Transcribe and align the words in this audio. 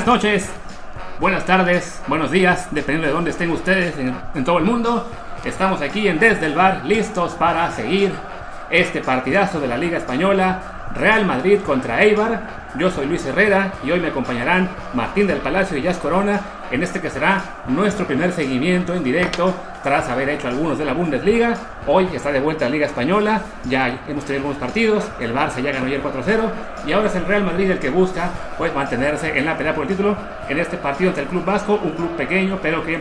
Buenas 0.00 0.14
noches, 0.14 0.48
buenas 1.20 1.44
tardes, 1.44 2.00
buenos 2.06 2.30
días, 2.30 2.68
dependiendo 2.70 3.08
de 3.08 3.12
dónde 3.12 3.30
estén 3.32 3.50
ustedes 3.50 3.98
en, 3.98 4.16
en 4.34 4.44
todo 4.46 4.56
el 4.56 4.64
mundo. 4.64 5.06
Estamos 5.44 5.82
aquí 5.82 6.08
en 6.08 6.18
Desde 6.18 6.46
el 6.46 6.54
Bar, 6.54 6.86
listos 6.86 7.34
para 7.34 7.70
seguir 7.70 8.10
este 8.70 9.02
partidazo 9.02 9.60
de 9.60 9.68
la 9.68 9.76
Liga 9.76 9.98
Española, 9.98 10.88
Real 10.94 11.26
Madrid 11.26 11.60
contra 11.60 12.02
Eibar. 12.02 12.70
Yo 12.78 12.90
soy 12.90 13.08
Luis 13.08 13.26
Herrera 13.26 13.74
y 13.84 13.90
hoy 13.90 14.00
me 14.00 14.08
acompañarán 14.08 14.70
Martín 14.94 15.26
del 15.26 15.40
Palacio 15.40 15.76
y 15.76 15.82
Jazz 15.82 15.98
Corona 15.98 16.40
en 16.70 16.82
este 16.82 17.00
que 17.00 17.10
será 17.10 17.42
nuestro 17.68 18.06
primer 18.06 18.32
seguimiento 18.32 18.94
en 18.94 19.02
directo 19.02 19.52
tras 19.82 20.08
haber 20.08 20.28
hecho 20.28 20.48
algunos 20.48 20.78
de 20.78 20.84
la 20.84 20.92
Bundesliga. 20.92 21.54
Hoy 21.86 22.08
está 22.14 22.30
de 22.30 22.40
vuelta 22.40 22.66
la 22.66 22.70
Liga 22.72 22.86
Española, 22.86 23.42
ya 23.64 24.02
hemos 24.08 24.24
tenido 24.24 24.42
algunos 24.42 24.58
partidos, 24.58 25.08
el 25.18 25.34
Barça 25.34 25.60
ya 25.62 25.72
ganó 25.72 25.86
ayer 25.86 26.02
4-0 26.02 26.86
y 26.86 26.92
ahora 26.92 27.08
es 27.08 27.14
el 27.16 27.26
Real 27.26 27.44
Madrid 27.44 27.70
el 27.70 27.78
que 27.78 27.90
busca 27.90 28.30
pues 28.58 28.74
mantenerse 28.74 29.36
en 29.36 29.46
la 29.46 29.56
pelea 29.56 29.74
por 29.74 29.84
el 29.84 29.88
título 29.88 30.16
en 30.48 30.58
este 30.58 30.76
partido 30.76 31.10
ante 31.10 31.22
el 31.22 31.28
Club 31.28 31.44
Vasco, 31.44 31.80
un 31.82 31.92
club 31.92 32.10
pequeño 32.16 32.58
pero 32.62 32.84
que 32.84 33.00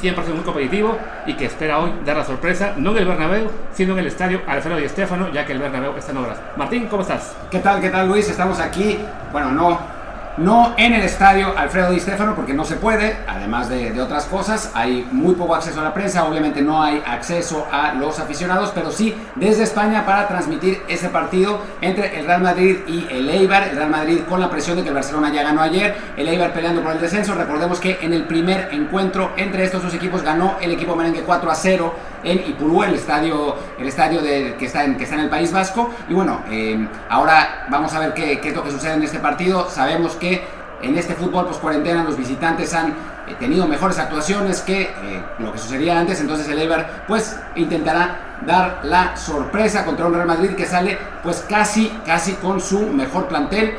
siempre 0.00 0.22
ha 0.22 0.24
sido 0.24 0.36
muy 0.36 0.44
competitivo 0.44 0.98
y 1.26 1.34
que 1.34 1.46
espera 1.46 1.78
hoy 1.78 1.92
dar 2.04 2.16
la 2.16 2.24
sorpresa, 2.24 2.74
no 2.76 2.90
en 2.92 2.98
el 2.98 3.06
Bernabéu, 3.06 3.50
sino 3.72 3.94
en 3.94 4.00
el 4.00 4.06
estadio 4.06 4.42
Alfredo 4.46 4.76
Di 4.76 4.88
Stéfano, 4.88 5.32
ya 5.32 5.46
que 5.46 5.52
el 5.52 5.58
Bernabéu 5.58 5.96
está 5.96 6.12
en 6.12 6.18
obras. 6.18 6.38
Martín, 6.56 6.86
¿cómo 6.88 7.02
estás? 7.02 7.34
¿Qué 7.50 7.60
tal, 7.60 7.80
qué 7.80 7.88
tal 7.88 8.08
Luis? 8.08 8.28
Estamos 8.28 8.60
aquí, 8.60 8.98
bueno, 9.32 9.50
no 9.50 9.97
no 10.38 10.74
en 10.76 10.94
el 10.94 11.02
estadio 11.02 11.56
Alfredo 11.56 11.90
Di 11.90 12.00
Stefano 12.00 12.34
porque 12.34 12.54
no 12.54 12.64
se 12.64 12.76
puede, 12.76 13.16
además 13.26 13.68
de, 13.68 13.98
otras 14.00 14.26
cosas, 14.26 14.70
hay 14.74 15.08
muy 15.10 15.34
poco 15.34 15.54
acceso 15.54 15.80
a 15.80 15.84
la 15.84 15.92
prensa, 15.92 16.24
obviamente 16.24 16.62
no 16.62 16.82
hay 16.82 17.02
acceso 17.04 17.66
a 17.72 17.94
los 17.94 18.20
aficionados, 18.20 18.70
pero 18.74 18.92
sí 18.92 19.14
desde 19.34 19.64
España 19.64 20.06
para 20.06 20.28
transmitir 20.28 20.82
ese 20.88 21.08
partido 21.08 21.60
entre 21.80 22.18
el 22.18 22.26
Real 22.26 22.42
Madrid 22.42 22.76
y 22.86 23.06
el 23.10 23.28
Eibar, 23.28 23.64
el 23.68 23.76
Real 23.76 23.90
Madrid 23.90 24.20
con 24.28 24.40
la 24.40 24.50
presión 24.50 24.76
de 24.76 24.82
que 24.82 24.88
el 24.88 24.94
Barcelona 24.94 25.32
ya 25.32 25.42
ganó 25.42 25.62
ayer, 25.62 25.96
el 26.16 26.28
Eibar 26.28 26.52
peleando 26.52 26.82
por 26.82 26.92
el 26.92 27.00
descenso, 27.00 27.34
recordemos 27.34 27.80
que 27.80 27.98
en 28.00 28.12
el 28.12 28.24
primer 28.24 28.68
encuentro 28.72 29.32
entre 29.36 29.64
estos 29.64 29.82
dos 29.82 29.94
equipos 29.94 30.22
ganó 30.22 30.56
el 30.60 30.70
equipo 30.70 30.94
merengue 30.94 31.22
4 31.22 31.50
a 31.50 31.54
0 31.54 31.94
en 32.22 32.38
Ipurú, 32.48 32.82
el 32.82 32.94
estadio, 32.94 33.56
el 33.78 33.86
estadio 33.86 34.22
que, 34.22 34.56
está 34.60 34.84
en, 34.84 34.96
que 34.96 35.04
está 35.04 35.16
en 35.16 35.22
el 35.22 35.30
País 35.30 35.52
Vasco. 35.52 35.90
Y 36.08 36.14
bueno, 36.14 36.42
eh, 36.50 36.86
ahora 37.08 37.66
vamos 37.70 37.94
a 37.94 38.00
ver 38.00 38.14
qué, 38.14 38.40
qué, 38.40 38.48
es 38.48 38.54
lo 38.54 38.62
que 38.62 38.70
sucede 38.70 38.94
en 38.94 39.02
este 39.02 39.18
partido. 39.18 39.68
Sabemos 39.70 40.16
que 40.16 40.44
en 40.82 40.96
este 40.96 41.14
fútbol 41.14 41.46
pues 41.46 41.58
cuarentena 41.58 42.04
los 42.04 42.16
visitantes 42.16 42.72
han 42.74 42.90
eh, 43.26 43.36
tenido 43.38 43.66
mejores 43.66 43.98
actuaciones 43.98 44.60
que 44.60 44.82
eh, 44.82 45.24
lo 45.38 45.52
que 45.52 45.58
sucedía 45.58 45.98
antes. 45.98 46.20
Entonces 46.20 46.48
el 46.48 46.58
Eibar 46.58 47.04
pues 47.06 47.38
intentará 47.56 48.40
dar 48.46 48.80
la 48.84 49.16
sorpresa 49.16 49.84
contra 49.84 50.06
un 50.06 50.14
Real 50.14 50.26
Madrid 50.26 50.50
que 50.50 50.66
sale 50.66 50.98
pues 51.22 51.44
casi, 51.48 51.88
casi 52.04 52.34
con 52.34 52.60
su 52.60 52.80
mejor 52.80 53.28
plantel 53.28 53.74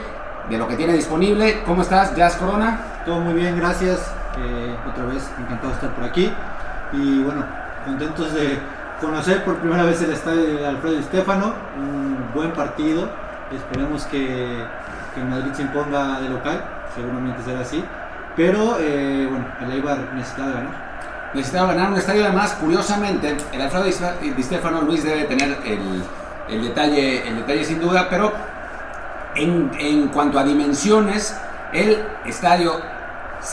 de 0.49 0.57
lo 0.57 0.67
que 0.67 0.75
tiene 0.75 0.93
disponible. 0.93 1.61
¿Cómo 1.65 1.81
estás, 1.81 2.15
Jazz 2.15 2.35
Corona? 2.35 2.79
Todo 3.05 3.19
muy 3.19 3.33
bien, 3.33 3.57
gracias. 3.57 3.99
otra 4.89 5.05
vez 5.05 5.29
encantado 5.37 5.69
de 5.69 5.75
estar 5.75 5.93
por 5.93 6.03
aquí. 6.03 6.33
Y 6.91 7.21
bueno, 7.21 7.45
contentos 7.85 8.33
de 8.33 8.59
conocer 8.99 9.43
por 9.43 9.57
primera 9.57 9.83
vez 9.83 10.01
el 10.01 10.11
estadio 10.11 10.57
de 10.57 10.65
Alfredo 10.65 10.95
Di 10.95 11.03
Stefano, 11.03 11.53
un 11.77 12.31
buen 12.33 12.51
partido, 12.51 13.09
esperemos 13.51 14.05
que, 14.05 14.63
que 15.15 15.23
Madrid 15.23 15.51
se 15.53 15.61
imponga 15.63 16.19
de 16.19 16.29
local, 16.29 16.63
seguramente 16.95 17.41
será 17.43 17.61
así, 17.61 17.83
pero 18.35 18.77
eh, 18.79 19.27
bueno, 19.29 19.45
el 19.61 19.71
Eibar 19.71 19.97
necesitaba 20.13 20.51
ganar. 20.51 20.89
Necesitaba 21.33 21.73
ganar 21.73 21.91
un 21.91 21.97
estadio 21.97 22.25
además, 22.25 22.53
curiosamente, 22.59 23.37
el 23.51 23.61
Alfredo 23.61 23.85
Di 23.85 24.43
Stefano 24.43 24.81
Luis 24.81 25.03
debe 25.03 25.25
tener 25.25 25.57
el, 25.65 26.03
el, 26.49 26.63
detalle, 26.63 27.27
el 27.27 27.37
detalle 27.37 27.63
sin 27.63 27.79
duda, 27.79 28.07
pero 28.09 28.33
en, 29.35 29.71
en 29.79 30.07
cuanto 30.07 30.39
a 30.39 30.43
dimensiones, 30.43 31.39
el 31.71 32.03
estadio 32.25 32.81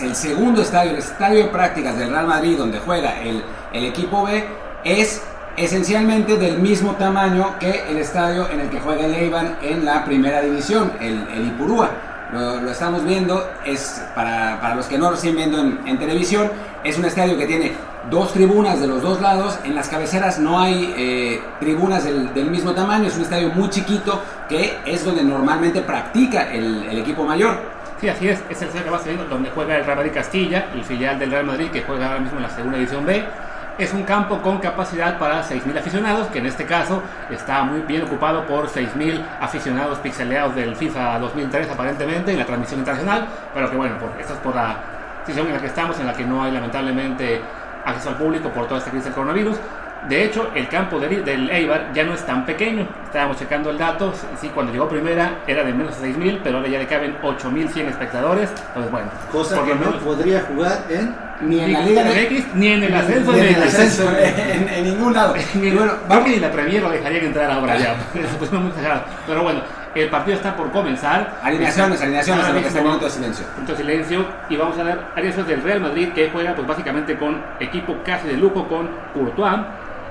el 0.00 0.16
segundo 0.16 0.62
estadio, 0.62 0.92
el 0.92 0.98
estadio 0.98 1.44
de 1.44 1.50
prácticas 1.50 1.96
del 1.96 2.10
Real 2.10 2.26
Madrid, 2.26 2.58
donde 2.58 2.80
juega 2.80 3.20
el, 3.20 3.42
el 3.72 3.84
equipo 3.84 4.24
B, 4.24 4.44
es 4.84 5.22
esencialmente 5.56 6.36
del 6.36 6.58
mismo 6.58 6.92
tamaño 6.92 7.58
que 7.58 7.84
el 7.88 7.98
estadio 7.98 8.48
en 8.50 8.60
el 8.60 8.70
que 8.70 8.80
juega 8.80 9.06
el 9.06 9.14
Eibar 9.14 9.58
en 9.62 9.84
la 9.84 10.04
primera 10.04 10.42
división, 10.42 10.92
el, 11.00 11.26
el 11.34 11.46
Ipurúa. 11.48 11.90
Lo, 12.32 12.60
lo, 12.60 12.70
estamos 12.72 13.04
viendo, 13.04 13.48
es 13.64 14.02
para, 14.14 14.60
para, 14.60 14.74
los 14.74 14.86
que 14.86 14.98
no 14.98 15.12
lo 15.12 15.16
siguen 15.16 15.36
viendo 15.36 15.60
en, 15.60 15.80
en, 15.86 15.96
televisión, 15.96 16.50
es 16.82 16.98
un 16.98 17.04
estadio 17.04 17.38
que 17.38 17.46
tiene 17.46 17.72
dos 18.10 18.32
tribunas 18.32 18.80
de 18.80 18.88
los 18.88 19.00
dos 19.00 19.20
lados, 19.20 19.60
en 19.64 19.76
las 19.76 19.88
cabeceras 19.88 20.40
no 20.40 20.58
hay 20.58 20.92
eh, 20.96 21.40
tribunas 21.60 22.02
del, 22.02 22.34
del, 22.34 22.50
mismo 22.50 22.72
tamaño, 22.72 23.06
es 23.06 23.16
un 23.16 23.22
estadio 23.22 23.50
muy 23.50 23.70
chiquito 23.70 24.20
que 24.48 24.76
es 24.84 25.04
donde 25.04 25.22
normalmente 25.22 25.82
practica 25.82 26.52
el, 26.52 26.88
el 26.90 26.98
equipo 26.98 27.22
mayor. 27.22 27.58
Sí, 28.00 28.08
así 28.08 28.28
es, 28.28 28.40
es 28.50 28.60
el 28.60 28.68
estadio 28.68 28.84
que 28.84 28.90
va 28.90 29.00
viendo 29.04 29.24
donde 29.26 29.50
juega 29.50 29.76
el 29.76 29.84
Real 29.84 29.96
Madrid 29.96 30.12
Castilla, 30.12 30.66
el 30.74 30.84
filial 30.84 31.18
del 31.20 31.30
Real 31.30 31.46
Madrid 31.46 31.70
que 31.70 31.82
juega 31.82 32.08
ahora 32.08 32.20
mismo 32.20 32.38
en 32.38 32.42
la 32.42 32.50
segunda 32.50 32.76
división 32.76 33.06
B. 33.06 33.24
Es 33.78 33.92
un 33.92 34.04
campo 34.04 34.40
con 34.40 34.56
capacidad 34.56 35.18
para 35.18 35.42
6.000 35.42 35.78
aficionados, 35.78 36.28
que 36.28 36.38
en 36.38 36.46
este 36.46 36.64
caso 36.64 37.02
está 37.28 37.62
muy 37.62 37.80
bien 37.80 38.04
ocupado 38.04 38.46
por 38.46 38.68
6.000 38.68 39.22
aficionados 39.38 39.98
pixeleados 39.98 40.54
del 40.54 40.74
FIFA 40.74 41.18
2003 41.18 41.70
aparentemente 41.70 42.32
en 42.32 42.38
la 42.38 42.46
transmisión 42.46 42.80
internacional, 42.80 43.28
pero 43.52 43.70
que 43.70 43.76
bueno, 43.76 43.98
por, 43.98 44.18
esto 44.18 44.32
es 44.32 44.38
por 44.38 44.54
la 44.54 44.78
situación 45.26 45.48
en 45.48 45.52
la 45.52 45.60
que 45.60 45.66
estamos, 45.66 46.00
en 46.00 46.06
la 46.06 46.14
que 46.14 46.24
no 46.24 46.42
hay 46.42 46.52
lamentablemente 46.52 47.42
acceso 47.84 48.08
al 48.08 48.16
público 48.16 48.48
por 48.48 48.66
toda 48.66 48.78
esta 48.78 48.90
crisis 48.90 49.04
del 49.04 49.14
coronavirus. 49.14 49.58
De 50.08 50.24
hecho, 50.24 50.50
el 50.54 50.68
campo 50.68 51.00
de, 51.00 51.22
del 51.22 51.50
Eibar 51.50 51.92
ya 51.92 52.04
no 52.04 52.14
es 52.14 52.24
tan 52.24 52.46
pequeño. 52.46 52.86
Estábamos 53.04 53.38
checando 53.38 53.70
el 53.70 53.78
dato. 53.78 54.12
Sí, 54.40 54.48
cuando 54.54 54.72
llegó 54.72 54.88
primera 54.88 55.40
era 55.46 55.64
de 55.64 55.72
menos 55.72 56.00
de 56.00 56.10
6.000, 56.10 56.40
pero 56.44 56.58
ahora 56.58 56.68
ya 56.68 56.78
le 56.78 56.86
caben 56.86 57.16
8.100 57.22 57.88
espectadores. 57.88 58.50
Entonces, 58.68 58.92
bueno. 58.92 59.08
Cosa 59.32 59.64
que 59.64 59.74
no 59.74 59.98
podría 59.98 60.42
jugar 60.42 60.84
en 60.88 61.26
ni 61.40 61.60
en 61.60 61.72
la 61.72 61.80
Liga 61.80 62.04
MX, 62.04 62.54
ni 62.54 62.68
en 62.68 62.84
el 62.84 62.94
ascenso 62.94 63.32
ni 63.32 63.40
en 63.40 63.54
el 63.54 63.62
ascenso, 63.62 64.10
en, 64.18 64.68
en, 64.68 64.84
ningún 64.84 65.12
lado. 65.12 65.34
ni, 65.54 65.70
bueno, 65.70 65.92
creo 66.08 66.24
que 66.24 66.30
ni 66.30 66.36
la 66.38 66.50
Premier 66.50 66.82
lo 66.82 66.90
dejaría 66.90 67.20
que 67.20 67.26
entrar 67.26 67.50
ahora 67.50 67.76
ya. 67.76 67.96
Pues 68.38 68.52
muy. 68.52 68.72
Pero 69.26 69.42
bueno, 69.42 69.60
el 69.94 70.08
partido 70.08 70.36
está 70.36 70.56
por 70.56 70.70
comenzar. 70.70 71.38
Alineaciones, 71.42 72.00
alineaciones, 72.00 72.48
en 72.48 72.54
lo 72.54 72.60
que 72.60 72.68
está 72.68 72.80
minuto 72.80 73.04
de 73.04 73.10
silencio. 73.10 73.46
Minuto 73.54 73.72
de 73.72 73.78
silencio. 73.78 74.26
Y 74.48 74.56
vamos 74.56 74.78
a 74.78 74.82
ver 74.82 74.98
alineaciones 75.14 75.48
del 75.48 75.62
Real 75.62 75.80
Madrid 75.80 76.08
que 76.14 76.30
juega 76.30 76.54
pues 76.54 76.66
básicamente 76.66 77.16
con 77.16 77.42
equipo 77.60 77.96
casi 78.04 78.28
de 78.28 78.34
lujo 78.34 78.68
con 78.68 78.88
Courtois 79.12 79.60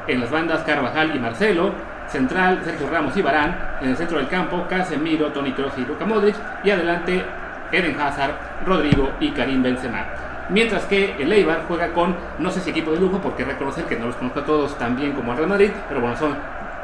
en 0.08 0.20
las 0.22 0.32
bandas 0.32 0.64
Carvajal 0.64 1.16
y 1.16 1.20
Marcelo, 1.20 1.72
central 2.08 2.62
Sergio 2.64 2.90
Ramos 2.90 3.16
y 3.18 3.22
Barán, 3.22 3.78
en 3.82 3.90
el 3.90 3.98
centro 3.98 4.18
del 4.18 4.28
campo 4.28 4.66
Casemiro, 4.70 5.28
Toni 5.28 5.52
Kroos 5.54 5.78
y 5.78 5.86
Luka 5.86 6.06
Modric 6.06 6.36
y 6.64 6.72
adelante 6.72 7.24
Eden 7.72 8.00
Hazard, 8.00 8.36
Rodrigo 8.66 9.12
y 9.20 9.32
Karim 9.32 9.64
Benzema. 9.64 10.06
Mientras 10.50 10.84
que 10.86 11.16
el 11.18 11.32
Eibar 11.32 11.64
juega 11.68 11.92
con, 11.92 12.16
no 12.38 12.52
sé 12.52 12.60
si 12.60 12.70
equipo 12.70 12.92
de 12.92 13.00
lujo, 13.00 13.20
porque 13.20 13.44
reconocer 13.44 13.86
que 13.86 13.98
no 13.98 14.08
los 14.08 14.16
conozco 14.16 14.42
a 14.42 14.46
todos 14.46 14.78
tan 14.78 14.96
bien 14.96 15.14
como 15.14 15.32
el 15.32 15.38
Real 15.38 15.50
Madrid, 15.50 15.72
pero 15.88 16.02
bueno, 16.02 16.16
son 16.16 16.36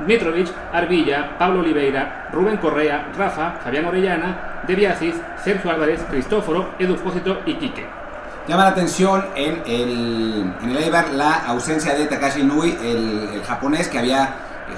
Mitrovic, 0.08 0.48
Arbilla, 0.74 1.38
Pablo 1.38 1.60
Oliveira, 1.60 2.28
Rubén 2.34 2.58
Correa, 2.58 3.10
Rafa, 3.16 3.60
Fabián 3.64 3.86
Orellana, 3.86 4.64
De 4.68 4.76
Biasis, 4.76 5.16
Sergio 5.44 5.70
Álvarez, 5.70 6.04
Cristóforo, 6.10 6.70
Edu 6.80 6.96
Fósito 6.96 7.42
y 7.46 7.54
Quique. 7.54 8.01
Llama 8.48 8.64
la 8.64 8.70
atención 8.70 9.24
en 9.36 9.62
el, 9.68 10.54
en 10.64 10.70
el 10.70 10.78
Eibar 10.78 11.12
la 11.12 11.46
ausencia 11.46 11.94
de 11.94 12.06
Takashi 12.08 12.44
Nui, 12.44 12.76
el, 12.82 13.30
el 13.36 13.44
japonés 13.44 13.88
que 13.88 14.00
había 14.00 14.34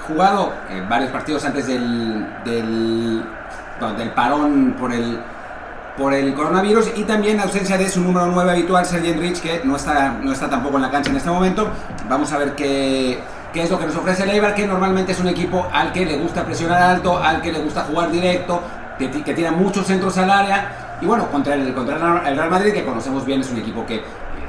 jugado 0.05 0.53
eh, 0.69 0.83
varios 0.89 1.11
partidos 1.11 1.45
antes 1.45 1.67
del, 1.67 2.27
del, 2.43 3.23
del 3.97 4.11
parón 4.11 4.75
por 4.77 4.91
el, 4.91 5.17
por 5.97 6.13
el 6.13 6.33
coronavirus 6.33 6.91
y 6.97 7.03
también 7.03 7.39
ausencia 7.39 7.77
de 7.77 7.87
su 7.89 8.01
número 8.01 8.25
9 8.27 8.51
habitual, 8.51 8.85
Sergio 8.85 9.13
Rich, 9.13 9.39
que 9.39 9.61
no 9.63 9.77
está, 9.77 10.17
no 10.21 10.33
está 10.33 10.49
tampoco 10.49 10.75
en 10.75 10.83
la 10.83 10.91
cancha 10.91 11.09
en 11.11 11.15
este 11.15 11.29
momento. 11.29 11.69
Vamos 12.09 12.33
a 12.33 12.39
ver 12.39 12.55
qué, 12.55 13.19
qué 13.53 13.63
es 13.63 13.71
lo 13.71 13.79
que 13.79 13.85
nos 13.85 13.95
ofrece 13.95 14.23
el 14.23 14.31
Eibar, 14.31 14.55
que 14.55 14.67
normalmente 14.67 15.13
es 15.13 15.19
un 15.21 15.29
equipo 15.29 15.65
al 15.71 15.93
que 15.93 16.05
le 16.05 16.17
gusta 16.17 16.43
presionar 16.43 16.81
alto, 16.81 17.17
al 17.17 17.41
que 17.41 17.53
le 17.53 17.59
gusta 17.59 17.85
jugar 17.85 18.11
directo, 18.11 18.61
que, 18.99 19.09
que 19.09 19.33
tiene 19.33 19.51
muchos 19.51 19.87
centros 19.87 20.17
al 20.17 20.29
área 20.29 20.82
y 21.01 21.05
bueno, 21.05 21.27
contra 21.29 21.55
el, 21.55 21.73
contra 21.73 21.95
el 22.27 22.37
Real 22.37 22.49
Madrid, 22.49 22.73
que 22.73 22.83
conocemos 22.83 23.25
bien, 23.25 23.41
es 23.41 23.51
un 23.51 23.57
equipo 23.57 23.85
que, 23.85 23.95
eh, 23.95 24.03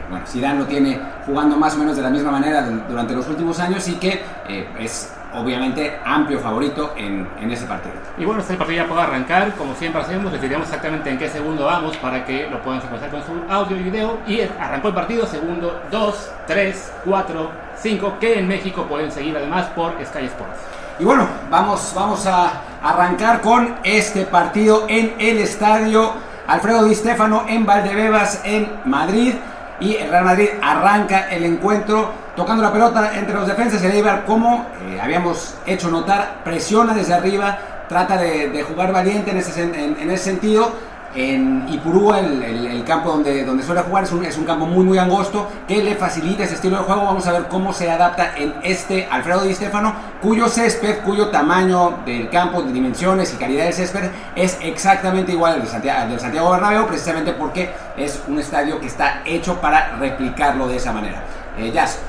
bueno, 0.08 0.26
Zidane 0.26 0.60
lo 0.60 0.66
tiene 0.66 1.00
jugando 1.26 1.56
más 1.56 1.74
o 1.74 1.78
menos 1.78 1.96
de 1.96 2.02
la 2.02 2.10
misma 2.10 2.30
manera 2.30 2.62
durante 2.88 3.14
los 3.14 3.26
últimos 3.28 3.58
años 3.60 3.86
y 3.88 3.94
que 3.94 4.22
eh, 4.48 4.68
es 4.78 5.12
obviamente 5.34 5.98
amplio 6.04 6.38
favorito 6.38 6.92
en, 6.96 7.28
en, 7.40 7.50
ese 7.50 7.66
partido. 7.66 7.94
Y 8.18 8.24
bueno, 8.24 8.40
este 8.40 8.54
partido 8.54 8.84
ya 8.84 8.88
puede 8.88 9.02
arrancar, 9.02 9.52
como 9.56 9.74
siempre 9.74 10.00
hacemos, 10.00 10.32
les 10.32 10.40
diríamos 10.40 10.68
exactamente 10.68 11.10
en 11.10 11.18
qué 11.18 11.28
segundo 11.28 11.64
vamos 11.64 11.96
para 11.96 12.24
que 12.24 12.48
lo 12.48 12.62
puedan 12.62 12.80
secuenciar 12.80 13.10
con 13.10 13.22
su 13.24 13.52
audio 13.52 13.76
y 13.76 13.82
video. 13.82 14.18
Y 14.26 14.40
arrancó 14.42 14.88
el 14.88 14.94
partido, 14.94 15.26
segundo 15.26 15.82
2, 15.90 16.30
3, 16.46 16.92
4, 17.04 17.50
5, 17.76 18.16
que 18.20 18.38
en 18.38 18.46
México 18.46 18.84
pueden 18.84 19.10
seguir 19.10 19.36
además 19.36 19.66
por 19.74 19.92
Sky 20.04 20.26
Sports. 20.26 20.58
Y 20.98 21.04
bueno, 21.04 21.26
vamos, 21.50 21.92
vamos 21.96 22.24
a 22.26 22.52
arrancar 22.80 23.40
con 23.40 23.74
este 23.82 24.26
partido 24.26 24.84
en 24.88 25.14
el 25.18 25.38
estadio 25.38 26.12
Alfredo 26.46 26.84
Di 26.84 26.94
Stefano 26.94 27.44
en 27.48 27.64
Valdebebas 27.64 28.42
en 28.44 28.68
Madrid 28.84 29.34
y 29.80 29.96
el 29.96 30.10
Real 30.10 30.24
Madrid 30.24 30.48
arranca 30.62 31.28
el 31.30 31.44
encuentro 31.44 32.12
tocando 32.36 32.62
la 32.62 32.72
pelota 32.72 33.12
entre 33.16 33.34
los 33.34 33.46
defensas. 33.46 33.82
El 33.82 33.92
Eibar, 33.92 34.24
como 34.24 34.66
eh, 34.88 35.00
habíamos 35.00 35.54
hecho 35.66 35.90
notar, 35.90 36.40
presiona 36.44 36.94
desde 36.94 37.14
arriba, 37.14 37.58
trata 37.88 38.16
de, 38.16 38.62
jugar 38.62 38.92
valiente 38.92 39.30
en 39.30 39.38
ese, 39.38 39.62
en, 39.62 39.96
en 39.98 40.10
ese, 40.10 40.24
sentido. 40.24 40.72
En 41.14 41.66
Ipurú, 41.68 42.12
el, 42.12 42.42
el, 42.42 42.84
campo 42.84 43.10
donde, 43.10 43.44
donde 43.44 43.62
suele 43.62 43.82
jugar, 43.82 44.04
es 44.04 44.12
un, 44.12 44.24
es 44.24 44.36
un, 44.36 44.44
campo 44.44 44.66
muy 44.66 44.84
muy 44.84 44.98
angosto 44.98 45.48
que 45.66 45.82
le 45.82 45.94
facilita 45.94 46.44
ese 46.44 46.54
estilo 46.54 46.78
de 46.78 46.82
juego. 46.84 47.04
Vamos 47.04 47.26
a 47.26 47.32
ver 47.32 47.48
cómo 47.48 47.72
se 47.72 47.90
adapta 47.90 48.36
en 48.36 48.54
este 48.62 49.06
Alfredo 49.10 49.42
Di 49.42 49.54
Stefano, 49.54 49.94
cuyo 50.20 50.48
césped, 50.48 50.98
cuyo 51.04 51.28
tamaño 51.28 51.98
del 52.04 52.28
campo, 52.30 52.62
de 52.62 52.72
dimensiones 52.72 53.32
y 53.32 53.36
calidad 53.36 53.64
del 53.64 53.74
césped 53.74 54.10
es 54.34 54.58
exactamente 54.60 55.32
igual 55.32 55.54
al 55.54 55.62
de 55.62 55.68
Santiago, 55.68 56.18
Santiago 56.18 56.50
Bernabéu, 56.50 56.86
precisamente 56.86 57.32
porque 57.32 57.70
es 57.96 58.20
un 58.28 58.38
estadio 58.38 58.80
que 58.80 58.86
está 58.86 59.22
hecho 59.24 59.60
para 59.60 59.96
replicarlo 59.96 60.66
de 60.66 60.76
esa 60.76 60.92
manera. 60.92 61.22
Eh, 61.58 61.70
Jazz. 61.72 62.00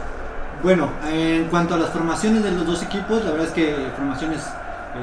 Bueno, 0.64 0.90
en 1.12 1.46
cuanto 1.46 1.76
a 1.76 1.78
las 1.78 1.92
formaciones 1.92 2.44
de 2.44 2.52
los 2.52 2.66
dos 2.66 2.82
equipos, 2.82 3.24
la 3.24 3.32
verdad 3.32 3.48
es 3.48 3.54
que 3.54 3.76
formaciones 3.96 4.42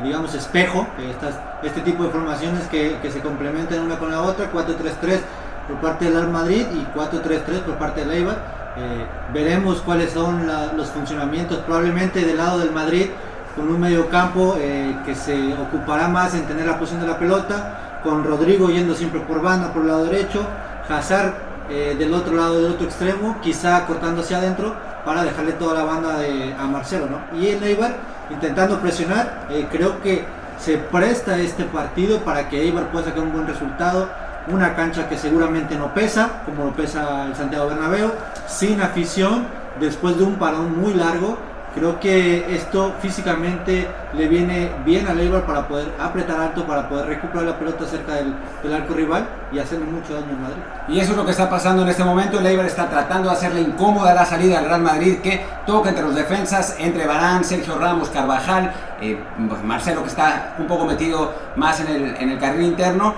digamos, 0.00 0.34
espejo, 0.34 0.86
estas, 1.10 1.34
este 1.62 1.80
tipo 1.82 2.04
de 2.04 2.10
formaciones 2.10 2.66
que, 2.68 2.96
que, 3.02 3.10
se 3.10 3.20
complementan 3.20 3.80
una 3.80 3.98
con 3.98 4.10
la 4.10 4.22
otra, 4.22 4.50
4-3-3 4.50 5.20
por 5.68 5.76
parte 5.80 6.06
del 6.06 6.14
Real 6.14 6.30
Madrid 6.30 6.66
y 6.72 6.98
4-3-3 6.98 7.60
por 7.60 7.76
parte 7.76 8.00
del 8.00 8.10
Eibar. 8.12 8.36
Eh, 8.76 9.06
veremos 9.34 9.82
cuáles 9.82 10.12
son 10.12 10.46
los 10.76 10.88
funcionamientos 10.88 11.58
probablemente 11.58 12.24
del 12.24 12.38
lado 12.38 12.58
del 12.58 12.72
Madrid 12.72 13.06
con 13.54 13.68
un 13.68 13.78
medio 13.78 14.08
campo 14.08 14.56
eh, 14.58 14.96
que 15.04 15.14
se 15.14 15.52
ocupará 15.54 16.08
más 16.08 16.34
en 16.34 16.46
tener 16.46 16.66
la 16.66 16.78
posición 16.78 17.02
de 17.02 17.06
la 17.06 17.18
pelota, 17.18 18.00
con 18.02 18.24
Rodrigo 18.24 18.70
yendo 18.70 18.94
siempre 18.94 19.20
por 19.20 19.42
banda 19.42 19.72
por 19.74 19.82
el 19.82 19.88
lado 19.88 20.04
derecho, 20.04 20.46
Hazard 20.88 21.52
del 21.68 22.12
otro 22.12 22.34
lado 22.34 22.60
del 22.60 22.72
otro 22.72 22.86
extremo, 22.86 23.38
quizá 23.40 23.86
cortando 23.86 24.20
hacia 24.20 24.36
adentro 24.38 24.74
para 25.06 25.22
dejarle 25.22 25.52
toda 25.52 25.74
la 25.74 25.84
banda 25.84 26.18
de, 26.18 26.54
a 26.58 26.66
Marcelo, 26.66 27.06
¿no? 27.06 27.38
Y 27.38 27.48
el 27.48 27.62
Eibar 27.62 27.94
intentando 28.32 28.80
presionar. 28.80 29.46
Eh, 29.50 29.66
creo 29.70 30.00
que 30.02 30.24
se 30.58 30.78
presta 30.78 31.38
este 31.38 31.64
partido 31.64 32.20
para 32.20 32.48
que 32.48 32.60
Eibar 32.62 32.90
pueda 32.90 33.06
sacar 33.06 33.22
un 33.22 33.32
buen 33.32 33.46
resultado. 33.46 34.08
Una 34.48 34.74
cancha 34.74 35.08
que 35.08 35.16
seguramente 35.16 35.76
no 35.76 35.94
pesa, 35.94 36.42
como 36.44 36.64
lo 36.64 36.72
pesa 36.72 37.26
el 37.26 37.36
Santiago 37.36 37.68
Bernabéu, 37.68 38.10
sin 38.48 38.80
afición, 38.80 39.46
después 39.78 40.18
de 40.18 40.24
un 40.24 40.34
parón 40.34 40.80
muy 40.80 40.94
largo 40.94 41.38
Creo 41.74 41.98
que 41.98 42.54
esto 42.54 42.94
físicamente 43.00 43.88
le 44.12 44.28
viene 44.28 44.70
bien 44.84 45.06
a 45.08 45.12
Eibar 45.12 45.46
para 45.46 45.66
poder 45.66 45.88
apretar 45.98 46.38
alto, 46.38 46.66
para 46.66 46.86
poder 46.86 47.06
recuperar 47.06 47.44
la 47.46 47.58
pelota 47.58 47.86
cerca 47.86 48.12
del, 48.14 48.34
arco 48.74 48.92
rival 48.92 49.26
y 49.50 49.58
hacerle 49.58 49.86
mucho 49.86 50.12
daño 50.12 50.26
al 50.28 50.38
Madrid. 50.38 50.62
Y 50.88 51.00
eso 51.00 51.12
es 51.12 51.16
lo 51.16 51.24
que 51.24 51.30
está 51.30 51.48
pasando 51.48 51.82
en 51.82 51.88
este 51.88 52.04
momento. 52.04 52.38
El 52.38 52.46
Eibar 52.46 52.66
está 52.66 52.90
tratando 52.90 53.30
de 53.30 53.36
hacerle 53.36 53.62
incómoda 53.62 54.12
la 54.12 54.26
salida 54.26 54.58
al 54.58 54.66
Real 54.66 54.82
Madrid 54.82 55.18
que 55.22 55.44
toca 55.66 55.88
entre 55.88 56.04
los 56.04 56.14
defensas, 56.14 56.76
entre 56.78 57.06
Barán, 57.06 57.42
Sergio 57.42 57.78
Ramos, 57.78 58.10
Carvajal, 58.10 58.70
eh, 59.00 59.18
pues 59.48 59.62
Marcelo 59.64 60.02
que 60.02 60.08
está 60.08 60.54
un 60.58 60.66
poco 60.66 60.84
metido 60.84 61.32
más 61.56 61.80
en 61.80 61.88
el, 61.88 62.16
en 62.16 62.30
el 62.30 62.38
carril 62.38 62.66
interno. 62.66 63.14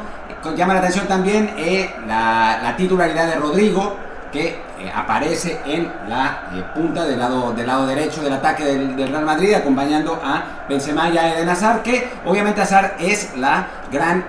Llama 0.56 0.74
la 0.74 0.80
atención 0.80 1.08
también 1.08 1.54
eh, 1.56 1.92
la, 2.06 2.60
la 2.62 2.76
titularidad 2.76 3.26
de 3.26 3.34
Rodrigo, 3.36 3.96
que 4.30 4.62
eh, 4.84 4.92
aparece 4.94 5.60
en 5.64 5.90
la 6.08 6.50
eh, 6.52 6.62
punta 6.74 7.06
del 7.06 7.18
lado, 7.18 7.54
del 7.54 7.66
lado 7.66 7.86
derecho 7.86 8.20
del 8.22 8.34
ataque 8.34 8.64
del, 8.64 9.08
Real 9.08 9.24
Madrid, 9.24 9.54
acompañando 9.54 10.20
a 10.22 10.66
Benzema 10.68 11.08
y 11.08 11.16
a 11.16 11.34
Eden 11.34 11.48
Hazard, 11.48 11.82
que 11.82 12.10
obviamente 12.26 12.60
Hazard 12.60 12.96
es 12.98 13.34
la 13.38 13.66
gran, 13.90 14.26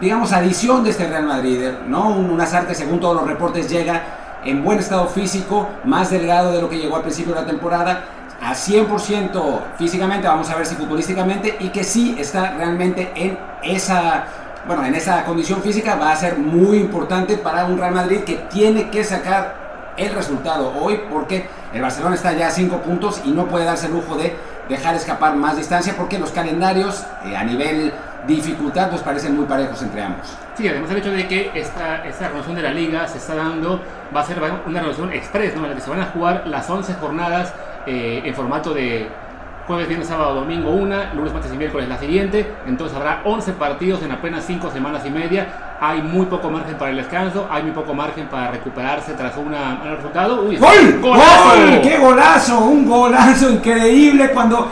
digamos, 0.00 0.32
adición 0.32 0.82
de 0.82 0.90
este 0.90 1.06
Real 1.06 1.26
Madrid, 1.26 1.68
¿no? 1.86 2.08
Un, 2.08 2.30
un 2.30 2.40
Hazard 2.40 2.68
que 2.68 2.74
según 2.74 3.00
todos 3.00 3.16
los 3.16 3.26
reportes 3.26 3.68
llega 3.68 4.02
en 4.46 4.64
buen 4.64 4.78
estado 4.78 5.06
físico, 5.08 5.68
más 5.84 6.08
delgado 6.08 6.52
de 6.52 6.62
lo 6.62 6.70
que 6.70 6.78
llegó 6.78 6.96
al 6.96 7.02
principio 7.02 7.34
de 7.34 7.42
la 7.42 7.46
temporada, 7.46 8.04
a 8.40 8.54
100% 8.54 9.60
físicamente, 9.76 10.26
vamos 10.26 10.48
a 10.48 10.56
ver 10.56 10.64
si 10.64 10.74
futbolísticamente, 10.76 11.54
y 11.60 11.68
que 11.68 11.84
sí 11.84 12.16
está 12.18 12.52
realmente 12.52 13.12
en 13.14 13.38
esa 13.62 14.24
bueno, 14.66 14.84
en 14.84 14.96
esa 14.96 15.24
condición 15.24 15.62
física 15.62 15.94
va 15.94 16.10
a 16.10 16.16
ser 16.16 16.38
muy 16.38 16.78
importante 16.78 17.36
para 17.36 17.66
un 17.66 17.78
Real 17.78 17.94
Madrid 17.94 18.20
que 18.24 18.34
tiene 18.50 18.90
que 18.90 19.04
sacar 19.04 19.65
el 19.96 20.12
resultado 20.14 20.72
hoy 20.80 21.00
porque 21.10 21.48
el 21.72 21.82
Barcelona 21.82 22.14
está 22.14 22.32
ya 22.32 22.48
a 22.48 22.50
5 22.50 22.78
puntos 22.82 23.20
y 23.24 23.30
no 23.30 23.46
puede 23.46 23.64
darse 23.64 23.86
el 23.86 23.92
lujo 23.92 24.16
de 24.16 24.34
dejar 24.68 24.94
escapar 24.94 25.36
más 25.36 25.56
distancia 25.56 25.94
porque 25.96 26.18
los 26.18 26.30
calendarios 26.30 27.04
eh, 27.24 27.36
a 27.36 27.44
nivel 27.44 27.92
dificultad 28.26 28.90
nos 28.90 29.00
parecen 29.02 29.36
muy 29.36 29.46
parejos 29.46 29.80
entre 29.82 30.02
ambos. 30.02 30.26
Sí, 30.56 30.66
además 30.68 30.90
el 30.90 30.96
hecho 30.98 31.10
de 31.12 31.28
que 31.28 31.50
esta, 31.54 32.04
esta 32.04 32.30
de 32.30 32.62
la 32.62 32.72
liga 32.72 33.06
se 33.06 33.18
está 33.18 33.34
dando 33.34 33.80
va 34.14 34.20
a 34.20 34.24
ser 34.24 34.38
una 34.66 34.80
relación 34.80 35.12
express, 35.12 35.54
¿no? 35.54 35.64
En 35.64 35.70
la 35.70 35.76
que 35.76 35.82
se 35.82 35.90
van 35.90 36.00
a 36.00 36.06
jugar 36.06 36.46
las 36.46 36.68
11 36.68 36.94
jornadas 36.94 37.52
eh, 37.86 38.22
en 38.24 38.34
formato 38.34 38.74
de 38.74 39.08
jueves, 39.66 39.88
viernes, 39.88 40.08
sábado, 40.08 40.34
domingo 40.34 40.70
una, 40.70 41.12
lunes, 41.14 41.32
martes 41.32 41.52
y 41.52 41.56
miércoles 41.56 41.88
la 41.88 41.98
siguiente. 41.98 42.54
Entonces 42.66 42.96
habrá 42.96 43.22
11 43.24 43.52
partidos 43.54 44.02
en 44.02 44.12
apenas 44.12 44.44
5 44.46 44.70
semanas 44.70 45.02
y 45.04 45.10
media. 45.10 45.76
Hay 45.80 46.02
muy 46.02 46.26
poco 46.26 46.50
margen 46.50 46.76
para 46.76 46.90
el 46.92 46.96
descanso, 46.98 47.48
hay 47.50 47.64
muy 47.64 47.72
poco 47.72 47.92
margen 47.92 48.28
para 48.28 48.52
recuperarse 48.52 49.12
tras 49.14 49.36
una, 49.36 49.80
un 49.82 49.96
resultado. 49.96 50.42
¡Gol! 50.42 51.00
¡Gol! 51.00 51.80
¡Qué 51.82 51.98
golazo! 51.98 52.60
Un 52.60 52.86
golazo 52.86 53.50
increíble 53.50 54.30
cuando 54.30 54.70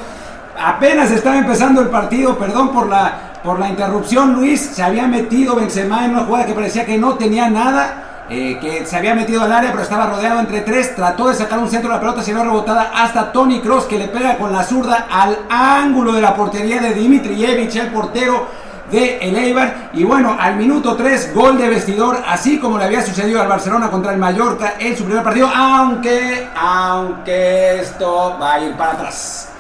apenas 0.63 1.11
estaba 1.11 1.39
empezando 1.39 1.81
el 1.81 1.89
partido. 1.89 2.39
Perdón 2.39 2.71
por 2.71 2.89
la, 2.89 3.41
por 3.43 3.59
la 3.59 3.69
interrupción, 3.69 4.35
Luis. 4.35 4.61
Se 4.61 4.83
había 4.83 5.09
metido 5.09 5.57
Benzema 5.57 6.05
en 6.05 6.13
una 6.13 6.25
jugada 6.25 6.47
que 6.47 6.55
parecía 6.55 6.87
que 6.87 6.97
no 6.97 7.15
tenía 7.15 7.51
nada 7.51 8.04
eh, 8.31 8.59
que 8.59 8.87
se 8.87 8.97
había 8.97 9.15
metido 9.15 9.43
al 9.43 9.53
área 9.53 9.71
pero 9.71 9.83
estaba 9.83 10.07
rodeado 10.07 10.41
entre 10.41 10.63
tres, 10.63 10.97
trató 10.97 11.29
de 11.29 11.35
sacar 11.35 11.59
un 11.59 11.69
centro 11.69 11.91
de 11.91 11.97
la 11.97 12.01
pelota, 12.01 12.23
sino 12.23 12.43
rebotada 12.43 12.91
hasta 12.95 13.31
Tony 13.31 13.61
Cross 13.61 13.85
que 13.85 13.99
le 13.99 14.09
pega 14.09 14.39
con 14.39 14.51
la 14.51 14.65
zurda 14.65 15.07
al 15.11 15.41
ángulo 15.51 16.13
de 16.13 16.23
la 16.23 16.35
portería 16.35 16.81
de 16.81 16.95
Dimitrievich, 16.95 17.77
el 17.77 17.89
portero 17.89 18.47
de 18.91 19.19
el 19.19 19.37
Eibar. 19.37 19.91
Y 19.93 20.05
bueno, 20.05 20.37
al 20.41 20.57
minuto 20.57 20.97
3 20.97 21.35
gol 21.35 21.59
de 21.59 21.69
vestidor, 21.69 22.19
así 22.27 22.59
como 22.59 22.79
le 22.79 22.85
había 22.85 23.03
sucedido 23.03 23.43
al 23.43 23.49
Barcelona 23.49 23.91
contra 23.91 24.13
el 24.13 24.19
Mallorca 24.19 24.75
en 24.79 24.97
su 24.97 25.05
primer 25.05 25.23
partido, 25.23 25.51
aunque 25.55 26.49
aunque 26.57 27.81
esto 27.81 28.39
va 28.41 28.55
a 28.55 28.61
ir 28.61 28.75
para 28.75 28.93
atrás. 28.93 29.51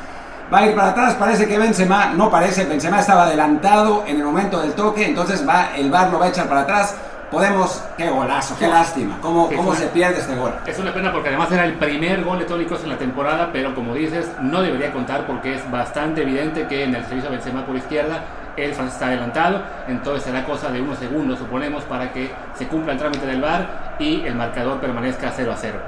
Va 0.52 0.58
a 0.60 0.66
ir 0.66 0.74
para 0.74 0.88
atrás, 0.88 1.14
parece 1.18 1.46
que 1.46 1.58
Benzema, 1.58 2.06
no 2.14 2.30
parece, 2.30 2.64
Benzema 2.64 3.00
estaba 3.00 3.24
adelantado 3.24 4.04
en 4.06 4.16
el 4.16 4.24
momento 4.24 4.60
del 4.60 4.72
toque, 4.72 5.06
entonces 5.06 5.46
va 5.46 5.74
el 5.76 5.90
VAR 5.90 6.10
lo 6.10 6.18
va 6.18 6.26
a 6.26 6.28
echar 6.28 6.46
para 6.46 6.62
atrás 6.62 6.94
podemos, 7.34 7.82
qué 7.96 8.08
golazo, 8.08 8.56
qué 8.58 8.68
lástima, 8.68 9.18
cómo, 9.20 9.48
cómo 9.48 9.74
se 9.74 9.88
pierde 9.88 10.20
este 10.20 10.36
gol. 10.36 10.54
Es 10.66 10.78
una 10.78 10.94
pena 10.94 11.12
porque 11.12 11.30
además 11.30 11.50
era 11.50 11.64
el 11.64 11.74
primer 11.74 12.22
gol 12.22 12.38
de 12.38 12.44
Toni 12.44 12.64
Kroos 12.64 12.84
en 12.84 12.90
la 12.90 12.96
temporada, 12.96 13.50
pero 13.52 13.74
como 13.74 13.92
dices, 13.92 14.28
no 14.40 14.62
debería 14.62 14.92
contar 14.92 15.26
porque 15.26 15.54
es 15.54 15.70
bastante 15.70 16.22
evidente 16.22 16.68
que 16.68 16.84
en 16.84 16.94
el 16.94 17.04
servicio 17.06 17.30
Benzema 17.30 17.66
por 17.66 17.74
izquierda 17.74 18.22
el 18.56 18.72
francés 18.72 18.94
está 18.94 19.08
adelantado, 19.08 19.62
entonces 19.88 20.22
será 20.22 20.44
cosa 20.44 20.70
de 20.70 20.80
unos 20.80 20.96
segundos, 20.98 21.40
suponemos, 21.40 21.82
para 21.84 22.12
que 22.12 22.30
se 22.56 22.68
cumpla 22.68 22.92
el 22.92 22.98
trámite 23.00 23.26
del 23.26 23.40
VAR 23.40 23.96
y 23.98 24.22
el 24.24 24.36
marcador 24.36 24.80
permanezca 24.80 25.32
0 25.34 25.52
a 25.52 25.56
0. 25.56 25.78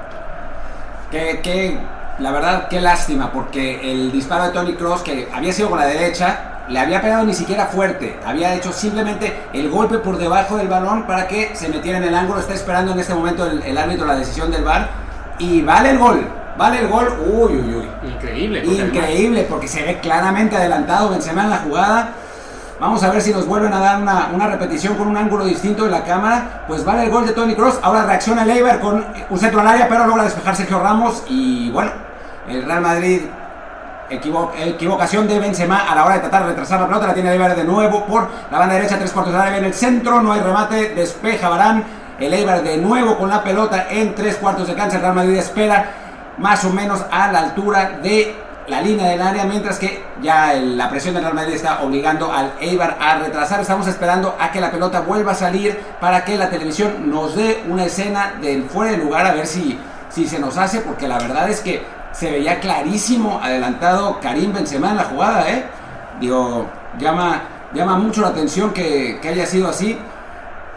Que, 1.09 1.39
que, 1.41 1.79
la 2.19 2.31
verdad, 2.31 2.67
qué 2.67 2.81
lástima, 2.81 3.31
porque 3.31 3.89
el 3.89 4.11
disparo 4.11 4.43
de 4.43 4.49
Tony 4.49 4.73
Cross, 4.73 5.01
que 5.01 5.29
había 5.33 5.53
sido 5.53 5.69
con 5.69 5.79
la 5.79 5.85
derecha, 5.85 6.56
le 6.69 6.79
había 6.79 7.01
pegado 7.01 7.23
ni 7.23 7.33
siquiera 7.33 7.67
fuerte, 7.67 8.19
había 8.25 8.53
hecho 8.53 8.71
simplemente 8.71 9.33
el 9.53 9.69
golpe 9.69 9.99
por 9.99 10.17
debajo 10.17 10.57
del 10.57 10.67
balón 10.67 11.07
para 11.07 11.27
que 11.27 11.55
se 11.55 11.69
metiera 11.69 11.97
en 11.97 12.03
el 12.03 12.15
ángulo. 12.15 12.39
Está 12.39 12.53
esperando 12.53 12.91
en 12.91 12.99
este 12.99 13.13
momento 13.13 13.45
el, 13.45 13.77
árbitro 13.77 14.05
la 14.05 14.15
decisión 14.15 14.51
del 14.51 14.63
VAR 14.63 14.89
y 15.39 15.61
vale 15.61 15.91
el 15.91 15.97
gol. 15.97 16.27
Vale 16.57 16.79
el 16.79 16.87
gol, 16.87 17.07
uy, 17.31 17.53
uy, 17.53 17.75
uy. 17.75 18.09
Increíble. 18.09 18.65
Increíble, 18.65 19.45
porque 19.47 19.67
se 19.67 19.83
ve 19.83 19.99
claramente 19.99 20.55
adelantado 20.55 21.09
Benzema 21.09 21.43
en 21.43 21.49
la 21.51 21.57
jugada. 21.57 22.09
Vamos 22.79 23.03
a 23.03 23.11
ver 23.11 23.21
si 23.21 23.31
nos 23.31 23.45
vuelven 23.45 23.73
a 23.73 23.79
dar 23.79 24.01
una, 24.01 24.29
una, 24.33 24.47
repetición 24.47 24.95
con 24.95 25.07
un 25.07 25.17
ángulo 25.17 25.45
distinto 25.45 25.85
de 25.85 25.91
la 25.91 26.03
cámara. 26.03 26.63
Pues 26.67 26.83
vale 26.83 27.03
el 27.03 27.11
gol 27.11 27.25
de 27.25 27.33
Tony 27.33 27.55
Cross. 27.55 27.79
Ahora 27.81 28.05
reacciona 28.05 28.43
el 28.43 28.49
Eibar 28.49 28.79
con 28.79 29.05
un 29.29 29.39
centro 29.39 29.61
al 29.61 29.67
área, 29.67 29.87
pero 29.87 30.05
logra 30.05 30.23
despejar 30.23 30.55
Sergio 30.55 30.79
Ramos. 30.79 31.23
Y 31.27 31.69
bueno, 31.71 31.91
el 32.47 32.63
Real 32.63 32.81
Madrid 32.81 33.21
equivocación 34.09 35.27
de 35.27 35.39
Benzema 35.39 35.91
a 35.91 35.95
la 35.95 36.05
hora 36.05 36.15
de 36.15 36.21
tratar 36.21 36.43
de 36.43 36.49
retrasar 36.49 36.79
la 36.81 36.87
pelota. 36.87 37.07
La 37.07 37.13
tiene 37.13 37.31
Eibar 37.31 37.55
de 37.55 37.63
nuevo 37.63 38.05
por 38.05 38.27
la 38.51 38.59
banda 38.59 38.75
derecha, 38.75 38.97
tres 38.97 39.11
cuartos 39.11 39.33
de 39.33 39.39
área 39.39 39.57
en 39.57 39.65
el 39.65 39.73
centro. 39.73 40.21
No 40.21 40.31
hay 40.31 40.41
remate, 40.41 40.89
despeja 40.95 41.49
Barán. 41.49 41.83
El 42.19 42.33
Eibar 42.33 42.63
de 42.63 42.77
nuevo 42.77 43.17
con 43.17 43.29
la 43.29 43.43
pelota 43.43 43.87
en 43.89 44.15
tres 44.15 44.37
cuartos 44.37 44.67
de 44.67 44.73
cancha. 44.73 44.95
El 44.95 45.03
Real 45.03 45.15
Madrid 45.15 45.37
espera 45.37 45.91
más 46.37 46.63
o 46.65 46.69
menos 46.69 47.03
a 47.11 47.31
la 47.31 47.39
altura 47.39 47.99
de 48.01 48.35
la 48.67 48.81
línea 48.81 49.09
del 49.09 49.21
área, 49.21 49.45
mientras 49.45 49.79
que 49.79 50.03
ya 50.21 50.53
la 50.53 50.89
presión 50.89 51.13
del 51.13 51.23
Real 51.23 51.35
Madrid 51.35 51.53
está 51.53 51.81
obligando 51.83 52.31
al 52.33 52.53
Eibar 52.59 52.97
a 52.99 53.17
retrasar. 53.19 53.61
Estamos 53.61 53.87
esperando 53.87 54.35
a 54.39 54.51
que 54.51 54.59
la 54.59 54.71
pelota 54.71 55.01
vuelva 55.01 55.31
a 55.31 55.35
salir 55.35 55.79
para 56.01 56.25
que 56.25 56.37
la 56.37 56.49
televisión 56.49 57.09
nos 57.09 57.35
dé 57.35 57.63
una 57.69 57.85
escena 57.85 58.33
del 58.41 58.63
fuera 58.63 58.91
de 58.91 58.97
lugar 58.97 59.25
a 59.25 59.33
ver 59.33 59.47
si, 59.47 59.79
si 60.09 60.27
se 60.27 60.39
nos 60.39 60.57
hace, 60.57 60.81
porque 60.81 61.07
la 61.07 61.17
verdad 61.17 61.49
es 61.49 61.61
que 61.61 61.85
se 62.17 62.31
veía 62.31 62.59
clarísimo 62.59 63.39
adelantado 63.43 64.19
Karim 64.19 64.51
Benzema 64.51 64.89
en 64.89 64.97
la 64.97 65.03
jugada, 65.03 65.47
¿eh? 65.49 65.65
Digo, 66.19 66.65
llama, 66.97 67.41
llama 67.73 67.97
mucho 67.97 68.21
la 68.21 68.29
atención 68.29 68.71
que, 68.71 69.19
haya 69.23 69.45
sido 69.45 69.69
así. 69.69 69.97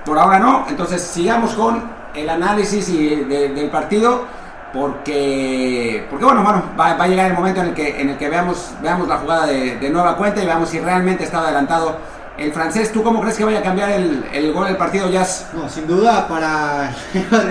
Por 0.05 0.19
ahora 0.19 0.39
no, 0.39 0.67
entonces 0.69 1.01
sigamos 1.01 1.55
con 1.55 1.83
el 2.15 2.29
análisis 2.29 2.87
del 3.27 3.71
partido 3.71 4.25
porque, 4.73 6.07
porque 6.11 6.25
bueno, 6.25 6.43
bueno 6.43 6.63
va, 6.79 6.91
a 6.91 7.09
llegar 7.09 7.31
el 7.31 7.35
momento 7.37 7.61
en 7.61 7.69
el 7.69 7.75
que, 7.75 8.01
en 8.01 8.11
el 8.11 8.19
que 8.19 8.29
veamos, 8.29 8.73
veamos 8.83 9.09
la 9.09 9.17
jugada 9.17 9.47
de, 9.47 9.91
nueva 9.91 10.17
cuenta 10.17 10.43
y 10.43 10.47
veamos 10.47 10.69
si 10.69 10.79
realmente 10.79 11.25
está 11.25 11.39
adelantado 11.39 11.97
el 12.37 12.53
francés. 12.53 12.93
¿Tú 12.93 13.03
cómo 13.03 13.21
crees 13.23 13.39
que 13.39 13.45
vaya 13.45 13.61
a 13.61 13.63
cambiar 13.63 13.91
el, 13.93 14.27
el 14.33 14.53
gol 14.53 14.67
del 14.67 14.77
partido, 14.77 15.09
Jazz? 15.09 15.49
No, 15.55 15.71
sin 15.71 15.87
duda 15.87 16.29
para 16.29 16.91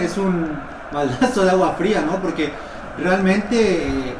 es 0.03 0.15
un 0.17 0.59
baldazo 0.91 1.43
de 1.43 1.51
agua 1.51 1.73
fría, 1.75 2.01
¿no? 2.01 2.17
Porque 2.17 2.51
realmente 3.03 3.87
eh, 3.87 4.15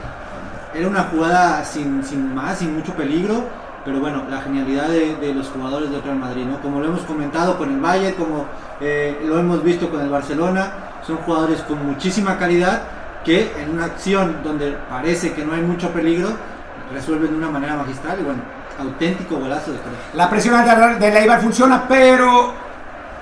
era 0.73 0.87
una 0.87 1.03
jugada 1.03 1.63
sin, 1.63 2.03
sin 2.03 2.33
más, 2.33 2.59
sin 2.59 2.75
mucho 2.75 2.93
peligro, 2.93 3.43
pero 3.85 3.99
bueno, 3.99 4.23
la 4.29 4.41
genialidad 4.41 4.89
de, 4.89 5.33
los 5.33 5.47
jugadores 5.49 5.89
del 5.89 6.03
Real 6.03 6.17
Madrid, 6.17 6.45
¿no? 6.45 6.61
Como 6.61 6.79
lo 6.79 6.87
hemos 6.87 7.01
comentado 7.01 7.57
con 7.57 7.71
el 7.71 7.79
Valle, 7.79 8.13
como 8.15 8.45
eh, 8.81 9.21
lo 9.25 9.39
hemos 9.39 9.63
visto 9.63 9.89
con 9.89 10.01
el 10.01 10.09
Barcelona, 10.09 10.71
son 11.05 11.17
jugadores 11.17 11.61
con 11.61 11.85
muchísima 11.85 12.37
calidad 12.37 12.83
que 13.23 13.51
en 13.61 13.71
una 13.71 13.85
acción 13.85 14.37
donde 14.43 14.77
parece 14.89 15.33
que 15.33 15.43
no 15.43 15.53
hay 15.53 15.61
mucho 15.61 15.89
peligro, 15.89 16.29
resuelven 16.93 17.31
de 17.31 17.37
una 17.37 17.49
manera 17.49 17.75
magistral 17.75 18.19
y 18.19 18.23
bueno, 18.23 18.41
auténtico 18.79 19.37
golazo 19.37 19.71
de 19.71 19.79
Kroos. 19.79 19.97
La 20.13 20.29
presión 20.29 20.55
de 20.99 21.11
Leibar 21.11 21.41
funciona, 21.41 21.85
pero, 21.87 22.53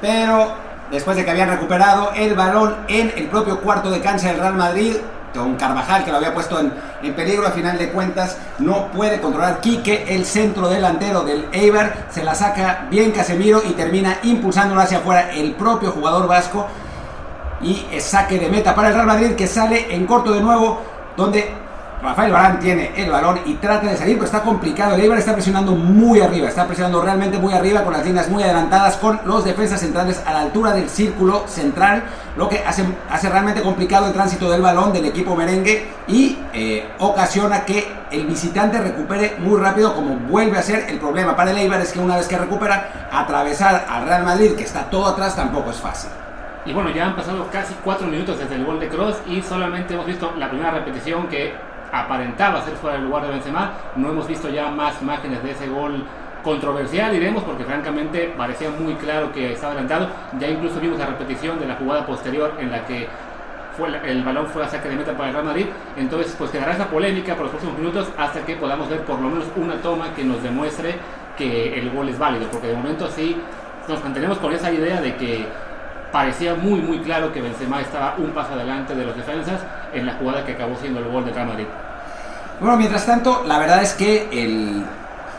pero 0.01 0.53
después 0.91 1.17
de 1.17 1.25
que 1.25 1.31
habían 1.31 1.49
recuperado 1.49 2.11
el 2.15 2.35
balón 2.35 2.75
en 2.87 3.11
el 3.15 3.27
propio 3.27 3.59
cuarto 3.59 3.89
de 3.89 3.99
cancha 3.99 4.27
del 4.29 4.39
Real 4.39 4.55
Madrid, 4.55 4.95
con 5.33 5.55
Carvajal 5.55 6.03
que 6.03 6.11
lo 6.11 6.17
había 6.17 6.33
puesto 6.33 6.59
en, 6.59 6.73
en 7.03 7.13
peligro, 7.13 7.47
a 7.47 7.51
final 7.51 7.77
de 7.77 7.89
cuentas 7.89 8.37
no 8.59 8.87
puede 8.87 9.19
controlar 9.19 9.59
Quique, 9.61 10.05
el 10.09 10.25
centro 10.25 10.69
delantero 10.69 11.23
del 11.23 11.47
Eibar, 11.51 12.07
se 12.09 12.23
la 12.23 12.35
saca 12.35 12.87
bien 12.89 13.11
Casemiro 13.11 13.61
y 13.63 13.73
termina 13.73 14.17
impulsándolo 14.23 14.81
hacia 14.81 14.99
afuera 14.99 15.31
el 15.31 15.53
propio 15.53 15.91
jugador 15.91 16.27
vasco. 16.27 16.67
Y 17.61 17.87
saque 17.99 18.37
de 18.37 18.49
meta 18.49 18.75
para 18.75 18.89
el 18.89 18.93
Real 18.93 19.07
Madrid 19.07 19.31
que 19.35 19.47
sale 19.47 19.93
en 19.93 20.05
corto 20.05 20.31
de 20.31 20.41
nuevo, 20.41 20.79
donde 21.15 21.51
Rafael 22.01 22.31
Barán 22.31 22.59
tiene 22.59 22.91
el 22.95 23.09
balón 23.09 23.39
y 23.45 23.55
trata 23.55 23.87
de 23.87 23.97
salir, 23.97 24.15
pero 24.15 24.25
está 24.25 24.41
complicado. 24.41 24.93
El 24.93 25.01
Eibar 25.01 25.17
está 25.17 25.33
presionando 25.33 25.71
muy 25.71 26.21
arriba, 26.21 26.47
está 26.47 26.67
presionando 26.67 27.01
realmente 27.01 27.39
muy 27.39 27.53
arriba 27.53 27.83
con 27.83 27.91
las 27.91 28.05
líneas 28.05 28.29
muy 28.29 28.43
adelantadas, 28.43 28.97
con 28.97 29.19
los 29.25 29.43
defensas 29.43 29.79
centrales 29.79 30.21
a 30.25 30.31
la 30.31 30.41
altura 30.41 30.73
del 30.73 30.89
círculo 30.89 31.47
central, 31.47 32.03
lo 32.35 32.47
que 32.47 32.63
hace, 32.63 32.85
realmente 33.29 33.63
complicado 33.63 34.05
el 34.05 34.13
tránsito 34.13 34.49
del 34.51 34.61
balón 34.61 34.93
del 34.93 35.05
equipo 35.05 35.35
merengue 35.35 35.87
y 36.07 36.37
eh, 36.53 36.87
ocasiona 36.99 37.65
que 37.65 37.87
el 38.11 38.27
visitante 38.27 38.79
recupere 38.79 39.35
muy 39.39 39.59
rápido, 39.59 39.95
como 39.95 40.15
vuelve 40.17 40.59
a 40.59 40.61
ser 40.61 40.85
el 40.89 40.99
problema 40.99 41.35
para 41.35 41.49
el 41.49 41.57
Eibar, 41.57 41.81
es 41.81 41.93
que 41.93 41.99
una 41.99 42.17
vez 42.17 42.27
que 42.27 42.37
recupera, 42.37 43.09
atravesar 43.11 43.87
al 43.89 44.05
Real 44.05 44.23
Madrid, 44.23 44.51
que 44.55 44.63
está 44.63 44.87
todo 44.89 45.07
atrás, 45.07 45.35
tampoco 45.35 45.71
es 45.71 45.77
fácil. 45.77 46.11
Y 46.67 46.73
bueno, 46.73 46.89
ya 46.89 47.05
han 47.05 47.15
pasado 47.15 47.47
casi 47.49 47.73
4 47.83 48.07
minutos 48.07 48.37
desde 48.37 48.55
el 48.55 48.65
gol 48.65 48.79
de 48.79 48.89
Cross 48.89 49.15
y 49.25 49.41
solamente 49.41 49.93
hemos 49.93 50.05
visto 50.05 50.33
la 50.37 50.49
primera 50.49 50.71
repetición 50.71 51.27
que 51.27 51.55
aparentaba 51.91 52.61
ser 52.61 52.73
fuera 52.75 52.97
del 52.97 53.05
lugar 53.05 53.23
de 53.25 53.31
Benzema. 53.31 53.71
No 53.95 54.09
hemos 54.09 54.27
visto 54.27 54.49
ya 54.49 54.69
más 54.69 55.01
imágenes 55.01 55.43
de 55.43 55.51
ese 55.51 55.67
gol 55.67 56.03
controversial, 56.43 57.11
diremos, 57.11 57.43
porque 57.43 57.63
francamente 57.63 58.33
parecía 58.37 58.69
muy 58.69 58.93
claro 58.95 59.31
que 59.31 59.53
estaba 59.53 59.73
adelantado. 59.73 60.09
Ya 60.39 60.47
incluso 60.47 60.79
vimos 60.79 60.99
la 60.99 61.07
repetición 61.07 61.59
de 61.59 61.67
la 61.67 61.75
jugada 61.75 62.05
posterior 62.05 62.53
en 62.59 62.71
la 62.71 62.85
que 62.85 63.07
fue 63.77 63.89
el 64.09 64.23
balón 64.23 64.47
fue 64.47 64.63
a 64.63 64.67
saque 64.67 64.89
de 64.89 64.95
meta 64.95 65.13
para 65.13 65.29
el 65.29 65.33
Real 65.33 65.45
Madrid. 65.45 65.65
Entonces, 65.95 66.35
pues 66.37 66.49
quedará 66.49 66.73
esa 66.73 66.87
polémica 66.87 67.35
por 67.35 67.43
los 67.43 67.51
próximos 67.51 67.77
minutos 67.77 68.09
hasta 68.17 68.41
que 68.41 68.55
podamos 68.55 68.89
ver 68.89 69.01
por 69.01 69.19
lo 69.19 69.29
menos 69.29 69.45
una 69.55 69.75
toma 69.75 70.13
que 70.15 70.23
nos 70.23 70.41
demuestre 70.41 70.95
que 71.37 71.79
el 71.79 71.91
gol 71.91 72.09
es 72.09 72.17
válido, 72.17 72.47
porque 72.49 72.67
de 72.67 72.75
momento 72.75 73.07
sí 73.09 73.37
nos 73.87 74.03
mantenemos 74.03 74.39
con 74.39 74.51
esa 74.51 74.71
idea 74.71 74.99
de 74.99 75.15
que 75.15 75.45
parecía 76.17 76.55
muy 76.55 76.81
muy 76.81 76.97
claro 77.01 77.31
que 77.31 77.39
Benzema 77.39 77.79
estaba 77.79 78.15
un 78.17 78.31
paso 78.31 78.53
adelante 78.53 78.95
de 78.95 79.05
los 79.05 79.15
defensas 79.15 79.59
en 79.93 80.07
la 80.07 80.15
jugada 80.15 80.43
que 80.43 80.53
acabó 80.53 80.75
siendo 80.81 80.99
el 80.99 81.09
gol 81.09 81.23
del 81.23 81.35
Real 81.35 81.45
Madrid. 81.45 81.67
Bueno, 82.59 82.75
mientras 82.75 83.05
tanto, 83.05 83.43
la 83.45 83.59
verdad 83.59 83.83
es 83.83 83.93
que 83.93 84.27
el, 84.31 84.83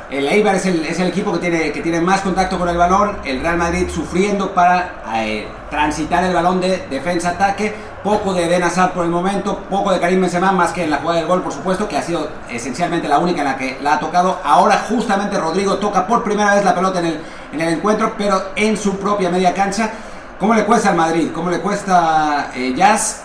el 0.08 0.28
Eibar 0.28 0.54
es 0.54 0.66
el, 0.66 0.84
es 0.84 1.00
el 1.00 1.08
equipo 1.08 1.32
que 1.32 1.40
tiene, 1.40 1.72
que 1.72 1.80
tiene 1.80 2.00
más 2.00 2.20
contacto 2.20 2.60
con 2.60 2.68
el 2.68 2.76
balón, 2.76 3.16
el 3.24 3.40
Real 3.40 3.56
Madrid 3.56 3.88
sufriendo 3.88 4.54
para 4.54 5.02
eh, 5.16 5.48
transitar 5.68 6.22
el 6.22 6.32
balón 6.32 6.60
de 6.60 6.86
defensa-ataque, 6.88 7.74
poco 8.04 8.32
de 8.32 8.44
Eden 8.44 8.62
Hazard 8.62 8.92
por 8.92 9.04
el 9.04 9.10
momento, 9.10 9.58
poco 9.68 9.90
de 9.90 9.98
Karim 9.98 10.20
Benzema, 10.20 10.52
más 10.52 10.70
que 10.70 10.84
en 10.84 10.92
la 10.92 10.98
jugada 10.98 11.18
del 11.18 11.26
gol, 11.26 11.42
por 11.42 11.52
supuesto, 11.52 11.88
que 11.88 11.96
ha 11.96 12.02
sido 12.02 12.28
esencialmente 12.48 13.08
la 13.08 13.18
única 13.18 13.40
en 13.40 13.48
la 13.48 13.56
que 13.56 13.78
la 13.82 13.94
ha 13.94 13.98
tocado. 13.98 14.38
Ahora 14.44 14.78
justamente 14.88 15.36
Rodrigo 15.38 15.78
toca 15.78 16.06
por 16.06 16.22
primera 16.22 16.54
vez 16.54 16.64
la 16.64 16.72
pelota 16.72 17.00
en 17.00 17.06
el, 17.06 17.20
en 17.52 17.60
el 17.62 17.74
encuentro, 17.74 18.14
pero 18.16 18.52
en 18.54 18.76
su 18.76 18.96
propia 18.96 19.28
media 19.28 19.52
cancha. 19.52 19.90
¿Cómo 20.38 20.54
le 20.54 20.64
cuesta 20.64 20.90
al 20.90 20.96
Madrid? 20.96 21.30
¿Cómo 21.34 21.50
le 21.50 21.58
cuesta 21.58 22.52
eh, 22.54 22.72
Jazz 22.76 23.22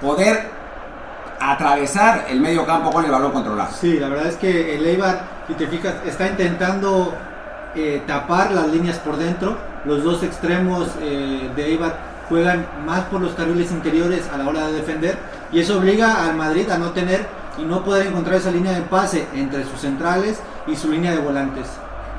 poder 0.00 0.50
atravesar 1.38 2.26
el 2.28 2.40
medio 2.40 2.66
campo 2.66 2.90
con 2.90 3.04
el 3.04 3.10
balón 3.12 3.30
controlado? 3.30 3.70
Sí, 3.72 4.00
la 4.00 4.08
verdad 4.08 4.26
es 4.26 4.34
que 4.34 4.74
el 4.74 4.84
Eibar, 4.84 5.28
si 5.46 5.54
te 5.54 5.68
fijas, 5.68 5.94
está 6.04 6.26
intentando 6.26 7.14
eh, 7.76 8.02
tapar 8.04 8.50
las 8.50 8.66
líneas 8.66 8.98
por 8.98 9.16
dentro. 9.16 9.56
Los 9.84 10.02
dos 10.02 10.24
extremos 10.24 10.88
eh, 11.00 11.48
de 11.54 11.66
Eibar 11.66 11.98
juegan 12.28 12.66
más 12.84 13.02
por 13.02 13.20
los 13.20 13.34
carriles 13.34 13.70
interiores 13.70 14.28
a 14.34 14.36
la 14.36 14.48
hora 14.48 14.66
de 14.66 14.72
defender 14.72 15.16
y 15.52 15.60
eso 15.60 15.78
obliga 15.78 16.24
al 16.24 16.34
Madrid 16.34 16.68
a 16.68 16.78
no 16.78 16.90
tener 16.90 17.28
y 17.58 17.62
no 17.62 17.84
poder 17.84 18.08
encontrar 18.08 18.38
esa 18.38 18.50
línea 18.50 18.72
de 18.72 18.82
pase 18.82 19.24
entre 19.34 19.62
sus 19.62 19.80
centrales 19.80 20.40
y 20.66 20.74
su 20.74 20.90
línea 20.90 21.12
de 21.12 21.18
volantes. 21.18 21.68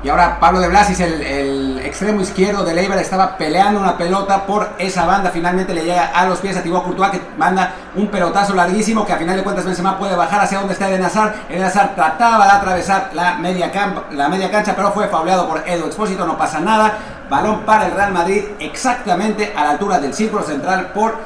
Y 0.00 0.08
ahora 0.08 0.38
Pablo 0.38 0.60
de 0.60 0.68
Blasis, 0.68 1.00
el, 1.00 1.20
el 1.22 1.78
extremo 1.80 2.20
izquierdo 2.20 2.64
de 2.64 2.78
Eibar, 2.80 2.98
estaba 2.98 3.36
peleando 3.36 3.80
una 3.80 3.98
pelota 3.98 4.46
por 4.46 4.68
esa 4.78 5.04
banda. 5.06 5.30
Finalmente 5.30 5.74
le 5.74 5.84
llega 5.84 6.12
a 6.14 6.24
los 6.26 6.38
pies 6.38 6.56
a 6.56 6.62
Thibaut 6.62 6.84
Courtois, 6.84 7.10
que 7.10 7.20
manda 7.36 7.72
un 7.96 8.06
pelotazo 8.06 8.54
larguísimo 8.54 9.04
que 9.04 9.12
a 9.12 9.16
final 9.16 9.36
de 9.36 9.42
cuentas 9.42 9.64
Benzema 9.64 9.98
puede 9.98 10.14
bajar 10.14 10.40
hacia 10.40 10.58
donde 10.58 10.74
está 10.74 10.88
Eden 10.88 11.04
Hazard. 11.04 11.34
Eden 11.48 11.64
Hazard 11.64 11.96
trataba 11.96 12.44
de 12.44 12.52
atravesar 12.52 13.10
la 13.12 13.34
media, 13.34 13.72
la 14.12 14.28
media 14.28 14.50
cancha, 14.52 14.74
pero 14.76 14.92
fue 14.92 15.08
fauleado 15.08 15.48
por 15.48 15.68
Edu 15.68 15.86
Expósito. 15.86 16.24
No 16.24 16.38
pasa 16.38 16.60
nada. 16.60 16.98
Balón 17.28 17.62
para 17.62 17.86
el 17.86 17.92
Real 17.92 18.12
Madrid 18.12 18.44
exactamente 18.60 19.52
a 19.56 19.64
la 19.64 19.70
altura 19.70 19.98
del 19.98 20.14
círculo 20.14 20.44
central 20.44 20.92
por 20.94 21.16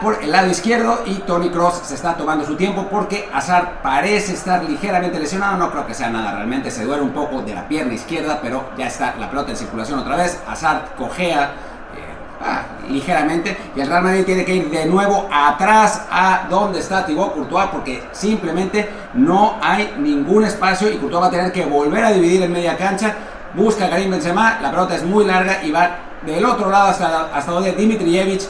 por 0.00 0.22
el 0.22 0.30
lado 0.30 0.48
izquierdo 0.48 1.00
y 1.06 1.14
Tony 1.14 1.50
Cross 1.50 1.82
se 1.84 1.94
está 1.94 2.14
tomando 2.14 2.44
su 2.44 2.54
tiempo 2.54 2.86
porque 2.88 3.28
Hazard 3.32 3.82
parece 3.82 4.34
estar 4.34 4.62
ligeramente 4.62 5.18
lesionado, 5.18 5.56
no 5.56 5.70
creo 5.70 5.86
que 5.86 5.94
sea 5.94 6.08
nada 6.08 6.32
realmente, 6.32 6.70
se 6.70 6.84
duele 6.84 7.02
un 7.02 7.10
poco 7.10 7.42
de 7.42 7.54
la 7.54 7.66
pierna 7.66 7.94
izquierda, 7.94 8.38
pero 8.40 8.70
ya 8.78 8.86
está 8.86 9.16
la 9.18 9.28
pelota 9.28 9.50
en 9.50 9.56
circulación 9.56 9.98
otra 9.98 10.16
vez, 10.16 10.40
Hazard 10.46 10.94
cojea 10.96 11.44
eh, 11.96 12.44
ah, 12.44 12.62
ligeramente 12.88 13.56
y 13.74 13.80
el 13.80 13.88
Real 13.88 14.04
Madrid 14.04 14.24
tiene 14.24 14.44
que 14.44 14.54
ir 14.54 14.70
de 14.70 14.86
nuevo 14.86 15.28
atrás 15.32 16.06
a 16.12 16.46
donde 16.48 16.78
está 16.78 17.04
Thibaut 17.04 17.34
Courtois 17.34 17.66
porque 17.72 18.04
simplemente 18.12 18.88
no 19.14 19.56
hay 19.60 19.94
ningún 19.98 20.44
espacio 20.44 20.88
y 20.88 20.96
Courtois 20.98 21.24
va 21.24 21.26
a 21.26 21.30
tener 21.30 21.50
que 21.50 21.64
volver 21.64 22.04
a 22.04 22.12
dividir 22.12 22.42
en 22.42 22.52
media 22.52 22.76
cancha, 22.76 23.14
busca 23.54 23.90
Karim 23.90 24.12
Benzema, 24.12 24.60
la 24.62 24.70
pelota 24.70 24.94
es 24.94 25.02
muy 25.02 25.24
larga 25.24 25.64
y 25.64 25.72
va 25.72 25.90
del 26.24 26.44
otro 26.44 26.70
lado 26.70 26.90
hasta, 26.90 27.30
hasta 27.34 27.50
donde 27.50 27.72
Dimitrievich 27.72 28.48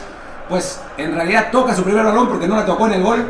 pues 0.49 0.81
en 0.97 1.13
realidad 1.15 1.47
toca 1.51 1.73
su 1.75 1.83
primer 1.83 2.03
balón 2.05 2.27
porque 2.29 2.47
no 2.47 2.55
la 2.55 2.65
tocó 2.65 2.87
en 2.87 2.93
el 2.93 3.03
gol. 3.03 3.25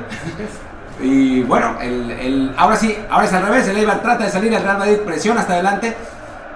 y 1.02 1.42
bueno, 1.44 1.76
el, 1.82 2.12
el- 2.12 2.54
ahora 2.58 2.76
sí, 2.76 2.98
ahora 3.10 3.26
es 3.26 3.34
al 3.34 3.44
revés, 3.44 3.68
el 3.68 3.78
Eibar 3.78 4.02
trata 4.02 4.24
de 4.26 4.30
salir, 4.32 4.54
el 4.54 4.64
Real 4.64 4.78
Madrid 4.80 4.98
presiona 5.06 5.42
hasta 5.42 5.54
adelante, 5.54 5.96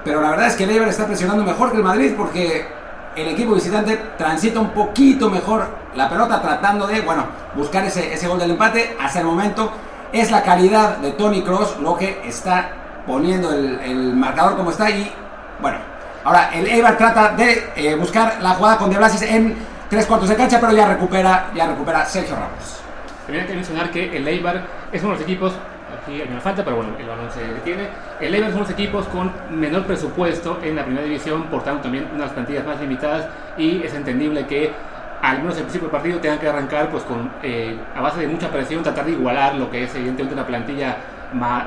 pero 0.04 0.22
la 0.22 0.32
verdad 0.32 0.48
es 0.48 0.56
que 0.56 0.64
el 0.64 0.72
Eibar 0.72 0.88
está 0.88 1.06
presionando 1.06 1.44
mejor 1.44 1.72
que 1.72 1.78
el 1.78 1.84
Madrid 1.84 2.14
porque 2.18 2.68
el 3.16 3.28
equipo 3.28 3.54
visitante 3.54 3.98
transita 4.18 4.60
un 4.60 4.70
poquito 4.72 5.30
mejor 5.30 5.68
la 5.96 6.10
pelota 6.10 6.42
tratando 6.42 6.88
de, 6.88 7.02
bueno, 7.02 7.26
buscar 7.56 7.84
ese, 7.86 8.14
ese 8.14 8.28
gol 8.28 8.40
del 8.40 8.52
empate. 8.52 8.96
Hasta 9.02 9.20
el 9.20 9.26
momento 9.26 9.72
es 10.14 10.32
la 10.32 10.42
calidad 10.44 10.98
de 10.98 11.12
Tony 11.12 11.42
Cross 11.44 11.78
lo 11.82 11.98
que 11.98 12.22
está 12.26 12.70
poniendo 13.06 13.52
el, 13.52 13.80
el 13.82 14.14
marcador 14.16 14.56
como 14.56 14.72
está 14.72 14.90
y 14.90 15.12
bueno, 15.62 15.78
ahora 16.24 16.50
el 16.54 16.68
Eibar 16.68 16.98
trata 16.98 17.30
de 17.30 17.70
eh, 17.76 17.96
buscar 17.96 18.38
la 18.42 18.52
jugada 18.52 18.78
con 18.78 18.90
De 18.90 18.98
Blasis 18.98 19.22
en 19.24 19.56
tres 19.92 20.06
cuartos 20.06 20.30
de 20.30 20.38
cancha, 20.38 20.58
pero 20.58 20.72
ya 20.72 20.88
recupera, 20.88 21.52
ya 21.54 21.68
recupera 21.68 22.06
Sergio 22.06 22.34
Ramos. 22.34 22.80
También 23.26 23.44
hay 23.44 23.50
que 23.50 23.56
mencionar 23.56 23.92
que 23.92 24.16
el 24.16 24.26
Eibar 24.26 24.64
es 24.90 25.02
uno 25.04 25.12
de 25.12 25.20
los 25.20 25.24
equipos, 25.24 25.54
aquí 26.02 26.22
hay 26.22 26.30
una 26.30 26.40
falta, 26.40 26.64
pero 26.64 26.78
bueno, 26.78 26.94
el 26.98 27.06
balón 27.06 27.30
se 27.30 27.46
detiene. 27.46 27.90
El 28.22 28.34
Eibar 28.34 28.52
es 28.52 28.56
uno 28.56 28.64
de 28.64 28.72
los 28.72 28.80
equipos 28.80 29.06
con 29.08 29.30
menor 29.52 29.84
presupuesto 29.84 30.60
en 30.64 30.78
la 30.78 30.86
primera 30.86 31.04
división, 31.04 31.44
por 31.48 31.64
tanto 31.64 31.84
también 31.84 32.08
unas 32.16 32.32
plantillas 32.32 32.66
más 32.66 32.80
limitadas 32.80 33.28
y 33.58 33.84
es 33.84 33.94
entendible 33.94 34.48
que 34.48 34.72
al 35.22 35.40
menos 35.40 35.58
el 35.58 35.64
principio 35.64 35.90
del 35.90 35.92
partido 35.92 36.20
tengan 36.20 36.40
que 36.40 36.48
arrancar 36.48 36.90
pues 36.90 37.04
con 37.04 37.30
eh, 37.44 37.78
a 37.94 38.00
base 38.00 38.22
de 38.22 38.28
mucha 38.28 38.50
presión, 38.50 38.84
tratar 38.84 39.04
de 39.04 39.12
igualar 39.12 39.56
lo 39.56 39.70
que 39.70 39.84
es 39.84 39.94
evidentemente 39.94 40.34
una 40.34 40.48
plantilla 40.48 40.96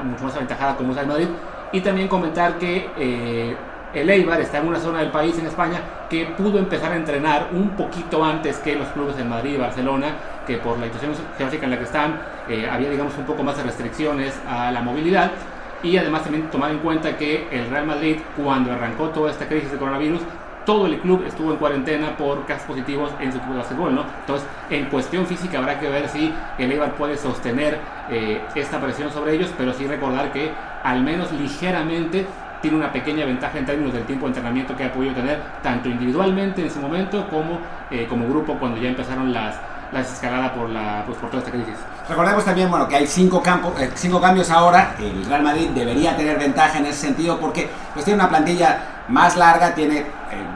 mucho 0.02 0.25
más 0.25 0.35
aventajada 0.35 0.76
como 0.76 0.93
es 0.93 0.99
el 0.99 1.07
Madrid. 1.07 1.28
Y 1.73 1.81
también 1.83 2.09
comentar 2.09 2.54
que 2.54 2.88
eh, 2.97 3.54
el 3.95 4.11
Eibar 4.11 4.41
está 4.41 4.59
en 4.59 4.69
una 4.69 4.79
zona 4.79 5.01
del 5.01 5.11
país 5.11 5.39
en 5.39 5.47
España 5.47 5.81
que 6.09 6.27
pudo 6.27 6.59
empezar 6.59 6.93
a 6.93 6.97
entrenar 6.97 7.49
un 7.53 7.71
poquito 7.71 8.25
antes 8.25 8.59
que 8.59 8.75
los 8.75 8.89
clubes 8.89 9.19
en 9.19 9.29
Madrid 9.29 9.55
y 9.55 9.57
Barcelona, 9.57 10.15
que 10.47 10.59
por 10.59 10.79
la 10.79 10.87
situación 10.87 11.13
geográfica 11.37 11.65
en 11.65 11.71
la 11.71 11.79
que 11.79 11.85
están 11.85 12.21
eh, 12.49 12.69
había 12.71 12.91
digamos 12.91 13.17
un 13.17 13.25
poco 13.25 13.43
más 13.43 13.57
de 13.57 13.63
restricciones 13.63 14.35
a 14.49 14.71
la 14.71 14.83
movilidad 14.83 15.31
y 15.83 15.97
además 15.97 16.23
también 16.23 16.51
tomar 16.51 16.71
en 16.71 16.79
cuenta 16.79 17.17
que 17.17 17.47
el 17.51 17.69
Real 17.71 17.87
Madrid 17.87 18.17
cuando 18.37 18.73
arrancó 18.73 19.11
toda 19.11 19.31
esta 19.31 19.47
crisis 19.47 19.71
de 19.71 19.79
coronavirus 19.79 20.21
todo 20.65 20.87
el 20.87 20.99
club 20.99 21.25
estuvo 21.27 21.53
en 21.53 21.59
cuarentena 21.59 22.17
por 22.17 22.47
casos 22.47 22.67
positivos 22.67 23.11
en 23.21 23.33
su 23.33 23.39
club 23.41 23.53
de 23.53 23.59
básquetbol, 23.59 23.95
¿no? 23.95 24.05
Entonces, 24.21 24.49
en 24.71 24.87
cuestión 24.87 25.27
física 25.27 25.59
habrá 25.59 25.79
que 25.79 25.89
ver 25.89 26.09
si 26.09 26.33
el 26.59 26.73
Eibar 26.73 26.95
puede 26.95 27.17
sostener 27.17 27.79
eh, 28.11 28.41
esta 28.55 28.81
presión 28.81 29.11
sobre 29.11 29.35
ellos, 29.35 29.53
pero 29.57 29.73
sí 29.73 29.87
recordar 29.87 30.33
que 30.33 30.51
al 30.83 31.03
menos 31.03 31.33
ligeramente 31.33 32.27
tiene 32.64 32.78
una 32.78 32.90
pequeña 32.90 33.26
ventaja 33.26 33.59
en 33.59 33.66
términos 33.66 33.92
del 33.92 34.04
tiempo 34.04 34.25
de 34.25 34.30
entrenamiento 34.30 34.75
que 34.75 34.85
ha 34.85 34.90
podido 34.90 35.12
tener, 35.12 35.38
tanto 35.62 35.90
individualmente 35.90 36.62
en 36.62 36.71
su 36.71 36.80
momento 36.80 37.28
como 37.28 37.59
eh, 37.90 38.06
como 38.09 38.26
grupo 38.26 38.59
cuando 38.59 38.80
ya 38.80 38.88
empezaron 38.88 39.35
las, 39.35 39.56
las 39.92 40.11
escaladas 40.11 40.52
por, 40.52 40.71
la, 40.71 41.02
pues, 41.04 41.18
por 41.18 41.28
toda 41.28 41.42
esta 41.42 41.52
crisis. 41.52 41.75
Recordemos 42.09 42.42
también 42.42 42.71
bueno, 42.71 42.88
que 42.88 42.97
hay 42.97 43.06
cinco, 43.06 43.42
campos, 43.42 43.78
eh, 43.78 43.90
cinco 43.94 44.18
cambios 44.18 44.50
ahora. 44.50 44.94
El 44.99 45.26
Real 45.26 45.42
Madrid 45.42 45.68
debería 45.75 46.16
tener 46.16 46.38
ventaja 46.38 46.78
en 46.78 46.87
ese 46.87 47.00
sentido 47.00 47.38
porque 47.38 47.68
pues, 47.92 48.06
tiene 48.06 48.18
una 48.18 48.30
plantilla 48.30 48.78
más 49.09 49.37
larga, 49.37 49.75
tiene 49.75 49.99
eh, 49.99 50.06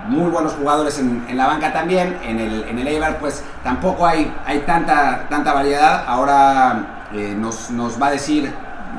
muy 0.06 0.30
buenos 0.30 0.54
jugadores 0.54 0.98
en, 0.98 1.26
en, 1.28 1.36
la 1.36 1.46
banca 1.46 1.74
también. 1.74 2.16
En 2.24 2.40
el, 2.40 2.64
en 2.70 2.78
el 2.78 2.88
Eibar 2.88 3.18
pues 3.18 3.44
tampoco 3.62 4.06
hay, 4.06 4.32
hay 4.46 4.60
tanta, 4.60 5.26
tanta 5.28 5.52
variedad. 5.52 6.04
Ahora 6.06 7.04
eh, 7.12 7.34
nos, 7.36 7.70
nos, 7.70 8.00
va 8.00 8.06
a 8.06 8.12
decir 8.12 8.50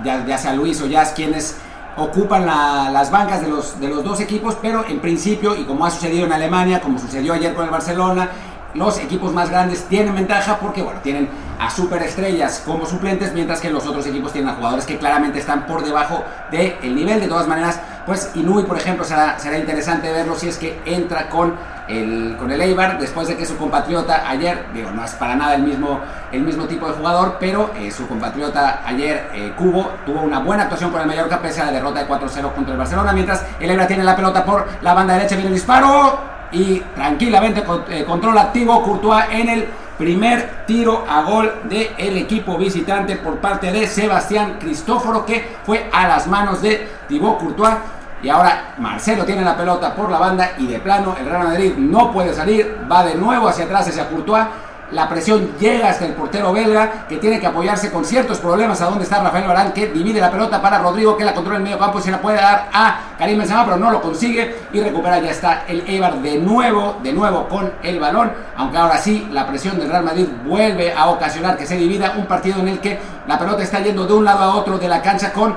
ya, 0.04 0.24
ya 0.28 0.38
sea 0.38 0.54
Luis 0.54 0.80
o 0.84 0.86
Jazz 0.86 1.14
quienes 1.16 1.60
ocupan 2.00 2.46
la, 2.46 2.90
las 2.92 3.12
bancas 3.12 3.42
de 3.42 3.50
los, 3.50 3.80
de 3.80 3.88
los 3.88 4.04
dos 4.04 4.20
equipos, 4.20 4.56
pero 4.62 4.86
en 4.88 5.00
principio, 5.00 5.56
y 5.56 5.64
como 5.64 5.86
ha 5.86 5.92
sucedido 5.92 6.26
en 6.26 6.34
Alemania, 6.34 6.82
como 6.82 7.00
sucedió 7.00 7.34
ayer 7.34 7.54
con 7.54 7.66
el 7.66 7.72
Barcelona, 7.72 8.30
los 8.74 9.00
equipos 9.00 9.34
más 9.34 9.50
grandes 9.50 9.86
tienen 9.86 10.14
ventaja 10.14 10.60
porque 10.60 10.82
bueno, 10.82 11.00
tienen 11.02 11.28
a 11.60 11.70
superestrellas 11.70 12.64
como 12.66 12.86
suplentes, 12.86 13.34
mientras 13.34 13.60
que 13.60 13.70
los 13.70 13.86
otros 13.86 14.06
equipos 14.08 14.32
tienen 14.32 14.52
a 14.52 14.56
jugadores 14.56 14.86
que 14.86 14.98
claramente 14.98 15.40
están 15.40 15.66
por 15.66 15.84
debajo 15.84 16.24
del 16.52 16.76
el 16.84 16.96
nivel. 16.96 17.20
De 17.20 17.28
todas 17.28 17.48
maneras, 17.48 17.82
pues 18.10 18.32
Inui, 18.34 18.64
por 18.64 18.76
ejemplo, 18.76 19.06
será, 19.06 19.38
interesante 19.56 20.12
verlo 20.12 20.34
si 20.36 20.50
es 20.50 20.58
que 20.58 20.82
entra 20.84 21.30
con 21.30 21.54
el, 21.88 22.36
con 22.40 22.50
el 22.50 22.60
Eibar, 22.60 22.98
después 22.98 23.28
de 23.28 23.38
que 23.38 23.46
su 23.46 23.56
compatriota 23.56 24.28
ayer, 24.28 24.66
digo, 24.74 24.90
no 24.90 25.06
es 25.06 25.12
para 25.12 25.36
nada 25.36 25.54
el 25.54 25.62
mismo, 25.62 26.00
el 26.32 26.42
mismo 26.42 26.66
tipo 26.66 26.88
de 26.88 26.94
jugador, 26.94 27.38
pero 27.40 27.70
eh, 27.78 27.92
su 27.92 28.08
compatriota 28.08 28.82
ayer, 28.84 29.30
eh, 29.36 29.54
Cubo, 29.56 29.92
tuvo 30.08 30.22
una 30.22 30.40
buena 30.40 30.64
actuación 30.64 30.90
con 30.90 31.02
el 31.02 31.06
Mallorca 31.06 31.40
pese 31.40 31.62
a 31.62 31.66
la 31.66 31.72
derrota 31.72 32.00
de 32.00 32.08
4-0 32.08 32.52
contra 32.56 32.72
el 32.74 32.80
Barcelona, 32.80 33.14
mientras 33.14 33.46
el 33.60 33.70
Eibar 33.70 33.86
tiene 33.86 34.04
la 34.04 34.16
pelota 34.16 34.44
por 34.44 34.68
la 34.82 34.96
banda 34.96 35.14
derecha, 35.14 35.36
viene 35.36 35.50
el 35.50 35.54
disparo 35.54 36.20
y 36.52 36.80
tranquilamente 36.80 37.64
eh, 37.90 38.06
controla 38.06 38.42
activo 38.42 38.82
Courtois 38.82 39.26
en 39.30 39.50
el 39.50 39.68
primer 40.00 40.66
tiro 40.66 41.06
a 41.08 41.22
gol 41.22 41.54
del 41.66 42.18
equipo 42.18 42.58
visitante 42.58 43.18
por 43.18 43.38
parte 43.38 43.72
de 43.72 43.86
Sebastián 43.86 44.58
Cristóforo 44.60 45.28
que 45.28 45.58
fue 45.64 45.88
a 45.94 46.08
las 46.08 46.26
manos 46.26 46.64
de 46.64 46.88
Thibaut 47.08 47.38
Courtois 47.38 47.76
y 48.22 48.30
ahora 48.30 48.76
Marcelo 48.78 49.26
tiene 49.26 49.44
la 49.44 49.56
pelota 49.56 49.96
por 49.96 50.10
la 50.12 50.20
banda 50.20 50.52
y 50.58 50.68
de 50.68 50.80
plano 50.80 51.16
el 51.20 51.26
Real 51.26 51.44
Madrid 51.44 51.74
no 51.78 52.12
puede 52.12 52.34
salir, 52.34 52.78
va 52.92 53.04
de 53.04 53.16
nuevo 53.16 53.48
hacia 53.48 53.66
atrás 53.66 53.88
hacia 53.88 54.10
Courtois 54.10 54.46
la 54.92 55.08
presión 55.08 55.52
llega 55.60 55.90
hasta 55.90 56.06
el 56.06 56.14
portero 56.14 56.52
belga, 56.52 57.06
que 57.08 57.18
tiene 57.18 57.40
que 57.40 57.46
apoyarse 57.46 57.92
con 57.92 58.04
ciertos 58.04 58.40
problemas 58.40 58.82
a 58.82 58.86
donde 58.86 59.04
está 59.04 59.22
Rafael 59.22 59.48
Barán, 59.48 59.72
que 59.72 59.88
divide 59.88 60.20
la 60.20 60.32
pelota 60.32 60.60
para 60.60 60.80
Rodrigo, 60.80 61.16
que 61.16 61.24
la 61.24 61.34
controla 61.34 61.58
en 61.58 61.64
medio 61.64 61.78
campo 61.78 62.00
y 62.00 62.02
se 62.02 62.10
la 62.10 62.20
puede 62.20 62.38
dar 62.38 62.70
a 62.74 63.00
Karim 63.18 63.38
Benzema, 63.38 63.66
pero 63.66 63.78
no 63.78 63.92
lo 63.92 64.02
consigue 64.02 64.56
y 64.74 64.80
recupera. 64.80 65.20
Ya 65.20 65.30
está 65.30 65.64
el 65.68 65.84
Eibar 65.88 66.16
de 66.22 66.40
nuevo, 66.40 66.98
de 67.04 67.14
nuevo 67.14 67.48
con 67.48 67.72
el 67.84 68.00
balón, 68.00 68.32
aunque 68.58 68.78
ahora 68.78 68.98
sí 68.98 69.28
la 69.32 69.46
presión 69.46 69.78
del 69.78 69.90
Real 69.90 70.04
Madrid 70.04 70.28
vuelve 70.46 70.92
a 70.92 71.08
ocasionar 71.10 71.56
que 71.56 71.68
se 71.68 71.76
divida 71.76 72.16
un 72.18 72.26
partido 72.26 72.60
en 72.60 72.70
el 72.70 72.80
que 72.80 73.00
la 73.28 73.38
pelota 73.38 73.62
está 73.62 73.80
yendo 73.82 74.08
de 74.08 74.14
un 74.14 74.26
lado 74.26 74.44
a 74.44 74.56
otro 74.56 74.80
de 74.80 74.88
la 74.88 75.04
cancha 75.04 75.32
con 75.32 75.56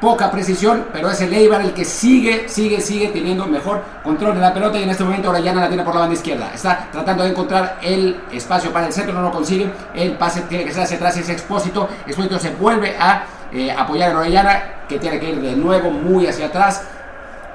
poca 0.00 0.30
precisión, 0.30 0.86
pero 0.92 1.10
es 1.10 1.20
el 1.20 1.32
Eibar 1.32 1.60
el 1.62 1.72
que 1.72 1.84
sigue, 1.84 2.48
sigue, 2.48 2.80
sigue 2.80 3.08
teniendo 3.08 3.46
mejor 3.46 3.82
control 4.02 4.34
de 4.34 4.40
la 4.40 4.52
pelota 4.52 4.78
y 4.78 4.82
en 4.82 4.90
este 4.90 5.04
momento 5.04 5.30
Orellana 5.30 5.62
la 5.62 5.68
tiene 5.68 5.82
por 5.82 5.94
la 5.94 6.00
banda 6.00 6.14
izquierda. 6.14 6.50
Está 6.54 6.88
tratando 6.92 7.24
de 7.24 7.30
encontrar 7.30 7.78
el 7.82 8.20
espacio 8.32 8.72
para 8.72 8.86
el 8.86 8.92
centro, 8.92 9.14
no 9.14 9.22
lo 9.22 9.30
consigue. 9.30 9.70
El 9.94 10.12
pase 10.12 10.42
tiene 10.42 10.64
que 10.64 10.72
ser 10.72 10.82
hacia 10.82 10.96
atrás, 10.96 11.16
es 11.16 11.28
Expósito. 11.28 11.88
Expósito 12.06 12.38
se 12.38 12.50
vuelve 12.50 12.96
a 12.98 13.24
eh, 13.52 13.70
apoyar 13.70 14.12
a 14.12 14.18
Orellana, 14.18 14.62
que 14.88 14.98
tiene 14.98 15.18
que 15.18 15.30
ir 15.30 15.40
de 15.40 15.56
nuevo 15.56 15.90
muy 15.90 16.26
hacia 16.26 16.46
atrás, 16.46 16.82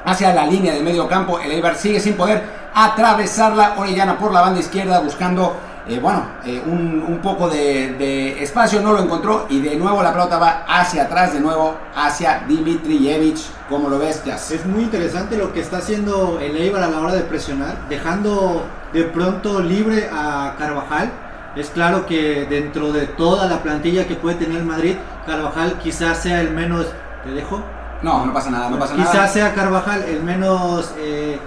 hacia 0.05 0.33
la 0.33 0.45
línea 0.45 0.73
de 0.73 0.81
medio 0.81 1.07
campo. 1.07 1.39
El 1.39 1.51
Eibar 1.51 1.75
sigue 1.75 1.99
sin 1.99 2.15
poder 2.15 2.43
atravesarla. 2.73 3.75
Orellana 3.77 4.17
por 4.17 4.33
la 4.33 4.41
banda 4.41 4.59
izquierda 4.59 4.99
buscando 4.99 5.55
eh, 5.89 5.99
bueno, 5.99 6.23
eh, 6.45 6.61
un, 6.65 7.03
un, 7.07 7.17
poco 7.17 7.49
de, 7.49 7.95
de, 7.97 8.43
espacio, 8.43 8.79
no 8.79 8.93
lo 8.93 8.99
encontró 9.01 9.47
y 9.49 9.59
de 9.59 9.75
nuevo 9.75 10.03
la 10.03 10.11
pelota 10.11 10.37
va 10.37 10.63
hacia 10.67 11.03
atrás, 11.03 11.33
de 11.33 11.39
nuevo 11.39 11.75
hacia 11.95 12.43
Dimitrievich, 12.47 13.49
como 13.67 13.89
lo 13.89 13.97
ves, 13.97 14.23
Jazz. 14.23 14.51
Es 14.51 14.67
muy 14.67 14.83
interesante 14.83 15.35
lo 15.35 15.51
que 15.51 15.61
está 15.61 15.77
haciendo 15.77 16.39
el 16.39 16.55
Eibar 16.55 16.83
a 16.83 16.89
la 16.89 16.99
hora 16.99 17.13
de 17.13 17.21
presionar, 17.21 17.89
dejando 17.89 18.63
de 18.93 19.03
pronto 19.05 19.61
libre 19.61 20.07
a 20.13 20.53
Carvajal. 20.59 21.11
Es 21.55 21.71
claro 21.71 22.05
que 22.05 22.45
dentro 22.47 22.91
de 22.91 23.07
toda 23.07 23.47
la 23.47 23.63
plantilla 23.63 24.07
que 24.07 24.13
puede 24.13 24.35
tener 24.35 24.63
Madrid, 24.63 24.95
Carvajal 25.25 25.79
quizás 25.79 26.19
sea 26.19 26.41
el 26.41 26.51
menos... 26.51 26.85
¿Te 27.23 27.31
dejo? 27.31 27.63
No, 28.03 28.27
no 28.27 28.31
pasa 28.31 28.51
nada, 28.51 28.69
no 28.69 28.77
pasa 28.77 28.95
quizás 28.95 29.13
nada. 29.15 29.27
sea 29.27 29.53
Carvajal 29.55 30.03
el 30.03 30.21
menos... 30.21 30.93
Eh, 30.99 31.39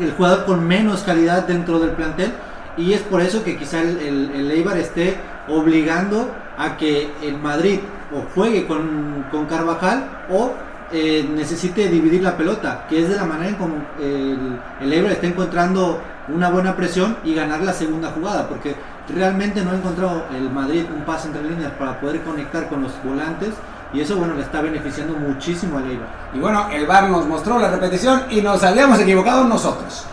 el 0.00 0.12
jugador 0.12 0.44
con 0.44 0.66
menos 0.66 1.02
calidad 1.02 1.46
dentro 1.46 1.78
del 1.78 1.92
plantel 1.92 2.34
y 2.76 2.92
es 2.92 3.00
por 3.02 3.20
eso 3.20 3.44
que 3.44 3.56
quizá 3.56 3.80
el, 3.80 4.30
el, 4.34 4.50
Eibar 4.50 4.78
esté 4.78 5.16
obligando 5.48 6.30
a 6.56 6.76
que 6.76 7.10
el 7.22 7.38
Madrid 7.38 7.80
o 8.14 8.22
juegue 8.34 8.66
con, 8.66 9.26
con 9.30 9.46
Carvajal 9.46 10.24
o 10.30 10.52
eh, 10.92 11.28
necesite 11.34 11.88
dividir 11.88 12.22
la 12.22 12.36
pelota, 12.36 12.86
que 12.88 13.02
es 13.02 13.08
de 13.08 13.16
la 13.16 13.24
manera 13.24 13.50
en 13.50 13.56
como 13.56 13.76
el, 14.00 14.58
el 14.80 14.92
Eibar 14.92 15.12
está 15.12 15.26
encontrando 15.26 16.00
una 16.28 16.50
buena 16.50 16.76
presión 16.76 17.16
y 17.24 17.34
ganar 17.34 17.60
la 17.62 17.72
segunda 17.72 18.10
jugada, 18.10 18.48
porque 18.48 18.74
realmente 19.14 19.62
no 19.64 19.72
ha 19.72 19.74
encontrado 19.74 20.24
el 20.34 20.50
Madrid 20.50 20.84
un 20.94 21.02
pase 21.04 21.28
entre 21.28 21.42
líneas 21.42 21.72
para 21.72 22.00
poder 22.00 22.20
conectar 22.22 22.68
con 22.68 22.82
los 22.82 22.92
volantes 23.02 23.50
y 23.92 24.00
eso 24.00 24.16
bueno 24.16 24.34
le 24.34 24.42
está 24.42 24.62
beneficiando 24.62 25.14
muchísimo 25.14 25.78
al 25.78 25.90
Eibar. 25.90 26.08
Y 26.34 26.38
bueno, 26.38 26.68
el 26.70 26.86
VAR 26.86 27.10
nos 27.10 27.26
mostró 27.26 27.58
la 27.58 27.70
repetición 27.70 28.22
y 28.30 28.40
nos 28.40 28.62
habíamos 28.62 28.98
equivocado 29.00 29.44
nosotros. 29.44 30.06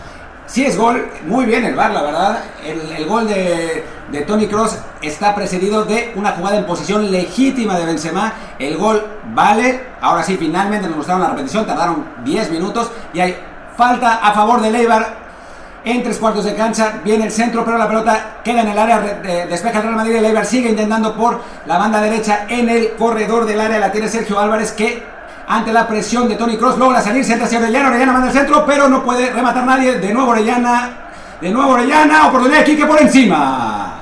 Sí 0.49 0.65
es 0.65 0.77
gol, 0.77 1.07
muy 1.27 1.45
bien 1.45 1.63
el 1.63 1.75
VAR, 1.75 1.91
la 1.91 2.01
verdad. 2.01 2.43
El, 2.65 2.91
el 2.91 3.05
gol 3.05 3.27
de, 3.27 3.85
de 4.11 4.21
Tony 4.21 4.47
Cross 4.47 4.79
está 4.99 5.35
precedido 5.35 5.85
de 5.85 6.11
una 6.15 6.31
jugada 6.31 6.57
en 6.57 6.65
posición 6.65 7.11
legítima 7.11 7.77
de 7.77 7.85
Benzema. 7.85 8.33
El 8.57 8.75
gol 8.77 9.05
vale. 9.35 9.79
Ahora 10.01 10.23
sí, 10.23 10.37
finalmente 10.37 10.87
nos 10.87 10.97
mostraron 10.97 11.21
la 11.21 11.29
repetición. 11.29 11.67
Tardaron 11.67 12.03
10 12.25 12.49
minutos 12.49 12.89
y 13.13 13.19
hay 13.19 13.37
falta 13.77 14.15
a 14.15 14.33
favor 14.33 14.59
del 14.59 14.75
Eibar. 14.75 15.29
En 15.85 16.03
tres 16.03 16.17
cuartos 16.17 16.43
de 16.43 16.55
cancha 16.55 16.99
viene 17.05 17.25
el 17.25 17.31
centro, 17.31 17.63
pero 17.63 17.77
la 17.77 17.87
pelota 17.87 18.41
queda 18.43 18.61
en 18.63 18.67
el 18.69 18.77
área, 18.77 18.99
despeja 19.47 19.77
el 19.77 19.83
Real 19.83 19.95
Madrid. 19.95 20.15
El 20.15 20.25
Eibar 20.25 20.45
sigue 20.45 20.69
intentando 20.69 21.15
por 21.15 21.41
la 21.67 21.77
banda 21.77 22.01
derecha 22.01 22.47
en 22.49 22.69
el 22.69 22.93
corredor 22.97 23.45
del 23.45 23.61
área. 23.61 23.79
La 23.79 23.91
tiene 23.91 24.09
Sergio 24.09 24.39
Álvarez 24.39 24.71
que 24.71 25.18
ante 25.49 25.73
la 25.73 25.87
presión 25.87 26.29
de 26.29 26.35
Tony 26.35 26.57
Cross 26.57 26.77
logra 26.77 27.01
salirse 27.01 27.33
hacia 27.33 27.57
Orellana. 27.57 27.89
Orellana 27.89 28.13
manda 28.13 28.27
el 28.27 28.33
centro, 28.33 28.63
pero 28.67 28.87
no 28.87 29.03
puede 29.03 29.31
rematar 29.31 29.65
nadie. 29.65 29.97
De 29.97 30.13
nuevo 30.13 30.29
Orellana. 30.29 30.89
De 31.41 31.49
nuevo 31.49 31.71
Orellana. 31.71 32.27
Oportunidad 32.27 32.59
de 32.59 32.65
Quique 32.65 32.85
por 32.85 33.01
encima. 33.01 33.95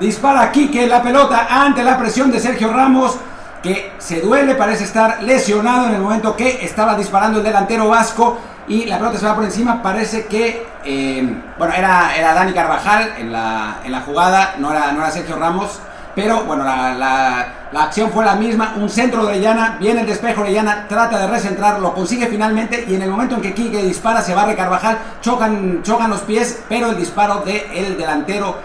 Dispara 0.00 0.50
Quique 0.50 0.86
la 0.86 1.02
pelota 1.02 1.46
ante 1.50 1.84
la 1.84 1.98
presión 1.98 2.30
de 2.32 2.40
Sergio 2.40 2.72
Ramos. 2.72 3.18
Que 3.62 3.92
se 3.98 4.22
duele, 4.22 4.54
parece 4.54 4.84
estar 4.84 5.22
lesionado 5.22 5.88
en 5.88 5.96
el 5.96 6.00
momento 6.00 6.34
que 6.34 6.64
estaba 6.64 6.94
disparando 6.94 7.40
el 7.40 7.44
delantero 7.44 7.86
vasco. 7.90 8.38
Y 8.66 8.86
la 8.86 8.96
pelota 8.96 9.18
se 9.18 9.26
va 9.26 9.34
por 9.34 9.44
encima. 9.44 9.82
Parece 9.82 10.24
que. 10.24 10.66
Eh, 10.86 11.42
bueno, 11.58 11.74
era, 11.74 12.16
era 12.16 12.32
Dani 12.32 12.54
Carvajal 12.54 13.12
en 13.18 13.30
la, 13.30 13.80
en 13.84 13.92
la 13.92 14.00
jugada. 14.00 14.54
No 14.56 14.72
era, 14.72 14.90
no 14.92 15.00
era 15.00 15.10
Sergio 15.10 15.36
Ramos. 15.36 15.80
Pero 16.18 16.42
bueno, 16.42 16.64
la, 16.64 16.94
la, 16.94 17.48
la, 17.70 17.82
acción 17.84 18.10
fue 18.10 18.24
la 18.24 18.34
misma. 18.34 18.74
Un 18.76 18.88
centro 18.88 19.22
de 19.22 19.28
Orellana, 19.28 19.76
viene 19.78 20.00
el 20.00 20.06
despejo 20.08 20.40
Orellana, 20.40 20.86
trata 20.88 21.16
de 21.16 21.28
recentrar, 21.28 21.78
lo 21.78 21.94
consigue 21.94 22.26
finalmente. 22.26 22.84
Y 22.88 22.96
en 22.96 23.02
el 23.02 23.10
momento 23.10 23.36
en 23.36 23.40
que 23.40 23.54
Quique 23.54 23.80
dispara, 23.84 24.20
se 24.20 24.34
barre 24.34 24.56
Carvajal, 24.56 24.98
chocan, 25.20 25.80
chocan 25.84 26.10
los 26.10 26.22
pies, 26.22 26.64
pero 26.68 26.90
el 26.90 26.96
disparo 26.96 27.44
del 27.44 27.70
de 27.70 27.94
delantero 27.96 28.56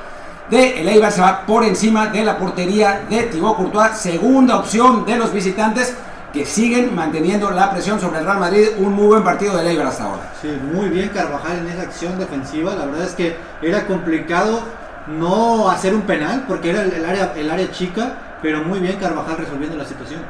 de 0.49 0.81
el 0.81 0.89
Eibar 0.89 1.11
se 1.11 1.21
va 1.21 1.45
por 1.45 1.63
encima 1.63 2.07
de 2.07 2.25
la 2.25 2.39
portería 2.39 3.03
de 3.07 3.21
Thibaut 3.23 3.55
Courtois. 3.55 3.97
Segunda 3.97 4.57
opción 4.57 5.05
de 5.05 5.15
los 5.17 5.31
visitantes 5.31 5.95
que 6.33 6.47
siguen 6.47 6.95
manteniendo 6.95 7.51
la 7.51 7.69
presión 7.69 8.01
sobre 8.01 8.17
el 8.17 8.25
Real 8.25 8.39
Madrid. 8.39 8.69
Un 8.79 8.93
muy 8.93 9.05
buen 9.05 9.23
partido 9.23 9.55
del 9.55 9.67
Eibar 9.67 9.85
hasta 9.85 10.05
ahora. 10.05 10.33
Sí, 10.41 10.47
muy 10.73 10.89
bien 10.89 11.09
Carvajal 11.09 11.59
en 11.59 11.67
esa 11.67 11.83
acción 11.83 12.17
defensiva. 12.17 12.73
La 12.73 12.85
verdad 12.85 13.05
es 13.05 13.13
que 13.13 13.37
era 13.61 13.85
complicado 13.85 14.63
no 15.07 15.69
hacer 15.69 15.93
un 15.93 16.01
penal 16.01 16.45
porque 16.47 16.69
era 16.69 16.81
el, 16.81 16.93
el, 16.93 17.05
área, 17.05 17.33
el 17.35 17.49
área 17.49 17.71
chica, 17.71 18.13
pero 18.41 18.63
muy 18.63 18.79
bien 18.79 18.97
Carvajal 18.97 19.37
resolviendo 19.37 19.77
la 19.77 19.85
situación. 19.85 20.21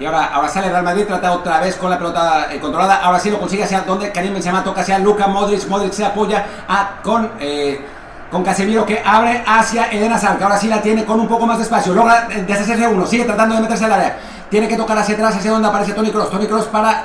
Y 0.00 0.06
ahora, 0.06 0.26
ahora 0.32 0.48
sale 0.48 0.70
Real 0.70 0.82
Madrid, 0.82 1.04
trata 1.06 1.32
otra 1.32 1.60
vez 1.60 1.76
con 1.76 1.90
la 1.90 1.98
pelota 1.98 2.48
eh, 2.50 2.58
controlada. 2.58 2.96
Ahora 2.96 3.18
sí 3.18 3.30
lo 3.30 3.38
consigue 3.38 3.64
hacia 3.64 3.82
donde 3.82 4.10
Karim 4.10 4.32
Benzema 4.32 4.64
toca 4.64 4.80
hacia 4.80 4.98
Luka 4.98 5.26
Modric. 5.26 5.68
Modric 5.68 5.92
se 5.92 6.06
apoya 6.06 6.46
a, 6.66 7.02
con, 7.02 7.32
eh, 7.38 7.84
con 8.30 8.42
Casemiro 8.42 8.86
que 8.86 9.02
abre 9.04 9.44
hacia 9.46 9.92
Eden 9.92 10.10
Hazard, 10.10 10.38
que 10.38 10.44
ahora 10.44 10.56
sí 10.56 10.68
la 10.68 10.80
tiene 10.80 11.04
con 11.04 11.20
un 11.20 11.28
poco 11.28 11.46
más 11.46 11.58
de 11.58 11.64
espacio. 11.64 11.92
Logra 11.92 12.28
deshacerse 12.46 12.88
uno, 12.88 13.06
sigue 13.06 13.24
tratando 13.24 13.56
de 13.56 13.60
meterse 13.60 13.84
al 13.84 13.92
área. 13.92 14.18
Tiene 14.48 14.66
que 14.66 14.76
tocar 14.76 14.96
hacia 14.96 15.14
atrás, 15.14 15.36
hacia 15.36 15.50
donde 15.50 15.68
aparece 15.68 15.92
Tony 15.92 16.10
Cross. 16.10 16.30
Tony 16.30 16.46
Cross 16.46 16.64
para 16.66 17.04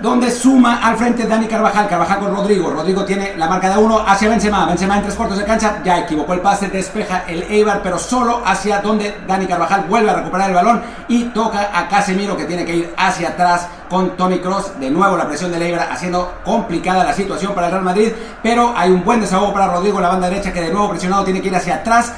donde 0.00 0.30
suma 0.30 0.80
al 0.86 0.96
frente 0.96 1.26
Dani 1.26 1.46
Carvajal, 1.46 1.88
Carvajal 1.88 2.18
con 2.18 2.34
Rodrigo, 2.34 2.70
Rodrigo 2.70 3.04
tiene 3.04 3.36
la 3.36 3.48
marca 3.48 3.70
de 3.70 3.78
uno 3.78 4.04
hacia 4.06 4.28
Benzema, 4.28 4.66
Benzema 4.66 4.96
en 4.96 5.02
tres 5.02 5.14
cuartos 5.14 5.38
de 5.38 5.44
cancha, 5.44 5.80
ya 5.84 6.00
equivocó 6.00 6.34
el 6.34 6.40
pase, 6.40 6.68
despeja 6.68 7.24
el 7.26 7.42
Eibar, 7.44 7.80
pero 7.82 7.98
solo 7.98 8.42
hacia 8.44 8.80
donde 8.80 9.16
Dani 9.26 9.46
Carvajal 9.46 9.84
vuelve 9.88 10.10
a 10.10 10.14
recuperar 10.14 10.50
el 10.50 10.56
balón 10.56 10.82
y 11.08 11.24
toca 11.24 11.70
a 11.72 11.88
Casemiro 11.88 12.36
que 12.36 12.44
tiene 12.44 12.64
que 12.64 12.76
ir 12.76 12.94
hacia 12.96 13.28
atrás 13.30 13.68
con 13.88 14.16
Tony 14.16 14.38
Cross, 14.38 14.78
de 14.78 14.90
nuevo 14.90 15.16
la 15.16 15.26
presión 15.26 15.50
del 15.50 15.62
Eibar 15.62 15.88
haciendo 15.90 16.34
complicada 16.44 17.04
la 17.04 17.12
situación 17.12 17.54
para 17.54 17.68
el 17.68 17.72
Real 17.72 17.84
Madrid, 17.84 18.12
pero 18.42 18.74
hay 18.76 18.90
un 18.90 19.04
buen 19.04 19.20
desahogo 19.20 19.52
para 19.52 19.68
Rodrigo 19.68 19.98
en 19.98 20.02
la 20.02 20.08
banda 20.10 20.28
derecha 20.28 20.52
que 20.52 20.60
de 20.60 20.72
nuevo 20.72 20.90
presionado 20.90 21.24
tiene 21.24 21.40
que 21.40 21.48
ir 21.48 21.56
hacia 21.56 21.76
atrás 21.76 22.12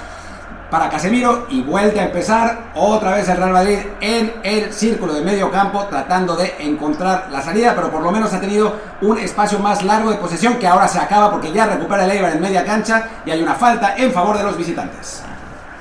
para 0.71 0.91
Casemiro 0.91 1.47
y 1.49 1.63
vuelta 1.63 2.01
a 2.01 2.05
empezar 2.05 2.71
otra 2.75 3.15
vez 3.15 3.29
el 3.29 3.37
Real 3.37 3.53
Madrid 3.53 3.79
en 4.01 4.35
el 4.43 4.73
círculo 4.73 5.15
de 5.15 5.23
medio 5.23 5.51
campo 5.51 5.87
tratando 5.89 6.37
de 6.37 6.55
encontrar 6.61 7.29
la 7.31 7.41
salida, 7.41 7.75
pero 7.75 7.91
por 7.91 8.03
lo 8.03 8.11
menos 8.11 8.33
ha 8.35 8.41
tenido 8.41 8.75
un 9.01 9.19
espacio 9.19 9.59
más 9.59 9.83
largo 9.83 10.11
de 10.11 10.17
posesión 10.17 10.59
que 10.59 10.67
ahora 10.67 10.87
se 10.87 10.99
acaba 10.99 11.31
porque 11.31 11.53
ya 11.53 11.67
recupera 11.67 12.05
el 12.05 12.11
Eibar 12.11 12.33
en 12.33 12.41
media 12.41 12.65
cancha 12.65 13.09
y 13.25 13.31
hay 13.31 13.43
una 13.43 13.55
falta 13.55 13.97
en 13.97 14.13
favor 14.13 14.37
de 14.37 14.45
los 14.45 14.57
visitantes. 14.57 15.23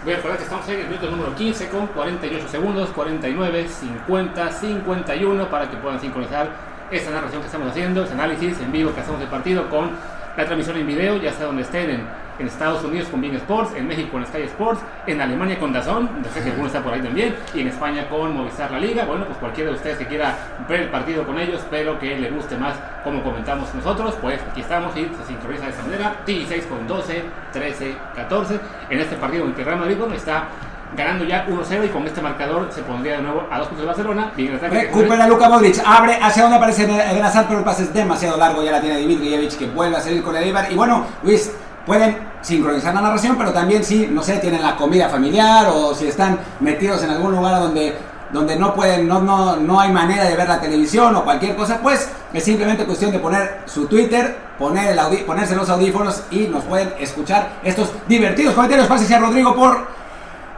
Voy 0.03 0.13
a 0.13 0.17
recordar 0.17 0.37
que 0.37 0.43
estamos 0.45 0.69
en 0.69 0.79
el 0.79 0.87
minuto 0.87 1.11
número 1.11 1.35
15 1.35 1.67
con 1.67 1.87
48 1.87 2.47
segundos, 2.47 2.89
49, 2.91 3.67
50, 3.67 4.51
51 4.51 5.49
para 5.49 5.69
que 5.69 5.75
puedan 5.77 5.99
sincronizar 5.99 6.49
esta 6.89 7.11
narración 7.11 7.41
que 7.41 7.47
estamos 7.47 7.69
haciendo, 7.69 8.03
este 8.03 8.13
análisis 8.13 8.57
en 8.61 8.71
vivo 8.71 8.93
que 8.93 9.01
hacemos 9.01 9.19
del 9.19 9.27
partido 9.27 9.69
con 9.69 9.89
la 10.37 10.45
transmisión 10.45 10.77
en 10.77 10.87
video, 10.87 11.17
ya 11.17 11.33
sea 11.33 11.47
donde 11.47 11.63
estén 11.63 11.89
en 11.89 12.26
en 12.39 12.47
Estados 12.47 12.83
Unidos 12.83 13.07
con 13.09 13.21
Bing 13.21 13.35
Sports, 13.35 13.71
en 13.75 13.87
México 13.87 14.09
con 14.11 14.25
Sky 14.25 14.43
Sports, 14.43 14.81
en 15.05 15.21
Alemania 15.21 15.59
con 15.59 15.73
Dazón, 15.73 16.09
no 16.21 16.29
sé 16.29 16.43
si 16.43 16.49
alguno 16.49 16.67
está 16.67 16.81
por 16.83 16.93
ahí 16.93 17.01
también, 17.01 17.35
y 17.53 17.61
en 17.61 17.67
España 17.67 18.07
con 18.09 18.35
Movistar 18.35 18.71
La 18.71 18.79
Liga. 18.79 19.05
Bueno, 19.05 19.25
pues 19.25 19.37
cualquiera 19.37 19.71
de 19.71 19.75
ustedes 19.75 19.97
que 19.97 20.07
quiera 20.07 20.35
ver 20.67 20.81
el 20.81 20.89
partido 20.89 21.25
con 21.25 21.39
ellos, 21.39 21.61
pero 21.69 21.99
que 21.99 22.17
le 22.17 22.29
guste 22.29 22.57
más 22.57 22.75
como 23.03 23.23
comentamos 23.23 23.73
nosotros, 23.73 24.15
pues 24.21 24.39
aquí 24.51 24.61
estamos 24.61 24.95
y 24.97 25.09
se 25.17 25.27
sincroniza 25.27 25.65
de 25.65 25.69
esta 25.71 25.83
manera. 25.83 26.15
16 26.25 26.65
con 26.65 26.87
12, 26.87 27.23
13, 27.53 27.95
14. 28.15 28.59
En 28.89 28.99
este 28.99 29.15
partido 29.15 29.45
en 29.45 29.53
que 29.53 29.63
Real 29.63 29.79
Madrid 29.79 29.97
está 30.15 30.47
ganando 30.95 31.25
ya 31.25 31.45
1-0 31.45 31.85
y 31.85 31.89
con 31.89 32.05
este 32.07 32.21
marcador 32.21 32.69
se 32.71 32.81
pondría 32.81 33.17
de 33.17 33.23
nuevo 33.23 33.45
a 33.51 33.59
2 33.59 33.67
puntos 33.67 33.81
de 33.81 33.87
Barcelona. 33.87 34.31
Recupera 34.71 35.27
Luka 35.27 35.49
Modric, 35.49 35.81
abre 35.85 36.17
hacia 36.21 36.43
donde 36.43 36.57
aparece 36.57 36.83
Eden 36.83 37.23
Hazard, 37.23 37.47
pero 37.47 37.59
el 37.59 37.65
pase 37.65 37.83
es 37.83 37.93
demasiado 37.93 38.37
largo, 38.37 38.63
ya 38.63 38.71
la 38.71 38.79
tiene 38.79 38.97
Dimitrijevic 38.99 39.57
que 39.57 39.67
vuelve 39.67 39.97
a 39.97 39.99
salir 39.99 40.23
con 40.23 40.35
el 40.35 40.43
Eibar. 40.43 40.71
Y 40.71 40.75
bueno, 40.75 41.05
Luis, 41.23 41.53
pueden 41.87 42.17
sincronizar 42.41 42.93
la 42.93 43.01
narración, 43.01 43.37
pero 43.37 43.51
también 43.51 43.83
si, 43.83 44.07
no 44.07 44.21
sé, 44.21 44.37
tienen 44.37 44.61
la 44.61 44.75
comida 44.75 45.07
familiar 45.09 45.67
o 45.73 45.95
si 45.95 46.07
están 46.07 46.37
metidos 46.59 47.01
en 47.03 47.11
algún 47.11 47.31
lugar 47.31 47.61
donde, 47.61 47.95
donde 48.31 48.57
no 48.57 48.75
pueden, 48.75 49.07
no, 49.07 49.21
no, 49.21 49.55
no 49.55 49.79
hay 49.79 49.91
manera 49.91 50.25
de 50.25 50.35
ver 50.35 50.49
la 50.49 50.59
televisión 50.59 51.15
o 51.15 51.23
cualquier 51.23 51.55
cosa, 51.55 51.79
pues 51.81 52.11
es 52.33 52.43
simplemente 52.43 52.83
cuestión 52.83 53.11
de 53.11 53.19
poner 53.19 53.61
su 53.65 53.87
Twitter, 53.87 54.37
poner 54.59 54.97
el 54.97 55.23
ponerse 55.23 55.55
los 55.55 55.69
audífonos 55.69 56.23
y 56.29 56.47
nos 56.47 56.65
pueden 56.65 56.93
escuchar 56.99 57.59
estos 57.63 57.89
divertidos 58.05 58.53
comentarios. 58.53 58.87
Pase 58.87 59.15
a 59.15 59.19
Rodrigo 59.19 59.55
por, 59.55 59.87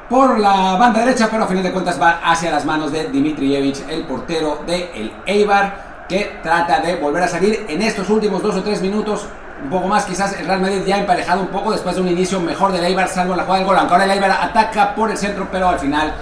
por 0.09 0.39
la 0.39 0.77
banda 0.77 1.01
derecha, 1.01 1.27
pero 1.29 1.43
a 1.43 1.47
final 1.47 1.63
de 1.63 1.71
cuentas 1.71 2.01
va 2.01 2.21
hacia 2.23 2.49
las 2.49 2.65
manos 2.65 2.91
de 2.91 3.07
Dimitrievich, 3.09 3.83
el 3.87 4.03
portero 4.05 4.63
de 4.65 4.91
el 4.95 5.13
Eibar, 5.27 6.05
que 6.09 6.39
trata 6.41 6.79
de 6.79 6.95
volver 6.95 7.21
a 7.21 7.27
salir 7.27 7.67
en 7.69 7.83
estos 7.83 8.09
últimos 8.09 8.41
dos 8.41 8.55
o 8.55 8.63
tres 8.63 8.81
minutos 8.81 9.27
un 9.63 9.69
poco 9.69 9.87
más, 9.87 10.05
quizás 10.05 10.39
el 10.39 10.45
Real 10.45 10.61
Madrid 10.61 10.81
ya 10.85 10.97
emparejado 10.97 11.41
un 11.41 11.47
poco 11.47 11.71
después 11.71 11.95
de 11.95 12.01
un 12.01 12.07
inicio 12.07 12.39
mejor 12.39 12.71
del 12.71 12.83
Eibar, 12.85 13.07
salvo 13.07 13.35
la 13.35 13.43
jugada 13.43 13.59
del 13.59 13.67
gol. 13.67 13.77
Aunque 13.77 13.93
ahora 13.93 14.05
el 14.05 14.11
Eibar 14.11 14.31
ataca 14.31 14.95
por 14.95 15.11
el 15.11 15.17
centro, 15.17 15.47
pero 15.51 15.69
al 15.69 15.79
final 15.79 16.13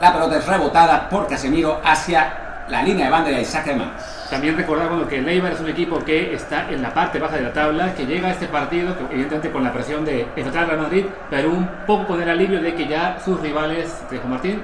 la 0.00 0.12
pelota 0.12 0.36
es 0.36 0.46
rebotada 0.46 1.08
por 1.08 1.26
Casemiro 1.26 1.80
hacia 1.84 2.64
la 2.68 2.82
línea 2.82 3.06
de 3.06 3.10
banda 3.10 3.30
y 3.30 3.44
saque 3.44 3.70
de 3.70 3.76
manos. 3.76 3.94
También 4.30 4.56
recordar 4.56 4.88
que 5.08 5.18
el 5.18 5.28
Eibar 5.28 5.52
es 5.52 5.60
un 5.60 5.68
equipo 5.68 5.98
que 6.00 6.34
está 6.34 6.68
en 6.68 6.82
la 6.82 6.92
parte 6.92 7.18
baja 7.18 7.36
de 7.36 7.42
la 7.42 7.52
tabla, 7.52 7.94
que 7.94 8.06
llega 8.06 8.28
a 8.28 8.32
este 8.32 8.46
partido, 8.46 8.94
evidentemente 9.10 9.50
con 9.52 9.62
la 9.62 9.72
presión 9.72 10.04
de 10.04 10.22
enfrentar 10.22 10.64
al 10.64 10.70
Real 10.70 10.82
Madrid, 10.82 11.06
pero 11.30 11.50
un 11.50 11.68
poco 11.86 12.08
con 12.08 12.22
el 12.22 12.28
alivio 12.28 12.60
de 12.60 12.74
que 12.74 12.88
ya 12.88 13.18
sus 13.24 13.40
rivales, 13.40 13.94
Juan 14.08 14.30
Martín, 14.30 14.62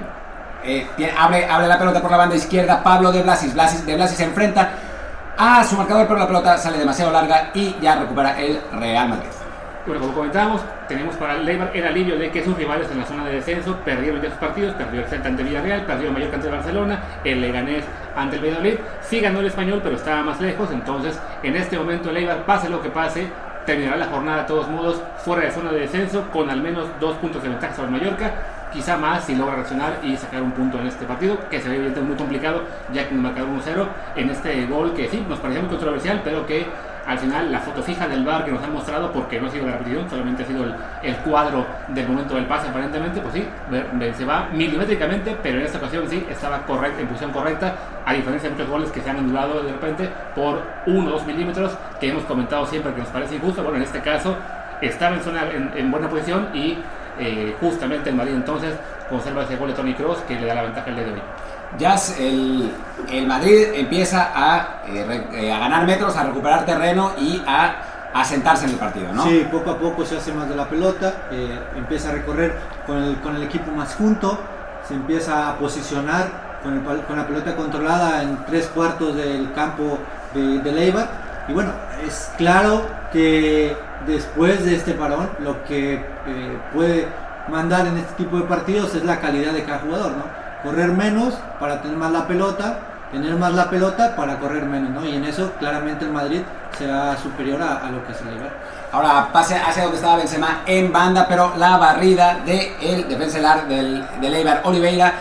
eh, 0.65 0.87
abre, 1.17 1.45
abre, 1.45 1.67
la 1.67 1.77
pelota 1.77 2.01
por 2.01 2.11
la 2.11 2.17
banda 2.17 2.35
izquierda, 2.35 2.83
Pablo 2.83 3.11
de 3.11 3.21
Blasis, 3.21 3.53
Blasis 3.53 3.85
de 3.85 3.95
Blasis 3.95 4.17
se 4.17 4.23
enfrenta 4.25 4.71
a 5.37 5.63
su 5.63 5.75
marcador, 5.75 6.07
pero 6.07 6.19
la 6.19 6.27
pelota 6.27 6.57
sale 6.57 6.77
demasiado 6.77 7.11
larga 7.11 7.51
y 7.53 7.75
ya 7.81 7.95
recupera 7.95 8.39
el 8.39 8.61
Real 8.73 9.09
Madrid. 9.09 9.29
Bueno, 9.85 9.99
como 9.99 10.13
comentábamos, 10.13 10.61
tenemos 10.87 11.15
para 11.17 11.35
el 11.35 11.45
Leibar 11.45 11.71
el 11.73 11.85
alivio 11.85 12.17
de 12.17 12.31
que 12.31 12.41
sus 12.41 12.55
rivales 12.55 12.89
en 12.89 12.99
la 12.99 13.05
zona 13.05 13.25
de 13.25 13.33
descenso 13.33 13.75
perdieron 13.83 14.21
ya 14.21 14.29
sus 14.29 14.37
partidos, 14.37 14.73
perdió 14.75 15.01
el 15.01 15.07
Celta 15.07 15.27
ante 15.27 15.43
Villarreal, 15.43 15.81
perdió 15.81 16.07
el 16.07 16.13
Mallorca 16.13 16.37
ante 16.37 16.47
Barcelona, 16.47 17.03
el 17.25 17.41
Leganés 17.41 17.83
ante 18.15 18.37
el 18.37 18.43
Valladolid, 18.43 18.75
sí 19.01 19.19
ganó 19.19 19.41
el 19.41 19.47
Español, 19.47 19.81
pero 19.83 19.97
estaba 19.97 20.23
más 20.23 20.39
lejos, 20.39 20.71
entonces 20.71 21.19
en 21.41 21.57
este 21.57 21.77
momento 21.77 22.11
el 22.11 22.17
Eibar, 22.17 22.45
pase 22.45 22.69
lo 22.69 22.81
que 22.81 22.89
pase, 22.89 23.27
terminará 23.65 23.97
la 23.97 24.05
jornada 24.05 24.41
de 24.41 24.47
todos 24.47 24.69
modos 24.69 25.01
fuera 25.17 25.43
de 25.43 25.51
zona 25.51 25.71
de 25.71 25.81
descenso 25.81 26.29
con 26.31 26.49
al 26.49 26.61
menos 26.61 26.87
dos 27.01 27.17
puntos 27.17 27.43
de 27.43 27.49
ventaja 27.49 27.75
sobre 27.75 27.87
el 27.87 27.93
Mallorca 27.93 28.31
quizá 28.73 28.97
más 28.97 29.25
si 29.25 29.35
logra 29.35 29.55
reaccionar 29.55 29.99
y 30.03 30.17
sacar 30.17 30.41
un 30.41 30.51
punto 30.51 30.79
en 30.79 30.87
este 30.87 31.05
partido, 31.05 31.37
que 31.49 31.61
se 31.61 31.69
ve 31.69 31.77
muy 32.01 32.15
complicado, 32.15 32.63
ya 32.91 33.07
que 33.07 33.15
marcador 33.15 33.49
1-0 33.49 33.87
en 34.15 34.29
este 34.29 34.65
gol 34.65 34.93
que 34.93 35.07
sí, 35.07 35.23
nos 35.29 35.39
parecía 35.39 35.61
muy 35.61 35.69
controversial, 35.69 36.21
pero 36.23 36.45
que 36.45 36.65
al 37.05 37.19
final 37.19 37.51
la 37.51 37.59
foto 37.59 37.83
fija 37.83 38.07
del 38.07 38.23
bar 38.23 38.45
que 38.45 38.51
nos 38.51 38.63
han 38.63 38.73
mostrado, 38.73 39.11
porque 39.11 39.39
no 39.39 39.47
ha 39.47 39.49
sido 39.51 39.65
la 39.65 39.73
repetición, 39.73 40.09
solamente 40.09 40.43
ha 40.43 40.45
sido 40.45 40.63
el, 41.03 41.15
cuadro 41.17 41.65
del 41.89 42.07
momento 42.07 42.35
del 42.35 42.45
pase 42.45 42.69
aparentemente, 42.69 43.19
pues 43.19 43.33
sí, 43.33 43.45
se 44.17 44.25
va 44.25 44.49
milimétricamente, 44.53 45.37
pero 45.43 45.59
en 45.59 45.65
esta 45.65 45.77
ocasión 45.77 46.09
sí 46.09 46.25
estaba 46.29 46.59
correcta, 46.65 47.01
en 47.01 47.07
posición 47.07 47.31
correcta, 47.31 47.75
a 48.05 48.13
diferencia 48.13 48.49
de 48.49 48.55
muchos 48.55 48.69
goles 48.69 48.91
que 48.91 49.01
se 49.01 49.09
han 49.09 49.17
anulado 49.17 49.61
de 49.63 49.71
repente 49.71 50.09
por 50.33 50.61
1 50.85 51.07
o 51.07 51.11
2 51.11 51.25
milímetros, 51.27 51.77
que 51.99 52.09
hemos 52.09 52.23
comentado 52.23 52.65
siempre 52.65 52.93
que 52.93 53.01
nos 53.01 53.09
parece 53.09 53.35
injusto, 53.35 53.61
bueno, 53.63 53.77
en 53.77 53.83
este 53.83 53.99
caso 53.99 54.35
estaba 54.81 55.15
en, 55.15 55.21
zona, 55.21 55.43
en 55.75 55.91
buena 55.91 56.09
posición 56.09 56.47
y 56.53 56.77
eh, 57.19 57.55
justamente 57.59 58.09
el 58.09 58.15
Madrid 58.15 58.33
entonces 58.33 58.75
conserva 59.09 59.43
ese 59.43 59.55
gol 59.57 59.69
de 59.69 59.75
Tony 59.75 59.93
Cross 59.93 60.19
que 60.27 60.39
le 60.39 60.47
da 60.47 60.55
la 60.55 60.63
ventaja 60.63 60.89
el 60.89 60.95
día 60.95 61.05
de 61.05 61.13
hoy. 61.13 61.21
Ya 61.77 61.95
el, 62.19 62.71
el 63.11 63.27
Madrid 63.27 63.67
empieza 63.73 64.31
a, 64.33 64.83
eh, 64.87 65.27
eh, 65.33 65.51
a, 65.51 65.59
ganar 65.59 65.85
metros, 65.85 66.15
a 66.15 66.23
recuperar 66.23 66.65
terreno 66.65 67.11
y 67.19 67.41
a 67.47 68.11
asentarse 68.13 68.65
en 68.65 68.71
el 68.71 68.77
partido, 68.77 69.11
¿no? 69.11 69.23
Sí, 69.23 69.47
poco 69.51 69.71
a 69.71 69.77
poco 69.77 70.05
se 70.05 70.17
hace 70.17 70.31
más 70.33 70.47
de 70.47 70.55
la 70.55 70.69
pelota, 70.69 71.13
empieza 71.75 72.09
a 72.09 72.11
recorrer 72.11 72.55
con 72.85 73.01
el, 73.01 73.19
con 73.21 73.35
el 73.35 73.41
equipo 73.41 73.71
más 73.71 73.95
junto, 73.95 74.39
se 74.87 74.93
empieza 74.93 75.49
a 75.49 75.57
posicionar 75.57 76.59
con, 76.61 76.73
el, 76.73 77.01
con 77.01 77.17
la 77.17 77.25
pelota 77.25 77.55
controlada 77.55 78.21
en 78.21 78.37
tres 78.45 78.67
cuartos 78.67 79.15
del 79.15 79.51
campo 79.53 79.97
de, 80.35 80.59
de 80.59 80.71
Leibar. 80.71 81.09
Y 81.47 81.53
bueno, 81.53 81.71
es 82.05 82.31
claro 82.37 82.85
que 83.11 83.75
después 84.05 84.65
de 84.65 84.75
este 84.75 84.93
parón, 84.93 85.29
lo 85.39 85.63
que 85.63 85.95
eh, 85.95 86.57
puede 86.73 87.07
mandar 87.47 87.87
en 87.87 87.97
este 87.97 88.23
tipo 88.23 88.37
de 88.37 88.43
partidos 88.43 88.95
es 88.95 89.03
la 89.03 89.19
calidad 89.19 89.53
de 89.53 89.63
cada 89.63 89.79
jugador, 89.79 90.11
¿no? 90.11 90.23
Correr 90.63 90.91
menos 90.91 91.33
para 91.59 91.81
tener 91.81 91.97
más 91.97 92.11
la 92.11 92.27
pelota, 92.27 92.79
tener 93.11 93.35
más 93.35 93.53
la 93.53 93.69
pelota 93.69 94.15
para 94.15 94.39
correr 94.39 94.65
menos, 94.65 94.91
¿no? 94.91 95.05
Y 95.05 95.15
en 95.15 95.25
eso 95.25 95.51
claramente 95.59 96.05
el 96.05 96.11
Madrid 96.11 96.41
será 96.77 97.17
superior 97.17 97.61
a, 97.61 97.89
lo 97.91 98.05
que 98.07 98.13
se 98.13 98.23
le 98.25 98.31
Ahora 98.91 99.29
pase 99.33 99.55
hacia 99.55 99.83
donde 99.83 99.97
estaba 99.97 100.17
Benzema 100.17 100.61
en 100.65 100.91
banda, 100.93 101.25
pero 101.27 101.53
la 101.57 101.77
barrida 101.77 102.39
de 102.45 103.05
defensa 103.09 103.65
del, 103.67 104.05
del 104.21 104.33
Eibar 104.33 104.61
Oliveira 104.63 105.13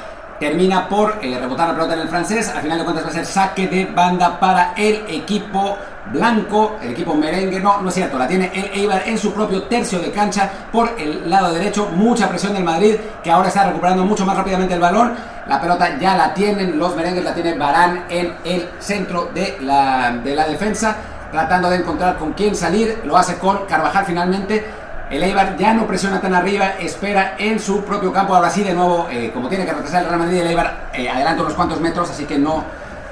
termina 0.43 0.89
por 0.89 1.19
eh, 1.23 1.39
rebotar 1.39 1.69
la 1.69 1.75
pelota 1.75 1.95
en 1.95 2.01
el 2.01 2.09
francés. 2.09 2.49
Al 2.49 2.63
final 2.63 2.79
de 2.79 2.85
cuentas 2.85 3.05
va 3.05 3.11
a 3.11 3.13
ser 3.13 3.27
saque 3.27 3.69
de 3.69 3.87
banda 3.87 4.41
para 4.41 4.75
el 4.77 5.05
equipo 5.09 5.79
blanco, 6.11 6.77
el 6.83 6.91
equipo 6.91 7.15
merengue. 7.15 7.61
No, 7.61 7.81
no 7.81 7.89
es 7.89 7.95
cierto, 7.95 8.19
la 8.19 8.27
tiene 8.27 8.51
el 8.55 8.81
Eibar 8.81 9.03
en 9.07 9.19
su 9.19 9.33
propio 9.33 9.65
tercio 9.65 9.99
de 9.99 10.11
cancha 10.11 10.51
por 10.71 10.91
el 10.99 11.29
lado 11.29 11.53
derecho. 11.53 11.91
Mucha 11.95 12.29
presión 12.29 12.55
del 12.55 12.65
Madrid 12.65 12.97
que 13.23 13.31
ahora 13.31 13.49
está 13.49 13.67
recuperando 13.67 14.05
mucho 14.05 14.27
más 14.27 14.37
rápidamente 14.37 14.75
el 14.75 14.81
balón. 14.81 15.15
La 15.47 15.61
pelota 15.61 15.99
ya 15.99 16.17
la 16.17 16.33
tienen 16.35 16.79
los 16.79 16.95
merengues, 16.97 17.25
la 17.25 17.35
tiene 17.35 17.55
Barán 17.55 18.05
en 18.09 18.35
el 18.45 18.69
centro 18.79 19.31
de 19.35 19.59
la, 19.61 20.13
de 20.23 20.35
la 20.35 20.47
defensa. 20.47 20.97
Tratando 21.31 21.71
de 21.71 21.77
encontrar 21.77 22.19
con 22.19 22.33
quién 22.35 22.55
salir, 22.55 23.01
lo 23.05 23.17
hace 23.17 23.39
con 23.39 23.65
Carvajal 23.67 24.05
finalmente 24.05 24.83
el 25.13 25.23
Eibar 25.23 25.59
ya 25.59 25.75
no 25.75 25.87
presiona 25.87 26.23
tan 26.23 26.35
arriba, 26.35 26.73
espera 26.81 27.35
en 27.39 27.61
su 27.61 27.85
propio 27.85 28.11
campo. 28.11 28.35
Ahora 28.35 28.49
sí, 28.49 28.63
de 28.63 28.73
nuevo, 28.73 29.09
eh, 29.11 29.31
como 29.33 29.47
tiene 29.47 29.67
que 29.67 29.73
retrasar 29.73 30.05
el 30.05 30.09
Real 30.09 30.21
Madrid, 30.21 30.39
el 30.39 30.47
Eibar 30.47 30.89
eh, 30.95 31.07
adelanta 31.07 31.43
unos 31.43 31.53
cuantos 31.53 31.81
metros, 31.83 32.11
así 32.11 32.25
que 32.25 32.39
no, 32.39 32.65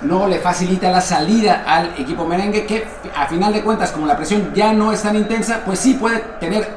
no 0.03 0.27
le 0.27 0.39
facilita 0.39 0.91
la 0.91 1.01
salida 1.01 1.65
al 1.67 1.95
equipo 1.99 2.25
merengue, 2.25 2.65
que 2.67 2.87
a 3.17 3.27
final 3.27 3.53
de 3.53 3.63
cuentas, 3.63 3.93
como 3.93 4.07
la 4.07 4.17
presión 4.17 4.53
ya 4.55 4.73
no 4.73 4.93
es 4.93 5.03
tan 5.03 5.17
intensa, 5.17 5.61
pues 5.65 5.79
sí 5.79 5.95
puede 5.95 6.19
tener 6.41 6.69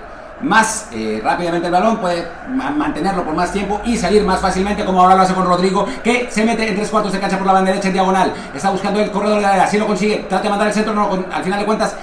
más 0.42 0.88
eh, 0.92 1.22
rápidamente 1.24 1.68
el 1.68 1.74
balón, 1.74 1.98
puede 1.98 2.28
mantenerlo 2.50 3.24
por 3.24 3.34
más 3.34 3.52
tiempo 3.52 3.82
y 3.86 3.98
salir 3.98 4.24
más 4.24 4.40
fácilmente, 4.40 4.84
como 4.84 5.02
ahora 5.02 5.16
lo 5.16 5.22
hace 5.22 5.34
con 5.34 5.46
Rodrigo, 5.46 5.88
que 6.04 6.28
se 6.30 6.44
mete 6.44 6.68
en 6.68 6.76
tres 6.76 6.90
cuartos 6.90 7.14
de 7.14 7.20
cancha 7.20 7.38
por 7.38 7.48
la 7.48 7.54
banda 7.54 7.72
derecha 7.72 7.88
en 7.88 7.94
diagonal. 7.94 8.34
Está 8.54 8.70
buscando 8.70 9.00
el 9.00 9.10
corredor 9.10 9.38
de 9.38 9.42
la 9.44 9.52
área, 9.52 9.68
si 9.68 9.78
lo 9.78 9.88
consigue, 9.88 10.26
trata 10.28 10.44
de 10.44 10.50
mandar 10.50 10.68
el 10.68 10.74
centro, 10.74 10.94
no, 10.94 11.10
al 11.32 11.44
final 11.44 11.60
de 11.60 11.66
cuentas 11.66 11.96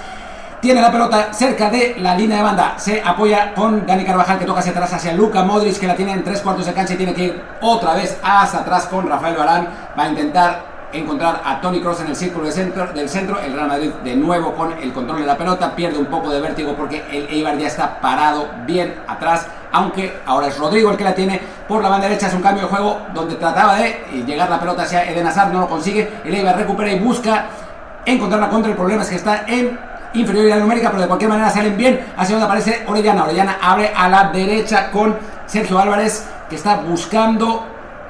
tiene 0.61 0.79
la 0.79 0.91
pelota 0.91 1.33
cerca 1.33 1.69
de 1.69 1.95
la 1.99 2.15
línea 2.15 2.37
de 2.37 2.43
banda. 2.43 2.75
Se 2.77 3.01
apoya 3.03 3.53
con 3.55 3.85
Dani 3.85 4.05
Carvajal 4.05 4.37
que 4.37 4.45
toca 4.45 4.59
hacia 4.59 4.71
atrás 4.71 4.93
hacia 4.93 5.11
Luca 5.13 5.43
Modric 5.43 5.79
que 5.79 5.87
la 5.87 5.95
tiene 5.95 6.13
en 6.13 6.23
tres 6.23 6.41
cuartos 6.41 6.67
de 6.67 6.73
cancha 6.73 6.93
y 6.93 6.97
tiene 6.97 7.15
que 7.15 7.23
ir 7.23 7.43
otra 7.61 7.95
vez 7.95 8.19
hasta 8.21 8.59
atrás 8.59 8.85
con 8.85 9.09
Rafael 9.09 9.35
Barán. 9.35 9.67
Va 9.97 10.03
a 10.03 10.09
intentar 10.09 10.70
encontrar 10.93 11.41
a 11.43 11.61
Tony 11.61 11.81
Cross 11.81 12.01
en 12.01 12.07
el 12.07 12.15
círculo 12.15 12.45
del 12.45 12.53
centro, 12.53 12.87
del 12.87 13.09
centro. 13.09 13.39
El 13.39 13.53
Real 13.53 13.67
Madrid 13.67 13.89
de 14.03 14.15
nuevo 14.15 14.53
con 14.53 14.71
el 14.73 14.93
control 14.93 15.21
de 15.21 15.27
la 15.27 15.37
pelota. 15.37 15.75
Pierde 15.75 15.97
un 15.97 16.07
poco 16.07 16.29
de 16.29 16.41
vértigo 16.41 16.73
porque 16.75 17.03
el 17.11 17.27
Eibar 17.29 17.57
ya 17.57 17.67
está 17.67 17.99
parado 17.99 18.49
bien 18.65 18.95
atrás. 19.07 19.47
Aunque 19.71 20.19
ahora 20.25 20.47
es 20.47 20.57
Rodrigo 20.57 20.91
el 20.91 20.97
que 20.97 21.03
la 21.03 21.15
tiene 21.15 21.39
por 21.67 21.81
la 21.81 21.89
banda 21.89 22.07
derecha. 22.07 22.27
Es 22.27 22.33
un 22.33 22.41
cambio 22.41 22.63
de 22.63 22.69
juego 22.69 22.99
donde 23.13 23.35
trataba 23.35 23.75
de 23.75 24.23
llegar 24.25 24.49
la 24.49 24.59
pelota 24.59 24.83
hacia 24.83 25.09
Eden 25.09 25.27
Hazard. 25.27 25.51
No 25.51 25.61
lo 25.61 25.69
consigue. 25.69 26.09
El 26.23 26.35
Eibar 26.35 26.57
recupera 26.57 26.91
y 26.91 26.99
busca 26.99 27.45
encontrarla 28.05 28.49
contra. 28.49 28.71
El 28.71 28.77
problema 28.77 29.03
es 29.03 29.09
que 29.09 29.15
está 29.15 29.45
en 29.47 29.79
inferioridad 30.13 30.59
numérica, 30.59 30.89
pero 30.89 31.03
de 31.03 31.07
cualquier 31.07 31.29
manera 31.29 31.49
salen 31.49 31.77
bien 31.77 32.05
hacia 32.17 32.35
donde 32.35 32.45
aparece 32.45 32.83
Orellana. 32.87 33.23
Orellana 33.23 33.57
abre 33.61 33.91
a 33.95 34.09
la 34.09 34.25
derecha 34.31 34.91
con 34.91 35.17
Sergio 35.45 35.79
Álvarez, 35.79 36.25
que 36.49 36.55
está 36.55 36.75
buscando 36.75 37.65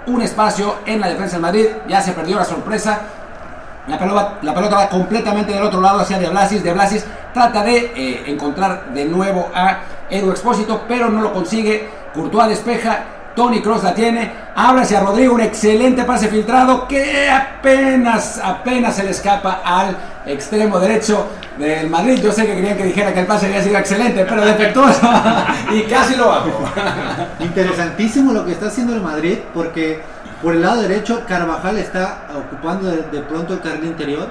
un 0.07 0.21
espacio 0.21 0.75
en 0.85 0.99
la 0.99 1.09
defensa 1.09 1.33
del 1.33 1.41
Madrid. 1.41 1.67
Ya 1.87 2.01
se 2.01 2.13
perdió 2.13 2.37
la 2.37 2.45
sorpresa. 2.45 3.01
La 3.87 3.97
pelota, 3.97 4.37
la 4.41 4.53
pelota 4.53 4.75
va 4.75 4.89
completamente 4.89 5.53
del 5.53 5.63
otro 5.63 5.81
lado 5.81 5.99
hacia 5.99 6.19
De 6.19 6.29
Blasis. 6.29 6.63
De 6.63 6.73
Blasis 6.73 7.05
trata 7.33 7.63
de 7.63 7.91
eh, 7.95 8.23
encontrar 8.27 8.93
de 8.93 9.05
nuevo 9.05 9.49
a 9.53 9.79
Edu 10.09 10.31
Expósito, 10.31 10.83
pero 10.87 11.09
no 11.09 11.21
lo 11.21 11.33
consigue. 11.33 11.89
Courtois 12.13 12.49
despeja. 12.49 13.03
Tony 13.36 13.62
Cross 13.62 13.84
la 13.84 13.94
tiene, 13.94 14.32
abre 14.56 14.82
hacia 14.82 15.00
Rodrigo, 15.00 15.34
un 15.34 15.41
excelente 15.41 16.04
pase 16.04 16.28
filtrado 16.28 16.88
que 16.88 17.30
apenas, 17.30 18.39
apenas 18.44 18.96
se 18.96 19.04
le 19.04 19.12
escapa 19.12 19.62
al 19.63 19.96
extremo 20.26 20.80
derecho 20.80 21.28
del 21.58 21.89
Madrid. 21.89 22.20
Yo 22.22 22.32
sé 22.32 22.46
que 22.46 22.56
querían 22.56 22.78
que 22.78 22.86
dijera 22.86 23.13
que 23.13 23.22
el 23.22 23.28
pase 23.28 23.48
había 23.48 23.63
sido 23.63 23.78
excelente, 23.78 24.26
pero 24.28 24.46
defectuoso 24.46 25.10
y 25.72 25.84
casi 25.84 26.15
lo 26.15 26.28
bajo. 26.28 26.65
Interesantísimo 27.39 28.34
lo 28.34 28.46
que 28.46 28.52
está 28.52 28.67
haciendo 28.67 28.94
el 28.94 29.02
Madrid 29.02 29.39
porque 29.54 30.02
por 30.41 30.56
el 30.56 30.62
lado 30.62 30.82
derecho 30.82 31.24
Carvajal 31.28 31.78
está 31.78 32.28
ocupando 32.36 32.89
de, 32.89 33.22
pronto 33.22 33.54
el 33.54 33.62
carril 33.62 33.86
interior, 33.86 34.28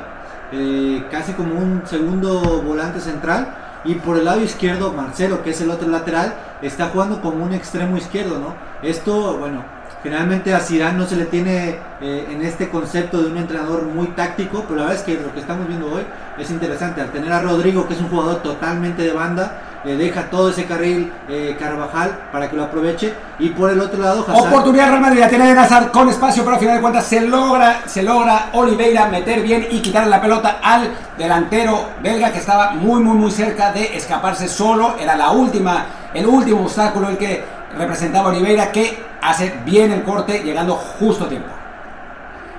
eh, 0.52 1.04
casi 1.10 1.32
como 1.32 1.54
un 1.54 1.82
segundo 1.86 2.62
volante 2.62 3.00
central. 3.00 3.54
Y 3.84 3.94
por 3.94 4.18
el 4.18 4.26
lado 4.26 4.42
izquierdo, 4.42 4.92
Marcelo, 4.92 5.42
que 5.42 5.50
es 5.50 5.60
el 5.60 5.70
otro 5.70 5.88
lateral, 5.88 6.34
está 6.60 6.88
jugando 6.88 7.20
como 7.22 7.44
un 7.44 7.54
extremo 7.54 7.96
izquierdo, 7.96 8.38
¿no? 8.38 8.54
Esto, 8.82 9.38
bueno, 9.38 9.64
generalmente 10.02 10.54
a 10.54 10.60
Zidane 10.60 10.98
no 10.98 11.06
se 11.06 11.16
le 11.16 11.26
tiene 11.26 11.78
eh, 12.00 12.28
en 12.30 12.42
este 12.42 12.68
concepto 12.68 13.22
de 13.22 13.30
un 13.30 13.36
entrenador 13.36 13.84
muy 13.84 14.08
táctico, 14.08 14.64
pero 14.66 14.76
la 14.76 14.86
verdad 14.86 14.98
es 14.98 15.02
que 15.04 15.20
lo 15.20 15.32
que 15.32 15.40
estamos 15.40 15.68
viendo 15.68 15.92
hoy 15.92 16.02
es 16.38 16.50
interesante. 16.50 17.00
Al 17.00 17.10
tener 17.10 17.32
a 17.32 17.40
Rodrigo, 17.40 17.86
que 17.86 17.94
es 17.94 18.00
un 18.00 18.08
jugador 18.08 18.42
totalmente 18.42 19.02
de 19.02 19.12
banda, 19.12 19.62
le 19.84 19.96
deja 19.96 20.28
todo 20.28 20.50
ese 20.50 20.64
carril 20.64 21.12
eh, 21.28 21.56
Carvajal 21.58 22.28
para 22.32 22.48
que 22.50 22.56
lo 22.56 22.64
aproveche. 22.64 23.14
Y 23.38 23.50
por 23.50 23.70
el 23.70 23.80
otro 23.80 24.02
lado, 24.02 24.24
Hazard, 24.28 24.48
Oportunidad 24.48 24.88
Real 24.88 25.00
Madrid, 25.00 25.20
la 25.20 25.28
tiene 25.28 25.46
Eden 25.46 25.58
Hazard 25.58 25.90
con 25.90 26.08
espacio, 26.08 26.42
pero 26.42 26.54
al 26.54 26.60
final 26.60 26.76
de 26.76 26.80
cuentas 26.82 27.04
se 27.06 27.20
logra, 27.22 27.82
se 27.86 28.02
logra 28.02 28.50
Oliveira 28.52 29.06
meter 29.06 29.42
bien 29.42 29.66
y 29.70 29.80
quitar 29.80 30.06
la 30.06 30.20
pelota 30.20 30.58
al 30.62 30.90
delantero 31.16 31.90
belga 32.02 32.32
que 32.32 32.38
estaba 32.38 32.72
muy, 32.72 33.02
muy, 33.02 33.16
muy 33.16 33.30
cerca 33.30 33.72
de 33.72 33.96
escaparse 33.96 34.48
solo. 34.48 34.96
Era 34.98 35.16
la 35.16 35.30
última, 35.30 35.86
el 36.12 36.26
último 36.26 36.62
obstáculo 36.62 37.08
el 37.08 37.16
que 37.16 37.59
representaba 37.76 38.28
Oliveira 38.30 38.70
que 38.72 39.02
hace 39.22 39.54
bien 39.64 39.92
el 39.92 40.02
corte 40.02 40.42
llegando 40.42 40.74
justo 40.74 41.24
a 41.24 41.28
tiempo. 41.28 41.48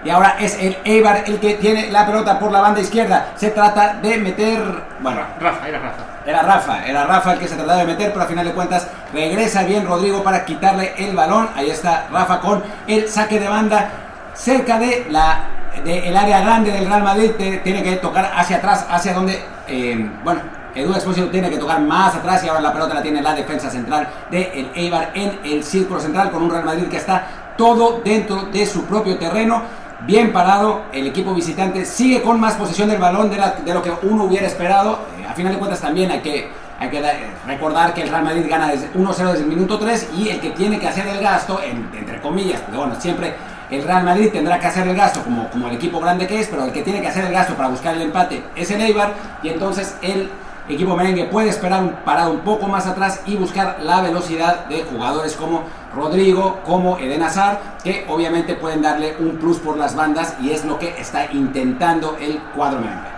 Y 0.04 0.10
ahora 0.10 0.36
es 0.40 0.58
el 0.60 0.76
Eibar 0.84 1.24
el 1.28 1.40
que 1.40 1.54
tiene 1.56 1.92
la 1.92 2.08
pelota 2.08 2.40
por 2.40 2.52
la 2.52 2.60
banda 2.60 2.80
izquierda. 2.82 3.28
Se 3.36 3.52
trata 3.52 3.94
de 4.02 4.18
meter, 4.18 4.60
bueno, 5.00 5.22
Rafa, 5.40 5.68
era 5.68 5.78
Rafa. 5.80 6.04
era 6.26 6.42
Rafa, 6.42 6.86
era 6.88 7.04
Rafa 7.06 7.34
el 7.34 7.40
que 7.40 7.48
se 7.48 7.56
trataba 7.56 7.78
de 7.80 7.86
meter, 7.86 8.10
pero 8.10 8.22
al 8.24 8.28
final 8.28 8.46
de 8.46 8.52
cuentas 8.54 8.88
regresa 9.14 9.62
bien 9.64 9.86
Rodrigo 9.86 10.24
para 10.24 10.44
quitarle 10.44 10.94
el 10.98 11.16
balón. 11.16 11.50
Ahí 11.56 11.70
está 11.70 12.08
Rafa 12.12 12.40
con 12.40 12.64
el 12.88 13.08
saque 13.10 13.40
de 13.40 13.48
banda 13.48 13.90
cerca 14.34 14.80
de 14.80 15.06
la 15.12 15.44
de 15.86 16.10
el 16.10 16.18
área 16.18 16.42
grande 16.42 16.72
del 16.72 16.88
Real 16.88 17.04
Madrid. 17.04 17.32
Te- 17.38 17.58
Tiene 17.58 17.84
que 17.84 17.98
tocar 17.98 18.32
hacia 18.36 18.58
atrás, 18.58 18.88
hacia 18.90 19.14
donde, 19.14 19.40
eh, 19.68 20.10
bueno, 20.24 20.42
Edu 20.76 20.94
Expósito 20.94 21.28
tiene 21.30 21.50
que 21.50 21.58
tocar 21.58 21.80
más 21.82 22.16
atrás 22.16 22.44
y 22.44 22.48
ahora 22.48 22.62
la 22.62 22.74
pelota 22.74 22.94
la 22.96 23.02
tiene 23.02 23.22
la 23.22 23.34
defensa 23.34 23.70
central 23.70 24.08
de 24.30 24.42
el 24.60 24.70
Eibar 24.76 25.12
en 25.14 25.40
el 25.44 25.64
círculo 25.64 26.00
central 26.00 26.32
con 26.32 26.44
un 26.44 26.50
Real 26.52 26.64
Madrid 26.66 26.88
que 26.88 26.98
está 26.98 27.54
todo 27.58 28.02
dentro 28.04 28.44
de 28.44 28.66
su 28.66 28.86
propio 28.86 29.18
terreno. 29.18 29.62
Bien 30.06 30.34
parado, 30.34 30.84
el 30.92 31.06
equipo 31.08 31.34
visitante 31.34 31.86
sigue 31.86 32.22
con 32.24 32.40
más 32.40 32.56
posesión 32.56 32.90
del 32.90 32.98
balón 33.00 33.30
de, 33.30 33.74
lo 33.74 33.84
que 33.84 33.92
uno 34.04 34.24
hubiera 34.24 34.48
esperado. 34.48 35.00
Eh, 35.20 35.26
a 35.28 35.34
final 35.34 35.54
de 35.54 35.60
cuentas 35.60 35.80
también 35.80 36.10
hay 36.10 36.22
que, 36.22 36.50
hay 36.80 36.90
que 36.90 37.00
da- 37.02 37.14
recordar 37.46 37.94
que 37.94 38.02
el 38.02 38.10
Real 38.10 38.24
Madrid 38.24 38.46
gana 38.50 38.70
desde 38.70 38.92
1-0 38.94 39.16
desde 39.32 39.44
el 39.44 39.46
minuto 39.50 39.78
3 39.78 40.10
y 40.18 40.30
el 40.30 40.40
que 40.40 40.50
tiene 40.52 40.80
que 40.80 40.88
hacer 40.88 41.06
el 41.06 41.20
gasto, 41.20 41.62
en- 41.62 41.88
entre 41.96 42.20
comillas, 42.20 42.62
porque 42.62 42.78
bueno, 42.78 42.96
siempre 43.00 43.36
el 43.70 43.84
Real 43.84 44.04
Madrid 44.04 44.30
tendrá 44.32 44.60
que 44.60 44.66
hacer 44.68 44.88
el 44.88 44.96
gasto 44.96 45.22
como, 45.24 45.48
como 45.50 45.68
el 45.68 45.76
equipo 45.76 46.00
grande 46.00 46.26
que 46.26 46.40
es, 46.40 46.48
pero 46.48 46.66
el 46.66 46.72
que 46.72 46.82
tiene 46.82 47.00
que 47.00 47.08
hacer 47.08 47.26
el 47.26 47.32
gasto 47.32 47.54
para 47.54 47.70
buscar 47.70 47.94
el 47.94 48.02
empate 48.02 48.44
es 48.56 48.72
el 48.72 48.82
Eibar 48.82 49.14
y 49.44 49.50
entonces 49.50 49.98
el 50.02 50.32
equipo 50.74 50.96
merengue 50.96 51.26
puede 51.26 51.50
esperar 51.50 51.84
un 51.84 51.92
parado 52.06 52.32
un 52.32 52.40
poco 52.42 52.68
más 52.68 52.88
atrás 52.88 53.22
y 53.26 53.36
buscar 53.36 53.78
la 53.82 54.02
velocidad 54.02 54.66
de 54.66 54.84
jugadores 54.84 55.36
como 55.36 55.64
Rodrigo, 55.96 56.60
como 56.66 56.98
Eden 56.98 57.24
Hazard, 57.24 57.58
que 57.84 58.06
obviamente 58.10 58.56
pueden 58.56 58.82
darle 58.82 59.16
un 59.20 59.38
plus 59.38 59.58
por 59.60 59.78
las 59.78 59.96
bandas 59.96 60.36
y 60.42 60.52
es 60.52 60.64
lo 60.66 60.78
que 60.80 60.90
está 61.00 61.32
intentando 61.32 62.16
el 62.20 62.40
cuadro 62.56 62.80
merengue. 62.80 63.10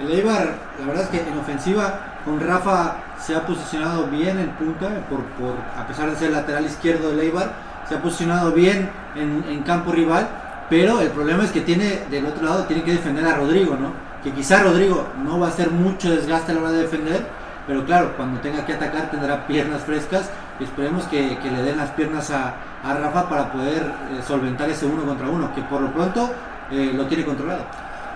El 0.00 0.10
Eibar, 0.12 0.54
la 0.80 0.86
verdad 0.86 1.04
es 1.04 1.08
que 1.10 1.28
en 1.28 1.38
ofensiva 1.38 2.00
con 2.24 2.40
Rafa 2.40 2.96
se 3.18 3.34
ha 3.36 3.46
posicionado 3.46 4.06
bien 4.06 4.38
en 4.38 4.50
punta, 4.50 4.88
por, 5.08 5.20
por- 5.38 5.56
a 5.78 5.86
pesar 5.86 6.10
de 6.10 6.16
ser 6.16 6.30
lateral 6.30 6.64
izquierdo 6.64 7.10
del 7.10 7.20
Eibar, 7.20 7.52
se 7.88 7.94
ha 7.96 8.02
posicionado 8.02 8.52
bien 8.52 8.90
en, 9.14 9.44
en 9.48 9.62
campo 9.62 9.92
rival, 9.92 10.28
pero 10.70 11.00
el 11.00 11.08
problema 11.08 11.44
es 11.44 11.50
que 11.50 11.60
tiene 11.62 12.02
del 12.10 12.26
otro 12.26 12.44
lado 12.44 12.64
tiene 12.64 12.82
que 12.82 12.92
defender 12.92 13.24
a 13.26 13.34
Rodrigo, 13.34 13.76
¿no? 13.76 13.92
Que 14.22 14.32
quizá 14.32 14.62
Rodrigo 14.62 15.06
no 15.24 15.38
va 15.38 15.46
a 15.46 15.50
hacer 15.50 15.70
mucho 15.70 16.10
desgaste 16.10 16.52
a 16.52 16.54
la 16.54 16.60
hora 16.60 16.72
de 16.72 16.82
defender, 16.82 17.26
pero 17.66 17.84
claro, 17.84 18.14
cuando 18.16 18.40
tenga 18.40 18.66
que 18.66 18.74
atacar 18.74 19.10
tendrá 19.10 19.46
piernas 19.46 19.82
frescas 19.82 20.28
y 20.58 20.64
esperemos 20.64 21.04
que, 21.04 21.38
que 21.38 21.50
le 21.50 21.62
den 21.62 21.76
las 21.76 21.90
piernas 21.90 22.30
a, 22.30 22.54
Rafa 22.82 23.28
para 23.28 23.52
poder 23.52 23.82
eh, 23.82 24.22
solventar 24.26 24.68
ese 24.70 24.86
uno 24.86 25.04
contra 25.04 25.28
uno, 25.28 25.54
que 25.54 25.60
por 25.62 25.80
lo 25.82 25.92
pronto 25.92 26.30
eh, 26.70 26.92
lo 26.94 27.06
tiene 27.06 27.24
controlado. 27.24 27.64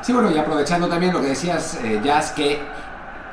Sí, 0.01 0.13
bueno, 0.13 0.31
y 0.31 0.39
aprovechando 0.39 0.89
también 0.89 1.13
lo 1.13 1.21
que 1.21 1.29
decías, 1.29 1.79
eh, 1.83 2.01
Jazz, 2.03 2.33
que 2.33 2.61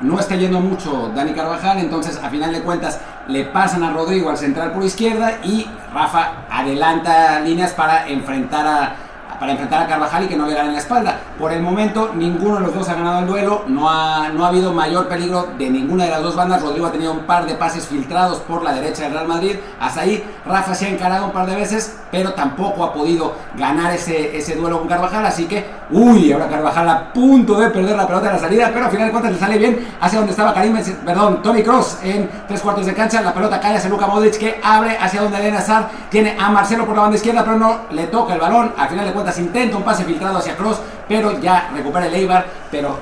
no 0.00 0.18
está 0.18 0.36
yendo 0.36 0.60
mucho 0.60 1.10
Dani 1.14 1.32
Carvajal, 1.32 1.78
entonces 1.78 2.20
a 2.22 2.28
final 2.28 2.52
de 2.52 2.62
cuentas 2.62 3.00
le 3.28 3.44
pasan 3.44 3.82
a 3.84 3.92
Rodrigo 3.92 4.30
al 4.30 4.36
central 4.36 4.72
por 4.72 4.82
izquierda 4.82 5.38
y 5.44 5.66
Rafa 5.94 6.44
adelanta 6.50 7.40
líneas 7.40 7.72
para 7.72 8.08
enfrentar 8.08 8.66
a 8.66 8.96
para 9.42 9.54
enfrentar 9.54 9.82
a 9.82 9.86
Carvajal 9.88 10.22
y 10.22 10.28
que 10.28 10.36
no 10.36 10.46
le 10.46 10.54
ganen 10.54 10.72
la 10.72 10.78
espalda. 10.78 11.18
Por 11.36 11.52
el 11.52 11.60
momento 11.60 12.12
ninguno 12.14 12.54
de 12.54 12.60
los 12.60 12.74
dos 12.76 12.88
ha 12.88 12.94
ganado 12.94 13.18
el 13.18 13.26
duelo, 13.26 13.64
no 13.66 13.90
ha, 13.90 14.28
no 14.28 14.44
ha 14.44 14.48
habido 14.50 14.72
mayor 14.72 15.08
peligro 15.08 15.48
de 15.58 15.68
ninguna 15.68 16.04
de 16.04 16.10
las 16.10 16.22
dos 16.22 16.36
bandas. 16.36 16.62
Rodrigo 16.62 16.86
ha 16.86 16.92
tenido 16.92 17.10
un 17.10 17.26
par 17.26 17.44
de 17.44 17.54
pases 17.54 17.88
filtrados 17.88 18.38
por 18.38 18.62
la 18.62 18.72
derecha 18.72 19.02
del 19.02 19.14
Real 19.14 19.26
Madrid. 19.26 19.56
Hasta 19.80 20.02
ahí 20.02 20.22
Rafa 20.46 20.76
se 20.76 20.86
ha 20.86 20.90
encarado 20.90 21.26
un 21.26 21.32
par 21.32 21.46
de 21.46 21.56
veces, 21.56 21.98
pero 22.12 22.34
tampoco 22.34 22.84
ha 22.84 22.92
podido 22.92 23.34
ganar 23.56 23.92
ese, 23.92 24.36
ese 24.36 24.54
duelo 24.54 24.78
con 24.78 24.86
Carvajal. 24.86 25.26
Así 25.26 25.46
que, 25.46 25.66
uy, 25.90 26.30
ahora 26.30 26.46
Carvajal 26.46 26.88
a 26.88 27.12
punto 27.12 27.58
de 27.58 27.68
perder 27.70 27.96
la 27.96 28.06
pelota 28.06 28.28
en 28.28 28.34
la 28.34 28.38
salida, 28.38 28.70
pero 28.72 28.84
al 28.84 28.92
final 28.92 29.06
de 29.06 29.10
cuentas 29.10 29.32
le 29.32 29.38
sale 29.40 29.58
bien 29.58 29.88
hacia 30.00 30.18
donde 30.20 30.30
estaba 30.30 30.54
Karim, 30.54 30.78
perdón, 31.04 31.42
Tony 31.42 31.64
Cross 31.64 31.98
en 32.04 32.30
tres 32.46 32.60
cuartos 32.60 32.86
de 32.86 32.94
cancha. 32.94 33.20
La 33.20 33.34
pelota 33.34 33.58
cae 33.58 33.76
hacia 33.76 33.90
Luka 33.90 34.06
Modric 34.06 34.38
que 34.38 34.60
abre 34.62 34.96
hacia 34.96 35.20
donde 35.20 35.38
Eden 35.38 35.56
Hazard 35.56 35.88
tiene 36.10 36.36
a 36.38 36.48
Marcelo 36.48 36.86
por 36.86 36.94
la 36.94 37.02
banda 37.02 37.16
izquierda, 37.16 37.42
pero 37.42 37.58
no 37.58 37.80
le 37.90 38.06
toca 38.06 38.34
el 38.34 38.40
balón. 38.40 38.72
Al 38.78 38.88
final 38.88 39.04
de 39.04 39.12
cuentas 39.12 39.31
intenta 39.38 39.76
un 39.76 39.82
pase 39.82 40.04
filtrado 40.04 40.38
hacia 40.38 40.56
Cross, 40.56 40.80
pero 41.08 41.40
ya 41.40 41.70
recupera 41.74 42.06
el 42.06 42.14
Eibar, 42.14 42.46
pero 42.70 42.98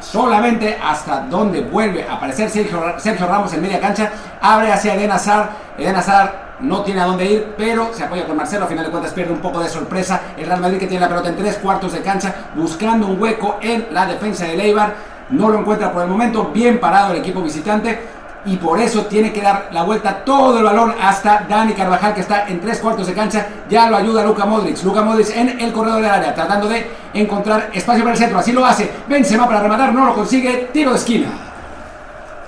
solamente 0.00 0.78
hasta 0.82 1.20
donde 1.20 1.60
vuelve 1.62 2.06
a 2.08 2.14
aparecer 2.14 2.50
Sergio, 2.50 2.82
Sergio 2.98 3.26
Ramos 3.26 3.52
en 3.52 3.62
media 3.62 3.80
cancha, 3.80 4.10
abre 4.40 4.72
hacia 4.72 4.94
Eden 4.94 5.12
Hazard, 5.12 5.50
Eden 5.78 5.96
Hazard 5.96 6.32
no 6.60 6.82
tiene 6.82 7.00
a 7.00 7.04
dónde 7.04 7.24
ir, 7.24 7.54
pero 7.56 7.92
se 7.92 8.04
apoya 8.04 8.26
con 8.26 8.36
Marcelo, 8.36 8.64
a 8.64 8.68
final 8.68 8.84
de 8.84 8.90
cuentas 8.90 9.12
pierde 9.12 9.32
un 9.32 9.40
poco 9.40 9.60
de 9.60 9.68
sorpresa 9.68 10.20
el 10.36 10.46
Real 10.46 10.60
Madrid 10.60 10.78
que 10.78 10.86
tiene 10.86 11.00
la 11.00 11.08
pelota 11.08 11.28
en 11.28 11.36
tres 11.36 11.56
cuartos 11.56 11.92
de 11.92 12.00
cancha, 12.00 12.34
buscando 12.54 13.06
un 13.06 13.20
hueco 13.20 13.58
en 13.60 13.88
la 13.90 14.06
defensa 14.06 14.44
del 14.44 14.60
Eibar, 14.60 14.94
no 15.30 15.48
lo 15.48 15.60
encuentra 15.60 15.92
por 15.92 16.02
el 16.02 16.08
momento, 16.08 16.50
bien 16.52 16.80
parado 16.80 17.12
el 17.12 17.20
equipo 17.20 17.40
visitante, 17.40 18.00
y 18.44 18.56
por 18.56 18.80
eso 18.80 19.06
tiene 19.06 19.32
que 19.32 19.42
dar 19.42 19.68
la 19.72 19.82
vuelta 19.82 20.24
todo 20.24 20.58
el 20.58 20.64
balón 20.64 20.94
hasta 21.00 21.46
Dani 21.48 21.74
Carvajal 21.74 22.14
que 22.14 22.22
está 22.22 22.48
en 22.48 22.60
tres 22.60 22.78
cuartos 22.78 23.06
de 23.06 23.14
cancha. 23.14 23.46
Ya 23.68 23.88
lo 23.90 23.96
ayuda 23.96 24.24
Luka 24.24 24.46
Modric. 24.46 24.82
Luka 24.82 25.02
Modric 25.02 25.36
en 25.36 25.60
el 25.60 25.72
corredor 25.72 26.02
del 26.02 26.10
área 26.10 26.34
tratando 26.34 26.68
de 26.68 26.86
encontrar 27.14 27.70
espacio 27.72 28.02
para 28.02 28.14
el 28.14 28.18
centro. 28.18 28.38
Así 28.38 28.52
lo 28.52 28.64
hace. 28.64 28.90
Benzema 29.06 29.46
para 29.46 29.60
rematar, 29.60 29.92
no 29.92 30.06
lo 30.06 30.14
consigue. 30.14 30.70
Tiro 30.72 30.90
de 30.90 30.96
esquina. 30.96 31.28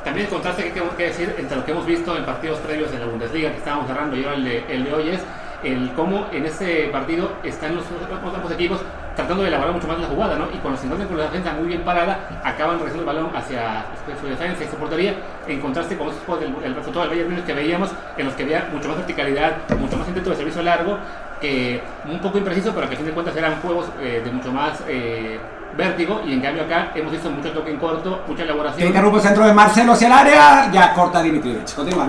También 0.05 0.27
el 0.27 0.33
contraste 0.33 0.65
que 0.65 0.71
tengo 0.71 0.97
que 0.97 1.05
decir 1.05 1.35
entre 1.39 1.57
lo 1.57 1.65
que 1.65 1.71
hemos 1.71 1.87
visto 1.87 2.17
en 2.17 2.25
partidos 2.25 2.59
previos 2.59 2.91
de 2.91 2.99
la 2.99 3.07
Bundesliga 3.07 3.51
que 3.51 3.59
estábamos 3.59 3.87
cerrando 3.87 4.17
y 4.17 4.25
ahora 4.25 4.37
el 4.37 4.45
de, 4.45 4.65
el 4.69 4.85
de 4.85 4.95
hoy 4.95 5.09
es 5.11 5.21
el 5.63 5.93
cómo 5.93 6.27
en 6.33 6.47
ese 6.47 6.89
partido 6.93 7.33
están 7.43 7.77
los, 7.77 7.85
ambos 8.35 8.53
equipos 8.53 8.81
tratando 9.15 9.43
de 9.43 9.49
elaborar 9.49 9.75
mucho 9.75 9.87
más 9.87 9.99
la 10.01 10.07
jugada, 10.07 10.37
¿no? 10.37 10.47
Y 10.53 10.59
cuando 10.59 10.79
se 10.79 10.87
encuentran 10.87 11.09
con 11.09 11.19
la 11.19 11.25
defensa 11.25 11.53
muy 11.53 11.69
bien 11.69 11.83
parada, 11.83 12.41
acaban 12.43 12.79
regresando 12.79 13.03
el 13.11 13.17
balón 13.17 13.31
hacia 13.37 13.85
su 14.21 14.27
defensa 14.27 14.65
y 14.65 14.69
su 14.69 14.77
portería, 14.77 15.15
en 15.47 15.61
contraste 15.61 15.97
con 15.97 16.09
esos 16.09 16.23
juegos 16.25 16.45
del 16.45 16.55
el 16.65 16.75
resultado 16.75 17.07
del 17.07 17.11
Bayern 17.11 17.31
Múnich 17.31 17.45
que 17.45 17.53
veíamos, 17.53 17.91
en 18.17 18.27
los 18.27 18.35
que 18.35 18.45
había 18.45 18.69
mucho 18.73 18.89
más 18.89 18.99
verticalidad, 18.99 19.53
mucho 19.79 19.97
más 19.97 20.09
intento 20.09 20.31
de 20.31 20.37
servicio 20.37 20.63
largo, 20.63 20.99
que 21.41 21.83
un 22.09 22.19
poco 22.21 22.39
impreciso, 22.39 22.73
pero 22.75 22.89
que 22.89 22.95
a 22.95 22.97
fin 22.97 23.07
de 23.07 23.13
cuentas 23.13 23.37
eran 23.37 23.61
juegos 23.61 23.87
eh, 24.01 24.23
de 24.25 24.31
mucho 24.31 24.53
más 24.53 24.79
eh, 24.89 25.39
vértigo. 25.77 26.23
Y 26.25 26.33
en 26.33 26.41
cambio 26.41 26.65
acá 26.65 26.93
hemos 26.95 27.13
visto 27.13 27.31
mucho 27.31 27.51
toque 27.51 27.71
en 27.71 27.79
corto, 27.79 28.23
mucha 28.27 28.39
Que 28.39 28.43
elaboración. 28.45 28.89
interrumpe 28.89 29.17
el 29.19 29.23
centro 29.23 29.45
de 29.45 29.53
Marcelo 29.53 29.93
hacia 29.93 30.07
el 30.07 30.13
área, 30.13 30.71
ya 30.73 30.95
corta 30.95 31.21
Dimitrievich. 31.23 31.75
Continúa, 31.75 32.07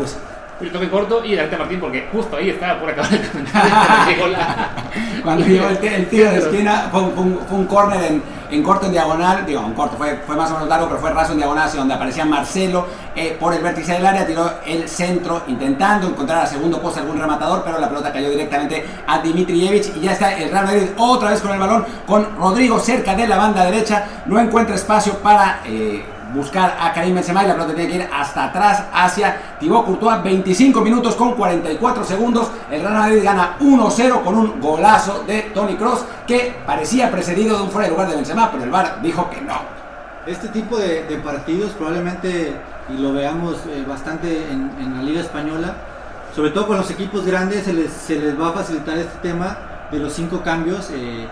Mucho 0.64 0.72
toque 0.74 0.90
corto 0.90 1.26
y 1.26 1.32
delante 1.32 1.58
Martín, 1.58 1.80
porque 1.82 2.08
justo 2.12 2.38
ahí 2.38 2.50
estaba 2.52 2.80
por 2.80 2.90
acabar 2.90 3.14
el 3.14 3.28
comentario. 3.30 3.72
cuando 3.76 4.06
llegó 4.12 4.28
la- 4.28 4.70
Cuando 5.24 5.46
llegó 5.46 5.68
el, 5.68 5.78
el 5.84 6.08
tiro 6.10 6.32
de 6.32 6.38
esquina, 6.38 6.88
fue, 6.92 7.02
un- 7.02 7.12
fue 7.14 7.24
un, 7.24 7.40
fue 7.50 7.58
un 7.58 7.66
córner 7.66 8.04
en, 8.12 8.24
en 8.50 8.64
corto 8.64 8.86
en 8.86 8.94
diagonal, 8.94 9.46
digo, 9.46 9.62
en 9.66 9.74
corto, 9.74 9.98
fue, 9.98 10.22
fue 10.26 10.36
más 10.38 10.50
o 10.52 10.54
menos 10.54 10.70
largo, 10.70 10.88
pero 10.88 11.00
fue 11.02 11.10
raso 11.12 11.34
en 11.34 11.40
diagonal 11.40 11.68
hacia 11.68 11.80
donde 11.80 11.96
aparecía 11.96 12.24
Marcelo 12.24 12.86
eh, 13.16 13.36
por 13.40 13.54
el 13.54 13.62
vértice 13.62 13.94
del 13.94 14.06
área, 14.06 14.26
tiró 14.26 14.50
el 14.66 14.88
centro 14.88 15.42
intentando 15.48 16.08
encontrar 16.08 16.44
a 16.44 16.48
segundo 16.48 16.80
poste 16.82 17.02
algún 17.02 17.20
rematador, 17.20 17.64
pero 17.66 17.80
la 17.80 17.90
pelota 17.90 18.14
cayó 18.14 18.30
directamente 18.30 18.86
a 19.08 19.20
Dimitrievich 19.20 19.92
y 19.98 20.02
ya 20.02 20.14
está 20.14 20.34
el 20.38 20.50
Real 20.50 20.66
Madrid 20.66 20.84
otra 20.98 21.32
vez 21.32 21.42
con 21.42 21.52
el 21.52 21.60
balón, 21.60 21.86
con 22.06 22.38
Rodrigo 22.38 22.80
cerca 22.80 23.16
de 23.16 23.28
la 23.28 23.36
banda 23.38 23.66
derecha, 23.66 24.06
no 24.28 24.40
encuentra 24.40 24.76
espacio 24.76 25.18
para... 25.18 25.60
eh, 25.66 26.06
buscar 26.34 26.78
a 26.80 26.92
Karim 26.94 27.16
Benzema 27.16 27.44
y 27.44 27.48
la 27.48 27.54
pelota 27.54 27.74
tiene 27.74 27.90
que 27.90 27.98
ir 27.98 28.10
hasta 28.12 28.46
atrás 28.46 28.84
hacia 28.94 29.58
Thibaut 29.60 29.86
Courtois. 29.86 30.24
25 30.24 30.82
minutos 30.82 31.16
con 31.16 31.34
44 31.34 32.04
segundos. 32.04 32.52
El 32.72 32.82
Real 32.82 32.94
Madrid 32.94 33.24
gana 33.24 33.58
1-0 33.60 34.24
con 34.24 34.36
un 34.36 34.60
golazo 34.60 35.24
de 35.26 35.52
Tony 35.54 35.76
Cross 35.76 36.06
que 36.28 36.56
parecía 36.66 37.12
precedido 37.12 37.58
de 37.58 37.64
un 37.64 37.70
fuera 37.70 37.88
de 37.88 37.92
lugar 37.92 38.10
de 38.10 38.16
Benzema 38.16 38.52
pero 38.52 38.64
el 38.64 38.70
VAR 38.70 39.02
dijo 39.02 39.30
que 39.30 39.42
no. 39.42 39.84
Este 40.26 40.48
tipo 40.48 40.78
de, 40.78 41.02
partidos 41.24 41.72
probablemente, 41.72 42.56
y 42.90 42.98
lo 42.98 43.12
veamos 43.12 43.58
eh, 43.68 43.84
bastante 43.86 44.50
en, 44.50 44.96
la 44.96 45.04
Liga 45.04 45.20
Española, 45.20 45.76
sobre 46.34 46.52
todo 46.52 46.68
con 46.68 46.78
los 46.78 46.90
equipos 46.92 47.26
grandes 47.26 47.66
se 47.66 47.74
les, 47.74 47.92
se 47.92 48.18
les 48.18 48.40
va 48.40 48.50
a 48.50 48.52
facilitar 48.54 48.98
este 48.98 49.18
tema 49.22 49.58
de 49.92 50.00
los 50.00 50.14
cinco 50.14 50.42
cambios 50.42 50.90
eh, 50.92 51.28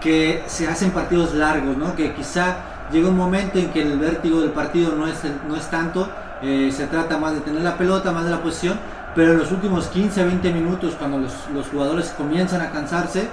que 0.00 0.42
se 0.46 0.68
hacen 0.68 0.90
partidos 0.90 1.32
largos, 1.32 1.76
¿no? 1.78 1.96
que 1.96 2.12
quizá 2.12 2.56
llega 2.90 3.08
un 3.08 3.16
momento 3.16 3.58
en 3.58 3.70
que 3.70 3.82
el 3.82 3.98
vértigo 3.98 4.40
del 4.40 4.50
partido 4.50 4.94
no 4.94 5.06
es, 5.06 5.18
no 5.48 5.56
es 5.56 5.68
tanto, 5.70 6.08
eh, 6.42 6.70
se 6.72 6.86
trata 6.86 7.18
más 7.18 7.34
de 7.34 7.40
tener 7.40 7.62
la 7.62 7.76
pelota, 7.76 8.12
más 8.12 8.24
de 8.24 8.30
la 8.30 8.42
posición, 8.42 8.78
pero 9.14 9.32
en 9.32 9.38
los 9.38 9.50
últimos 9.52 9.86
15, 9.88 10.24
20 10.24 10.52
minutos, 10.52 10.94
cuando 10.98 11.18
los, 11.18 11.32
los 11.54 11.68
jugadores 11.68 12.12
comienzan 12.16 12.60
a 12.60 12.70
cansarse, 12.70 13.28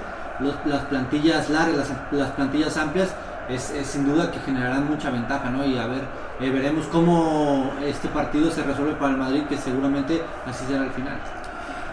las 0.65 0.81
plantillas 0.85 1.49
largas, 1.49 1.77
las, 1.77 1.89
las 2.11 2.29
plantillas 2.31 2.77
amplias, 2.77 3.09
es, 3.49 3.73
sin 3.83 4.05
duda 4.05 4.31
que 4.31 4.39
generarán 4.39 4.87
mucha 4.87 5.09
ventaja, 5.09 5.49
¿no? 5.49 5.65
Y 5.65 5.77
a 5.77 5.87
ver, 5.87 6.01
eh, 6.39 6.49
veremos 6.49 6.85
cómo 6.87 7.73
este 7.83 8.07
partido 8.07 8.51
se 8.51 8.63
resuelve 8.63 8.93
para 8.93 9.11
el 9.11 9.17
Madrid, 9.17 9.43
que 9.49 9.57
seguramente 9.57 10.21
así 10.45 10.65
será 10.65 10.83
al 10.83 10.91
final. 10.91 11.17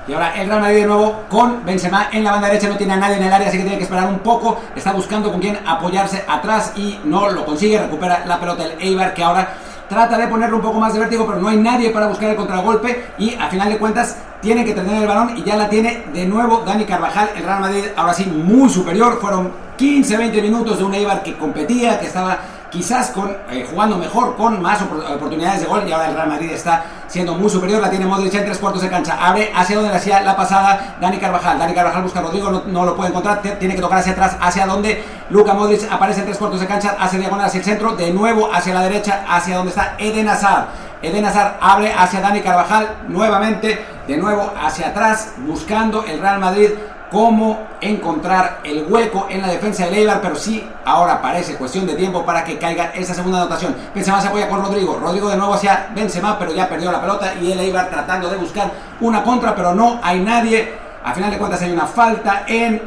Y 0.09 0.14
ahora 0.14 0.33
el 0.40 0.49
Real 0.49 0.62
Madrid 0.62 0.81
de 0.81 0.87
nuevo 0.87 1.25
con 1.29 1.66
Benzema 1.66 2.09
en 2.11 2.25
la 2.25 2.33
banda 2.33 2.49
derecha, 2.49 2.66
no 2.66 2.79
tiene 2.79 2.94
a 2.94 2.97
nadie 2.97 3.16
en 3.16 3.25
el 3.25 3.33
área, 3.33 3.49
así 3.49 3.59
que 3.59 3.64
tiene 3.64 3.77
que 3.77 3.85
esperar 3.85 4.09
un 4.09 4.21
poco. 4.21 4.59
Está 4.75 4.92
buscando 4.92 5.31
con 5.31 5.38
quién 5.38 5.59
apoyarse 5.66 6.25
atrás 6.27 6.73
y 6.77 6.99
no 7.05 7.29
lo 7.29 7.44
consigue. 7.44 7.79
Recupera 7.79 8.25
la 8.25 8.40
pelota 8.40 8.64
el 8.64 8.81
Eibar 8.81 9.12
que 9.12 9.23
ahora 9.23 9.51
trata 9.87 10.16
de 10.16 10.27
ponerle 10.27 10.57
un 10.57 10.62
poco 10.62 10.81
más 10.81 10.94
de 10.94 11.01
vértigo, 11.01 11.27
pero 11.27 11.38
no 11.38 11.49
hay 11.49 11.59
nadie 11.59 11.90
para 11.90 12.07
buscar 12.07 12.31
el 12.31 12.37
contragolpe. 12.37 13.09
Y 13.18 13.35
a 13.35 13.49
final 13.49 13.68
de 13.68 13.77
cuentas 13.77 14.16
tiene 14.40 14.64
que 14.64 14.73
tener 14.73 15.03
el 15.03 15.07
balón 15.07 15.37
y 15.37 15.42
ya 15.42 15.57
la 15.57 15.68
tiene 15.68 16.05
de 16.11 16.25
nuevo 16.25 16.62
Dani 16.64 16.87
Carvajal. 16.87 17.29
El 17.37 17.42
Real 17.42 17.61
Madrid 17.61 17.85
ahora 17.94 18.14
sí 18.14 18.25
muy 18.25 18.71
superior. 18.71 19.18
Fueron 19.21 19.53
15-20 19.79 20.40
minutos 20.40 20.79
de 20.79 20.85
un 20.85 20.94
Eibar 20.94 21.23
que 21.23 21.37
competía, 21.37 22.01
que 22.01 22.07
estaba 22.07 22.38
quizás 22.70 23.11
con, 23.11 23.31
eh, 23.50 23.66
jugando 23.70 23.96
mejor, 23.96 24.37
con 24.37 24.61
más 24.61 24.81
opor- 24.83 25.04
oportunidades 25.14 25.61
de 25.61 25.66
gol 25.66 25.85
y 25.88 25.92
ahora 25.92 26.09
el 26.09 26.14
Real 26.14 26.28
Madrid 26.28 26.50
está 26.50 26.85
siendo 27.07 27.35
muy 27.35 27.48
superior, 27.48 27.81
la 27.81 27.88
tiene 27.88 28.04
Modric 28.04 28.35
en 28.35 28.44
tres 28.44 28.59
cuartos 28.59 28.83
de 28.83 28.88
cancha, 28.88 29.16
abre 29.20 29.50
hacia 29.54 29.76
donde 29.76 29.90
le 29.90 29.96
hacía 29.96 30.20
la 30.20 30.37
pasada 30.37 30.96
Dani 31.00 31.16
Carvajal, 31.16 31.59
Dani 31.59 31.72
Carvajal 31.74 32.02
busca 32.02 32.18
a 32.18 32.22
Rodrigo, 32.22 32.62
no, 32.66 32.85
lo 32.85 32.94
puede 32.94 33.09
encontrar, 33.11 33.40
tiene 33.40 33.74
que 33.74 33.81
tocar 33.81 33.98
hacia 33.98 34.12
atrás, 34.12 34.37
hacia 34.40 34.66
donde 34.66 35.02
Luka 35.31 35.54
Modric 35.54 35.90
aparece 35.90 36.20
en 36.20 36.26
tres 36.26 36.38
cuartos 36.38 36.61
de 36.61 36.66
cancha, 36.66 36.96
hace 37.00 37.18
diagonal 37.18 37.46
hacia 37.46 37.59
el 37.59 37.64
centro, 37.64 37.96
de 37.96 38.12
nuevo 38.12 38.50
hacia 38.52 38.74
la 38.74 38.83
derecha, 38.83 39.24
hacia 39.28 39.57
donde 39.57 39.70
está 39.70 39.94
Eden 39.98 40.28
Hazard, 40.28 40.66
Eden 41.00 41.24
Hazard 41.24 41.57
abre 41.61 41.92
hacia 41.92 42.20
Dani 42.20 42.40
Carvajal, 42.42 42.88
nuevamente, 43.09 43.83
de 44.07 44.16
nuevo 44.18 44.52
hacia 44.61 44.88
atrás, 44.88 45.33
buscando 45.38 46.04
el 46.04 46.20
Real 46.20 46.38
Madrid 46.40 46.70
cómo 47.11 47.59
encontrar 47.81 48.61
el 48.64 48.87
hueco 48.88 49.27
en 49.31 49.42
la 49.42 49.49
defensa 49.49 49.85
del 49.85 49.94
Eibar, 49.94 50.21
pero 50.21 50.37
sí, 50.37 50.68
ahora 50.85 51.23
parece 51.23 51.57
cuestión 51.57 51.87
de 51.87 51.94
tiempo 51.94 52.25
para 52.25 52.44
que 52.44 52.59
caiga 52.59 52.92
esa 52.94 53.14
segunda 53.14 53.38
anotación. 53.38 53.75
Benzema 53.94 54.21
se 54.21 54.29
apoya 54.29 54.49
con 54.49 54.62
Rodrigo, 54.62 54.99
Rodrigo 55.01 55.29
de 55.29 55.37
nuevo 55.37 55.55
hacia 55.55 55.88
Benzema, 55.94 56.38
pero 56.38 56.53
ya 56.53 56.68
perdió 56.68 56.92
la 56.92 57.01
pelota 57.01 57.35
y 57.40 57.53
el 57.53 57.61
Eibar 57.61 57.88
tratando 57.88 58.29
de 58.29 58.37
buscar 58.37 58.71
una 59.01 59.23
contra, 59.23 59.55
pero 59.55 59.75
no 59.75 60.01
hay 60.03 60.21
nadie. 60.21 60.75
A 61.05 61.14
final 61.14 61.31
de 61.31 61.38
cuentas 61.38 61.62
hay 61.62 61.73
una 61.73 61.87
falta 61.87 62.44
en 62.47 62.83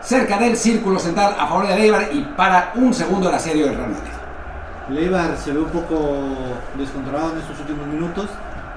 cerca 0.00 0.38
del 0.38 0.56
círculo 0.56 0.98
central 0.98 1.36
a 1.38 1.46
favor 1.46 1.66
del 1.66 1.78
Eibar 1.78 2.08
y 2.12 2.20
para 2.36 2.72
un 2.76 2.94
segundo 2.94 3.28
el 3.28 3.34
asedio 3.34 3.66
del 3.66 3.76
Real 3.76 3.90
Madrid. 3.90 4.10
El 4.88 4.98
Eibar 4.98 5.36
se 5.36 5.52
ve 5.52 5.60
un 5.60 5.70
poco 5.70 5.96
descontrolado 6.76 7.32
en 7.32 7.38
estos 7.38 7.60
últimos 7.60 7.86
minutos. 7.86 8.28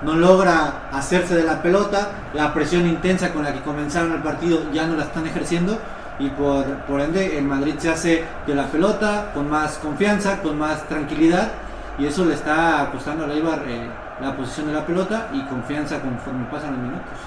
No 0.03 0.15
logra 0.15 0.89
hacerse 0.91 1.35
de 1.35 1.43
la 1.43 1.61
pelota. 1.61 2.09
La 2.33 2.53
presión 2.53 2.85
intensa 2.87 3.31
con 3.33 3.43
la 3.43 3.53
que 3.53 3.61
comenzaron 3.61 4.11
el 4.13 4.21
partido 4.21 4.71
ya 4.71 4.85
no 4.85 4.95
la 4.95 5.03
están 5.03 5.25
ejerciendo. 5.27 5.77
Y 6.19 6.29
por, 6.29 6.65
por 6.85 7.01
ende 7.01 7.37
el 7.37 7.45
Madrid 7.45 7.75
se 7.77 7.89
hace 7.89 8.23
de 8.45 8.55
la 8.55 8.67
pelota 8.67 9.31
con 9.33 9.49
más 9.49 9.77
confianza, 9.77 10.41
con 10.41 10.57
más 10.57 10.87
tranquilidad. 10.87 11.51
Y 11.97 12.05
eso 12.05 12.25
le 12.25 12.33
está 12.33 12.89
costando 12.91 13.25
al 13.25 13.31
Eibar 13.31 13.63
eh, 13.67 13.87
la 14.21 14.35
posición 14.35 14.67
de 14.67 14.73
la 14.73 14.85
pelota 14.85 15.29
y 15.33 15.41
confianza 15.43 15.99
conforme 15.99 16.45
pasan 16.45 16.71
los 16.71 16.79
minutos. 16.79 17.19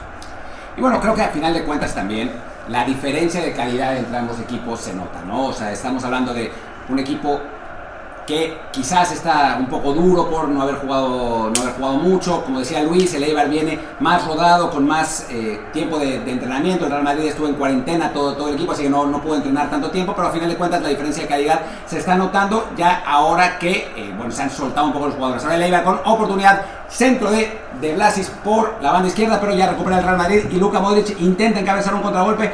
Y 0.76 0.80
bueno, 0.80 1.00
creo 1.00 1.14
que 1.14 1.22
al 1.22 1.30
final 1.30 1.54
de 1.54 1.64
cuentas 1.64 1.94
también 1.94 2.30
la 2.68 2.84
diferencia 2.84 3.42
de 3.42 3.52
calidad 3.52 3.96
entre 3.96 4.16
ambos 4.16 4.38
equipos 4.40 4.80
se 4.80 4.94
nota, 4.94 5.22
¿no? 5.26 5.46
O 5.46 5.52
sea, 5.52 5.72
estamos 5.72 6.04
hablando 6.04 6.34
de 6.34 6.50
un 6.88 6.98
equipo 6.98 7.40
que 8.26 8.58
quizás 8.72 9.12
está 9.12 9.56
un 9.58 9.66
poco 9.66 9.92
duro 9.92 10.28
por 10.28 10.48
no 10.48 10.60
haber 10.62 10.76
jugado, 10.76 11.50
no 11.54 11.62
haber 11.62 11.74
jugado 11.74 11.94
mucho. 11.94 12.42
Como 12.42 12.58
decía 12.58 12.82
Luis, 12.82 13.14
el 13.14 13.22
Eibar 13.22 13.48
viene 13.48 13.78
más 14.00 14.26
rodado, 14.26 14.70
con 14.70 14.86
más 14.86 15.26
eh, 15.30 15.60
tiempo 15.72 15.98
de, 15.98 16.16
entrenamiento. 16.30 16.84
El 16.84 16.90
Real 16.90 17.04
Madrid 17.04 17.26
estuvo 17.26 17.46
en 17.46 17.54
cuarentena 17.54 18.12
todo, 18.12 18.34
todo 18.34 18.48
el 18.48 18.56
equipo, 18.56 18.72
así 18.72 18.82
que 18.82 18.90
no, 18.90 19.06
no 19.06 19.22
pudo 19.22 19.36
entrenar 19.36 19.70
tanto 19.70 19.90
tiempo, 19.90 20.12
pero 20.14 20.26
al 20.26 20.34
final 20.34 20.48
de 20.48 20.56
cuentas 20.56 20.82
la 20.82 20.88
diferencia 20.88 21.22
de 21.22 21.28
calidad 21.28 21.60
se 21.86 21.98
está 21.98 22.16
notando 22.16 22.68
ya 22.76 23.04
ahora 23.06 23.58
que 23.58 23.92
eh, 23.96 24.12
bueno, 24.16 24.32
se 24.32 24.42
han 24.42 24.50
soltado 24.50 24.88
un 24.88 24.92
poco 24.92 25.06
los 25.06 25.14
jugadores. 25.14 25.44
Ahora 25.44 25.56
el 25.56 25.62
Eibar 25.62 25.84
con 25.84 26.00
oportunidad, 26.04 26.62
centro 26.88 27.30
de, 27.30 27.60
de 27.80 27.94
Blasis 27.94 28.30
por 28.42 28.74
la 28.82 28.90
banda 28.90 29.08
izquierda, 29.08 29.40
pero 29.40 29.54
ya 29.54 29.68
recupera 29.68 29.98
el 29.98 30.04
Real 30.04 30.18
Madrid 30.18 30.44
y 30.50 30.56
Luka 30.56 30.80
Modric 30.80 31.20
intenta 31.20 31.60
encabezar 31.60 31.94
un 31.94 32.02
contragolpe 32.02 32.52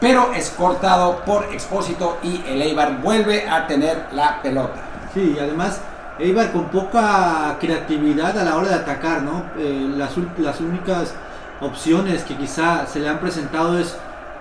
pero 0.00 0.34
es 0.34 0.50
cortado 0.50 1.20
por 1.24 1.44
Expósito 1.44 2.18
y 2.22 2.42
el 2.46 2.60
Eibar 2.60 3.00
vuelve 3.00 3.48
a 3.48 3.66
tener 3.66 4.08
la 4.12 4.42
pelota. 4.42 4.93
Sí, 5.14 5.34
y 5.36 5.38
además 5.38 5.80
Eibar 6.18 6.52
con 6.52 6.66
poca 6.66 7.56
creatividad 7.60 8.38
a 8.38 8.44
la 8.44 8.56
hora 8.56 8.68
de 8.68 8.74
atacar, 8.74 9.22
¿no? 9.22 9.44
Eh, 9.58 9.92
las, 9.96 10.12
las 10.38 10.60
únicas 10.60 11.14
opciones 11.60 12.22
que 12.22 12.36
quizá 12.36 12.86
se 12.86 13.00
le 13.00 13.08
han 13.08 13.18
presentado 13.18 13.78
es 13.78 13.96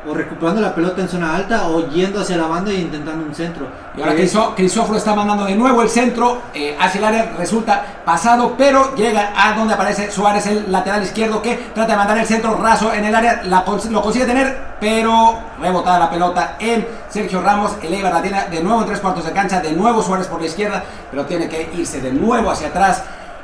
o 0.08 0.14
recuperando 0.14 0.62
la 0.62 0.76
pelota 0.76 1.02
en 1.02 1.08
zona 1.10 1.36
alta 1.36 1.68
o 1.68 1.88
yendo 1.90 2.20
hacia 2.22 2.38
la 2.38 2.48
banda 2.48 2.72
e 2.72 2.76
intentando 2.76 3.26
un 3.26 3.34
centro. 3.34 3.68
Y 3.96 4.02
ahora 4.02 4.14
Crisó- 4.16 4.54
Crisóforo 4.56 4.98
está 4.98 5.16
mandando 5.16 5.46
de 5.46 5.56
nuevo 5.56 5.82
el 5.82 5.90
centro 5.90 6.42
eh, 6.54 6.76
hacia 6.80 7.00
el 7.00 7.06
área, 7.06 7.34
resulta 7.38 7.84
pasado, 8.04 8.56
pero 8.58 8.96
llega 8.96 9.32
a 9.36 9.54
donde 9.54 9.74
aparece 9.74 10.12
Suárez, 10.12 10.46
el 10.48 10.72
lateral 10.72 11.04
izquierdo, 11.04 11.42
que 11.42 11.56
trata 11.74 11.92
de 11.94 11.98
mandar 11.98 12.18
el 12.18 12.26
centro 12.26 12.56
raso 12.58 12.92
en 12.94 13.06
el 13.06 13.16
área, 13.16 13.42
la 13.46 13.64
lo 13.90 14.02
consigue 14.02 14.26
tener, 14.26 14.74
pero 14.80 15.40
rebotada 15.62 16.00
la 16.00 16.10
pelota 16.10 16.56
en 16.60 16.86
Sergio 17.10 17.42
Ramos, 17.42 17.72
el 17.82 17.94
Eibar 17.94 18.14
la 18.14 18.22
tiene 18.22 18.44
de 18.50 18.62
nuevo 18.62 18.82
en 18.82 18.88
tres 18.88 19.00
cuartos 19.00 19.24
de 19.26 19.32
cancha, 19.32 19.62
de 19.62 19.72
nuevo 19.72 20.02
Suárez 20.02 20.28
por 20.28 20.42
la 20.42 20.48
izquierda, 20.48 20.84
pero 21.10 21.26
tiene 21.26 21.48
que 21.48 21.70
irse 21.76 22.02
de 22.02 22.12
nuevo 22.12 22.52
hacia 22.52 22.68
atrás 22.68 23.04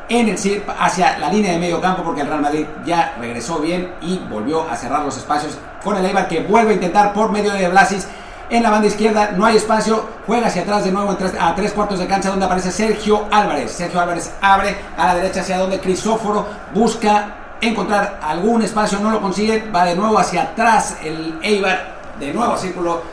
en 0.10 0.28
el 0.28 0.38
CIRP 0.38 0.67
hacia 0.80 1.17
la 1.19 1.30
línea 1.30 1.52
de 1.54 1.60
medio 1.60 1.80
campo 1.80 2.04
porque 2.04 2.22
el 2.22 2.28
Real 2.28 2.41
Madrid 2.41 2.65
ya 2.86 3.15
regresó 3.19 3.60
bien 3.60 3.93
y 4.02 4.17
volvió 4.30 4.69
a 4.69 4.76
cerrar 4.76 5.06
los 5.06 5.17
espacios 5.17 5.58
con 5.84 5.95
el 5.95 6.06
Eibar 6.06 6.28
que 6.28 6.42
vuelve 6.42 6.71
a 6.71 6.73
intentar 6.73 7.13
por 7.13 7.31
medio 7.31 7.54
de 7.54 7.69
Blasis 7.69 8.08
en 8.50 8.63
la 8.63 8.71
banda 8.71 8.88
izquierda 8.88 9.34
no 9.38 9.46
hay 9.46 9.58
espacio, 9.58 10.04
juega 10.25 10.48
hacia 10.48 10.63
atrás 10.63 10.84
de 10.84 10.92
nuevo 10.92 11.15
a 11.40 11.56
tres 11.56 11.71
cuartos 11.71 12.00
de 12.00 12.08
cancha 12.08 12.29
donde 12.29 12.46
aparece 12.46 12.71
Sergio 12.71 13.27
Álvarez. 13.29 13.71
Sergio 13.71 14.00
Álvarez 14.00 14.31
abre 14.42 14.75
a 14.98 15.06
la 15.06 15.15
derecha 15.15 15.42
hacia 15.42 15.60
donde 15.60 15.79
Crisóforo 15.79 16.48
busca 16.73 17.36
encontrar 17.62 18.19
algún 18.23 18.63
espacio, 18.63 19.00
no 19.00 19.12
lo 19.12 19.21
consigue, 19.21 19.69
va 19.69 19.86
de 19.86 19.96
nuevo 19.96 20.17
hacia 20.17 20.44
atrás 20.44 20.98
el 21.04 21.38
Eibar, 21.44 22.00
de 22.19 22.34
nuevo 22.34 22.58
círculo 22.58 23.04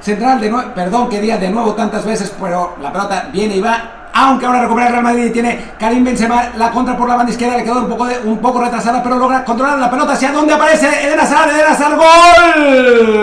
central, 0.00 0.40
de 0.40 0.50
nuevo, 0.50 0.72
perdón 0.72 1.08
que 1.08 1.20
diga 1.20 1.38
de 1.38 1.50
nuevo 1.50 1.74
tantas 1.74 2.04
veces, 2.04 2.32
pero 2.40 2.76
la 2.80 2.92
pelota 2.92 3.30
viene 3.32 3.56
y 3.56 3.60
va. 3.60 4.01
Aunque 4.14 4.44
ahora 4.44 4.62
recupera 4.62 4.86
el 4.86 4.92
Real 4.92 5.04
Madrid 5.04 5.24
y 5.24 5.30
tiene 5.30 5.72
Karim 5.78 6.04
Benzema 6.04 6.50
la 6.56 6.70
contra 6.70 6.96
por 6.96 7.08
la 7.08 7.16
banda 7.16 7.32
izquierda, 7.32 7.56
le 7.56 7.64
quedó 7.64 7.80
un 7.80 7.88
poco, 7.88 8.06
un 8.24 8.38
poco 8.38 8.60
retrasada, 8.60 9.02
pero 9.02 9.16
logra 9.16 9.42
controlar 9.44 9.78
la 9.78 9.90
pelota 9.90 10.12
hacia 10.12 10.32
donde 10.32 10.52
aparece 10.52 10.86
Eden 11.06 11.18
Hazard, 11.18 11.50
Eden 11.50 11.66
Hazard, 11.66 11.96
gol. 11.96 13.22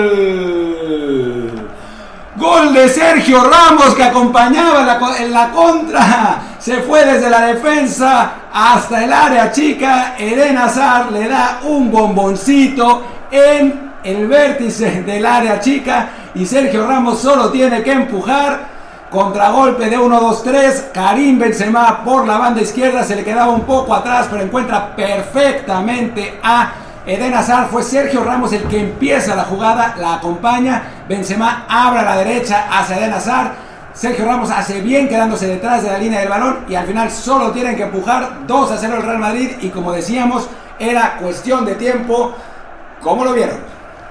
Gol 2.37 2.73
de 2.73 2.89
Sergio 2.89 3.43
Ramos 3.43 3.93
que 3.95 4.03
acompañaba 4.03 4.81
la, 4.83 4.99
en 5.19 5.33
la 5.33 5.49
contra. 5.51 6.41
Se 6.57 6.77
fue 6.77 7.05
desde 7.05 7.29
la 7.29 7.41
defensa 7.41 8.31
hasta 8.51 9.03
el 9.03 9.11
área 9.11 9.51
chica. 9.51 10.15
Eden 10.17 10.57
Hazard 10.57 11.11
le 11.11 11.27
da 11.27 11.59
un 11.63 11.91
bomboncito 11.91 13.03
en 13.29 13.91
el 14.03 14.27
vértice 14.27 15.03
del 15.03 15.25
área 15.25 15.59
chica 15.59 16.09
y 16.33 16.45
Sergio 16.45 16.87
Ramos 16.87 17.19
solo 17.19 17.49
tiene 17.51 17.83
que 17.83 17.91
empujar. 17.91 18.78
Contragolpe 19.09 19.89
de 19.89 19.97
1-2-3. 19.97 20.91
Karim 20.93 21.39
Benzema 21.39 22.03
por 22.03 22.27
la 22.27 22.37
banda 22.37 22.61
izquierda 22.61 23.03
se 23.03 23.15
le 23.15 23.23
quedaba 23.23 23.51
un 23.51 23.61
poco 23.61 23.93
atrás, 23.93 24.27
pero 24.29 24.43
encuentra 24.43 24.95
perfectamente 24.95 26.39
a 26.43 26.71
Eden 27.05 27.33
Hazard. 27.33 27.69
Fue 27.69 27.81
Sergio 27.81 28.23
Ramos 28.23 28.53
el 28.53 28.63
que 28.63 28.79
empieza 28.79 29.35
la 29.35 29.45
jugada, 29.45 29.95
la 29.97 30.15
acompaña. 30.15 30.83
Benzema 31.07 31.65
abre 31.67 32.01
a 32.01 32.03
la 32.03 32.17
derecha 32.17 32.67
hacia 32.71 32.97
Eden 32.97 33.13
Hazard. 33.13 33.51
Sergio 33.93 34.25
Ramos 34.25 34.51
hace 34.51 34.81
bien 34.81 35.09
quedándose 35.09 35.47
detrás 35.47 35.81
de 35.81 35.91
la 35.91 35.97
línea 35.97 36.19
del 36.19 36.29
balón 36.29 36.65
y 36.69 36.75
al 36.75 36.85
final 36.85 37.09
solo 37.09 37.51
tienen 37.51 37.75
que 37.75 37.83
empujar 37.83 38.45
2 38.45 38.71
a 38.71 38.77
0 38.77 38.97
el 38.97 39.03
Real 39.03 39.17
Madrid 39.17 39.51
y 39.61 39.69
como 39.69 39.91
decíamos 39.91 40.47
era 40.77 41.17
cuestión 41.17 41.65
de 41.65 41.75
tiempo. 41.75 42.35
¿Cómo 43.01 43.25
lo 43.25 43.33
vieron? 43.33 43.57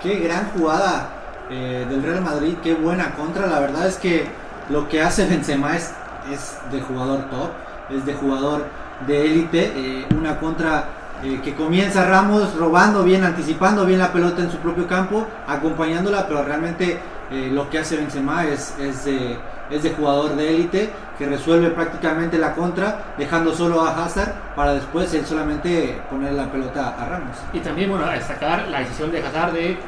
Qué 0.02 0.16
gran 0.16 0.50
jugada 0.50 1.10
eh, 1.50 1.86
del 1.88 2.02
Real 2.02 2.20
Madrid, 2.20 2.56
qué 2.62 2.74
buena 2.74 3.14
contra. 3.14 3.46
La 3.46 3.60
verdad 3.60 3.86
es 3.86 3.96
que 3.96 4.26
lo 4.68 4.88
que 4.88 5.02
hace 5.02 5.26
Benzema 5.26 5.76
es, 5.76 5.92
es 6.32 6.58
de 6.70 6.80
jugador 6.80 7.30
top, 7.30 7.50
es 7.90 8.04
de 8.04 8.14
jugador 8.14 8.66
de 9.06 9.24
élite. 9.24 9.72
Eh, 9.74 10.06
una 10.16 10.38
contra 10.38 10.88
eh, 11.22 11.40
que 11.42 11.54
comienza 11.54 12.04
Ramos 12.04 12.54
robando 12.56 13.02
bien, 13.04 13.24
anticipando 13.24 13.84
bien 13.86 13.98
la 13.98 14.12
pelota 14.12 14.42
en 14.42 14.50
su 14.50 14.58
propio 14.58 14.86
campo, 14.86 15.26
acompañándola, 15.46 16.26
pero 16.28 16.44
realmente 16.44 16.98
lo 17.30 17.68
que 17.68 17.78
hace 17.78 17.98
Benzema 17.98 18.46
es, 18.46 18.74
es 18.80 19.04
de 19.04 19.38
es 19.70 19.82
de 19.82 19.90
jugador 19.90 20.34
de 20.36 20.48
élite 20.48 20.90
que 21.18 21.26
resuelve 21.26 21.70
prácticamente 21.70 22.38
la 22.38 22.54
contra, 22.54 23.14
dejando 23.18 23.54
solo 23.54 23.82
a 23.82 24.04
Hazard 24.04 24.32
para 24.54 24.74
después 24.74 25.12
él 25.14 25.26
solamente 25.26 26.00
poner 26.10 26.32
la 26.32 26.50
pelota 26.50 26.94
a 26.98 27.04
Ramos. 27.06 27.36
Y 27.52 27.58
también, 27.58 27.90
bueno, 27.90 28.08
destacar 28.08 28.68
la 28.68 28.80
decisión 28.80 29.10
de 29.10 29.20
Hazard 29.20 29.52
de 29.52 29.78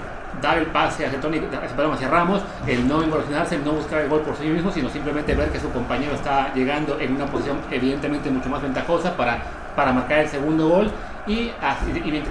dar 0.41 0.59
el 0.59 0.67
pase 0.67 1.07
hacia, 1.07 1.21
Tony, 1.21 1.39
hacia 1.39 2.09
Ramos, 2.09 2.43
el 2.67 2.87
no 2.87 3.03
involucrarse, 3.03 3.57
el 3.57 3.65
no 3.65 3.73
buscar 3.73 4.03
el 4.03 4.09
gol 4.09 4.21
por 4.21 4.37
sí 4.37 4.45
mismo, 4.45 4.71
sino 4.71 4.89
simplemente 4.89 5.35
ver 5.35 5.51
que 5.51 5.61
su 5.61 5.71
compañero 5.71 6.15
está 6.15 6.53
llegando 6.55 6.99
en 6.99 7.15
una 7.15 7.27
posición 7.27 7.59
evidentemente 7.71 8.31
mucho 8.31 8.49
más 8.49 8.63
ventajosa 8.63 9.17
para, 9.17 9.39
para 9.77 9.93
marcar 9.93 10.21
el 10.21 10.29
segundo 10.29 10.69
gol. 10.69 10.91
Y, 11.27 11.53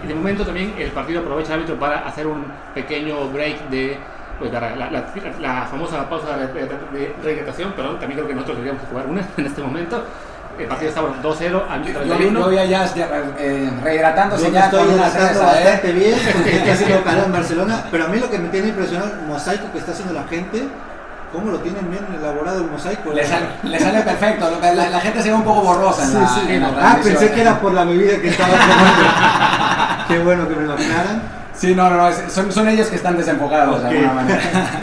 de 0.07 0.15
momento 0.15 0.43
también 0.43 0.73
el 0.77 0.91
partido 0.91 1.21
aprovecha 1.21 1.53
el 1.53 1.59
árbitro 1.59 1.79
para 1.79 2.07
hacer 2.07 2.27
un 2.27 2.45
pequeño 2.73 3.29
break 3.29 3.69
de 3.69 3.97
pues 4.39 4.51
la, 4.53 4.75
la, 5.39 5.65
famosa 5.69 6.09
pausa 6.09 6.37
de, 6.37 6.47
de, 6.47 7.73
pero 7.75 7.95
también 7.95 8.13
creo 8.13 8.27
que 8.27 8.33
nosotros 8.33 8.57
deberíamos 8.57 8.87
jugar 8.89 9.05
una 9.07 9.21
en 9.37 9.45
este 9.45 9.61
momento. 9.61 10.03
El 10.59 10.67
partido 10.67 10.89
estaba 10.89 11.09
2-0 11.21 11.63
al 11.69 11.79
minuto 11.79 12.51
Yo, 12.51 12.63
ya, 12.63 12.65
ya 12.65 13.09
eh, 13.37 13.71
rehidratándose 13.81 14.51
ya 14.51 14.65
estoy 14.65 14.89
hidratando 14.89 15.41
¿eh? 15.41 15.45
bastante 15.45 15.91
bien 15.93 16.19
porque 16.33 16.57
está 16.57 16.73
haciendo 16.73 17.03
calor 17.03 17.25
en 17.25 17.31
Barcelona, 17.31 17.85
pero 17.89 18.05
a 18.05 18.07
mí 18.09 18.19
lo 18.19 18.29
que 18.29 18.39
me 18.39 18.49
tiene 18.49 18.67
impresionado 18.69 19.13
el 19.13 19.27
mosaico 19.27 19.71
que 19.71 19.79
está 19.79 19.91
haciendo 19.91 20.13
la 20.13 20.23
gente 20.27 20.67
cómo 21.31 21.51
lo 21.51 21.59
tienen 21.59 21.89
bien 21.89 22.05
elaborado 22.17 22.63
el 22.63 22.71
mosaico. 22.71 23.13
Le, 23.13 23.25
sale, 23.25 23.45
le 23.63 23.79
sale 23.79 24.01
perfecto, 24.01 24.49
la, 24.61 24.73
la, 24.73 24.99
gente 24.99 25.21
se 25.21 25.29
ve 25.29 25.35
un 25.35 25.43
poco 25.43 25.61
borrosa. 25.61 26.03
En 26.03 26.09
sí, 26.09 26.41
sí. 26.47 26.61
ah, 26.63 26.97
pensé 27.03 27.31
que 27.31 27.41
era 27.41 27.59
por 27.59 27.73
la 27.73 27.85
bebida 27.85 28.19
que 28.19 28.29
estaba 28.29 28.51
tomando. 28.51 30.07
Qué 30.07 30.19
bueno 30.19 30.47
que 30.47 30.55
me 30.55 30.63
lo 30.63 30.73
aclaran. 30.73 31.21
Sí, 31.53 31.75
no, 31.75 31.89
no, 31.89 32.09
son, 32.29 32.51
son 32.51 32.67
ellos 32.67 32.87
que 32.87 32.95
están 32.95 33.17
desenfocados 33.17 33.83
de 33.83 33.89
alguna 33.89 34.13
manera. 34.13 34.41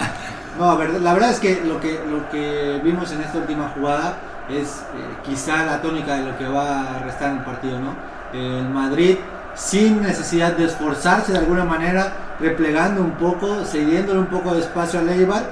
no, 0.58 0.78
la 0.84 1.12
verdad 1.14 1.30
es 1.30 1.40
que 1.40 1.62
lo, 1.64 1.80
que 1.80 2.00
lo 2.08 2.28
que 2.30 2.80
vimos 2.84 3.10
en 3.12 3.22
esta 3.22 3.38
última 3.38 3.70
jugada 3.74 4.14
es 4.48 4.68
eh, 4.68 5.16
quizá 5.24 5.64
la 5.64 5.80
tónica 5.80 6.14
de 6.14 6.24
lo 6.24 6.38
que 6.38 6.46
va 6.46 6.96
a 6.96 6.98
restar 7.00 7.30
en 7.30 7.38
el 7.38 7.44
partido, 7.44 7.78
¿no? 7.78 7.94
El 8.32 8.68
Madrid 8.68 9.16
sin 9.54 10.02
necesidad 10.02 10.52
de 10.52 10.66
esforzarse 10.66 11.32
de 11.32 11.38
alguna 11.38 11.64
manera, 11.64 12.12
replegando 12.38 13.00
un 13.00 13.12
poco, 13.12 13.64
cediéndole 13.64 14.20
un 14.20 14.26
poco 14.26 14.54
de 14.54 14.60
espacio 14.60 15.00
a 15.00 15.02
Leibar 15.02 15.44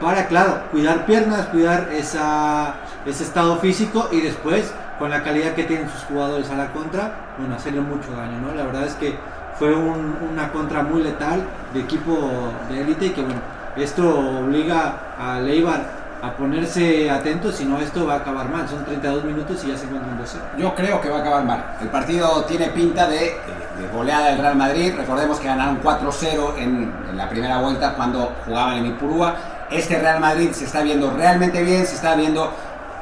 para, 0.00 0.26
claro, 0.26 0.62
cuidar 0.70 1.04
piernas, 1.06 1.46
cuidar 1.46 1.90
esa, 1.92 2.76
ese 3.04 3.24
estado 3.24 3.58
físico 3.58 4.08
y 4.10 4.20
después, 4.22 4.72
con 4.98 5.10
la 5.10 5.22
calidad 5.22 5.52
que 5.52 5.64
tienen 5.64 5.88
sus 5.90 6.02
jugadores 6.04 6.50
a 6.50 6.56
la 6.56 6.72
contra, 6.72 7.12
bueno, 7.38 7.54
hacerle 7.54 7.80
mucho 7.80 8.10
daño, 8.12 8.40
¿no? 8.40 8.54
La 8.54 8.64
verdad 8.64 8.86
es 8.86 8.94
que 8.94 9.18
fue 9.58 9.74
una 9.74 10.50
contra 10.52 10.82
muy 10.82 11.02
letal 11.02 11.42
de 11.72 11.80
equipo 11.80 12.30
de 12.70 12.80
élite 12.80 13.06
y 13.06 13.10
que 13.10 13.22
bueno, 13.22 13.40
esto 13.76 14.40
obliga 14.40 15.14
a 15.18 15.40
Leibar 15.40 16.05
a 16.26 16.36
ponerse 16.36 17.10
atento, 17.10 17.52
si 17.52 17.64
no 17.64 17.78
esto 17.80 18.06
va 18.06 18.14
a 18.14 18.16
acabar 18.18 18.48
mal. 18.48 18.68
Son 18.68 18.84
32 18.84 19.24
minutos 19.24 19.62
y 19.64 19.68
ya 19.68 19.76
se 19.76 19.84
encuentran 19.84 20.18
12. 20.18 20.38
Yo 20.58 20.74
creo 20.74 21.00
que 21.00 21.08
va 21.08 21.18
a 21.18 21.20
acabar 21.20 21.44
mal. 21.44 21.76
El 21.80 21.88
partido 21.88 22.44
tiene 22.44 22.68
pinta 22.68 23.06
de, 23.06 23.18
de 23.18 23.88
goleada 23.92 24.30
del 24.30 24.38
Real 24.38 24.56
Madrid. 24.56 24.94
Recordemos 24.96 25.38
que 25.38 25.48
ganaron 25.48 25.82
4-0 25.82 26.58
en, 26.58 26.92
en, 27.10 27.16
la 27.16 27.28
primera 27.28 27.58
vuelta 27.60 27.94
cuando 27.94 28.32
jugaban 28.44 28.78
en 28.78 28.86
Ipurúa. 28.86 29.36
Este 29.70 29.98
Real 29.98 30.20
Madrid 30.20 30.50
se 30.52 30.64
está 30.64 30.82
viendo 30.82 31.10
realmente 31.10 31.62
bien, 31.62 31.86
se 31.86 31.96
está 31.96 32.14
viendo 32.14 32.52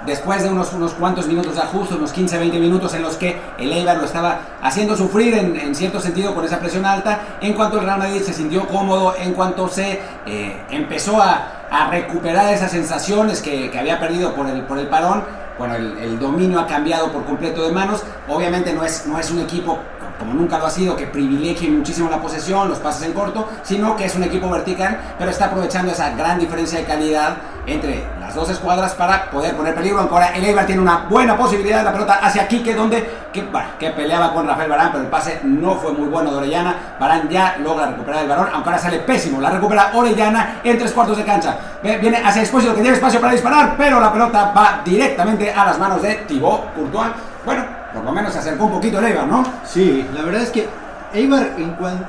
después 0.07 0.43
de 0.43 0.51
unos, 0.51 0.73
unos 0.73 0.93
cuantos 0.93 1.27
minutos 1.27 1.55
de 1.55 1.63
ajuste, 1.63 1.95
unos 1.95 2.15
15-20 2.15 2.61
minutos 2.61 2.95
en 2.95 3.03
los 3.03 3.17
que 3.17 3.37
el 3.59 3.73
Eibar 3.73 3.97
lo 3.97 4.05
estaba 4.05 4.41
haciendo 4.63 4.97
sufrir 4.97 5.35
en, 5.35 5.75
cierto 5.75 6.01
sentido 6.01 6.35
con 6.35 6.45
esa 6.45 6.59
presión 6.59 6.85
alta, 6.85 7.39
en 7.41 7.55
cuanto 7.55 7.79
el 7.79 7.85
Real 7.85 7.99
Madrid 7.99 8.23
se 8.23 8.33
sintió 8.33 8.67
cómodo, 8.69 9.15
en 9.19 9.33
cuanto 9.33 9.69
se 9.69 10.01
eh, 10.27 10.63
empezó 10.71 11.21
a, 11.21 11.61
recuperar 11.91 12.55
esas 12.55 12.71
sensaciones 12.71 13.43
que, 13.43 13.77
había 13.77 13.99
perdido 13.99 14.33
por 14.33 14.49
el, 14.49 14.63
por 14.63 14.79
el 14.79 14.87
parón, 14.87 15.25
bueno, 15.59 15.75
el, 15.75 16.19
dominio 16.21 16.61
ha 16.61 16.69
cambiado 16.69 17.11
por 17.11 17.25
completo 17.25 17.65
de 17.65 17.73
manos, 17.73 18.03
obviamente 18.29 18.73
no 18.73 18.85
es, 18.85 19.07
no 19.07 19.19
es 19.19 19.29
un 19.33 19.41
equipo 19.41 19.81
como 20.19 20.35
nunca 20.35 20.59
lo 20.59 20.67
ha 20.67 20.71
sido, 20.71 20.97
que 20.97 21.07
privilegie 21.07 21.71
muchísimo 21.71 22.11
la 22.11 22.21
posesión, 22.21 22.69
los 22.69 22.79
pases 22.79 23.07
en 23.07 23.13
corto, 23.13 23.49
sino 23.63 23.97
que 23.97 24.05
es 24.05 24.15
un 24.15 24.25
equipo 24.25 24.49
vertical, 24.49 24.99
pero 25.19 25.31
está 25.31 25.47
aprovechando 25.47 25.93
esa 25.93 26.11
gran 26.11 26.39
diferencia 26.39 26.79
de 26.79 26.85
calidad 26.85 27.37
entre 27.67 28.05
las 28.21 28.35
dos 28.35 28.51
escuadras 28.51 28.95
para 28.95 29.31
poder 29.31 29.57
poner 29.57 29.75
peligro. 29.75 30.01
Ahora 30.01 30.29
el 30.35 30.45
Eibar 30.45 30.67
tiene 30.67 30.83
una 30.83 31.07
buena 31.09 31.37
posibilidad 31.37 31.79
de 31.79 31.85
la 31.85 31.93
pelota 31.93 32.19
hacia 32.23 32.47
Quique, 32.47 32.75
donde 32.75 33.09
que, 33.33 33.45
que 33.79 33.91
peleaba 33.91 34.33
con 34.33 34.47
Rafael 34.47 34.71
Barán, 34.71 34.91
pero 34.93 35.05
el 35.05 35.11
pase 35.11 35.41
no 35.45 35.75
fue 35.77 35.93
muy 35.93 36.09
bueno 36.09 36.31
de 36.31 36.37
Orellana. 36.37 36.97
Barán 37.01 37.29
ya 37.29 37.57
logra 37.59 37.87
recuperar 37.87 38.23
el 38.23 38.29
balón, 38.29 38.49
aunque 38.53 38.69
ahora 38.69 38.83
sale 38.83 38.99
pésimo. 38.99 39.41
La 39.41 39.51
recupera 39.51 39.91
Orellana 39.95 40.61
en 40.63 40.79
tres 40.79 40.93
cuartos 40.93 41.17
de 41.17 41.25
cancha. 41.25 41.57
Viene 41.83 42.19
hacia 42.25 42.43
Esposito 42.43 42.75
que 42.75 42.81
tiene 42.81 42.97
espacio 42.97 43.21
para 43.21 43.33
disparar, 43.33 43.75
pero 43.77 44.01
la 44.01 44.13
pelota 44.13 44.53
va 44.57 44.81
directamente 44.85 45.53
a 45.53 45.65
las 45.65 45.79
manos 45.79 46.03
de 46.03 46.15
Thibaut 46.27 46.75
Courtois. 46.75 47.11
Bueno, 47.45 47.84
por 47.95 48.05
lo 48.05 48.13
menos 48.13 48.33
se 48.33 48.41
acercó 48.41 48.65
un 48.65 48.73
poquito 48.73 48.99
el 48.99 49.05
Eibar, 49.07 49.29
¿no? 49.29 49.45
Sí, 49.65 50.05
la 50.13 50.23
verdad 50.23 50.43
es 50.43 50.51
que 50.51 50.69
Eibar 51.15 51.55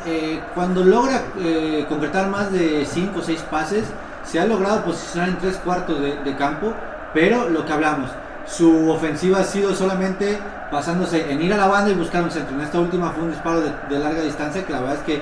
eh, 0.08 0.42
cuando 0.56 0.84
logra 0.84 1.22
eh, 1.38 1.86
concretar 1.88 2.28
más 2.28 2.52
de 2.52 2.86
5 2.86 3.20
o 3.20 3.22
6 3.22 3.42
pases, 3.52 3.86
se 4.26 4.40
ha 4.40 4.46
logrado 4.46 4.84
posicionar 4.84 5.30
en 5.30 5.38
tres 5.38 5.58
cuartos 5.58 6.02
de, 6.02 6.36
campo, 6.36 6.74
pero 7.14 7.48
lo 7.48 7.64
que 7.64 7.74
hablamos, 7.74 8.10
su 8.48 8.90
ofensiva 8.90 9.42
ha 9.42 9.44
sido 9.44 9.76
solamente 9.76 10.40
basándose 10.72 11.32
en 11.32 11.42
ir 11.44 11.54
a 11.54 11.58
la 11.58 11.68
banda 11.68 11.92
y 11.92 11.94
buscar 11.94 12.24
un 12.24 12.32
centro. 12.32 12.56
En 12.56 12.62
esta 12.62 12.80
última 12.80 13.12
fue 13.12 13.24
un 13.24 13.32
disparo 13.32 13.62
de, 13.62 14.00
larga 14.00 14.24
distancia 14.24 14.66
que 14.66 14.74
la 14.74 14.80
verdad 14.80 14.96
es 14.96 15.04
que 15.04 15.16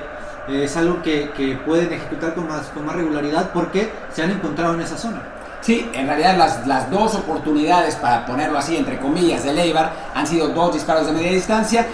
eh, 0.47 0.63
es 0.63 0.77
algo 0.77 1.01
que, 1.01 1.59
pueden 1.65 1.91
ejecutar 1.91 2.33
con 2.33 2.47
más, 2.47 2.67
con 2.67 2.85
más 2.85 2.95
regularidad 2.95 3.51
porque 3.53 3.91
se 4.13 4.23
han 4.23 4.31
encontrado 4.31 4.75
en 4.75 4.81
esa 4.81 4.97
zona. 4.97 5.21
Sí, 5.63 5.89
en 5.93 6.07
realidad 6.07 6.37
las, 6.37 6.67
las, 6.67 6.91
dos 6.91 7.15
oportunidades, 7.15 7.95
para 7.95 8.25
ponerlo 8.25 8.57
así, 8.57 8.75
entre 8.75 8.99
comillas, 8.99 9.45
de 9.45 9.53
Leibar 9.53 9.93
han 10.13 10.27
sido 10.27 10.49
dos 10.49 10.73
disparos 10.73 11.07
de 11.07 11.13
media 11.13 11.31
distancia. 11.31 11.87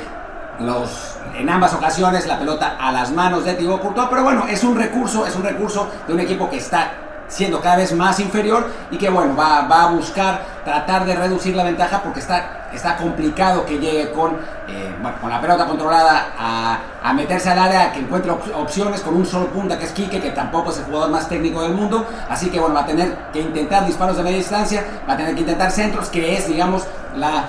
Los, 0.60 1.18
en 1.38 1.48
ambas 1.48 1.76
ocasiones 1.76 2.26
la 2.26 2.40
pelota 2.40 2.78
a 2.80 2.92
las 2.92 3.12
manos 3.12 3.46
de 3.46 3.54
Thibaut 3.54 3.80
Courtois, 3.80 4.08
pero 4.10 4.24
bueno, 4.24 4.48
es 4.48 4.64
un 4.64 4.76
recurso, 4.76 5.26
es 5.28 5.36
un 5.36 5.44
recurso 5.44 5.88
de 6.08 6.14
un 6.14 6.20
equipo 6.20 6.50
que 6.50 6.58
está 6.58 6.92
siendo 7.30 7.62
cada 7.62 7.78
vez 7.78 7.94
más 7.94 8.20
inferior 8.20 8.68
y 8.92 8.98
que 8.98 9.10
bueno, 9.10 9.36
va, 9.36 9.62
va, 9.62 9.84
a 9.84 9.92
buscar 9.92 10.42
tratar 10.66 11.06
de 11.06 11.16
reducir 11.16 11.56
la 11.56 11.64
ventaja 11.64 12.02
porque 12.02 12.20
está, 12.20 12.68
está 12.74 12.98
complicado 12.98 13.66
que 13.66 13.78
llegue 13.78 14.12
con, 14.12 14.34
eh, 14.68 14.94
con 15.22 15.30
la 15.30 15.40
pelota 15.40 15.66
controlada 15.66 16.34
a, 16.38 16.80
a, 17.04 17.14
meterse 17.14 17.50
al 17.50 17.60
área, 17.60 17.94
que 17.94 18.00
encuentre 18.00 18.32
opciones 18.32 19.02
con 19.02 19.16
un 19.16 19.26
solo 19.26 19.48
punta 19.48 19.78
que 19.78 19.86
es 19.86 19.92
Quique, 19.92 20.20
que 20.20 20.32
tampoco 20.32 20.72
es 20.72 20.80
el 20.80 20.86
jugador 20.86 21.12
más 21.12 21.30
técnico 21.30 21.62
del 21.62 21.74
mundo, 21.74 22.06
así 22.30 22.50
que 22.50 22.60
bueno, 22.60 22.76
va 22.76 22.82
a 22.82 22.86
tener 22.86 23.16
que 23.32 23.40
intentar 23.40 23.86
disparos 23.86 24.18
de 24.18 24.24
media 24.24 24.38
distancia, 24.38 24.84
va 25.08 25.14
a 25.14 25.18
tener 25.18 25.36
que 25.36 25.42
intentar 25.42 25.72
centros, 25.72 26.10
que 26.10 26.36
es 26.36 26.48
digamos 26.48 26.84
la, 27.16 27.46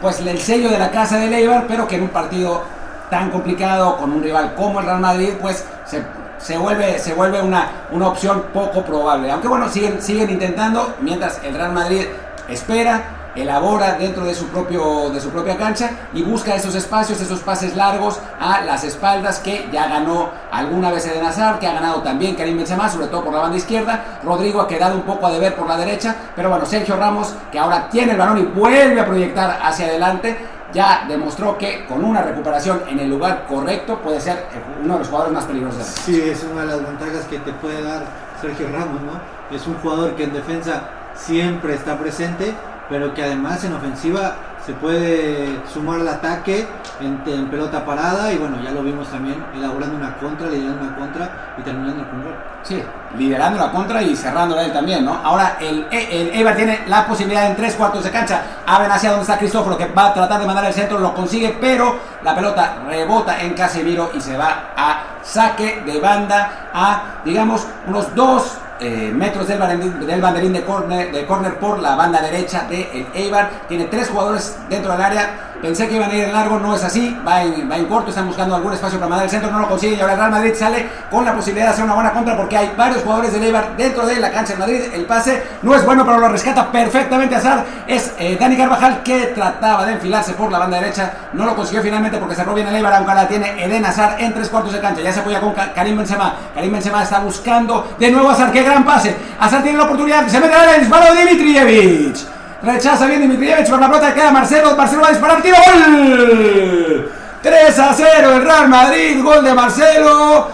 pues, 0.00 0.20
el 0.20 0.38
sello 0.38 0.70
de 0.70 0.78
la 0.78 0.90
casa 0.90 1.18
de 1.18 1.26
Leibar, 1.26 1.66
pero 1.66 1.88
que 1.88 1.96
en 1.96 2.02
un 2.02 2.08
partido 2.10 2.62
tan 3.10 3.30
complicado 3.30 3.96
con 3.96 4.12
un 4.12 4.22
rival 4.22 4.54
como 4.54 4.80
el 4.80 4.86
Real 4.86 5.00
Madrid, 5.00 5.34
pues 5.40 5.64
se 5.84 6.02
se 6.38 6.58
vuelve, 6.58 6.98
se 6.98 7.14
vuelve 7.14 7.40
una, 7.42 7.86
una 7.90 8.08
opción 8.08 8.46
poco 8.52 8.82
probable. 8.82 9.30
Aunque 9.30 9.48
bueno, 9.48 9.68
siguen, 9.68 10.00
siguen 10.00 10.30
intentando, 10.30 10.94
mientras 11.00 11.40
el 11.44 11.54
Real 11.54 11.72
Madrid 11.72 12.06
espera, 12.48 13.16
elabora 13.36 13.94
dentro 13.94 14.24
de 14.24 14.34
su, 14.34 14.46
propio, 14.46 15.10
de 15.10 15.20
su 15.20 15.30
propia 15.30 15.56
cancha 15.56 15.90
y 16.14 16.22
busca 16.22 16.54
esos 16.54 16.74
espacios, 16.74 17.20
esos 17.20 17.40
pases 17.40 17.76
largos 17.76 18.18
a 18.40 18.62
las 18.62 18.84
espaldas 18.84 19.38
que 19.38 19.68
ya 19.72 19.86
ganó 19.88 20.30
alguna 20.50 20.90
vez 20.90 21.06
Eden 21.06 21.24
Hazard, 21.24 21.58
que 21.58 21.66
ha 21.66 21.74
ganado 21.74 22.02
también 22.02 22.34
Karim 22.34 22.56
Benzema, 22.56 22.88
sobre 22.88 23.08
todo 23.08 23.24
por 23.24 23.34
la 23.34 23.40
banda 23.40 23.56
izquierda. 23.56 24.20
Rodrigo 24.24 24.60
ha 24.60 24.68
quedado 24.68 24.96
un 24.96 25.02
poco 25.02 25.26
a 25.26 25.30
deber 25.30 25.54
por 25.54 25.68
la 25.68 25.76
derecha, 25.76 26.14
pero 26.34 26.48
bueno, 26.48 26.64
Sergio 26.66 26.96
Ramos, 26.96 27.34
que 27.52 27.58
ahora 27.58 27.88
tiene 27.90 28.12
el 28.12 28.18
balón 28.18 28.38
y 28.38 28.42
vuelve 28.42 29.00
a 29.00 29.06
proyectar 29.06 29.60
hacia 29.62 29.86
adelante, 29.86 30.36
ya 30.72 31.04
demostró 31.08 31.56
que 31.56 31.86
con 31.86 32.04
una 32.04 32.22
recuperación 32.22 32.82
en 32.88 32.98
el 32.98 33.10
lugar 33.10 33.46
correcto 33.48 33.98
puede 34.00 34.20
ser 34.20 34.46
uno 34.82 34.94
de 34.94 34.98
los 35.00 35.08
jugadores 35.08 35.34
más 35.34 35.44
peligrosos. 35.44 35.84
Sí, 35.84 36.20
es 36.20 36.44
una 36.44 36.62
de 36.62 36.66
las 36.68 36.86
ventajas 36.86 37.24
que 37.26 37.38
te 37.38 37.52
puede 37.52 37.82
dar 37.82 38.04
Sergio 38.40 38.68
Ramos, 38.72 39.00
¿no? 39.02 39.54
Es 39.54 39.66
un 39.66 39.74
jugador 39.74 40.14
que 40.14 40.24
en 40.24 40.32
defensa 40.32 40.88
siempre 41.14 41.74
está 41.74 41.98
presente, 41.98 42.54
pero 42.88 43.14
que 43.14 43.22
además 43.22 43.64
en 43.64 43.74
ofensiva 43.74 44.36
se 44.66 44.72
puede 44.72 45.60
sumar 45.72 46.00
al 46.00 46.08
ataque 46.08 46.66
en, 47.00 47.48
pelota 47.48 47.84
parada 47.84 48.32
y 48.32 48.36
bueno, 48.36 48.60
ya 48.60 48.72
lo 48.72 48.82
vimos 48.82 49.08
también 49.08 49.46
elaborando 49.54 49.96
una 49.96 50.16
contra, 50.16 50.48
liderando 50.48 50.82
una 50.82 50.96
contra 50.96 51.54
y 51.56 51.62
terminando 51.62 52.10
con 52.10 52.24
gol. 52.24 52.34
Sí, 52.64 52.82
liderando 53.16 53.60
la 53.60 53.70
contra 53.70 54.02
y 54.02 54.16
cerrándola 54.16 54.64
él 54.64 54.72
también, 54.72 55.04
¿no? 55.04 55.20
Ahora 55.22 55.56
el, 55.60 55.86
el 55.92 56.56
tiene 56.56 56.80
la 56.88 57.06
posibilidad 57.06 57.46
en 57.46 57.54
tres 57.54 57.76
cuartos 57.76 58.02
de 58.02 58.10
cancha. 58.10 58.42
Abren 58.66 58.90
hacia 58.90 59.10
donde 59.10 59.22
está 59.22 59.38
Cristóforo, 59.38 59.78
que 59.78 59.86
va 59.86 60.06
a 60.06 60.14
tratar 60.14 60.40
de 60.40 60.46
mandar 60.46 60.64
el 60.64 60.74
centro, 60.74 60.98
lo 60.98 61.14
consigue, 61.14 61.56
pero 61.60 62.00
la 62.24 62.34
pelota 62.34 62.78
rebota 62.88 63.40
en 63.40 63.54
Casemiro 63.54 64.10
y 64.14 64.20
se 64.20 64.36
va 64.36 64.72
a 64.76 65.02
saque 65.22 65.82
de 65.86 66.00
banda 66.00 66.70
a, 66.74 67.20
digamos, 67.24 67.64
unos 67.86 68.12
dos 68.16 68.58
eh, 68.80 69.12
metros 69.14 69.48
del 69.48 69.58
banderín, 69.58 70.52
del 70.52 70.52
de, 70.52 70.64
corner, 70.64 71.12
de 71.12 71.26
corner 71.26 71.58
por 71.58 71.78
la 71.78 71.96
banda 71.96 72.20
derecha 72.20 72.66
de 72.68 72.82
el 72.92 73.06
Eibar. 73.14 73.66
Tiene 73.68 73.84
tres 73.86 74.08
jugadores 74.08 74.56
dentro 74.68 74.92
del 74.92 75.00
área. 75.00 75.55
Pensé 75.60 75.88
que 75.88 75.96
iban 75.96 76.10
a 76.10 76.14
ir 76.14 76.28
largo, 76.28 76.58
no 76.58 76.74
es 76.74 76.84
así. 76.84 77.16
Va 77.26 77.42
en, 77.42 77.70
va 77.70 77.76
en 77.76 77.86
corto, 77.86 78.10
están 78.10 78.26
buscando 78.26 78.54
algún 78.54 78.72
espacio 78.72 78.98
para 78.98 79.08
mandar 79.08 79.24
el 79.24 79.30
centro, 79.30 79.50
no 79.50 79.60
lo 79.60 79.68
consigue. 79.68 79.96
Y 79.96 80.00
ahora 80.00 80.12
el 80.12 80.18
Real 80.18 80.30
Madrid 80.30 80.54
sale 80.54 80.88
con 81.10 81.24
la 81.24 81.34
posibilidad 81.34 81.66
de 81.66 81.72
hacer 81.72 81.84
una 81.84 81.94
buena 81.94 82.12
contra 82.12 82.36
porque 82.36 82.56
hay 82.56 82.72
varios 82.76 83.02
jugadores 83.02 83.32
del 83.32 83.44
Eibar 83.44 83.76
dentro 83.76 84.06
de 84.06 84.16
la 84.20 84.30
cancha 84.30 84.52
de 84.52 84.58
Madrid. 84.58 84.80
El 84.92 85.04
pase 85.04 85.42
no 85.62 85.74
es 85.74 85.84
bueno, 85.84 86.04
pero 86.04 86.18
lo 86.18 86.28
rescata 86.28 86.70
perfectamente 86.70 87.34
Azar. 87.34 87.64
Es 87.86 88.12
eh, 88.18 88.36
Dani 88.38 88.56
Carvajal 88.56 89.02
que 89.02 89.32
trataba 89.34 89.86
de 89.86 89.92
enfilarse 89.92 90.34
por 90.34 90.52
la 90.52 90.58
banda 90.58 90.80
derecha. 90.80 91.12
No 91.32 91.44
lo 91.46 91.56
consiguió 91.56 91.82
finalmente 91.82 92.18
porque 92.18 92.34
cerró 92.34 92.54
bien 92.54 92.68
el 92.68 92.76
Eibar, 92.76 92.92
aunque 92.94 93.14
la 93.14 93.26
tiene 93.26 93.64
Eden 93.64 93.84
Azar 93.84 94.16
en 94.18 94.34
tres 94.34 94.48
cuartos 94.48 94.72
de 94.72 94.80
cancha. 94.80 95.00
Ya 95.00 95.12
se 95.12 95.20
apoya 95.20 95.40
con 95.40 95.54
Karim 95.54 95.96
Benzema. 95.96 96.34
Karim 96.54 96.72
Benzema 96.72 97.02
está 97.02 97.20
buscando 97.20 97.94
de 97.98 98.10
nuevo 98.10 98.30
Azar. 98.30 98.52
que 98.52 98.62
gran 98.62 98.84
pase. 98.84 99.14
Azar 99.40 99.62
tiene 99.62 99.78
la 99.78 99.84
oportunidad, 99.84 100.26
se 100.28 100.38
mete 100.38 100.54
a 100.54 100.74
el 100.74 100.80
disparo 100.80 101.14
de 101.14 101.24
Dimitrievich. 101.24 102.35
Rechaza 102.62 103.06
bien 103.06 103.20
Dimitrievich 103.20 103.68
por 103.68 103.80
la 103.80 103.86
pelota 103.86 104.14
queda 104.14 104.30
Marcelo. 104.30 104.76
Marcelo 104.76 105.02
va 105.02 105.08
a 105.08 105.10
disparar, 105.10 105.42
tiro, 105.42 105.56
gol. 105.66 107.10
3 107.42 107.78
a 107.78 107.94
0 107.94 108.32
el 108.34 108.42
Real 108.42 108.68
Madrid, 108.68 109.22
gol 109.22 109.44
de 109.44 109.54
Marcelo. 109.54 110.48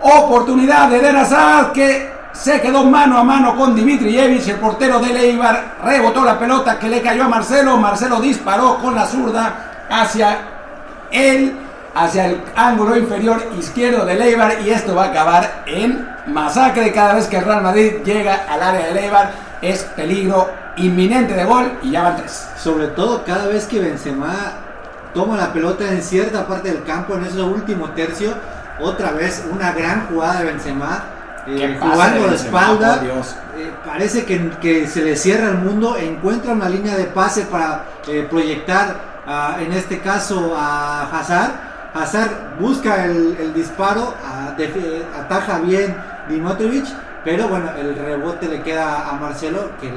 Oportunidad 0.00 0.88
de 0.88 1.00
Denazar 1.00 1.72
que 1.72 2.12
se 2.32 2.60
quedó 2.60 2.84
mano 2.84 3.18
a 3.18 3.24
mano 3.24 3.56
con 3.56 3.74
Dimitrievich, 3.74 4.48
el 4.48 4.56
portero 4.56 5.00
de 5.00 5.12
Leibar. 5.12 5.76
Rebotó 5.82 6.24
la 6.24 6.38
pelota 6.38 6.78
que 6.78 6.88
le 6.88 7.02
cayó 7.02 7.24
a 7.24 7.28
Marcelo. 7.28 7.76
Marcelo 7.76 8.20
disparó 8.20 8.78
con 8.78 8.94
la 8.94 9.06
zurda 9.06 9.86
hacia 9.90 10.38
él 11.10 11.56
hacia 11.94 12.26
el 12.26 12.40
ángulo 12.54 12.96
inferior 12.96 13.42
izquierdo 13.58 14.04
de 14.04 14.14
Leibar 14.14 14.60
y 14.64 14.70
esto 14.70 14.94
va 14.94 15.04
a 15.04 15.08
acabar 15.08 15.64
en 15.66 16.08
masacre 16.26 16.92
cada 16.92 17.14
vez 17.14 17.26
que 17.26 17.38
el 17.38 17.44
Real 17.44 17.62
Madrid 17.62 17.94
llega 18.04 18.44
al 18.48 18.62
área 18.62 18.86
de 18.86 18.94
Leibar 18.94 19.30
es 19.62 19.82
peligro 19.96 20.48
inminente 20.80 21.34
de 21.34 21.44
gol 21.44 21.78
y 21.82 21.92
ya 21.92 22.02
van 22.02 22.16
tres. 22.16 22.48
Sobre 22.56 22.88
todo 22.88 23.24
cada 23.24 23.46
vez 23.46 23.66
que 23.66 23.80
Benzema 23.80 24.34
toma 25.14 25.36
la 25.36 25.52
pelota 25.52 25.90
en 25.90 26.02
cierta 26.02 26.46
parte 26.46 26.70
del 26.70 26.84
campo 26.84 27.14
en 27.14 27.24
ese 27.24 27.40
último 27.42 27.90
tercio, 27.90 28.34
otra 28.80 29.12
vez 29.12 29.44
una 29.50 29.72
gran 29.72 30.06
jugada 30.08 30.40
de 30.40 30.44
Benzema. 30.46 31.04
Eh, 31.46 31.78
jugando 31.80 32.28
de 32.28 32.36
espalda, 32.36 33.00
eh, 33.56 33.72
parece 33.86 34.26
que, 34.26 34.86
se 34.86 35.02
le 35.02 35.16
cierra 35.16 35.48
el 35.48 35.58
mundo, 35.58 35.96
encuentra 35.96 36.52
una 36.52 36.68
línea 36.68 36.94
de 36.94 37.04
pase 37.04 37.42
para 37.42 37.84
eh, 38.06 38.26
proyectar 38.28 39.08
en 39.60 39.72
este 39.72 39.98
caso 40.00 40.54
a 40.56 41.02
Hazard 41.10 41.68
Hazard 41.94 42.58
busca 42.60 43.06
el, 43.06 43.52
disparo, 43.54 44.14
ataja 45.18 45.58
bien 45.60 45.96
Dimotrovic, 46.28 46.86
pero 47.24 47.48
bueno, 47.48 47.70
el 47.78 47.96
rebote 47.96 48.48
le 48.48 48.62
queda 48.62 49.08
a 49.08 49.12
Marcelo, 49.14 49.70
que 49.80 49.90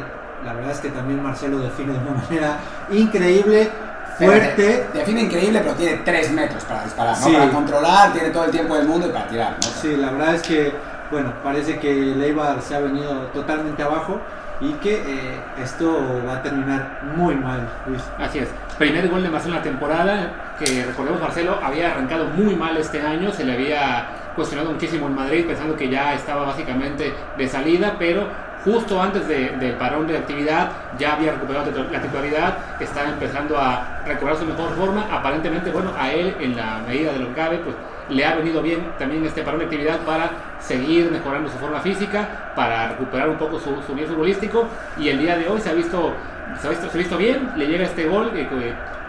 la 0.46 0.54
verdad 0.54 0.72
es 0.72 0.80
que 0.80 0.90
también 0.90 1.22
Marcelo 1.22 1.60
define 1.60 1.94
de 1.94 2.00
una 2.00 2.12
manera 2.24 2.58
increíble, 2.92 3.70
fuerte. 4.18 4.88
define 4.94 5.22
increíble, 5.22 5.60
pero 5.60 5.74
tiene 5.76 5.98
3 6.04 6.32
metros 6.32 6.64
para 6.66 6.84
disparar, 6.84 7.16
Para 7.20 7.50
controlar, 7.50 8.14
tiene 8.14 8.30
todo 8.30 8.46
el 8.46 8.52
tiempo 8.52 8.76
del 8.76 8.88
mundo 8.88 9.08
y 9.08 9.12
para 9.12 9.28
tirar, 9.28 9.56
Sí, 9.82 9.96
la 9.96 10.12
verdad 10.12 10.36
es 10.36 10.42
que, 10.42 10.74
bueno, 11.10 11.34
parece 11.44 11.80
que 11.80 11.94
Leibar 11.94 12.62
se 12.62 12.76
ha 12.76 12.80
venido 12.80 13.14
totalmente 13.34 13.82
abajo 13.84 14.20
y 14.60 14.74
que 14.74 14.94
eh, 14.94 15.40
esto 15.62 16.22
va 16.28 16.36
a 16.36 16.42
terminar 16.44 17.00
muy 17.16 17.36
mal, 17.36 17.68
Luis. 17.88 18.04
Así 18.20 18.40
es. 18.40 18.50
Primer 18.78 19.10
gol 19.10 19.24
de 19.24 19.30
Marcelo 19.30 19.56
en 19.56 19.60
la 19.60 19.64
temporada, 19.64 20.34
que 20.60 20.86
recordemos 20.86 21.20
Marcelo 21.20 21.60
había 21.64 21.92
arrancado 21.92 22.26
muy 22.26 22.56
mal 22.56 22.78
este 22.78 23.02
año, 23.02 23.32
se 23.32 23.44
le 23.44 23.54
había 23.54 24.06
cuestionado 24.36 24.72
muchísimo 24.72 25.08
en 25.08 25.16
Madrid 25.16 25.46
pensando 25.48 25.76
que 25.76 25.90
ya 25.90 26.14
estaba 26.14 26.46
básicamente 26.46 27.12
de 27.38 27.48
salida, 27.48 27.96
pero 27.98 28.28
justo 28.64 29.02
antes 29.02 29.28
del 29.28 29.74
parón 29.76 30.08
de 30.08 30.18
actividad 30.18 30.72
ya 30.98 31.16
había 31.16 31.34
recuperado 31.34 31.72
la 31.92 32.02
titularidad, 32.02 32.58
estaba 32.80 33.10
empezando 33.10 33.58
a 33.58 34.02
recobrar 34.06 34.38
su 34.38 34.46
mejor 34.46 34.76
forma, 34.76 35.08
aparentemente, 35.12 35.72
bueno, 35.72 35.92
a 35.98 36.12
él 36.12 36.36
en 36.40 36.56
la 36.56 36.82
medida 36.88 37.12
de 37.12 37.20
lo 37.20 37.28
que 37.28 37.34
cabe, 37.34 37.58
pues 37.58 37.76
le 38.10 38.26
ha 38.26 38.36
venido 38.36 38.62
bien 38.62 38.92
también 39.00 39.26
este 39.26 39.42
parón 39.42 39.60
de 39.60 39.66
actividad 39.66 40.00
para 40.02 40.32
seguir 40.60 41.10
mejorando 41.12 41.50
su 41.50 41.58
forma 41.58 41.80
física, 41.80 42.52
para 42.56 42.90
recuperar 42.90 43.30
un 43.30 43.38
poco 43.38 43.60
su, 43.60 43.82
su 43.86 43.96
nivel 43.96 44.12
futbolístico. 44.12 44.68
Y 44.98 45.10
el 45.10 45.20
día 45.20 45.38
de 45.38 45.48
hoy 45.48 45.62
se 45.62 45.70
ha 45.70 45.74
visto, 45.74 46.14
se 46.60 46.68
ha 46.68 46.70
visto, 46.72 46.90
se 46.90 46.98
ha 46.98 47.00
visto 47.00 47.18
bien, 47.18 47.52
le 47.56 47.68
llega 47.68 47.86
este 47.86 48.06
gol 48.08 48.32
eh, 48.36 48.48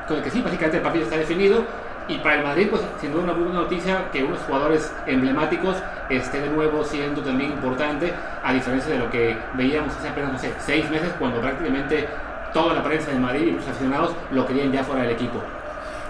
con 0.07 0.17
el 0.17 0.23
que 0.23 0.31
sí, 0.31 0.41
básicamente 0.41 0.77
el 0.77 0.83
partido 0.83 1.05
está 1.05 1.17
definido 1.17 1.65
y 2.09 2.19
para 2.19 2.37
el 2.37 2.45
Madrid, 2.45 2.69
pues 2.71 2.83
sin 3.01 3.13
duda 3.13 3.25
una 3.25 3.33
buena 3.33 3.55
noticia 3.61 4.11
que 4.11 4.23
unos 4.23 4.41
jugadores 4.41 4.93
emblemáticos 5.07 5.77
esté 6.09 6.41
de 6.41 6.49
nuevo 6.51 6.85
siendo 6.85 7.23
también 7.23 7.53
importante, 7.53 8.13
a 8.43 8.53
diferencia 8.53 8.93
de 8.93 8.99
lo 8.99 9.11
que 9.11 9.37
veíamos 9.55 9.95
hace 9.97 10.09
apenas, 10.09 10.33
no 10.33 10.39
sé, 10.39 10.53
seis 10.59 10.89
meses, 10.91 11.13
cuando 11.19 11.41
prácticamente 11.41 12.09
toda 12.53 12.75
la 12.75 12.83
prensa 12.83 13.11
de 13.11 13.19
Madrid 13.19 13.47
y 13.47 13.51
los 13.53 13.67
aficionados 13.67 14.15
lo 14.31 14.47
querían 14.47 14.73
ya 14.73 14.85
fuera 14.85 15.03
del 15.03 15.13
equipo. 15.13 15.41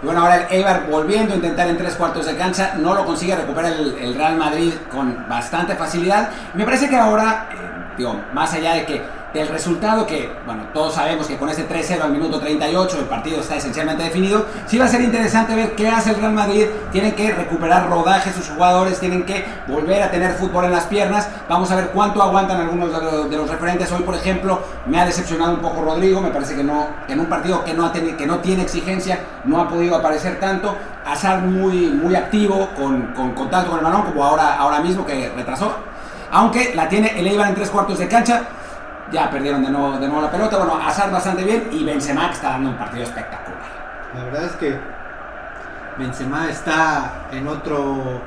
Y 0.02 0.06
bueno, 0.06 0.22
ahora 0.22 0.48
el 0.48 0.56
Eibar 0.56 0.86
volviendo 0.88 1.34
a 1.34 1.36
intentar 1.36 1.68
en 1.68 1.76
tres 1.76 1.94
cuartos 1.94 2.26
de 2.26 2.36
cancha, 2.36 2.74
no 2.76 2.94
lo 2.94 3.04
consigue 3.04 3.36
recuperar 3.36 3.72
el, 3.72 4.14
Real 4.14 4.36
Madrid 4.36 4.72
con 4.90 5.28
bastante 5.28 5.76
facilidad. 5.76 6.30
Me 6.54 6.64
parece 6.64 6.88
que 6.88 6.96
ahora, 6.96 7.48
eh, 7.52 7.94
digo, 7.98 8.20
más 8.32 8.52
allá 8.52 8.74
de 8.74 8.84
que 8.84 9.02
del 9.32 9.48
resultado 9.48 10.06
que, 10.06 10.30
bueno, 10.44 10.64
todos 10.74 10.94
sabemos 10.94 11.26
que 11.26 11.36
con 11.36 11.48
este 11.48 11.66
3-0 11.66 12.02
al 12.02 12.12
minuto 12.12 12.38
38 12.38 12.98
el 12.98 13.04
partido 13.06 13.40
está 13.40 13.56
esencialmente 13.56 14.02
definido, 14.02 14.46
sí 14.66 14.78
va 14.78 14.84
a 14.84 14.88
ser 14.88 15.00
interesante 15.00 15.54
ver 15.54 15.74
qué 15.74 15.88
hace 15.88 16.10
el 16.10 16.16
Real 16.16 16.32
Madrid, 16.32 16.66
tienen 16.90 17.12
que 17.12 17.32
recuperar 17.32 17.88
rodaje 17.88 18.32
sus 18.32 18.48
jugadores, 18.50 19.00
tienen 19.00 19.24
que 19.24 19.44
volver 19.66 20.02
a 20.02 20.10
tener 20.10 20.32
fútbol 20.32 20.66
en 20.66 20.72
las 20.72 20.84
piernas, 20.84 21.28
vamos 21.48 21.70
a 21.70 21.76
ver 21.76 21.88
cuánto 21.88 22.22
aguantan 22.22 22.60
algunos 22.60 22.92
de 23.30 23.36
los, 23.36 23.50
referentes, 23.50 23.90
hoy 23.92 24.02
por 24.02 24.14
ejemplo 24.14 24.60
me 24.86 25.00
ha 25.00 25.06
decepcionado 25.06 25.54
un 25.54 25.60
poco 25.60 25.82
Rodrigo, 25.82 26.20
me 26.20 26.30
parece 26.30 26.54
que 26.54 26.64
no, 26.64 26.88
en 27.08 27.20
un 27.20 27.26
partido 27.26 27.64
que 27.64 27.74
no, 27.74 27.90
que 27.92 28.26
no 28.26 28.38
tiene 28.38 28.62
exigencia, 28.62 29.18
no 29.44 29.60
ha 29.60 29.68
podido 29.68 29.96
aparecer 29.96 30.38
tanto, 30.40 30.76
Azar 31.04 31.42
muy, 31.42 31.88
muy 31.88 32.14
activo, 32.14 32.68
con, 32.76 33.08
con 33.08 33.32
contacto 33.32 33.70
con 33.70 33.78
el 33.80 33.84
balón, 33.84 34.02
como 34.02 34.24
ahora, 34.24 34.56
ahora 34.56 34.80
mismo 34.80 35.04
que 35.04 35.30
retrasó, 35.34 35.74
aunque 36.30 36.74
la 36.74 36.88
tiene 36.88 37.18
el 37.18 37.26
Eibar 37.26 37.48
en 37.48 37.54
tres 37.54 37.70
cuartos 37.70 37.98
de 37.98 38.08
cancha, 38.08 38.42
ya 39.12 39.30
perdieron 39.30 39.62
de 39.62 39.70
nuevo, 39.70 39.92
de 39.98 40.08
nuevo 40.08 40.22
la 40.22 40.30
pelota. 40.30 40.56
Bueno, 40.56 40.80
Hazard 40.82 41.12
bastante 41.12 41.44
bien 41.44 41.68
y 41.70 41.84
Benzema 41.84 42.28
que 42.28 42.34
está 42.34 42.50
dando 42.50 42.70
un 42.70 42.76
partido 42.76 43.04
espectacular. 43.04 43.60
La 44.16 44.24
verdad 44.24 44.44
es 44.44 44.52
que 44.52 44.78
Benzema 45.98 46.48
está 46.48 47.26
en 47.30 47.46
otro, 47.46 48.20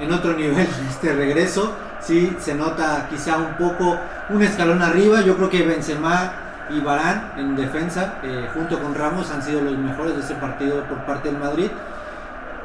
en 0.00 0.12
otro 0.12 0.32
nivel 0.34 0.68
este 0.88 1.12
regreso. 1.12 1.74
Sí, 2.00 2.36
se 2.40 2.54
nota 2.54 3.06
quizá 3.10 3.36
un 3.36 3.54
poco 3.54 3.98
un 4.28 4.42
escalón 4.42 4.82
arriba. 4.82 5.20
Yo 5.22 5.36
creo 5.36 5.48
que 5.48 5.62
Benzema 5.64 6.32
y 6.70 6.80
Barán 6.80 7.32
en 7.36 7.56
defensa, 7.56 8.14
eh, 8.22 8.48
junto 8.52 8.78
con 8.80 8.94
Ramos, 8.94 9.30
han 9.30 9.42
sido 9.42 9.62
los 9.62 9.76
mejores 9.76 10.14
de 10.14 10.20
este 10.20 10.34
partido 10.34 10.82
por 10.84 10.98
parte 10.98 11.30
del 11.30 11.38
Madrid. 11.38 11.70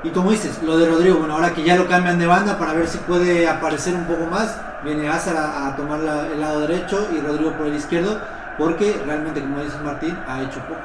Y 0.03 0.09
como 0.09 0.31
dices, 0.31 0.61
lo 0.63 0.77
de 0.77 0.89
Rodrigo, 0.89 1.17
bueno, 1.19 1.35
ahora 1.35 1.53
que 1.53 1.63
ya 1.63 1.77
lo 1.77 1.87
cambian 1.87 2.19
de 2.19 2.27
banda 2.27 2.57
para 2.57 2.73
ver 2.73 2.87
si 2.87 2.97
puede 2.97 3.47
aparecer 3.47 3.95
un 3.95 4.03
poco 4.03 4.25
más, 4.25 4.57
viene 4.83 5.07
Azar 5.07 5.37
a, 5.37 5.75
tomar 5.77 5.99
el 5.99 6.41
lado 6.41 6.59
derecho 6.61 7.07
y 7.15 7.21
Rodrigo 7.21 7.53
por 7.53 7.67
el 7.67 7.75
izquierdo, 7.75 8.19
porque 8.57 9.01
realmente, 9.05 9.39
como 9.39 9.63
dice 9.63 9.77
Martín, 9.83 10.17
ha 10.27 10.41
hecho 10.41 10.59
poco. 10.61 10.81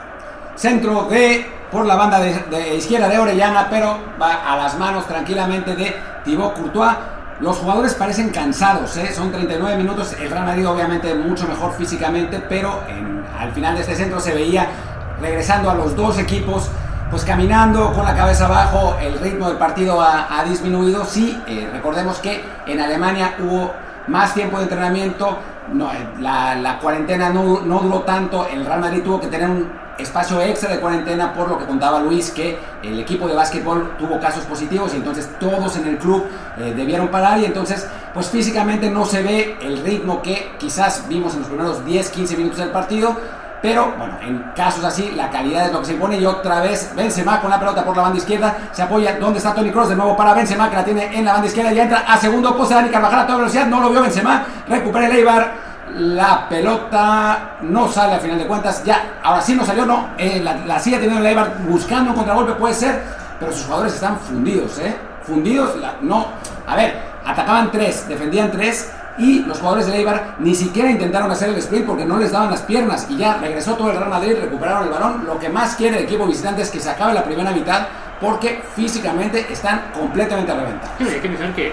Centro 0.54 1.08
de 1.08 1.46
por 1.70 1.84
la 1.84 1.96
banda 1.96 2.20
de, 2.20 2.76
izquierda 2.76 3.08
de 3.08 3.18
Orellana, 3.18 3.66
pero 3.68 3.98
va 4.20 4.52
a 4.52 4.56
las 4.56 4.78
manos 4.78 5.06
tranquilamente 5.06 5.74
de 5.74 5.94
Thibaut 6.24 6.54
Courtois. 6.54 6.96
los 7.40 7.58
jugadores 7.58 7.94
parecen 7.94 8.30
cansados, 8.30 8.96
¿eh? 8.96 9.12
son 9.12 9.30
39 9.30 9.76
minutos, 9.76 10.14
el 10.14 10.30
Real 10.30 10.46
Madrid 10.46 10.66
obviamente 10.66 11.12
mucho 11.14 11.46
mejor 11.46 11.74
físicamente, 11.74 12.42
pero 12.48 12.82
al 13.38 13.52
final 13.52 13.74
de 13.74 13.82
este 13.82 13.96
centro 13.96 14.20
se 14.20 14.32
veía 14.32 14.68
regresando 15.20 15.70
a 15.70 15.74
los 15.74 15.94
dos 15.94 16.18
equipos, 16.18 16.70
pues 17.10 17.24
caminando 17.24 17.92
con 17.92 18.04
la 18.04 18.14
cabeza 18.14 18.46
abajo, 18.46 18.96
el 19.00 19.18
ritmo 19.18 19.48
del 19.48 19.56
partido 19.56 20.00
ha, 20.00 20.44
disminuido, 20.48 21.04
sí, 21.04 21.40
eh, 21.46 21.68
recordemos 21.72 22.18
que 22.18 22.44
en 22.66 22.80
Alemania 22.80 23.36
hubo 23.40 23.72
más 24.08 24.34
tiempo 24.34 24.58
de 24.58 24.64
entrenamiento, 24.64 25.38
no, 25.72 25.90
eh, 25.92 26.06
la, 26.20 26.78
cuarentena 26.80 27.30
no, 27.30 27.60
duró 27.60 28.00
tanto, 28.00 28.46
el 28.46 28.64
Real 28.64 28.80
Madrid 28.80 29.02
tuvo 29.02 29.20
que 29.20 29.28
tener 29.28 29.48
un 29.48 29.70
espacio 29.98 30.40
extra 30.40 30.70
de 30.70 30.80
cuarentena 30.80 31.32
por 31.32 31.48
lo 31.48 31.58
que 31.58 31.64
contaba 31.64 31.98
Luis 31.98 32.30
que 32.30 32.56
el 32.82 33.00
equipo 33.00 33.26
de 33.26 33.34
básquetbol 33.34 33.96
tuvo 33.98 34.20
casos 34.20 34.44
positivos 34.44 34.94
y 34.94 34.98
entonces 34.98 35.28
todos 35.40 35.76
en 35.76 35.88
el 35.88 35.98
club 35.98 36.24
eh, 36.56 36.72
debieron 36.76 37.08
parar. 37.08 37.40
Y 37.40 37.46
entonces 37.46 37.88
pues 38.14 38.28
físicamente 38.28 38.90
no 38.90 39.04
se 39.04 39.22
ve 39.22 39.56
el 39.60 39.82
ritmo 39.82 40.22
que 40.22 40.52
quizás 40.58 41.08
vimos 41.08 41.34
en 41.34 41.40
los 41.40 41.48
primeros 41.48 41.84
10-15 41.84 42.36
minutos 42.36 42.58
del 42.58 42.70
partido 42.70 43.16
pero 43.60 43.92
bueno, 43.96 44.18
en 44.22 44.38
casos 44.54 44.84
así 44.84 45.12
la 45.16 45.30
calidad 45.30 45.66
es 45.66 45.72
lo 45.72 45.80
que 45.80 45.86
se 45.86 45.92
impone 45.94 46.18
y 46.18 46.26
otra 46.26 46.60
vez 46.60 46.92
Benzema 46.94 47.40
con 47.40 47.50
la 47.50 47.58
pelota 47.58 47.84
por 47.84 47.96
la 47.96 48.02
banda 48.02 48.18
izquierda 48.18 48.56
se 48.72 48.82
apoya 48.82 49.18
donde 49.18 49.38
está 49.38 49.54
Tony 49.54 49.70
Cross 49.70 49.90
de 49.90 49.96
nuevo 49.96 50.16
para 50.16 50.34
Benzema 50.34 50.70
que 50.70 50.76
la 50.76 50.84
tiene 50.84 51.18
en 51.18 51.24
la 51.24 51.32
banda 51.32 51.46
izquierda 51.48 51.72
y 51.72 51.80
entra 51.80 52.04
a 52.06 52.16
segundo 52.18 52.56
poste 52.56 52.74
Dani 52.74 52.90
Carvajal 52.90 53.20
a 53.20 53.26
toda 53.26 53.38
velocidad 53.38 53.66
no 53.66 53.80
lo 53.80 53.90
vio 53.90 54.02
Benzema 54.02 54.44
recupera 54.68 55.06
el 55.06 55.16
Eibar 55.16 55.68
la 55.96 56.48
pelota 56.48 57.56
no 57.62 57.88
sale 57.88 58.14
a 58.14 58.18
final 58.18 58.38
de 58.38 58.46
cuentas. 58.46 58.84
Ya, 58.84 59.18
ahora 59.22 59.40
sí 59.40 59.54
no 59.54 59.64
salió, 59.64 59.86
no. 59.86 60.10
Eh, 60.18 60.40
la, 60.40 60.78
sigue 60.78 60.98
teniendo 60.98 61.20
el 61.20 61.26
Eibar 61.26 61.58
buscando 61.66 62.10
un 62.10 62.16
contragolpe, 62.16 62.52
puede 62.52 62.74
ser, 62.74 63.02
pero 63.38 63.52
sus 63.52 63.64
jugadores 63.64 63.94
están 63.94 64.18
fundidos, 64.18 64.78
¿eh? 64.78 64.96
Fundidos, 65.22 65.76
no. 66.02 66.26
A 66.66 66.76
ver, 66.76 67.02
atacaban 67.24 67.70
tres, 67.70 68.08
defendían 68.08 68.50
tres. 68.50 68.90
Y 69.18 69.40
los 69.40 69.58
jugadores 69.58 69.86
del 69.86 69.96
Eibar 69.96 70.36
ni 70.38 70.54
siquiera 70.54 70.90
intentaron 70.90 71.30
hacer 71.30 71.48
el 71.48 71.56
sprint 71.56 71.86
porque 71.86 72.04
no 72.04 72.18
les 72.18 72.32
daban 72.32 72.50
las 72.50 72.62
piernas. 72.62 73.06
Y 73.10 73.16
ya 73.16 73.38
regresó 73.38 73.74
todo 73.74 73.90
el 73.90 73.96
Real 73.96 74.10
Madrid, 74.10 74.36
recuperaron 74.40 74.84
el 74.84 74.90
balón. 74.90 75.26
Lo 75.26 75.38
que 75.38 75.48
más 75.48 75.74
quiere 75.74 75.98
el 75.98 76.04
equipo 76.04 76.26
visitante 76.26 76.62
es 76.62 76.70
que 76.70 76.80
se 76.80 76.90
acabe 76.90 77.14
la 77.14 77.24
primera 77.24 77.50
mitad 77.50 77.88
porque 78.20 78.62
físicamente 78.74 79.46
están 79.52 79.90
completamente 79.92 80.52
a 80.52 80.56
reventar. 80.56 80.90
hay 81.00 81.20
que 81.20 81.28
mencionar 81.28 81.54
que 81.54 81.72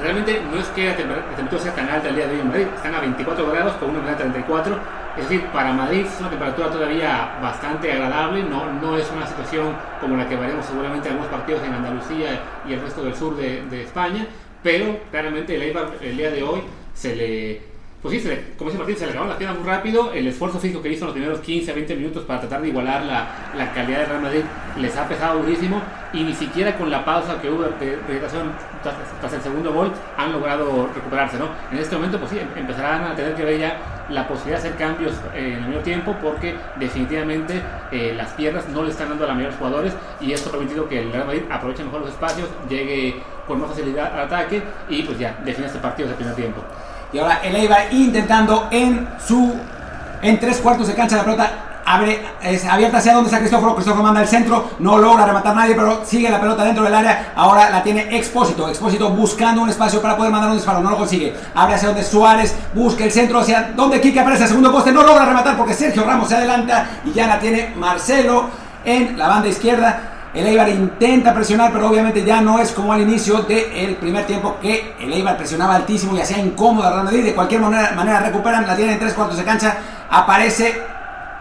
realmente 0.00 0.40
no 0.50 0.58
es 0.58 0.66
que 0.68 0.86
la 0.86 0.96
temperatura 0.96 1.62
sea 1.62 1.74
tan 1.74 1.88
alta 1.88 2.08
el 2.08 2.16
día 2.16 2.26
de 2.26 2.34
hoy 2.34 2.40
en 2.40 2.48
Madrid, 2.48 2.66
están 2.74 2.94
a 2.94 3.00
24 3.00 3.50
grados 3.50 3.72
con 3.74 3.90
una 3.90 3.98
humedad 3.98 4.18
34, 4.18 4.78
es 5.16 5.28
decir, 5.28 5.46
para 5.48 5.72
Madrid 5.72 6.06
es 6.06 6.20
una 6.20 6.30
temperatura 6.30 6.70
todavía 6.70 7.38
bastante 7.42 7.92
agradable, 7.92 8.44
no, 8.44 8.72
no 8.74 8.96
es 8.96 9.10
una 9.10 9.26
situación 9.26 9.74
como 10.00 10.16
la 10.16 10.28
que 10.28 10.36
veremos 10.36 10.64
seguramente 10.66 11.08
en 11.08 11.14
algunos 11.14 11.32
partidos 11.32 11.62
en 11.64 11.74
Andalucía 11.74 12.40
y 12.68 12.72
el 12.72 12.80
resto 12.80 13.02
del 13.02 13.14
sur 13.16 13.36
de, 13.36 13.62
de 13.66 13.82
España, 13.82 14.26
pero 14.62 15.00
claramente 15.10 15.56
el 15.56 15.62
Eibar 15.62 15.88
el 16.00 16.16
día 16.16 16.30
de 16.30 16.42
hoy 16.42 16.62
se 17.00 17.16
le 17.16 17.70
pues 18.02 18.14
sí, 18.14 18.20
se 18.20 18.54
como 18.56 18.70
dice 18.70 18.78
Martín, 18.78 18.96
se 18.96 19.04
le 19.04 19.10
acabaron 19.10 19.28
las 19.28 19.36
piernas 19.36 19.58
muy 19.58 19.68
rápido. 19.68 20.12
El 20.12 20.26
esfuerzo 20.26 20.58
físico 20.58 20.80
que 20.80 20.88
hizo 20.88 21.04
en 21.04 21.06
los 21.08 21.12
primeros 21.12 21.40
15 21.40 21.70
a 21.70 21.74
20 21.74 21.96
minutos 21.96 22.24
para 22.24 22.40
tratar 22.40 22.62
de 22.62 22.68
igualar 22.68 23.04
la, 23.04 23.52
la 23.54 23.72
calidad 23.74 23.98
de 23.98 24.06
Real 24.06 24.22
Madrid 24.22 24.40
les 24.78 24.96
ha 24.96 25.06
pesado 25.06 25.40
durísimo. 25.40 25.82
Y 26.14 26.22
ni 26.22 26.34
siquiera 26.34 26.78
con 26.78 26.90
la 26.90 27.04
pausa 27.04 27.40
que 27.42 27.50
hubo 27.50 27.62
de 27.62 27.96
vegetación 28.08 28.52
tras, 28.82 29.32
el 29.34 29.42
segundo 29.42 29.74
gol 29.74 29.92
han 30.16 30.32
logrado 30.32 30.88
recuperarse. 30.94 31.38
¿no? 31.38 31.48
En 31.70 31.76
este 31.76 31.94
momento, 31.94 32.18
pues 32.18 32.30
sí, 32.30 32.38
em, 32.38 32.48
empezarán 32.56 33.04
a 33.04 33.14
tener 33.14 33.34
que 33.34 33.44
ver 33.44 33.58
ya 33.58 34.06
la 34.08 34.26
posibilidad 34.26 34.62
de 34.62 34.68
hacer 34.68 34.78
cambios 34.78 35.12
en 35.34 35.52
el 35.52 35.60
medio 35.66 35.80
tiempo 35.80 36.16
porque 36.22 36.56
definitivamente 36.76 37.62
eh, 37.92 38.14
las 38.16 38.32
piernas 38.32 38.66
no 38.70 38.82
le 38.82 38.90
están 38.90 39.10
dando 39.10 39.24
a 39.24 39.28
la 39.28 39.34
mayoría 39.34 39.54
de 39.54 39.60
los 39.60 39.68
jugadores 39.68 39.92
y 40.22 40.32
esto 40.32 40.48
ha 40.48 40.52
permitido 40.52 40.88
que 40.88 41.00
el 41.00 41.12
Real 41.12 41.26
Madrid 41.26 41.42
aproveche 41.50 41.84
mejor 41.84 42.00
los 42.00 42.10
espacios, 42.10 42.48
llegue 42.68 43.22
con 43.46 43.60
más 43.60 43.68
facilidad 43.68 44.14
al 44.14 44.20
ataque 44.20 44.62
y 44.88 45.02
pues 45.02 45.18
ya 45.18 45.38
define 45.44 45.66
este 45.66 45.78
partido 45.80 46.08
de 46.08 46.14
primer 46.14 46.34
tiempo. 46.34 46.62
Y 47.12 47.18
ahora 47.18 47.40
el 47.42 47.56
Eibar 47.56 47.92
intentando 47.92 48.68
en 48.70 49.08
su 49.26 49.54
en 50.22 50.38
tres 50.38 50.58
cuartos 50.58 50.86
de 50.86 50.94
cancha 50.94 51.16
la 51.16 51.24
pelota 51.24 51.50
abre, 51.84 52.20
es 52.42 52.64
abierta 52.64 52.98
hacia 52.98 53.14
donde 53.14 53.28
está 53.28 53.40
Cristóforo, 53.40 53.74
Cristóforo 53.74 54.02
manda 54.02 54.20
el 54.20 54.28
centro, 54.28 54.70
no 54.78 54.98
logra 54.98 55.26
rematar 55.26 55.56
nadie, 55.56 55.74
pero 55.74 56.04
sigue 56.04 56.30
la 56.30 56.40
pelota 56.40 56.64
dentro 56.64 56.84
del 56.84 56.94
área, 56.94 57.32
ahora 57.34 57.70
la 57.70 57.82
tiene 57.82 58.16
Expósito, 58.16 58.68
Expósito 58.68 59.10
buscando 59.10 59.62
un 59.62 59.70
espacio 59.70 60.00
para 60.00 60.16
poder 60.16 60.30
mandar 60.30 60.50
un 60.50 60.56
disparo, 60.56 60.80
no 60.80 60.90
lo 60.90 60.98
consigue, 60.98 61.34
abre 61.54 61.74
hacia 61.74 61.88
donde 61.88 62.04
Suárez, 62.04 62.54
busca 62.74 63.04
el 63.04 63.10
centro 63.10 63.40
hacia 63.40 63.72
donde 63.74 64.00
Kike 64.00 64.20
aparece, 64.20 64.46
segundo 64.46 64.70
poste, 64.70 64.92
no 64.92 65.02
logra 65.02 65.24
rematar 65.24 65.56
porque 65.56 65.74
Sergio 65.74 66.04
Ramos 66.04 66.28
se 66.28 66.36
adelanta 66.36 66.86
y 67.04 67.12
ya 67.12 67.26
la 67.26 67.40
tiene 67.40 67.72
Marcelo 67.76 68.50
en 68.84 69.18
la 69.18 69.28
banda 69.28 69.48
izquierda, 69.48 70.00
el 70.32 70.46
Eibar 70.46 70.68
intenta 70.68 71.34
presionar, 71.34 71.72
pero 71.72 71.88
obviamente 71.88 72.24
ya 72.24 72.40
no 72.40 72.60
es 72.60 72.70
como 72.70 72.92
al 72.92 73.00
inicio 73.00 73.42
del 73.42 73.96
primer 73.96 74.26
tiempo 74.26 74.58
que 74.62 74.94
el 75.00 75.12
Eibar 75.12 75.36
presionaba 75.36 75.74
altísimo 75.74 76.16
y 76.16 76.20
hacía 76.20 76.38
incómoda 76.38 76.88
a 76.88 77.02
Real. 77.02 77.24
De 77.24 77.34
cualquier 77.34 77.60
manera, 77.60 77.92
manera 77.96 78.20
recuperan, 78.20 78.66
la 78.66 78.76
tienen 78.76 78.94
en 78.94 79.00
tres 79.00 79.14
cuartos 79.14 79.36
de 79.36 79.44
cancha. 79.44 79.76
Aparece 80.08 80.82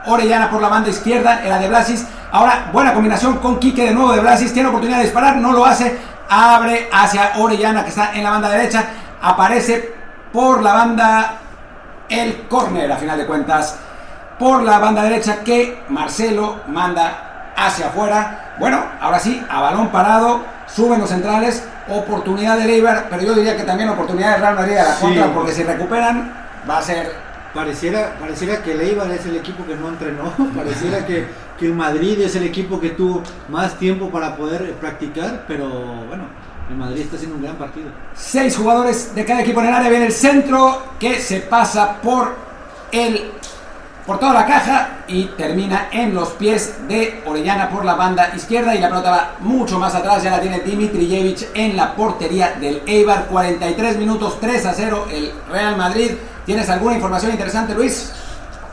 Orellana 0.07 0.49
por 0.49 0.61
la 0.61 0.69
banda 0.69 0.89
izquierda, 0.89 1.43
era 1.45 1.59
de 1.59 1.67
Blasis. 1.67 2.07
Ahora, 2.31 2.69
buena 2.73 2.93
combinación 2.93 3.37
con 3.37 3.59
Quique 3.59 3.85
de 3.85 3.93
nuevo 3.93 4.11
de 4.11 4.21
Blasis. 4.21 4.53
Tiene 4.53 4.69
oportunidad 4.69 4.97
de 4.97 5.03
disparar, 5.03 5.37
no 5.37 5.51
lo 5.51 5.65
hace. 5.65 5.95
Abre 6.27 6.89
hacia 6.91 7.33
Orellana 7.37 7.83
que 7.83 7.89
está 7.89 8.13
en 8.15 8.23
la 8.23 8.31
banda 8.31 8.49
derecha. 8.49 8.85
Aparece 9.21 9.93
por 10.33 10.63
la 10.63 10.73
banda 10.73 11.33
el 12.09 12.47
córner, 12.47 12.91
a 12.91 12.97
final 12.97 13.19
de 13.19 13.27
cuentas. 13.27 13.77
Por 14.39 14.63
la 14.63 14.79
banda 14.79 15.03
derecha 15.03 15.43
que 15.43 15.83
Marcelo 15.89 16.61
manda 16.67 17.28
hacia 17.65 17.87
afuera. 17.87 18.55
Bueno, 18.59 18.83
ahora 18.99 19.19
sí, 19.19 19.43
a 19.49 19.61
balón 19.61 19.89
parado, 19.89 20.43
suben 20.67 20.99
los 20.99 21.09
centrales, 21.09 21.63
oportunidad 21.89 22.57
de 22.57 22.73
Eibar, 22.73 23.07
pero 23.09 23.23
yo 23.23 23.33
diría 23.33 23.57
que 23.57 23.63
también 23.63 23.89
oportunidad 23.89 24.35
de 24.35 24.37
Real 24.37 24.55
Madrid 24.55 24.77
a 24.77 24.89
la 24.89 24.95
contra, 24.95 25.33
porque 25.33 25.51
si 25.51 25.63
recuperan, 25.63 26.33
va 26.69 26.77
a 26.77 26.81
ser... 26.81 27.29
Pareciera, 27.53 28.15
pareciera 28.19 28.61
que 28.61 28.73
el 28.73 28.81
Eibar 28.81 29.09
es 29.09 29.25
el 29.25 29.35
equipo 29.35 29.65
que 29.65 29.75
no 29.75 29.89
entrenó, 29.89 30.31
pareciera 30.55 31.03
que, 31.03 31.27
que 31.57 31.65
el 31.65 31.73
Madrid 31.73 32.21
es 32.21 32.35
el 32.35 32.43
equipo 32.43 32.79
que 32.79 32.89
tuvo 32.89 33.23
más 33.49 33.73
tiempo 33.79 34.11
para 34.11 34.35
poder 34.35 34.73
practicar, 34.73 35.45
pero 35.47 35.67
bueno, 35.67 36.25
el 36.69 36.75
Madrid 36.75 37.01
está 37.01 37.15
haciendo 37.15 37.37
un 37.37 37.41
gran 37.41 37.55
partido. 37.55 37.89
Seis 38.13 38.55
jugadores 38.55 39.15
de 39.15 39.25
cada 39.25 39.41
equipo 39.41 39.61
en 39.61 39.67
el 39.67 39.73
área. 39.73 39.89
Viene 39.89 40.05
el 40.05 40.11
centro 40.11 40.83
que 40.99 41.19
se 41.19 41.39
pasa 41.39 41.99
por 42.03 42.35
el 42.91 43.31
por 44.09 44.17
toda 44.17 44.33
la 44.33 44.47
caja 44.47 45.03
y 45.07 45.25
termina 45.37 45.89
en 45.91 46.15
los 46.15 46.29
pies 46.29 46.87
de 46.87 47.21
Orellana 47.27 47.69
por 47.69 47.85
la 47.85 47.93
banda 47.93 48.31
izquierda 48.35 48.73
y 48.73 48.79
la 48.79 48.89
pelota 48.89 49.11
va 49.11 49.31
mucho 49.41 49.77
más 49.77 49.93
atrás, 49.93 50.23
ya 50.23 50.31
la 50.31 50.41
tiene 50.41 50.61
Dimitrijevic 50.61 51.49
en 51.53 51.77
la 51.77 51.93
portería 51.93 52.53
del 52.59 52.81
Eibar, 52.87 53.27
43 53.27 53.97
minutos, 53.97 54.39
3 54.39 54.65
a 54.65 54.73
0 54.73 55.05
el 55.11 55.31
Real 55.51 55.77
Madrid. 55.77 56.13
¿Tienes 56.43 56.67
alguna 56.71 56.95
información 56.95 57.33
interesante, 57.33 57.75
Luis? 57.75 58.11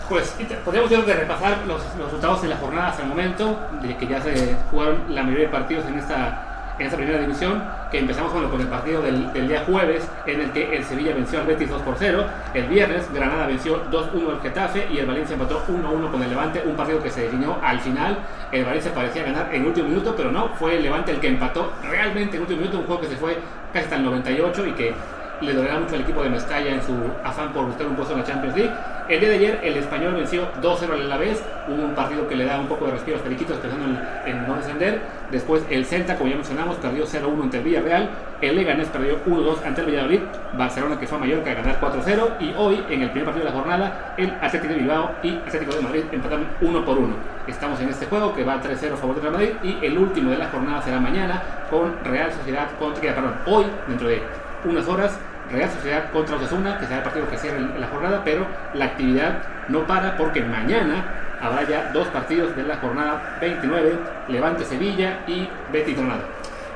Pues 0.09 0.35
podríamos 0.65 0.91
yo 0.91 1.05
que 1.05 1.13
repasar 1.13 1.59
los, 1.67 1.83
los, 1.99 2.07
resultados 2.07 2.41
de 2.41 2.49
la 2.49 2.57
jornada 2.57 2.89
hasta 2.89 3.03
el 3.03 3.09
momento, 3.11 3.61
de 3.83 3.95
que 3.95 4.07
ya 4.07 4.23
se 4.23 4.57
jugaron 4.71 5.05
la 5.11 5.23
mayoría 5.23 5.49
de 5.49 5.53
partidos 5.53 5.85
en 5.85 5.99
esta 5.99 6.46
en 6.79 6.87
esta 6.87 6.97
primera 6.97 7.19
división, 7.19 7.63
que 7.91 7.99
empezamos 7.99 8.33
con, 8.33 8.49
con 8.51 8.61
el 8.61 8.67
partido 8.67 9.03
del, 9.03 9.49
día 9.49 9.65
jueves, 9.67 10.09
en 10.27 10.41
el 10.41 10.51
que 10.53 10.77
el 10.77 10.85
Sevilla 10.85 11.15
venció 11.15 11.41
al 11.41 11.47
Betis 11.47 11.71
2 11.71 11.83
por 11.83 11.97
0. 11.99 12.25
El 12.55 12.67
viernes, 12.67 13.13
Granada 13.13 13.47
venció 13.47 13.85
2-1 13.91 14.31
al 14.31 14.41
Getafe 14.41 14.87
y 14.93 14.99
el 14.99 15.07
Valencia 15.07 15.35
empató 15.35 15.63
1-1 15.67 16.11
con 16.11 16.23
el 16.23 16.31
Levante, 16.31 16.63
un 16.67 16.77
partido 16.77 17.03
que 17.03 17.11
se 17.11 17.23
definió 17.23 17.57
al 17.63 17.81
final. 17.81 18.19
El 18.53 18.65
Valencia 18.65 18.93
parecía 18.93 19.25
ganar 19.25 19.55
en 19.55 19.67
último 19.67 19.89
minuto, 19.89 20.15
pero 20.17 20.31
no, 20.31 20.49
fue 20.51 20.77
el 20.77 20.83
Levante 20.83 21.13
el 21.13 21.21
que 21.21 21.29
empató 21.29 21.73
realmente 21.89 22.37
en 22.37 22.43
último 22.43 22.61
minuto, 22.61 22.79
un 22.79 22.87
juego 22.87 23.01
que 23.01 23.09
se 23.09 23.17
fue 23.17 23.39
casi 23.73 23.85
hasta 23.85 23.97
el 23.97 24.05
98 24.05 24.67
y 24.67 24.73
que 24.73 24.95
le 25.41 25.53
dolerá 25.53 25.79
mucho 25.79 25.95
al 25.95 26.03
equipo 26.03 26.23
de 26.23 26.31
Mestalla 26.31 26.71
en 26.71 26.83
su 26.83 26.95
afán 27.25 27.53
por 27.53 27.67
buscar 27.67 27.87
un 27.87 27.97
puesto 27.97 28.15
en 28.15 28.21
la 28.21 28.27
Champions 28.27 28.57
League. 28.57 28.73
El 29.09 29.21
día 29.21 29.29
de 29.29 29.35
ayer 29.37 29.61
el 29.63 29.77
español 29.77 30.15
venció 30.15 30.49
2-0 30.61 30.91
al 30.93 31.03
Alavés, 31.03 31.41
un 31.69 31.95
partido 31.95 32.27
que 32.27 32.35
le 32.35 32.45
da 32.45 32.59
un 32.59 32.67
poco 32.67 32.87
de 32.87 32.93
respiro 32.93 33.17
a 33.17 33.19
los 33.19 33.25
periquitos 33.25 33.57
pensando 33.59 34.01
en, 34.27 34.49
no 34.49 34.57
descender. 34.57 35.01
Después 35.31 35.63
el 35.71 35.85
Celta, 35.85 36.17
como 36.17 36.29
ya 36.31 36.37
mencionamos, 36.37 36.77
perdió 36.77 37.07
0-1 37.07 37.43
ante 37.43 37.59
el 37.59 37.65
Villarreal. 37.65 38.11
El 38.41 38.57
Leganés 38.57 38.89
perdió 38.89 39.25
1-2 39.25 39.65
ante 39.65 39.83
el 39.83 39.87
Valladolid. 39.87 40.21
Barcelona 40.55 40.99
que 40.99 41.07
fue 41.07 41.19
a 41.19 41.21
Mallorca 41.21 41.51
a 41.53 41.55
ganar 41.55 41.81
4-0. 41.81 42.41
Y 42.41 42.55
hoy, 42.57 42.85
en 42.91 43.03
el 43.03 43.11
primer 43.11 43.27
partido 43.27 43.47
de 43.47 43.53
la 43.53 43.57
jornada, 43.57 44.15
el 44.17 44.31
Atlético 44.31 44.73
de 44.73 44.79
Bilbao 44.81 45.11
y 45.23 45.37
Atlético 45.37 45.77
de 45.77 45.83
Madrid 45.83 46.05
empataron 46.11 46.47
1 46.61 46.85
por 46.85 46.99
1. 46.99 47.15
Estamos 47.47 47.81
en 47.81 47.89
este 47.91 48.07
juego 48.07 48.35
que 48.35 48.43
va 48.43 48.61
3-0 48.61 48.95
a 48.95 48.97
favor 48.97 49.15
de 49.15 49.21
Real 49.21 49.33
Madrid 49.35 49.51
y 49.63 49.87
el 49.87 49.97
último 49.97 50.33
de 50.33 50.39
la 50.39 50.49
jornada 50.49 50.83
será 50.83 50.99
mañana 50.99 51.41
con 51.71 51.95
Real 52.05 52.33
Sociedad 52.33 52.69
contra, 52.77 53.15
perdón, 53.15 53.35
hoy 53.47 53.65
dentro 53.87 54.09
de 54.09 54.21
unas 54.67 54.87
horas 54.89 55.13
Real 55.51 55.71
Sociedad 55.71 56.11
contra 56.13 56.37
Osasuna, 56.37 56.79
que 56.79 56.87
será 56.87 56.99
el 56.99 57.03
partido 57.05 57.31
que 57.31 57.39
cierre 57.39 57.61
la 57.79 57.87
jornada, 57.87 58.23
pero 58.25 58.47
la 58.75 58.87
actividad 58.87 59.39
no 59.69 59.87
para 59.87 60.17
porque 60.17 60.43
mañana 60.43 61.05
habrá 61.41 61.63
ya 61.69 61.91
dos 61.93 62.09
partidos 62.09 62.57
de 62.57 62.65
la 62.65 62.77
jornada 62.77 63.37
29, 63.41 63.99
Levante 64.29 64.65
Sevilla 64.65 65.21
y 65.27 65.49
Betis 65.73 65.97
Granada. 65.97 66.25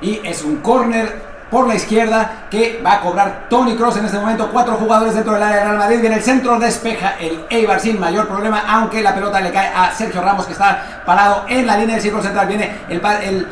Y 0.01 0.21
es 0.25 0.45
un 0.45 0.57
córner 0.59 1.31
por 1.51 1.67
la 1.67 1.75
izquierda 1.75 2.45
que 2.49 2.81
va 2.85 2.95
a 2.95 3.01
cobrar 3.01 3.47
Tony 3.49 3.75
Cross 3.77 3.97
en 3.97 4.05
este 4.05 4.19
momento. 4.19 4.49
Cuatro 4.53 4.75
jugadores 4.75 5.15
dentro 5.15 5.35
del 5.35 5.43
área 5.43 5.57
de 5.57 5.65
Real 5.65 5.79
Madrid. 5.79 6.01
Viene 6.01 6.17
el 6.17 6.23
centro, 6.23 6.59
despeja 6.59 7.17
el 7.19 7.45
Eibar 7.51 7.81
sin 7.81 7.99
mayor 7.99 8.29
problema, 8.29 8.63
aunque 8.69 9.03
la 9.03 9.15
pelota 9.15 9.41
le 9.41 9.51
cae 9.51 9.73
a 9.75 9.91
Sergio 9.91 10.23
Ramos 10.23 10.47
que 10.47 10.53
está 10.53 11.03
parado 11.05 11.45
en 11.49 11.67
la 11.67 11.77
línea 11.77 11.97
del 11.97 12.03
círculo 12.03 12.23
central. 12.23 12.47
Viene 12.47 12.83
el, 12.89 13.03
el 13.25 13.47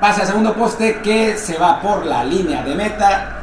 pase 0.00 0.22
al 0.22 0.26
segundo 0.26 0.54
poste 0.54 0.98
que 1.00 1.36
se 1.36 1.56
va 1.56 1.80
por 1.80 2.04
la 2.04 2.24
línea 2.24 2.62
de 2.62 2.74
meta 2.74 3.39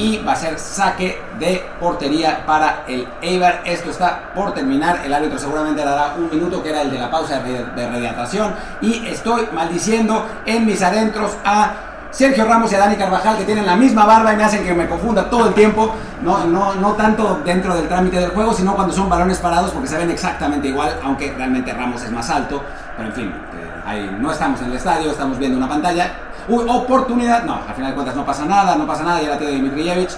y 0.00 0.16
va 0.26 0.32
a 0.32 0.36
ser 0.36 0.58
saque 0.58 1.20
de 1.38 1.62
portería 1.78 2.46
para 2.46 2.84
el 2.88 3.06
Eibar. 3.20 3.60
Esto 3.66 3.90
está 3.90 4.32
por 4.34 4.54
terminar. 4.54 5.02
El 5.04 5.12
árbitro 5.12 5.38
seguramente 5.38 5.84
dará 5.84 6.14
un 6.16 6.30
minuto, 6.30 6.62
que 6.62 6.70
era 6.70 6.80
el 6.80 6.90
de 6.90 6.98
la 6.98 7.10
pausa 7.10 7.40
de, 7.40 7.66
de 7.66 8.58
Y 8.80 9.06
estoy 9.08 9.46
maldiciendo 9.52 10.26
en 10.46 10.64
mis 10.64 10.80
adentros 10.80 11.36
a 11.44 11.72
Sergio 12.10 12.46
Ramos 12.46 12.72
y 12.72 12.76
a 12.76 12.78
Dani 12.78 12.96
Carvajal, 12.96 13.36
que 13.36 13.44
tienen 13.44 13.66
la 13.66 13.76
misma 13.76 14.06
barba 14.06 14.32
y 14.32 14.36
me 14.36 14.44
hacen 14.44 14.64
que 14.64 14.72
me 14.72 14.88
confunda 14.88 15.28
todo 15.28 15.48
el 15.48 15.54
tiempo. 15.54 15.94
No, 16.22 16.46
no, 16.46 16.74
no 16.76 16.92
tanto 16.94 17.42
dentro 17.44 17.74
del 17.74 17.86
trámite 17.86 18.18
del 18.20 18.30
juego, 18.30 18.54
sino 18.54 18.74
cuando 18.74 18.94
son 18.94 19.06
balones 19.06 19.36
parados, 19.36 19.70
porque 19.70 19.86
se 19.86 19.98
ven 19.98 20.10
exactamente 20.10 20.68
igual, 20.68 20.98
aunque 21.04 21.34
realmente 21.36 21.74
Ramos 21.74 22.02
es 22.02 22.10
más 22.10 22.30
alto. 22.30 22.62
Pero 22.96 23.10
en 23.10 23.14
fin, 23.14 23.26
eh, 23.26 23.82
ahí 23.84 24.16
no 24.18 24.32
estamos 24.32 24.62
en 24.62 24.68
el 24.68 24.76
estadio, 24.76 25.10
estamos 25.10 25.38
viendo 25.38 25.58
una 25.58 25.68
pantalla 25.68 26.10
Uy, 26.50 26.64
oportunidad. 26.68 27.44
No, 27.44 27.60
al 27.66 27.74
final 27.74 27.90
de 27.90 27.94
cuentas 27.94 28.16
no 28.16 28.26
pasa 28.26 28.44
nada, 28.44 28.74
no 28.74 28.86
pasa 28.86 29.04
nada, 29.04 29.22
ya 29.22 29.30
la 29.30 29.38
tiene 29.38 29.54
Dimitrijevic. 29.54 30.10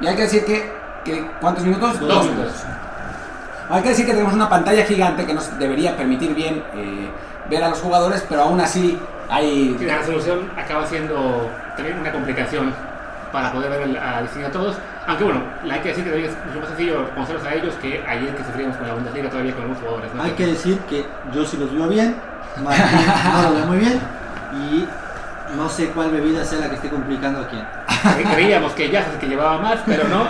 Y 0.00 0.06
hay 0.06 0.16
que 0.16 0.22
decir 0.22 0.44
que, 0.44 0.72
que 1.04 1.30
¿cuántos 1.40 1.64
minutos? 1.64 2.00
Dos, 2.00 2.26
minutos. 2.26 2.52
Hay 3.68 3.82
que 3.82 3.90
decir 3.90 4.06
que 4.06 4.12
tenemos 4.12 4.32
una 4.32 4.48
pantalla 4.48 4.84
gigante 4.84 5.26
que 5.26 5.34
nos 5.34 5.58
debería 5.58 5.96
permitir 5.96 6.34
bien 6.34 6.64
eh, 6.74 7.08
ver 7.48 7.62
a 7.62 7.68
los 7.68 7.78
jugadores, 7.80 8.24
pero 8.28 8.42
aún 8.42 8.60
así 8.60 8.98
hay... 9.28 9.76
la 9.80 9.98
resolución 9.98 10.50
acaba 10.56 10.86
siendo 10.86 11.48
también 11.76 11.98
una 11.98 12.10
complicación 12.10 12.74
para 13.30 13.52
poder 13.52 13.70
ver 13.70 13.98
a 13.98 14.50
todos. 14.50 14.76
Aunque 15.06 15.24
bueno, 15.24 15.42
hay 15.70 15.80
que 15.80 15.88
decir 15.90 16.04
que 16.04 16.24
es 16.24 16.32
mucho 16.46 16.60
más 16.60 16.68
sencillo 16.68 17.08
conocerlos 17.10 17.44
a 17.44 17.54
ellos 17.54 17.74
que 17.80 18.04
ayer 18.06 18.34
que 18.34 18.44
sufrimos 18.44 18.76
con 18.76 18.88
la 18.88 18.94
Bundesliga 18.94 19.30
todavía 19.30 19.52
con 19.52 19.62
algunos 19.62 19.82
jugadores. 19.82 20.10
Hay 20.20 20.32
que 20.32 20.46
decir 20.46 20.78
que 20.80 21.06
yo 21.32 21.44
sí 21.44 21.56
los 21.56 21.72
veo 21.72 21.88
bien, 21.88 22.16
Martín 22.64 22.86
no 23.32 23.42
los 23.42 23.54
veo 23.54 23.66
muy 23.66 23.78
bien 23.78 24.00
y 24.52 24.88
no 25.56 25.68
sé 25.68 25.88
cuál 25.88 26.10
bebida 26.10 26.44
sea 26.44 26.60
la 26.60 26.68
que 26.68 26.76
esté 26.76 26.88
complicando 26.88 27.40
a 27.40 27.48
quién. 27.48 27.64
Creíamos 28.34 28.72
que 28.72 28.90
ya 28.90 29.00
es 29.00 29.08
el 29.08 29.18
que 29.18 29.26
llevaba 29.26 29.58
más, 29.58 29.80
pero 29.86 30.04
no. 30.08 30.24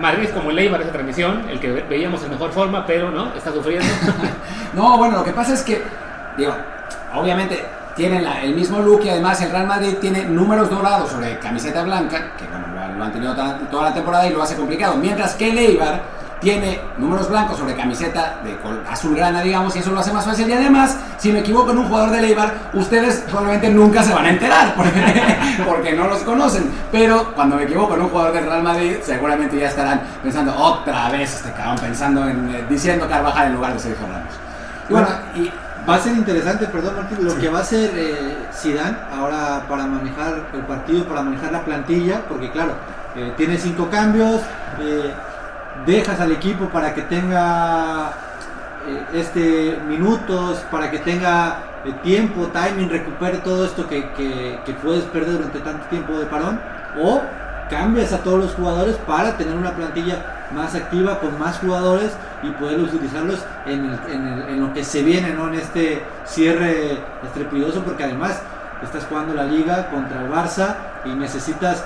Madrid 0.00 0.24
es 0.24 0.30
como 0.30 0.50
el 0.50 0.58
Eibar 0.58 0.80
esa 0.82 0.92
transmisión, 0.92 1.48
el 1.48 1.60
que 1.60 1.72
veíamos 1.72 2.22
en 2.24 2.30
mejor 2.30 2.52
forma, 2.52 2.84
pero 2.86 3.10
no, 3.10 3.32
está 3.34 3.52
sufriendo. 3.52 3.86
no, 4.74 4.96
bueno, 4.98 5.18
lo 5.18 5.24
que 5.24 5.32
pasa 5.32 5.54
es 5.54 5.62
que, 5.62 5.82
digo, 6.36 6.54
obviamente 7.14 7.64
tienen 7.94 8.26
el 8.26 8.54
mismo 8.54 8.80
look 8.80 9.04
y 9.04 9.08
además 9.08 9.40
el 9.40 9.50
Real 9.50 9.66
Madrid 9.66 9.94
tiene 10.00 10.24
números 10.24 10.68
dorados 10.68 11.10
sobre 11.10 11.38
camiseta 11.38 11.82
blanca, 11.82 12.32
que 12.36 12.44
bueno, 12.44 12.66
lo 12.96 13.04
han 13.04 13.12
tenido 13.12 13.34
toda 13.70 13.88
la 13.88 13.94
temporada 13.94 14.26
y 14.26 14.32
lo 14.32 14.42
hace 14.42 14.54
complicado. 14.54 14.96
Mientras 14.96 15.34
que 15.34 15.50
el 15.50 15.58
Eibar 15.58 16.15
tiene 16.40 16.80
números 16.98 17.28
blancos 17.28 17.58
sobre 17.58 17.74
camiseta 17.74 18.40
de 18.44 18.56
azulgrana, 18.88 19.40
digamos, 19.42 19.74
y 19.76 19.78
eso 19.78 19.90
lo 19.90 20.00
hace 20.00 20.12
más 20.12 20.24
fácil. 20.24 20.48
Y 20.48 20.52
además, 20.52 20.98
si 21.18 21.32
me 21.32 21.40
equivoco 21.40 21.70
en 21.70 21.78
un 21.78 21.88
jugador 21.88 22.10
de 22.10 22.20
Leibar, 22.20 22.70
ustedes 22.74 23.24
probablemente 23.26 23.70
nunca 23.70 24.02
se 24.02 24.12
van 24.12 24.26
a 24.26 24.30
enterar 24.30 24.74
porque, 25.66 25.92
no 25.94 26.08
los 26.08 26.20
conocen. 26.20 26.70
Pero 26.92 27.32
cuando 27.34 27.56
me 27.56 27.64
equivoco 27.64 27.94
en 27.94 28.02
un 28.02 28.08
jugador 28.08 28.34
del 28.34 28.46
Real 28.46 28.62
Madrid, 28.62 28.96
seguramente 29.02 29.58
ya 29.58 29.68
estarán 29.68 30.02
pensando 30.22 30.54
otra 30.54 31.08
vez 31.10 31.34
este 31.34 31.52
cabrón, 31.52 31.78
pensando 31.78 32.28
en 32.28 32.54
eh, 32.54 32.64
diciendo 32.68 33.08
Carvajal 33.08 33.48
en 33.48 33.54
lugar 33.54 33.72
de 33.72 33.78
Sergio 33.78 34.06
Ramos. 34.06 34.34
Y 34.88 34.92
bueno, 34.92 35.08
y 35.34 35.50
va 35.88 35.94
a 35.94 36.00
ser 36.00 36.16
interesante, 36.16 36.66
perdón 36.66 36.96
Martín, 36.96 37.24
lo 37.24 37.36
que 37.38 37.48
va 37.48 37.60
a 37.60 37.62
hacer 37.62 37.90
eh, 37.94 38.36
Zidane 38.52 38.96
ahora 39.12 39.64
para 39.68 39.86
manejar 39.86 40.48
el 40.52 40.62
partido, 40.62 41.04
para 41.04 41.22
manejar 41.22 41.52
la 41.52 41.64
plantilla, 41.64 42.22
porque 42.28 42.50
claro, 42.50 42.74
eh, 43.16 43.32
tiene 43.36 43.56
cinco 43.56 43.88
cambios. 43.88 44.42
Eh, 44.80 45.12
dejas 45.84 46.20
al 46.20 46.32
equipo 46.32 46.66
para 46.66 46.94
que 46.94 47.02
tenga 47.02 48.12
eh, 48.86 49.04
este 49.14 49.78
minutos, 49.88 50.64
para 50.70 50.90
que 50.90 50.98
tenga 51.00 51.58
eh, 51.84 51.92
tiempo, 52.02 52.48
timing, 52.52 52.88
recupere 52.88 53.38
todo 53.38 53.64
esto 53.64 53.86
que, 53.88 54.58
puedes 54.82 55.04
perder 55.04 55.32
durante 55.34 55.58
tanto 55.60 55.86
tiempo 55.86 56.14
de 56.14 56.26
parón, 56.26 56.60
o 57.02 57.20
cambias 57.68 58.12
a 58.12 58.18
todos 58.18 58.38
los 58.38 58.54
jugadores 58.54 58.96
para 59.06 59.36
tener 59.36 59.56
una 59.56 59.74
plantilla 59.74 60.46
más 60.54 60.74
activa 60.74 61.18
con 61.18 61.38
más 61.38 61.58
jugadores 61.58 62.12
y 62.42 62.50
poder 62.50 62.78
utilizarlos 62.78 63.44
en, 63.66 64.60
lo 64.60 64.72
que 64.72 64.84
se 64.84 65.02
viene 65.02 65.30
en 65.30 65.54
este 65.54 66.04
cierre 66.24 66.98
estrepidoso 67.24 67.82
porque 67.82 68.04
además 68.04 68.40
estás 68.82 69.04
jugando 69.06 69.34
la 69.34 69.44
liga 69.44 69.88
contra 69.90 70.22
el 70.22 70.30
Barça 70.30 70.76
y 71.04 71.08
necesitas 71.10 71.84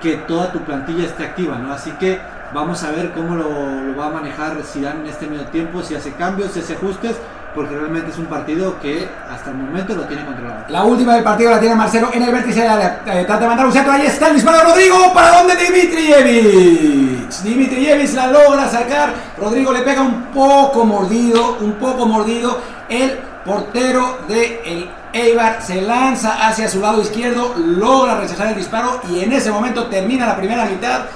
que 0.00 0.16
toda 0.16 0.52
tu 0.52 0.60
plantilla 0.60 1.04
esté 1.04 1.24
activa, 1.24 1.56
¿no? 1.58 1.72
Así 1.72 1.90
que 1.92 2.20
Vamos 2.54 2.82
a 2.82 2.90
ver 2.90 3.12
cómo 3.12 3.34
lo, 3.34 3.96
va 3.98 4.08
a 4.08 4.10
manejar 4.10 4.58
Zidane 4.62 5.00
en 5.00 5.06
este 5.06 5.26
medio 5.26 5.46
tiempo, 5.46 5.82
si 5.82 5.94
hace 5.94 6.12
cambios, 6.12 6.52
si 6.52 6.60
hace 6.60 6.74
ajustes, 6.74 7.16
porque 7.54 7.74
realmente 7.74 8.10
es 8.10 8.18
un 8.18 8.26
partido 8.26 8.78
que 8.78 9.08
hasta 9.30 9.50
el 9.50 9.56
momento 9.56 9.94
lo 9.94 10.02
tiene 10.02 10.26
controlado. 10.26 10.66
La 10.68 10.84
última 10.84 11.14
del 11.14 11.24
partido 11.24 11.50
la 11.50 11.58
tiene 11.60 11.74
Marcelo 11.74 12.10
en 12.12 12.22
el 12.22 12.30
vértice 12.30 12.60
de 12.60 12.68
la 12.68 13.00
eh, 13.06 13.24
trata 13.24 13.38
de 13.38 13.46
mandar 13.46 13.66
un 13.66 13.72
centro, 13.72 13.92
ahí 13.92 14.04
está 14.04 14.28
el 14.28 14.34
disparo 14.34 14.58
de 14.58 14.64
Rodrigo, 14.64 15.14
¿para 15.14 15.38
dónde 15.38 15.56
Dimitrijevic? 15.56 17.30
Dimitrijevic 17.42 18.14
la 18.14 18.26
logra 18.26 18.68
sacar, 18.68 19.14
Rodrigo 19.38 19.72
le 19.72 19.80
pega 19.80 20.02
un 20.02 20.24
poco 20.24 20.84
mordido, 20.84 21.56
un 21.60 21.72
poco 21.74 22.04
mordido, 22.04 22.58
el 22.90 23.18
portero 23.46 24.18
de 24.28 24.60
el 24.66 24.90
Eibar 25.14 25.62
se 25.62 25.80
lanza 25.80 26.46
hacia 26.46 26.68
su 26.68 26.80
lado 26.80 27.00
izquierdo, 27.00 27.54
logra 27.56 28.20
rechazar 28.20 28.48
el 28.48 28.56
disparo 28.56 29.00
y 29.10 29.20
en 29.20 29.32
ese 29.32 29.50
momento 29.50 29.86
termina 29.86 30.26
la 30.26 30.36
primera 30.36 30.66
mitad 30.66 31.06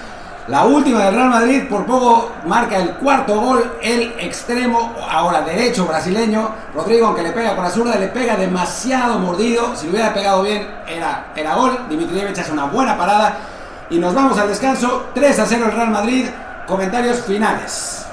la 0.49 0.65
última 0.65 1.05
del 1.05 1.15
Real 1.15 1.29
Madrid 1.29 1.65
por 1.69 1.85
poco 1.87 2.31
marca 2.47 2.77
el 2.77 2.91
cuarto 2.91 3.41
gol, 3.41 3.79
el 3.83 4.15
extremo, 4.21 4.95
ahora 5.11 5.41
derecho 5.41 5.87
brasileño, 5.87 6.51
Rodrigo, 6.73 7.09
aunque 7.09 7.25
le 7.25 7.33
pega 7.33 7.57
con 7.57 7.65
la 7.65 7.71
zurda, 7.71 7.97
le 7.97 8.07
pega 8.09 8.37
demasiado 8.37 9.19
mordido. 9.19 9.75
Si 9.75 9.87
le 9.87 9.93
hubiera 9.93 10.15
pegado 10.15 10.43
bien, 10.43 10.69
era, 10.87 11.33
era 11.35 11.57
gol. 11.57 11.77
Dimitrievich 11.89 12.39
hace 12.39 12.53
una 12.53 12.67
buena 12.67 12.97
parada. 12.97 13.39
Y 13.91 13.99
nos 13.99 14.15
vamos 14.15 14.39
al 14.39 14.49
descanso. 14.49 15.07
3 15.15 15.39
a 15.41 15.47
0 15.47 15.67
el 15.67 15.73
Real 15.73 15.91
Madrid. 15.91 16.27
Comentarios 16.67 17.23
finales. 17.23 18.06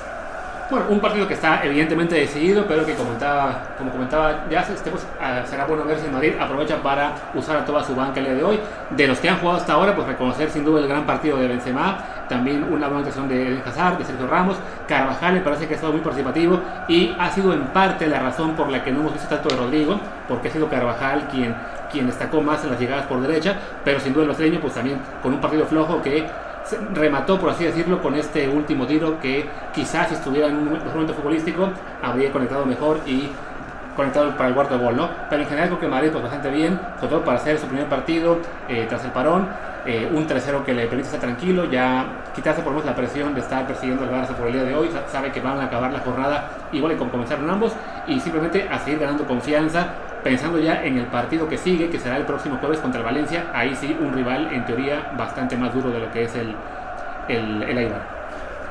Bueno, 0.74 0.88
un 0.90 1.00
partido 1.00 1.28
que 1.28 1.36
está 1.36 1.64
evidentemente 1.64 2.16
decidido, 2.16 2.66
pero 2.68 2.84
que 2.84 2.96
comentaba, 2.96 3.76
como 3.78 3.92
comentaba 3.92 4.46
ya, 4.50 4.62
estemos, 4.62 5.06
ah, 5.22 5.44
será 5.46 5.66
bueno 5.66 5.86
ver 5.86 6.00
si 6.00 6.08
Madrid 6.08 6.34
aprovecha 6.42 6.82
para 6.82 7.14
usar 7.36 7.58
a 7.58 7.64
toda 7.64 7.84
su 7.84 7.96
banca 7.96 8.20
el 8.20 8.26
día 8.26 8.34
de 8.34 8.44
hoy. 8.44 8.60
De 8.90 9.06
los 9.06 9.20
que 9.20 9.30
han 9.30 9.38
jugado 9.38 9.60
hasta 9.60 9.74
ahora, 9.74 9.94
pues 9.94 10.08
reconocer 10.08 10.50
sin 10.50 10.66
duda 10.66 10.82
el 10.82 10.88
gran 10.88 11.06
partido 11.06 11.38
de 11.38 11.48
Benzema, 11.48 12.00
también 12.28 12.64
una 12.64 12.88
buena 12.88 13.02
actuación 13.02 13.30
de 13.30 13.62
Hazard, 13.64 14.00
de 14.00 14.06
Sergio 14.06 14.26
Ramos, 14.26 14.58
Carvajal 14.88 15.36
me 15.36 15.42
parece 15.42 15.68
que 15.68 15.74
ha 15.74 15.76
estado 15.76 15.94
muy 15.94 16.02
participativo 16.02 16.60
y 16.88 17.16
ha 17.20 17.30
sido 17.30 17.54
en 17.54 17.66
parte 17.66 18.08
la 18.08 18.18
razón 18.18 18.56
por 18.56 18.72
la 18.72 18.84
que 18.84 18.92
no 18.92 19.02
hemos 19.02 19.14
visto 19.14 19.28
tanto 19.28 19.50
de 19.50 19.62
Rodrigo, 19.62 20.00
porque 20.28 20.48
ha 20.48 20.52
sido 20.52 20.70
Carvajal 20.70 21.28
quien, 21.28 21.54
quien 21.92 22.08
destacó 22.08 22.42
más 22.42 22.64
en 22.64 22.72
las 22.72 22.80
llegadas 22.80 23.06
por 23.06 23.22
derecha, 23.22 23.58
pero 23.86 24.00
sin 24.00 24.12
duda 24.12 24.24
el 24.24 24.30
brasileño 24.30 24.60
pues 24.60 24.74
también 24.74 24.98
con 25.22 25.34
un 25.34 25.40
partido 25.40 25.68
flojo 25.68 26.02
que 26.02 26.26
remató, 26.94 27.40
por 27.40 27.50
así 27.50 27.66
decirlo, 27.66 28.02
con 28.02 28.16
este 28.16 28.48
último 28.48 28.86
tiro 28.86 29.20
que 29.20 29.50
quizás 29.74 30.10
si 30.10 30.16
estuviera 30.16 30.48
en 30.48 30.56
un 30.56 30.66
momento 30.66 31.14
futbolístico 31.14 31.70
habría 32.02 32.32
conectado 32.32 32.66
mejor 32.66 33.00
y 33.06 33.30
conectado 33.96 34.36
para 34.36 34.50
el 34.50 34.56
cuarto 34.56 34.80
gol, 34.80 34.96
¿no? 34.96 35.10
Pero 35.30 35.44
en 35.44 35.48
general 35.48 35.70
creo 35.70 35.80
que 35.80 35.88
Madrid 35.88 36.10
pues 36.12 36.24
bastante 36.24 36.50
bien, 36.50 36.80
sobre 36.96 37.10
todo 37.10 37.24
para 37.24 37.38
hacer 37.38 37.60
su 37.60 37.68
primer 37.68 37.88
partido 37.88 38.40
eh, 38.68 38.86
tras 38.90 39.06
el 39.06 39.12
parón, 39.12 39.48
eh, 39.86 40.10
un 40.12 40.26
tercero 40.26 40.64
que 40.64 40.74
le 40.74 40.88
permite 40.88 41.08
estar 41.08 41.20
tranquilo, 41.20 41.66
ya 41.66 42.24
quitarse 42.34 42.62
por 42.62 42.72
lo 42.72 42.80
menos 42.80 42.86
la 42.86 42.96
presión 42.96 43.34
de 43.34 43.42
estar 43.42 43.68
persiguiendo 43.68 44.04
al 44.06 44.12
Barça 44.12 44.34
por 44.34 44.48
el 44.48 44.54
día 44.54 44.64
de 44.64 44.76
hoy, 44.76 44.90
sabe 45.12 45.32
que 45.32 45.42
van 45.42 45.60
a 45.60 45.66
acabar 45.66 45.92
la 45.92 46.00
jornada 46.00 46.50
igual 46.72 46.98
como 46.98 47.12
comenzaron 47.12 47.50
ambos 47.50 47.74
y 48.08 48.20
simplemente 48.20 48.68
a 48.70 48.80
seguir 48.80 49.00
ganando 49.00 49.26
confianza, 49.26 49.94
pensando 50.24 50.60
ya 50.60 50.84
en 50.84 50.98
el 50.98 51.06
partido 51.08 51.48
que 51.48 51.58
sigue, 51.58 51.90
que 51.90 52.00
será 52.00 52.18
el 52.18 52.26
próximo 52.26 52.58
jueves 52.58 52.80
contra 52.80 53.00
el 53.00 53.06
Valencia, 53.06 53.48
ahí 53.54 53.76
sí 53.76 53.96
un 54.00 54.14
rival 54.14 54.50
en 54.52 54.66
teoría 54.66 55.12
bastante 55.18 55.58
más 55.58 55.74
duro 55.74 55.92
de 55.92 56.00
lo 56.00 56.12
que 56.12 56.24
es 56.24 56.36
el, 56.36 56.56
el, 57.28 57.64
el. 57.64 57.92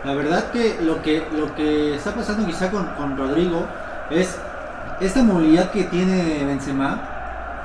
La 0.04 0.14
verdad 0.14 0.50
que 0.50 0.78
lo 0.80 1.00
que 1.02 1.24
lo 1.32 1.54
que 1.54 1.94
está 1.94 2.12
pasando 2.12 2.46
quizá 2.46 2.70
con, 2.70 2.86
con 2.96 3.16
Rodrigo 3.16 3.66
es 4.10 4.36
esta 5.00 5.22
movilidad 5.22 5.70
que 5.70 5.84
tiene 5.84 6.44
Benzema 6.44 7.00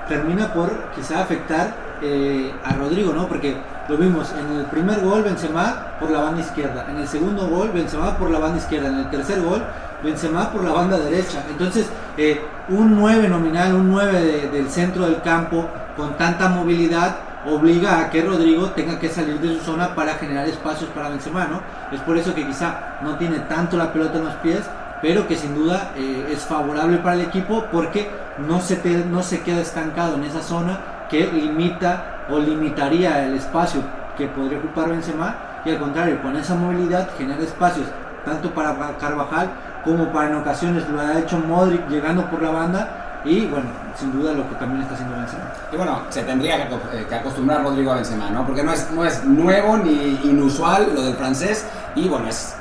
termina 0.08 0.54
por 0.54 0.72
quizá 0.96 1.22
afectar 1.22 1.74
eh, 2.02 2.54
a 2.64 2.74
Rodrigo, 2.74 3.14
¿no? 3.14 3.28
Porque 3.28 3.58
lo 3.88 3.98
vimos 3.98 4.32
en 4.34 4.60
el 4.60 4.66
primer 4.66 5.02
gol 5.02 5.24
Benzema 5.24 5.94
por 6.00 6.12
la 6.12 6.22
banda 6.22 6.42
izquierda, 6.42 6.86
en 6.90 6.98
el 6.98 7.08
segundo 7.08 7.48
gol 7.48 7.72
Benzema 7.72 8.18
por 8.18 8.30
la 8.30 8.40
banda 8.40 8.58
izquierda, 8.58 8.90
en 8.90 9.00
el 9.00 9.10
tercer 9.10 9.42
gol 9.42 9.64
Benzema 10.04 10.52
por 10.52 10.64
la 10.64 10.72
banda 10.72 10.98
derecha. 10.98 11.44
Entonces, 11.50 11.88
eh, 12.18 12.42
un 12.70 12.96
9 13.00 13.28
nominal, 13.30 13.76
un 13.76 13.92
9 13.92 14.50
del 14.52 14.70
centro 14.70 15.06
del 15.06 15.22
campo 15.22 15.68
con 15.96 16.18
tanta 16.18 16.50
movilidad 16.50 17.18
obliga 17.46 18.00
a 18.00 18.10
que 18.10 18.22
Rodrigo 18.22 18.72
tenga 18.72 19.00
que 19.00 19.10
salir 19.10 19.40
de 19.40 19.56
su 19.56 19.64
zona 19.64 19.96
para 19.96 20.16
generar 20.16 20.48
espacios 20.48 20.90
para 20.90 21.10
Benzema, 21.10 21.46
¿no? 21.46 21.62
Es 21.92 22.02
por 22.02 22.18
eso 22.18 22.34
que 22.34 22.46
quizá 22.46 22.98
no 23.02 23.18
tiene 23.18 23.40
tanto 23.42 23.78
la 23.78 23.94
pelota 23.94 24.18
en 24.18 24.26
los 24.26 24.34
pies, 24.36 24.62
pero 25.02 25.28
que 25.28 25.36
sin 25.36 25.56
duda 25.56 25.92
eh, 25.96 26.30
es 26.32 26.44
favorable 26.44 26.98
para 26.98 27.16
el 27.16 27.22
equipo 27.22 27.66
porque 27.72 28.10
no 28.40 28.60
se, 28.62 28.82
no 29.10 29.24
se 29.24 29.42
queda 29.42 29.62
estancado 29.62 30.16
en 30.16 30.24
esa 30.24 30.42
zona 30.42 30.80
que 31.10 31.32
limita 31.32 32.26
o 32.30 32.40
limitaría 32.40 33.26
el 33.26 33.36
espacio 33.36 33.82
que 34.18 34.28
podría 34.28 34.58
ocupar 34.58 34.90
Benzema 34.90 35.36
y 35.64 35.72
al 35.72 35.80
contrario, 35.80 36.22
con 36.22 36.36
esa 36.36 36.56
movilidad 36.56 37.10
genera 37.18 37.42
espacios 37.42 37.88
tanto 38.26 38.52
para 38.52 38.76
Carvajal 39.00 39.50
como 39.88 40.12
para 40.12 40.30
en 40.30 40.36
ocasiones 40.36 40.88
lo 40.90 41.00
ha 41.00 41.18
hecho 41.18 41.40
Modric 41.40 41.88
llegando 41.88 42.30
por 42.30 42.42
la 42.42 42.52
banda 42.52 43.22
y 43.24 43.46
bueno, 43.46 43.68
sin 43.98 44.12
duda 44.12 44.34
lo 44.34 44.48
que 44.50 44.56
también 44.56 44.82
está 44.82 44.96
haciendo 44.96 45.16
Benzema. 45.16 45.46
Y 45.72 45.78
bueno, 45.78 46.02
se 46.10 46.24
tendría 46.24 46.68
que, 46.68 46.76
eh, 46.76 47.06
que 47.08 47.16
acostumbrar 47.16 47.64
Rodrigo 47.64 47.92
a 47.92 47.96
Benzema, 47.96 48.30
¿no? 48.30 48.46
Porque 48.46 48.64
no 48.64 48.74
es, 48.74 48.92
no 48.92 49.06
es 49.06 49.24
nuevo 49.24 49.78
ni 49.78 50.20
inusual 50.24 50.94
lo 50.94 51.04
del 51.04 51.16
francés 51.16 51.66
y 51.96 52.08
bueno, 52.10 52.28
es 52.28 52.54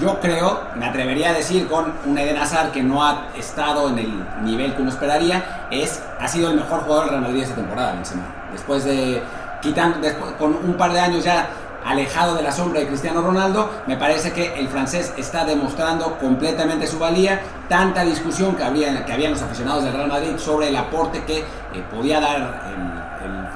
yo 0.00 0.18
creo, 0.18 0.62
me 0.76 0.86
atrevería 0.86 1.30
a 1.30 1.34
decir 1.34 1.68
con 1.68 1.92
un 2.06 2.16
Eden 2.16 2.38
Hazard 2.38 2.70
que 2.70 2.82
no 2.82 3.04
ha 3.04 3.28
estado 3.36 3.90
en 3.90 3.98
el 3.98 4.24
nivel 4.42 4.74
que 4.74 4.80
uno 4.80 4.90
esperaría, 4.90 5.66
es, 5.70 6.02
ha 6.18 6.26
sido 6.26 6.48
el 6.48 6.56
mejor 6.56 6.80
jugador 6.80 7.04
del 7.04 7.10
Real 7.10 7.22
Madrid 7.24 7.42
esta 7.42 7.56
temporada, 7.56 7.92
Benzema. 7.92 8.22
Después 8.50 8.84
de, 8.84 9.22
quitando, 9.60 9.98
después, 9.98 10.32
con 10.38 10.54
un 10.54 10.74
par 10.74 10.92
de 10.92 11.00
años 11.00 11.22
ya 11.22 11.50
alejado 11.84 12.34
de 12.34 12.42
la 12.42 12.52
sombra 12.52 12.80
de 12.80 12.86
Cristiano 12.86 13.22
Ronaldo, 13.22 13.70
me 13.86 13.96
parece 13.96 14.32
que 14.32 14.58
el 14.58 14.68
francés 14.68 15.12
está 15.16 15.44
demostrando 15.44 16.18
completamente 16.18 16.86
su 16.86 16.98
valía, 16.98 17.40
tanta 17.68 18.04
discusión 18.04 18.54
que, 18.56 18.62
había, 18.62 19.04
que 19.04 19.12
habían 19.12 19.32
los 19.32 19.42
aficionados 19.42 19.84
del 19.84 19.94
Real 19.94 20.08
Madrid 20.08 20.36
sobre 20.36 20.68
el 20.68 20.76
aporte 20.76 21.24
que 21.24 21.38
eh, 21.38 21.44
podía 21.90 22.20
dar 22.20 22.36
el, 22.36 22.99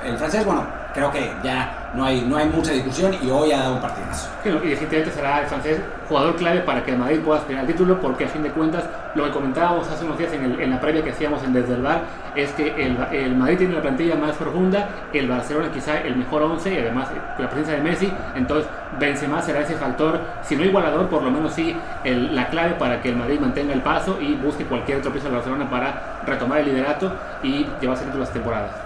el, 0.04 0.12
el 0.12 0.18
francés, 0.18 0.44
bueno, 0.44 0.64
creo 0.94 1.10
que 1.10 1.32
ya 1.42 1.90
no 1.94 2.04
hay, 2.04 2.22
no 2.22 2.36
hay 2.36 2.48
mucha 2.48 2.72
discusión 2.72 3.14
y 3.22 3.30
hoy 3.30 3.52
ha 3.52 3.58
dado 3.58 3.74
un 3.74 3.80
partidazo. 3.80 4.30
y 4.44 4.48
definitivamente 4.48 5.10
será 5.10 5.40
el 5.40 5.46
francés 5.46 5.80
jugador 6.08 6.36
clave 6.36 6.60
para 6.60 6.84
que 6.84 6.92
el 6.92 6.98
Madrid 6.98 7.20
pueda 7.20 7.40
aspirar 7.40 7.62
al 7.62 7.66
título, 7.66 8.00
porque 8.00 8.24
a 8.24 8.28
fin 8.28 8.42
de 8.42 8.50
cuentas, 8.50 8.84
lo 9.14 9.24
que 9.24 9.30
comentábamos 9.30 9.88
hace 9.90 10.04
unos 10.04 10.18
días 10.18 10.32
en, 10.32 10.44
el, 10.44 10.60
en 10.60 10.70
la 10.70 10.80
previa 10.80 11.02
que 11.02 11.10
hacíamos 11.10 11.42
en 11.42 11.52
Desde 11.52 11.74
el 11.74 11.82
Bar, 11.82 12.02
es 12.34 12.52
que 12.52 12.68
el, 12.68 12.96
el, 13.12 13.36
Madrid 13.36 13.58
tiene 13.58 13.74
la 13.74 13.82
plantilla 13.82 14.16
más 14.16 14.36
profunda, 14.36 14.88
el 15.12 15.28
Barcelona 15.28 15.70
quizá 15.72 16.00
el 16.00 16.16
mejor 16.16 16.42
11 16.42 16.74
y 16.74 16.78
además 16.78 17.08
la 17.38 17.48
presencia 17.48 17.74
de 17.74 17.80
Messi, 17.80 18.12
entonces 18.34 18.68
Benzema 18.98 19.42
será 19.42 19.60
ese 19.60 19.74
factor, 19.74 20.20
si 20.42 20.56
no 20.56 20.64
igualador, 20.64 21.08
por 21.08 21.22
lo 21.22 21.30
menos 21.30 21.54
sí 21.54 21.76
el, 22.04 22.34
la 22.34 22.48
clave 22.48 22.74
para 22.74 23.00
que 23.00 23.08
el 23.08 23.16
Madrid 23.16 23.40
mantenga 23.40 23.72
el 23.72 23.82
paso 23.82 24.20
y 24.20 24.34
busque 24.34 24.64
cualquier 24.64 25.00
tropiezo 25.00 25.28
al 25.28 25.34
Barcelona 25.34 25.68
para 25.68 26.20
retomar 26.26 26.58
el 26.58 26.66
liderato 26.66 27.12
y 27.42 27.66
llevarse 27.80 28.04
a 28.04 28.14
las 28.16 28.32
temporadas. 28.32 28.83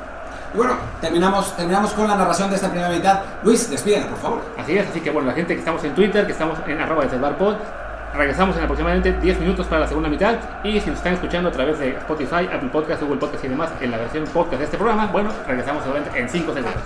Y 0.55 0.57
bueno, 0.57 0.75
terminamos, 1.01 1.55
terminamos 1.57 1.93
con 1.93 2.09
la 2.09 2.17
narración 2.17 2.49
de 2.51 2.57
esta 2.57 2.69
primera 2.69 2.91
mitad. 2.91 3.21
Luis, 3.43 3.71
despídenos, 3.71 4.09
por 4.09 4.19
favor. 4.19 4.41
Así 4.59 4.77
es, 4.77 4.89
así 4.89 5.01
que 5.01 5.11
bueno, 5.11 5.29
la 5.29 5.35
gente 5.35 5.55
que 5.55 5.61
estamos 5.61 5.83
en 5.85 5.95
Twitter, 5.95 6.27
que 6.27 6.33
estamos 6.33 6.59
en 6.67 6.81
arroba 6.81 7.05
de 7.05 7.19
pod, 7.35 7.57
regresamos 8.15 8.57
en 8.57 8.63
aproximadamente 8.65 9.13
10 9.13 9.41
minutos 9.41 9.67
para 9.67 9.83
la 9.83 9.87
segunda 9.87 10.09
mitad. 10.09 10.37
Y 10.65 10.81
si 10.81 10.89
nos 10.89 10.99
están 10.99 11.15
escuchando 11.15 11.51
a 11.51 11.53
través 11.53 11.79
de 11.79 11.91
Spotify, 11.91 12.49
Apple 12.53 12.71
Podcast, 12.73 13.03
Google 13.03 13.19
Podcast 13.19 13.45
y 13.45 13.49
demás 13.49 13.71
en 13.81 13.91
la 13.91 13.99
versión 13.99 14.25
podcast 14.25 14.59
de 14.59 14.65
este 14.65 14.77
programa, 14.77 15.07
bueno, 15.07 15.31
regresamos 15.47 15.83
seguramente 15.83 16.19
en 16.19 16.29
5 16.29 16.55
segundos. 16.55 16.83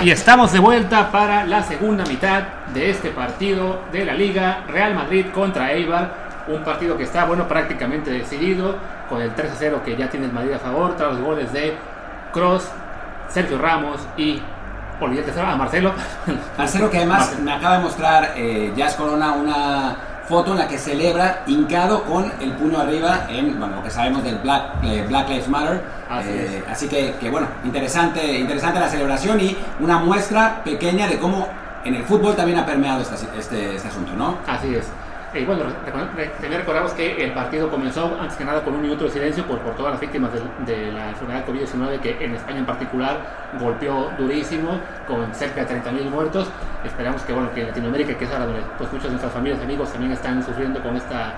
Y 0.00 0.12
estamos 0.12 0.52
de 0.52 0.60
vuelta 0.60 1.10
para 1.10 1.44
la 1.44 1.64
segunda 1.64 2.04
mitad 2.04 2.42
de 2.72 2.90
este 2.90 3.10
partido 3.10 3.80
de 3.90 4.04
la 4.04 4.14
Liga 4.14 4.64
Real 4.68 4.94
Madrid 4.94 5.26
contra 5.34 5.72
Eibar. 5.72 6.27
Un 6.48 6.64
partido 6.64 6.96
que 6.96 7.04
está, 7.04 7.24
bueno, 7.24 7.46
prácticamente 7.46 8.10
decidido 8.10 8.76
con 9.08 9.20
el 9.20 9.34
3 9.34 9.52
0 9.58 9.82
que 9.84 9.96
ya 9.96 10.08
tiene 10.08 10.26
el 10.26 10.32
Madrid 10.32 10.54
a 10.54 10.58
favor, 10.58 10.96
tras 10.96 11.12
los 11.12 11.20
goles 11.22 11.52
de 11.52 11.76
Cross, 12.32 12.70
Sergio 13.28 13.58
Ramos 13.58 14.00
y 14.16 14.42
olvidé 15.00 15.40
a 15.40 15.56
Marcelo. 15.56 15.92
Marcelo 16.58 16.90
que 16.90 16.98
además 16.98 17.38
me 17.40 17.52
acaba 17.52 17.78
de 17.78 17.82
mostrar 17.82 18.32
eh, 18.36 18.72
Jazz 18.76 18.96
Corona 18.96 19.32
una 19.32 19.96
foto 20.28 20.52
en 20.52 20.58
la 20.58 20.68
que 20.68 20.76
celebra 20.76 21.42
hincado 21.46 22.04
con 22.04 22.30
el 22.40 22.52
puño 22.52 22.78
arriba 22.78 23.26
en 23.30 23.58
bueno, 23.58 23.76
lo 23.76 23.82
que 23.82 23.90
sabemos 23.90 24.22
del 24.22 24.36
Black, 24.38 24.84
eh, 24.84 25.04
Black 25.08 25.28
Lives 25.28 25.48
Matter. 25.48 25.82
Así, 26.10 26.28
eh, 26.28 26.64
así 26.70 26.88
que, 26.88 27.14
que, 27.18 27.30
bueno, 27.30 27.48
interesante, 27.64 28.38
interesante 28.38 28.78
la 28.78 28.88
celebración 28.88 29.40
y 29.40 29.56
una 29.80 29.98
muestra 29.98 30.62
pequeña 30.64 31.06
de 31.06 31.18
cómo 31.18 31.48
en 31.84 31.94
el 31.94 32.04
fútbol 32.04 32.36
también 32.36 32.58
ha 32.58 32.66
permeado 32.66 33.00
este, 33.00 33.14
este, 33.38 33.76
este 33.76 33.88
asunto, 33.88 34.12
¿no? 34.16 34.38
Así 34.46 34.74
es. 34.74 34.86
Y 35.34 35.44
bueno, 35.44 35.64
también 35.84 36.60
recordamos 36.60 36.92
que 36.92 37.22
el 37.22 37.32
partido 37.32 37.70
comenzó 37.70 38.16
antes 38.18 38.36
que 38.36 38.44
nada 38.46 38.64
con 38.64 38.74
un 38.74 38.80
minuto 38.80 39.04
de 39.04 39.10
silencio 39.10 39.44
por, 39.44 39.58
por 39.58 39.74
todas 39.74 39.92
las 39.92 40.00
víctimas 40.00 40.30
de, 40.32 40.40
de 40.64 40.90
la 40.90 41.10
enfermedad 41.10 41.44
COVID-19 41.46 42.00
que 42.00 42.24
en 42.24 42.34
España 42.34 42.60
en 42.60 42.66
particular 42.66 43.20
golpeó 43.60 44.10
durísimo 44.16 44.80
con 45.06 45.34
cerca 45.34 45.64
de 45.66 45.82
30.000 45.82 46.10
muertos. 46.10 46.48
Esperamos 46.82 47.22
que, 47.22 47.34
bueno, 47.34 47.52
que 47.52 47.60
en 47.60 47.66
Latinoamérica, 47.68 48.16
que 48.16 48.24
es 48.24 48.32
ahora 48.32 48.46
donde 48.46 48.62
pues, 48.78 48.90
muchas 48.90 49.04
de 49.04 49.10
nuestras 49.10 49.32
familias 49.32 49.60
y 49.60 49.64
amigos 49.64 49.92
también 49.92 50.12
están 50.12 50.42
sufriendo 50.42 50.82
con 50.82 50.96
esta 50.96 51.34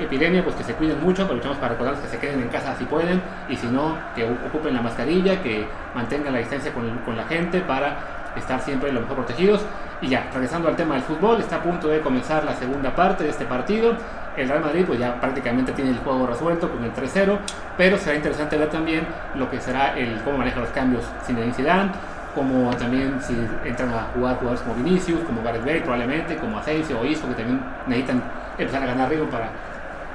epidemia, 0.00 0.42
pues 0.42 0.56
que 0.56 0.64
se 0.64 0.74
cuiden 0.74 1.00
mucho, 1.00 1.22
aprovechamos 1.22 1.58
para 1.58 1.70
recordarles 1.70 2.02
que 2.02 2.08
se 2.08 2.18
queden 2.18 2.40
en 2.40 2.48
casa 2.48 2.74
si 2.76 2.84
pueden 2.84 3.20
y 3.48 3.56
si 3.56 3.66
no, 3.66 3.96
que 4.14 4.24
ocupen 4.24 4.74
la 4.74 4.82
mascarilla, 4.82 5.42
que 5.42 5.66
mantengan 5.94 6.32
la 6.32 6.38
distancia 6.40 6.72
con, 6.72 6.98
con 6.98 7.16
la 7.16 7.24
gente 7.24 7.60
para 7.60 8.17
estar 8.36 8.60
siempre 8.60 8.92
lo 8.92 9.00
mejor 9.00 9.16
protegidos. 9.16 9.64
Y 10.00 10.08
ya, 10.08 10.28
regresando 10.32 10.68
al 10.68 10.76
tema 10.76 10.94
del 10.94 11.02
fútbol, 11.02 11.40
está 11.40 11.56
a 11.56 11.62
punto 11.62 11.88
de 11.88 12.00
comenzar 12.00 12.44
la 12.44 12.54
segunda 12.54 12.94
parte 12.94 13.24
de 13.24 13.30
este 13.30 13.44
partido. 13.44 13.96
El 14.36 14.48
Real 14.48 14.62
Madrid 14.62 14.84
pues 14.86 15.00
ya 15.00 15.20
prácticamente 15.20 15.72
tiene 15.72 15.90
el 15.90 15.98
juego 15.98 16.26
resuelto 16.26 16.70
con 16.70 16.84
el 16.84 16.94
3-0, 16.94 17.38
pero 17.76 17.98
será 17.98 18.14
interesante 18.14 18.56
ver 18.56 18.70
también 18.70 19.06
lo 19.34 19.50
que 19.50 19.60
será 19.60 19.98
el 19.98 20.20
cómo 20.22 20.38
maneja 20.38 20.60
los 20.60 20.68
cambios 20.70 21.04
Zinedine 21.26 21.52
Zidane, 21.52 21.90
como 22.36 22.70
también 22.76 23.20
si 23.20 23.34
entran 23.64 23.92
a 23.92 24.06
jugar 24.14 24.36
jugadores 24.36 24.60
como 24.60 24.76
Vinicius, 24.76 25.20
como 25.24 25.42
Gareth 25.42 25.64
Bale 25.64 25.80
probablemente, 25.80 26.36
como 26.36 26.58
Asensio 26.58 27.00
o 27.00 27.04
Isco, 27.04 27.26
que 27.28 27.34
también 27.34 27.60
necesitan 27.88 28.22
empezar 28.56 28.84
a 28.84 28.86
ganar 28.86 29.10
ritmo 29.10 29.26
para 29.26 29.48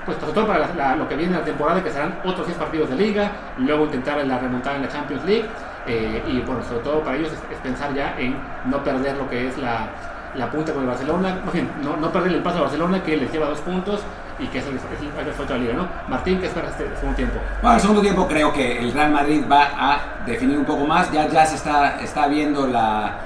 pues 0.06 0.18
sobre 0.18 0.34
todo 0.34 0.48
para 0.48 0.60
la, 0.60 0.74
la, 0.76 0.96
lo 0.96 1.08
que 1.08 1.16
viene 1.16 1.34
la 1.34 1.44
temporada, 1.44 1.82
que 1.82 1.90
serán 1.90 2.20
otros 2.24 2.46
10 2.46 2.58
partidos 2.58 2.90
de 2.90 2.96
liga, 2.96 3.32
luego 3.58 3.86
intentar 3.86 4.24
la 4.26 4.38
remontada 4.38 4.76
en 4.76 4.82
la 4.84 4.90
Champions 4.90 5.24
League 5.26 5.46
eh, 5.88 6.24
y 6.28 6.40
bueno, 6.42 6.64
sobre 6.64 6.80
todo 6.80 7.02
para 7.02 7.18
ellos 7.18 7.32
es, 7.32 7.40
es, 7.52 7.58
pensar 7.62 7.94
ya 7.94 8.16
en 8.18 8.36
no 8.66 8.84
perder 8.84 9.18
lo 9.18 9.30
que 9.30 9.48
es 9.48 9.58
la, 9.58 9.88
la 10.36 10.50
punta 10.50 10.72
con 10.74 10.84
el 10.84 10.88
Barcelona, 10.88 11.42
más 11.44 11.54
bien, 11.54 11.70
no, 11.84 11.98
no 11.98 12.12
perder 12.12 12.34
el 12.34 12.42
paso 12.42 12.60
a 12.60 12.62
Barcelona 12.62 13.04
que 13.04 13.18
les 13.18 13.32
lleva 13.32 13.48
dos 13.48 13.60
puntos 13.60 14.02
y 14.40 14.48
que 14.48 14.60
es 14.60 14.66
el, 14.66 14.76
es 14.76 14.82
es 14.82 15.50
la 15.50 15.58
liga, 15.58 15.74
¿no? 15.74 15.88
Martín, 16.08 16.40
¿qué 16.40 16.48
esperas 16.48 16.72
este 16.72 16.96
segundo 16.96 17.16
tiempo? 17.16 17.40
Bueno, 17.62 17.76
el 17.76 17.82
segundo 17.82 18.02
tiempo 18.02 18.28
creo 18.28 18.52
que 18.52 18.80
el 18.80 18.92
Real 18.94 19.12
Madrid 19.12 19.44
va 19.52 19.70
a 19.78 20.00
definir 20.26 20.58
un 20.58 20.66
poco 20.66 20.86
más, 20.86 21.12
ya, 21.12 21.28
ya 21.28 21.46
se 21.46 21.56
está, 21.56 22.00
está 22.00 22.28
viendo 22.28 22.68
la... 22.68 23.18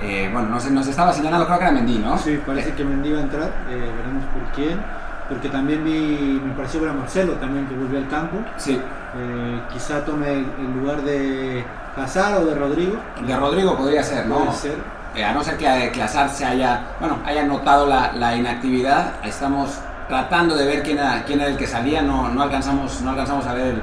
Eh, 0.00 0.30
bueno, 0.32 0.48
nos, 0.48 0.70
nos, 0.70 0.86
estaba 0.86 1.12
señalando, 1.12 1.44
creo 1.46 1.58
que 1.58 1.64
era 1.64 1.72
Mendy, 1.72 1.98
¿no? 1.98 2.16
Sí, 2.18 2.40
parece 2.46 2.72
que 2.72 2.84
Mendy 2.84 3.12
va 3.12 3.18
a 3.18 3.22
entrar, 3.22 3.50
eh, 3.68 3.92
veremos 3.96 4.24
por 4.26 4.42
quién, 4.54 4.80
porque 5.28 5.48
también 5.48 5.84
vi, 5.84 6.40
me 6.42 6.54
pareció 6.54 6.80
ver 6.80 6.90
a 6.90 6.94
Marcelo 6.94 7.34
también 7.34 7.66
que 7.66 7.74
volvió 7.74 7.98
al 7.98 8.08
campo. 8.08 8.38
Sí. 8.56 8.80
Eh, 9.16 9.60
quizá 9.72 10.04
tome 10.04 10.32
el 10.32 10.80
lugar 10.80 11.02
de 11.02 11.64
Hazard 11.96 12.42
o 12.42 12.46
de 12.46 12.54
Rodrigo. 12.54 12.96
De 13.26 13.36
Rodrigo 13.36 13.76
podría 13.76 14.02
ser, 14.02 14.26
¿no? 14.26 14.38
Puede 14.38 14.52
ser. 14.52 14.76
Eh, 15.14 15.24
a 15.24 15.32
no 15.32 15.42
ser 15.42 15.56
que, 15.56 15.90
que 15.92 16.02
Hazard 16.02 16.30
se 16.30 16.44
haya, 16.44 16.82
bueno, 17.00 17.18
haya 17.24 17.44
notado 17.44 17.86
la, 17.86 18.12
la, 18.12 18.36
inactividad, 18.36 19.14
estamos 19.24 19.78
tratando 20.06 20.54
de 20.54 20.64
ver 20.64 20.82
quién 20.82 20.98
era, 20.98 21.24
quién 21.24 21.40
era 21.40 21.50
el 21.50 21.56
que 21.56 21.66
salía, 21.66 22.02
no, 22.02 22.28
no, 22.28 22.42
alcanzamos, 22.42 23.00
no 23.02 23.10
alcanzamos 23.10 23.46
a 23.46 23.54
ver 23.54 23.82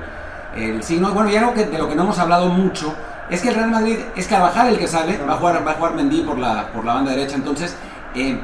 el, 0.55 0.63
el 0.75 0.83
signo. 0.83 1.11
Bueno, 1.13 1.29
y 1.29 1.35
algo 1.35 1.53
que, 1.53 1.65
de 1.65 1.77
lo 1.77 1.89
que 1.89 1.95
no 1.95 2.03
hemos 2.03 2.17
hablado 2.19 2.47
mucho 2.47 2.93
es 3.29 3.41
que 3.41 3.49
el 3.49 3.55
Real 3.55 3.71
Madrid 3.71 3.97
es 4.15 4.27
Carvajal 4.27 4.69
el 4.69 4.77
que 4.77 4.87
sale, 4.87 5.19
va 5.27 5.33
a 5.33 5.37
jugar, 5.37 5.67
va 5.67 5.71
a 5.71 5.75
jugar 5.75 5.95
Mendy 5.95 6.21
por 6.21 6.37
la, 6.37 6.67
por 6.67 6.85
la 6.85 6.93
banda 6.93 7.11
derecha, 7.11 7.35
entonces, 7.35 7.75
eh, 8.15 8.39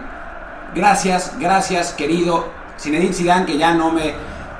gracias, 0.75 1.33
gracias 1.39 1.93
querido 1.93 2.60
Zinedine 2.81 3.13
Zidane, 3.13 3.45
que 3.45 3.57
ya 3.57 3.73
no 3.73 3.91
me, 3.91 4.13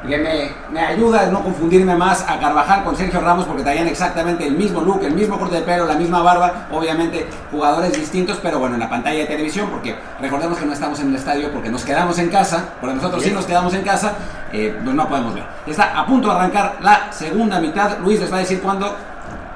que 0.07 0.17
me, 0.17 0.51
me, 0.72 0.80
ayuda 0.80 1.22
a 1.22 1.26
no 1.28 1.41
confundirme 1.41 1.95
más 1.95 2.24
a 2.28 2.39
Carvajal 2.39 2.84
con 2.84 2.95
Sergio 2.95 3.19
Ramos 3.19 3.45
porque 3.45 3.63
traían 3.63 3.88
exactamente 3.88 4.45
el 4.45 4.55
mismo 4.55 4.82
look, 4.82 5.03
el 5.03 5.13
mismo 5.13 5.39
corte 5.39 5.55
de 5.55 5.61
pelo, 5.61 5.86
la 5.86 5.95
misma 5.95 6.22
barba, 6.22 6.67
obviamente 6.72 7.28
jugadores 7.49 7.93
distintos, 7.93 8.39
pero 8.41 8.59
bueno, 8.59 8.76
en 8.76 8.82
la 8.82 8.89
pantalla 8.89 9.19
de 9.19 9.26
televisión, 9.26 9.69
porque 9.72 9.95
recordemos 10.19 10.57
que 10.59 10.65
no 10.65 10.74
estamos 10.74 10.99
en 10.99 11.09
el 11.09 11.15
estadio 11.15 11.51
porque 11.51 11.69
nos 11.69 11.84
quedamos 11.84 12.19
en 12.19 12.30
casa, 12.30 12.74
porque 12.80 12.95
nosotros 12.95 13.24
sí 13.24 13.32
nos 13.32 13.45
quedamos 13.45 13.74
en 13.74 13.82
casa, 13.82 14.13
eh, 14.53 14.80
pues 14.84 14.95
no 14.95 15.09
podemos 15.09 15.34
ver. 15.34 15.43
Está 15.65 15.99
a 15.99 16.05
punto 16.05 16.30
de 16.30 16.36
arrancar 16.36 16.78
la 16.82 17.11
segunda 17.11 17.59
mitad, 17.59 17.97
Luis 17.99 18.19
les 18.19 18.32
va 18.32 18.38
a 18.38 18.41
decir 18.41 18.61
cuándo. 18.61 18.95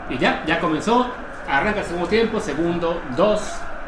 Y 0.10 0.18
ya, 0.18 0.44
ya 0.46 0.60
comenzó, 0.60 1.12
arranca 1.48 1.82
el 1.82 1.86
segundo 1.86 2.08
tiempo, 2.08 2.40
segundo, 2.40 3.00
dos, 3.16 3.42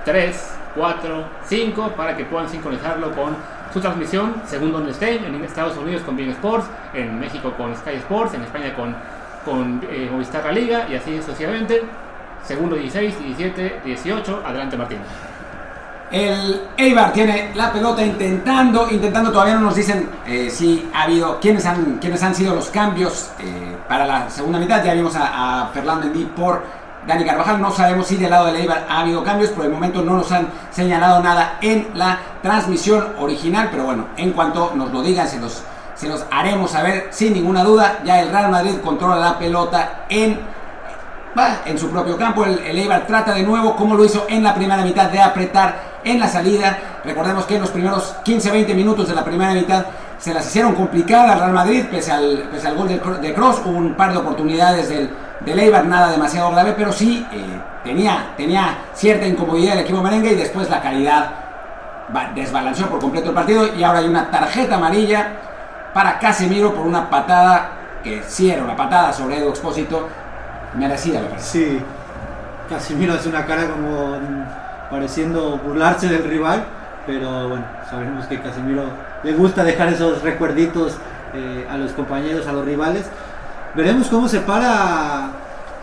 tres, 0.05 0.51
cuatro, 0.75 1.25
cinco, 1.47 1.89
para 1.95 2.15
que 2.15 2.25
puedan 2.25 2.47
sincronizarlo 2.47 3.11
con 3.15 3.56
su 3.73 3.79
transmisión, 3.79 4.35
según 4.45 4.71
donde 4.71 4.91
estén, 4.91 5.23
en 5.23 5.43
Estados 5.43 5.77
Unidos 5.77 6.01
con 6.03 6.15
Bien 6.15 6.29
Sports, 6.31 6.67
en 6.93 7.19
México 7.19 7.53
con 7.57 7.75
Sky 7.75 7.95
Sports, 7.95 8.33
en 8.33 8.43
España 8.43 8.73
con, 8.75 8.95
con 9.45 9.81
eh, 9.89 10.09
Movistar 10.11 10.45
La 10.45 10.51
Liga 10.51 10.87
y 10.89 10.95
así 10.95 11.17
sucesivamente. 11.17 11.83
Segundo 12.43 12.75
16, 12.75 13.19
17, 13.19 13.81
18, 13.83 14.43
adelante 14.45 14.77
Martín. 14.77 14.99
El 16.09 16.61
Eibar 16.77 17.11
tiene 17.11 17.51
la 17.53 17.73
pelota 17.73 18.01
intentando, 18.01 18.89
intentando, 18.89 19.29
todavía 19.29 19.55
no 19.55 19.61
nos 19.61 19.75
dicen 19.75 20.09
eh, 20.25 20.49
si 20.49 20.89
ha 20.93 21.03
habido, 21.03 21.37
quiénes 21.41 21.65
han, 21.65 21.97
quiénes 21.97 22.23
han 22.23 22.33
sido 22.33 22.55
los 22.55 22.69
cambios 22.69 23.31
eh, 23.39 23.75
para 23.89 24.05
la 24.05 24.29
segunda 24.29 24.57
mitad. 24.57 24.81
Ya 24.85 24.93
vimos 24.93 25.15
a, 25.17 25.63
a 25.63 25.67
Fernando 25.67 26.05
Mendy 26.05 26.23
por 26.23 26.63
Dani 27.07 27.25
Carvajal. 27.25 27.61
No 27.61 27.71
sabemos 27.71 28.07
si 28.07 28.17
del 28.17 28.29
lado 28.29 28.47
del 28.47 28.57
Eibar 28.57 28.85
ha 28.89 28.99
habido 28.99 29.23
cambios, 29.23 29.51
por 29.51 29.65
el 29.65 29.71
momento 29.71 30.01
no 30.01 30.17
nos 30.17 30.31
han 30.31 30.49
señalado 30.69 31.23
nada 31.23 31.57
en 31.61 31.87
la 31.93 32.19
transmisión 32.43 33.13
original, 33.17 33.69
pero 33.71 33.85
bueno, 33.85 34.07
en 34.17 34.31
cuanto 34.31 34.73
nos 34.75 34.91
lo 34.91 35.01
digan, 35.01 35.27
se 35.27 35.39
los, 35.39 35.63
se 35.95 36.09
los 36.09 36.25
haremos 36.29 36.71
saber 36.71 37.07
sin 37.11 37.33
ninguna 37.33 37.63
duda. 37.63 37.99
Ya 38.03 38.19
el 38.19 38.29
Real 38.29 38.51
Madrid 38.51 38.75
controla 38.83 39.15
la 39.15 39.39
pelota 39.39 40.05
en, 40.09 40.39
en 41.65 41.79
su 41.79 41.89
propio 41.89 42.17
campo. 42.17 42.43
El, 42.43 42.59
el 42.59 42.77
Eibar 42.77 43.07
trata 43.07 43.33
de 43.33 43.43
nuevo, 43.43 43.75
como 43.75 43.95
lo 43.95 44.03
hizo 44.03 44.25
en 44.29 44.43
la 44.43 44.53
primera 44.53 44.83
mitad, 44.83 45.09
de 45.09 45.21
apretar 45.21 45.97
en 46.03 46.19
la 46.19 46.27
salida. 46.27 46.77
Recordemos 47.05 47.45
que 47.45 47.55
en 47.55 47.61
los 47.61 47.71
primeros 47.71 48.15
15-20 48.25 48.75
minutos 48.75 49.07
de 49.07 49.15
la 49.15 49.23
primera 49.23 49.53
mitad 49.53 49.85
se 50.19 50.33
las 50.33 50.45
hicieron 50.47 50.73
complicadas 50.73 51.31
al 51.31 51.39
Real 51.39 51.53
Madrid, 51.53 51.85
pese 51.89 52.11
al, 52.11 52.49
pese 52.51 52.67
al 52.67 52.75
gol 52.75 52.87
de, 52.89 52.99
de 52.99 53.33
Cross. 53.33 53.61
Hubo 53.63 53.77
un 53.77 53.95
par 53.95 54.11
de 54.11 54.17
oportunidades 54.17 54.89
del, 54.89 55.09
del 55.41 55.59
Eibar, 55.59 55.85
nada 55.85 56.11
demasiado 56.11 56.51
grave, 56.51 56.73
pero 56.75 56.91
sí 56.91 57.25
eh, 57.31 57.61
tenía, 57.83 58.33
tenía 58.35 58.77
cierta 58.93 59.27
incomodidad 59.27 59.73
el 59.73 59.79
equipo 59.81 60.01
merengue 60.01 60.31
y 60.31 60.35
después 60.35 60.69
la 60.69 60.81
calidad 60.81 61.29
desbalanceó 62.33 62.87
por 62.87 62.99
completo 62.99 63.29
el 63.29 63.35
partido. 63.35 63.75
Y 63.75 63.83
ahora 63.83 63.99
hay 63.99 64.07
una 64.07 64.29
tarjeta 64.29 64.75
amarilla 64.75 65.27
para 65.93 66.19
Casemiro 66.19 66.73
por 66.73 66.85
una 66.85 67.09
patada 67.09 67.69
que 68.03 68.23
sí 68.25 68.49
era 68.49 68.63
una 68.63 68.75
patada 68.75 69.11
sobre 69.11 69.37
Edu 69.37 69.49
Expósito, 69.49 70.07
merecida 70.75 71.19
me 71.19 71.27
parece. 71.27 71.47
Sí, 71.47 71.81
Casemiro 72.69 73.13
hace 73.13 73.29
una 73.29 73.45
cara 73.45 73.67
como 73.67 74.17
pareciendo 74.89 75.57
burlarse 75.57 76.07
del 76.07 76.23
rival, 76.23 76.63
pero 77.05 77.49
bueno, 77.49 77.65
sabemos 77.89 78.25
que 78.25 78.39
Casemiro 78.39 78.83
le 79.23 79.33
gusta 79.33 79.63
dejar 79.63 79.89
esos 79.89 80.21
recuerditos 80.21 80.97
eh, 81.33 81.67
a 81.69 81.77
los 81.77 81.91
compañeros, 81.91 82.47
a 82.47 82.53
los 82.53 82.65
rivales. 82.65 83.09
Veremos 83.77 84.07
cómo 84.07 84.27
se 84.27 84.39
para, 84.39 85.29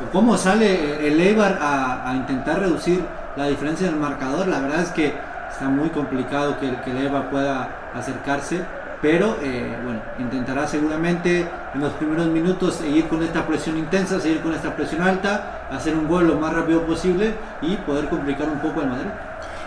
o 0.04 0.10
cómo 0.10 0.36
sale 0.36 1.06
el 1.06 1.20
Eibar 1.20 1.60
a, 1.62 2.12
intentar 2.16 2.58
reducir 2.58 3.04
la 3.36 3.46
diferencia 3.46 3.86
del 3.86 3.94
marcador. 3.94 4.48
La 4.48 4.58
verdad 4.58 4.82
es 4.82 4.90
que 4.90 5.14
está 5.48 5.68
muy 5.68 5.90
complicado 5.90 6.58
que, 6.58 6.74
que 6.80 6.90
el 6.90 6.98
Eibar 6.98 7.30
pueda 7.30 7.68
acercarse 7.94 8.64
pero 9.04 9.36
eh, 9.42 9.76
bueno, 9.84 10.00
intentará 10.18 10.66
seguramente 10.66 11.46
en 11.74 11.80
los 11.80 11.92
primeros 11.92 12.26
minutos 12.28 12.76
seguir 12.76 13.06
con 13.06 13.22
esta 13.22 13.46
presión 13.46 13.76
intensa, 13.76 14.18
seguir 14.18 14.40
con 14.40 14.54
esta 14.54 14.74
presión 14.74 15.02
alta, 15.02 15.66
hacer 15.70 15.94
un 15.94 16.08
gol 16.08 16.26
lo 16.26 16.36
más 16.36 16.54
rápido 16.54 16.86
posible 16.86 17.34
y 17.60 17.76
poder 17.76 18.08
complicar 18.08 18.48
un 18.48 18.60
poco 18.60 18.80
el 18.80 18.88
Madrid. 18.88 19.10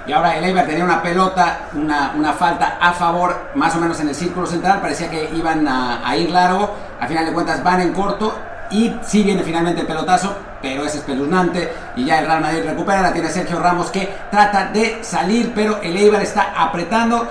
Y 0.07 0.13
ahora 0.13 0.37
el 0.37 0.45
Eibar 0.45 0.65
tenía 0.65 0.85
una 0.85 1.01
pelota, 1.01 1.67
una, 1.73 2.13
una, 2.17 2.31
falta 2.31 2.77
a 2.79 2.93
favor, 2.93 3.49
más 3.55 3.75
o 3.75 3.79
menos 3.79 3.99
en 3.99 4.07
el 4.07 4.15
círculo 4.15 4.47
central, 4.47 4.79
parecía 4.79 5.09
que 5.09 5.29
iban 5.35 5.67
a, 5.67 6.15
ir 6.15 6.29
largo, 6.29 6.73
al 6.97 7.09
final 7.09 7.25
de 7.25 7.33
cuentas 7.33 7.61
van 7.61 7.81
en 7.81 7.91
corto 7.91 8.33
y 8.71 8.95
sí 9.01 9.23
viene 9.23 9.43
finalmente 9.43 9.81
el 9.81 9.87
pelotazo, 9.87 10.33
pero 10.61 10.85
es 10.85 10.95
espeluznante 10.95 11.73
y 11.97 12.05
ya 12.05 12.19
el 12.19 12.25
Real 12.25 12.39
Madrid 12.39 12.63
recupera, 12.65 13.01
la 13.01 13.11
tiene 13.11 13.27
Sergio 13.27 13.59
Ramos 13.59 13.91
que 13.91 14.09
trata 14.31 14.67
de 14.71 14.99
salir, 15.01 15.51
pero 15.53 15.81
el 15.81 15.97
Eibar 15.97 16.21
está 16.21 16.53
apretando, 16.55 17.27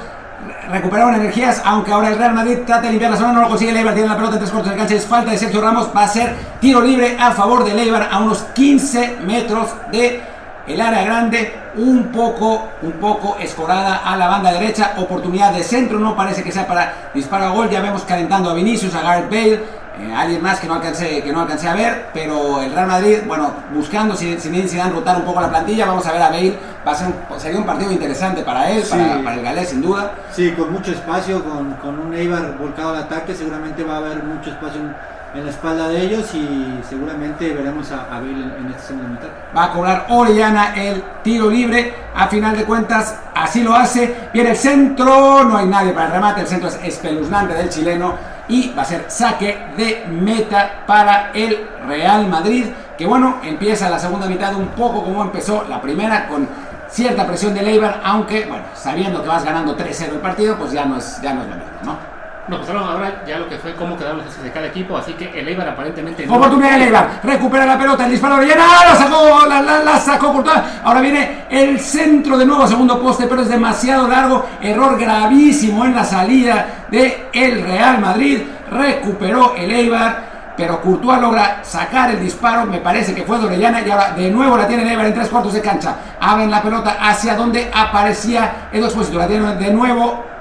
recuperaron 0.69 1.15
energías, 1.15 1.63
aunque 1.65 1.93
ahora 1.93 2.09
el 2.09 2.19
Real 2.19 2.35
Madrid 2.35 2.59
trata 2.67 2.83
de 2.83 2.91
limpiar 2.91 3.11
la 3.11 3.17
zona, 3.17 3.33
no 3.33 3.41
lo 3.41 3.49
consigue. 3.49 3.73
Leibar, 3.73 3.95
tiene 3.95 4.11
la 4.11 4.17
pelota 4.17 4.35
en 4.35 4.41
tres 4.41 4.51
cuartos 4.51 4.73
de 4.73 4.79
cancha, 4.79 4.95
es 4.95 5.07
falta 5.07 5.31
de 5.31 5.39
Sergio 5.39 5.63
Ramos, 5.63 5.91
va 5.97 6.03
a 6.03 6.09
ser 6.09 6.35
tiro 6.61 6.83
libre 6.83 7.17
a 7.19 7.33
favor 7.33 7.65
de 7.65 7.73
Leibar 7.73 8.07
a 8.13 8.19
unos 8.19 8.43
15 8.55 9.21
metros 9.25 9.71
de 9.91 10.23
el 10.67 10.81
área 10.81 11.05
grande, 11.05 11.66
un 11.77 12.09
poco, 12.09 12.69
un 12.83 12.93
poco 12.93 13.37
escorada 13.39 13.99
a 13.99 14.17
la 14.17 14.29
banda 14.29 14.53
derecha, 14.53 14.95
oportunidad 14.97 15.53
de 15.53 15.63
centro, 15.63 15.99
no 15.99 16.17
parece 16.17 16.43
que 16.43 16.53
sea 16.53 16.67
para 16.67 17.11
disparar 17.15 17.51
a 17.51 17.53
gol, 17.53 17.69
ya 17.69 17.81
vemos 17.81 18.03
calentando 18.03 18.51
a 18.51 18.55
Vinicius, 18.55 18.95
a 18.95 19.03
Gareth 19.03 19.31
Bale, 19.31 19.61
eh, 19.99 20.13
alguien 20.15 20.43
más 20.43 20.61
que 20.61 20.67
no 20.67 20.75
alcancé 20.75 21.23
que 21.23 21.33
no 21.33 21.41
alcancé 21.41 21.69
a 21.69 21.75
ver 21.75 22.09
pero 22.13 22.61
el 22.61 22.71
Real 22.71 22.87
Madrid 22.87 23.17
bueno 23.27 23.51
buscando 23.73 24.15
si 24.15 24.39
si 24.39 24.77
dan 24.77 24.93
rotar 24.93 25.17
un 25.17 25.25
poco 25.25 25.41
la 25.41 25.49
plantilla. 25.49 25.87
Vamos 25.87 26.07
a 26.07 26.13
ver 26.13 26.21
a 26.21 26.29
Bale. 26.29 26.59
Va 26.87 26.93
a 26.93 26.95
ser 26.95 27.09
un, 27.09 27.41
sería 27.41 27.59
un 27.59 27.65
partido 27.65 27.91
interesante 27.91 28.43
para 28.43 28.71
él 28.71 28.85
sí. 28.85 28.91
para, 28.91 29.23
para, 29.23 29.37
el 29.37 29.43
galés 29.43 29.71
sin 29.71 29.81
duda. 29.81 30.13
Sí 30.33 30.53
con 30.53 30.71
mucho 30.71 30.93
espacio 30.93 31.43
con, 31.43 31.73
con 31.75 31.99
un 31.99 32.13
Eibar 32.13 32.59
volcado 32.59 32.91
al 32.91 33.05
ataque 33.05 33.35
seguramente 33.35 33.85
va 33.85 33.95
a 33.95 33.99
haber 33.99 34.23
mucho 34.23 34.51
espacio 34.51 34.81
en, 34.83 34.95
en 35.37 35.45
la 35.45 35.51
espalda 35.51 35.89
de 35.89 36.01
ellos 36.01 36.35
y 36.35 36.81
seguramente 36.89 37.53
veremos 37.53 37.93
a, 37.93 38.15
a 38.15 38.19
en, 38.19 38.67
esta 38.71 38.83
segunda 38.89 39.09
mitad. 39.09 39.29
Va 39.55 39.65
a 39.65 39.73
cobrar 39.73 40.07
Orellana 40.09 40.75
el 40.75 41.03
tiro 41.23 41.51
libre. 41.51 41.95
A 42.15 42.27
final 42.29 42.57
de 42.57 42.65
cuentas 42.65 43.19
así 43.35 43.63
lo 43.63 43.75
hace. 43.75 44.31
Viene 44.33 44.51
el 44.51 44.57
centro 44.57 45.45
no 45.45 45.59
hay 45.59 45.67
nadie 45.67 45.93
para 45.93 46.07
el 46.07 46.13
remate. 46.13 46.41
El 46.41 46.47
centro 46.47 46.69
es 46.69 46.79
espeluznante 46.83 47.55
del 47.55 47.69
chileno 47.69 48.15
y 48.49 48.73
va 48.73 48.83
a 48.83 48.85
ser 48.85 49.05
saque 49.09 49.59
de 49.77 50.07
meta 50.09 50.85
para 50.87 51.33
el 51.33 51.69
Real 51.87 52.29
Madrid, 52.29 52.67
que 52.97 53.07
bueno, 53.07 53.41
empieza 53.43 53.91
la 53.91 53.99
segunda 53.99 54.27
mitad 54.29 54.55
un 54.55 54.69
poco 54.69 55.03
como 55.03 55.23
empezó 55.23 55.65
la 55.69 55.81
primera, 55.81 56.29
con 56.29 56.49
cierta 56.89 57.27
presión 57.27 57.53
de 57.55 57.63
Leibar, 57.63 58.01
aunque 58.05 58.47
bueno, 58.47 58.65
sabiendo 58.75 59.21
que 59.21 59.29
vas 59.29 59.45
ganando 59.45 59.77
3-0 59.77 60.13
el 60.13 60.19
partido, 60.21 60.57
pues 60.57 60.73
ya 60.73 60.85
no 60.85 60.97
es, 60.97 61.21
ya 61.21 61.35
no 61.35 61.43
es 61.43 61.49
¿no? 61.85 62.16
Nos 62.49 62.61
pasaron 62.61 62.85
ahora 62.85 63.25
ya 63.27 63.39
lo 63.39 63.49
que 63.49 63.57
fue 63.57 63.75
cómo 63.75 63.97
quedaron 63.97 64.19
los 64.19 64.41
de 64.41 64.53
cada 64.53 64.67
equipo, 64.67 64.97
así 64.97 65.15
que 65.15 65.37
el 65.37 65.49
Eibar 65.49 65.69
aparentemente... 65.69 66.29
Oportunidad 66.29 66.79
de 66.79 66.85
Eibar, 66.85 67.21
recupera 67.25 67.67
la 67.67 67.77
pelota, 67.77 68.05
el 68.05 68.13
disparo 68.13 68.37
de 68.37 68.47
llena, 68.47 68.65
la 68.89 68.95
sacó, 68.95 69.47
la, 69.49 69.61
la, 69.61 69.79
la 69.83 69.99
sacó 69.99 70.33
por 70.33 70.45
toda. 70.45 70.81
Ahora 70.85 71.01
viene 71.01 71.47
el 71.51 71.81
centro 71.81 72.39
de 72.39 72.47
nuevo, 72.47 72.65
segundo 72.69 73.01
poste, 73.03 73.27
pero 73.27 73.43
es 73.43 73.49
demasiado 73.49 74.07
largo, 74.07 74.47
error 74.63 74.97
gravísimo 74.97 75.85
en 75.87 75.97
la 75.97 76.05
salida 76.05 76.87
de 76.89 77.27
el 77.33 77.63
Real 77.63 77.99
Madrid, 77.99 78.43
recuperó 78.71 79.57
el 79.57 79.73
Eibar, 79.73 80.55
pero 80.57 80.81
Courtois 80.81 81.21
logra 81.21 81.65
sacar 81.65 82.13
el 82.13 82.21
disparo, 82.21 82.65
me 82.65 82.79
parece 82.79 83.13
que 83.13 83.25
fue 83.25 83.41
de 83.41 83.47
Orellana 83.47 83.81
y 83.81 83.91
ahora 83.91 84.13
de 84.13 84.31
nuevo 84.31 84.57
la 84.57 84.69
tiene 84.69 84.85
el 84.85 84.91
Eibar 84.91 85.07
en 85.07 85.15
tres 85.15 85.29
cuartos 85.29 85.53
de 85.53 85.61
cancha. 85.61 85.97
Abren 86.21 86.49
la 86.49 86.63
pelota 86.63 86.97
hacia 87.01 87.35
donde 87.35 87.73
aparecía 87.75 88.69
Edo 88.73 88.87
Exposito, 88.87 89.19
la 89.19 89.27
tiene 89.27 89.57
de 89.57 89.71
nuevo 89.73 90.36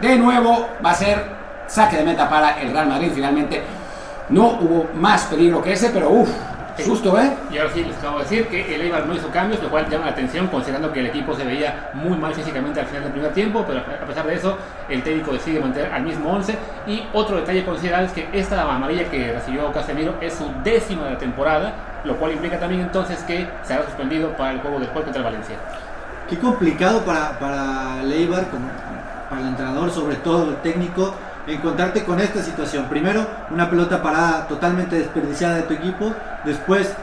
de 0.00 0.16
nuevo 0.16 0.68
va 0.84 0.90
a 0.90 0.94
ser 0.94 1.24
saque 1.66 1.96
de 1.96 2.04
meta 2.04 2.28
para 2.28 2.60
el 2.60 2.72
Real 2.72 2.88
Madrid. 2.88 3.10
Finalmente 3.14 3.62
no 4.28 4.58
hubo 4.60 4.88
más 4.94 5.24
peligro 5.24 5.62
que 5.62 5.72
ese, 5.72 5.90
pero 5.90 6.10
uff, 6.10 6.30
susto, 6.82 7.18
¿eh? 7.18 7.30
Y 7.50 7.58
ahora 7.58 7.70
sí 7.72 7.84
les 7.84 7.96
acabo 7.96 8.18
de 8.18 8.24
decir 8.24 8.48
que 8.48 8.74
el 8.74 8.80
Eibar 8.80 9.06
no 9.06 9.14
hizo 9.14 9.28
cambios, 9.28 9.62
lo 9.62 9.70
cual 9.70 9.88
llama 9.88 10.06
la 10.06 10.12
atención 10.12 10.48
considerando 10.48 10.92
que 10.92 11.00
el 11.00 11.06
equipo 11.06 11.34
se 11.34 11.44
veía 11.44 11.90
muy 11.94 12.16
mal 12.16 12.34
físicamente 12.34 12.80
al 12.80 12.86
final 12.86 13.04
del 13.04 13.12
primer 13.12 13.32
tiempo, 13.32 13.64
pero 13.66 13.80
a 13.80 14.06
pesar 14.06 14.26
de 14.26 14.34
eso, 14.34 14.56
el 14.88 15.02
técnico 15.02 15.32
decide 15.32 15.60
mantener 15.60 15.92
al 15.92 16.02
mismo 16.02 16.30
11. 16.30 16.58
Y 16.86 17.04
otro 17.12 17.36
detalle 17.36 17.64
considerable 17.64 18.08
es 18.08 18.12
que 18.12 18.28
esta 18.32 18.62
amarilla 18.62 19.04
que 19.10 19.32
recibió 19.32 19.70
Casemiro 19.72 20.14
es 20.20 20.34
su 20.34 20.50
décima 20.64 21.04
de 21.04 21.10
la 21.12 21.18
temporada, 21.18 21.72
lo 22.04 22.16
cual 22.16 22.32
implica 22.32 22.58
también 22.58 22.82
entonces 22.82 23.18
que 23.20 23.48
será 23.62 23.84
suspendido 23.84 24.30
para 24.30 24.52
el 24.52 24.60
juego 24.60 24.80
después 24.80 25.04
contra 25.04 25.20
el 25.20 25.24
Valencia. 25.24 25.56
Qué 26.28 26.38
complicado 26.38 27.02
para, 27.02 27.38
para 27.38 28.00
el 28.02 28.12
Eibar, 28.12 28.48
como 28.48 28.68
para 29.34 29.46
el 29.46 29.52
entrenador, 29.52 29.90
sobre 29.90 30.16
todo 30.16 30.50
el 30.50 30.56
técnico, 30.56 31.12
encontrarte 31.46 32.04
con 32.04 32.20
esta 32.20 32.42
situación. 32.42 32.86
Primero, 32.88 33.26
una 33.50 33.68
pelota 33.68 34.00
parada 34.02 34.46
totalmente 34.46 34.96
desperdiciada 34.96 35.56
de 35.56 35.62
tu 35.62 35.74
equipo. 35.74 36.12
Después, 36.44 36.94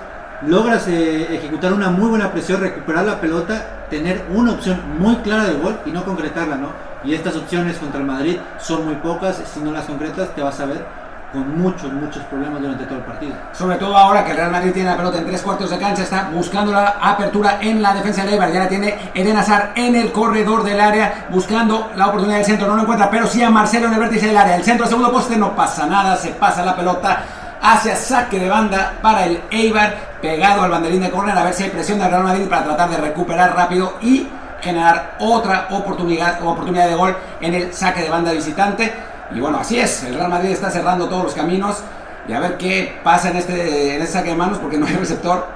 logras 0.47 0.88
eh, 0.88 1.36
ejecutar 1.36 1.73
una 1.73 1.89
muy 1.89 2.09
buena 2.09 2.32
presión, 2.32 2.61
recuperar 2.61 3.05
la 3.05 3.19
pelota, 3.19 3.86
tener 3.89 4.25
una 4.34 4.53
opción 4.53 4.79
muy 4.97 5.15
clara 5.17 5.45
de 5.45 5.55
gol 5.55 5.79
y 5.86 5.91
no 5.91 6.05
concretarla, 6.05 6.55
¿no? 6.55 6.69
Y 7.03 7.13
estas 7.13 7.36
opciones 7.36 7.77
contra 7.77 7.99
el 7.99 8.05
Madrid 8.05 8.38
son 8.59 8.86
muy 8.86 8.95
pocas. 8.95 9.41
Si 9.53 9.59
no 9.59 9.71
las 9.71 9.86
concretas, 9.86 10.34
te 10.34 10.41
vas 10.41 10.59
a 10.59 10.65
ver 10.65 10.86
con 11.32 11.61
muchos, 11.61 11.91
muchos 11.93 12.23
problemas 12.25 12.61
durante 12.61 12.86
todo 12.86 12.97
el 12.97 13.05
partido. 13.05 13.34
Sobre 13.53 13.77
todo 13.77 13.97
ahora 13.97 14.25
que 14.25 14.32
el 14.32 14.38
Real 14.38 14.51
Madrid 14.51 14.71
tiene 14.73 14.89
la 14.89 14.97
pelota 14.97 15.17
en 15.17 15.25
tres 15.25 15.41
cuartos 15.41 15.69
de 15.69 15.77
cancha, 15.77 16.03
está 16.03 16.29
buscando 16.34 16.71
la 16.71 16.97
apertura 17.01 17.59
en 17.61 17.82
la 17.82 17.93
defensa 17.93 18.25
de 18.25 18.34
Eibar. 18.34 18.51
Ya 18.51 18.59
la 18.59 18.67
tiene 18.67 19.11
Eden 19.13 19.38
Hazard 19.38 19.71
en 19.75 19.95
el 19.95 20.11
corredor 20.11 20.63
del 20.63 20.79
área, 20.79 21.27
buscando 21.29 21.91
la 21.95 22.07
oportunidad 22.07 22.38
del 22.38 22.45
centro. 22.45 22.67
No 22.67 22.75
lo 22.75 22.82
encuentra, 22.82 23.09
pero 23.09 23.27
sí 23.27 23.41
a 23.41 23.49
Marcelo 23.49 23.88
en 23.88 23.93
el 23.93 23.99
vértice 23.99 24.27
del 24.27 24.38
área. 24.38 24.55
El 24.55 24.63
centro, 24.63 24.86
segundo 24.86 25.11
poste, 25.11 25.38
no 25.38 25.55
pasa 25.55 25.86
nada, 25.86 26.17
se 26.17 26.32
pasa 26.32 26.65
la 26.65 26.75
pelota 26.75 27.23
hacia 27.61 27.95
saque 27.95 28.39
de 28.39 28.49
banda 28.49 28.93
para 29.01 29.25
el 29.25 29.41
Eibar, 29.51 30.17
pegado 30.21 30.63
al 30.63 30.71
banderín 30.71 31.01
de 31.01 31.11
córner, 31.11 31.38
a 31.38 31.43
ver 31.43 31.53
si 31.53 31.63
hay 31.63 31.69
presión 31.69 31.99
del 31.99 32.09
Real 32.09 32.23
Madrid 32.23 32.47
para 32.49 32.63
tratar 32.63 32.89
de 32.89 32.97
recuperar 32.97 33.55
rápido 33.55 33.97
y 34.01 34.27
generar 34.61 35.15
otra 35.19 35.67
oportunidad, 35.71 36.43
oportunidad 36.43 36.88
de 36.88 36.95
gol 36.95 37.15
en 37.39 37.53
el 37.53 37.73
saque 37.73 38.01
de 38.01 38.09
banda 38.09 38.32
visitante. 38.32 38.93
Y 39.34 39.39
bueno, 39.39 39.59
así 39.59 39.79
es, 39.79 40.03
el 40.03 40.15
Real 40.15 40.29
Madrid 40.29 40.51
está 40.51 40.69
cerrando 40.69 41.07
todos 41.07 41.23
los 41.23 41.34
caminos 41.34 41.84
y 42.27 42.34
a 42.34 42.39
ver 42.39 42.57
qué 42.57 42.99
pasa 43.03 43.29
en 43.29 43.38
este, 43.38 43.95
en 43.95 44.07
saque 44.07 44.29
de 44.29 44.36
manos 44.36 44.57
porque 44.57 44.77
no 44.77 44.86
hay 44.86 44.95
receptor. 44.99 45.47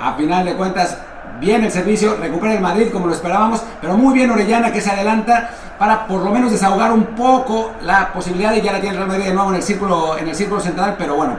A 0.00 0.14
final 0.14 0.44
de 0.44 0.54
cuentas, 0.54 0.98
bien 1.40 1.62
el 1.64 1.70
servicio, 1.70 2.16
recupera 2.16 2.54
el 2.54 2.60
Madrid 2.60 2.88
como 2.92 3.06
lo 3.06 3.12
esperábamos, 3.12 3.62
pero 3.80 3.96
muy 3.96 4.14
bien 4.14 4.30
Orellana 4.30 4.72
que 4.72 4.80
se 4.80 4.90
adelanta 4.90 5.50
para 5.78 6.06
por 6.06 6.22
lo 6.22 6.30
menos 6.30 6.50
desahogar 6.50 6.92
un 6.92 7.06
poco 7.06 7.72
la 7.82 8.12
posibilidad 8.12 8.54
y 8.54 8.62
ya 8.62 8.72
la 8.72 8.80
tiene 8.80 8.96
el 8.96 8.96
Real 8.96 9.08
Madrid 9.08 9.26
de 9.26 9.34
nuevo 9.34 9.50
en 9.50 9.56
el 9.56 9.62
círculo, 9.62 10.18
en 10.18 10.28
el 10.28 10.34
círculo 10.34 10.60
central, 10.60 10.96
pero 10.98 11.14
bueno, 11.14 11.36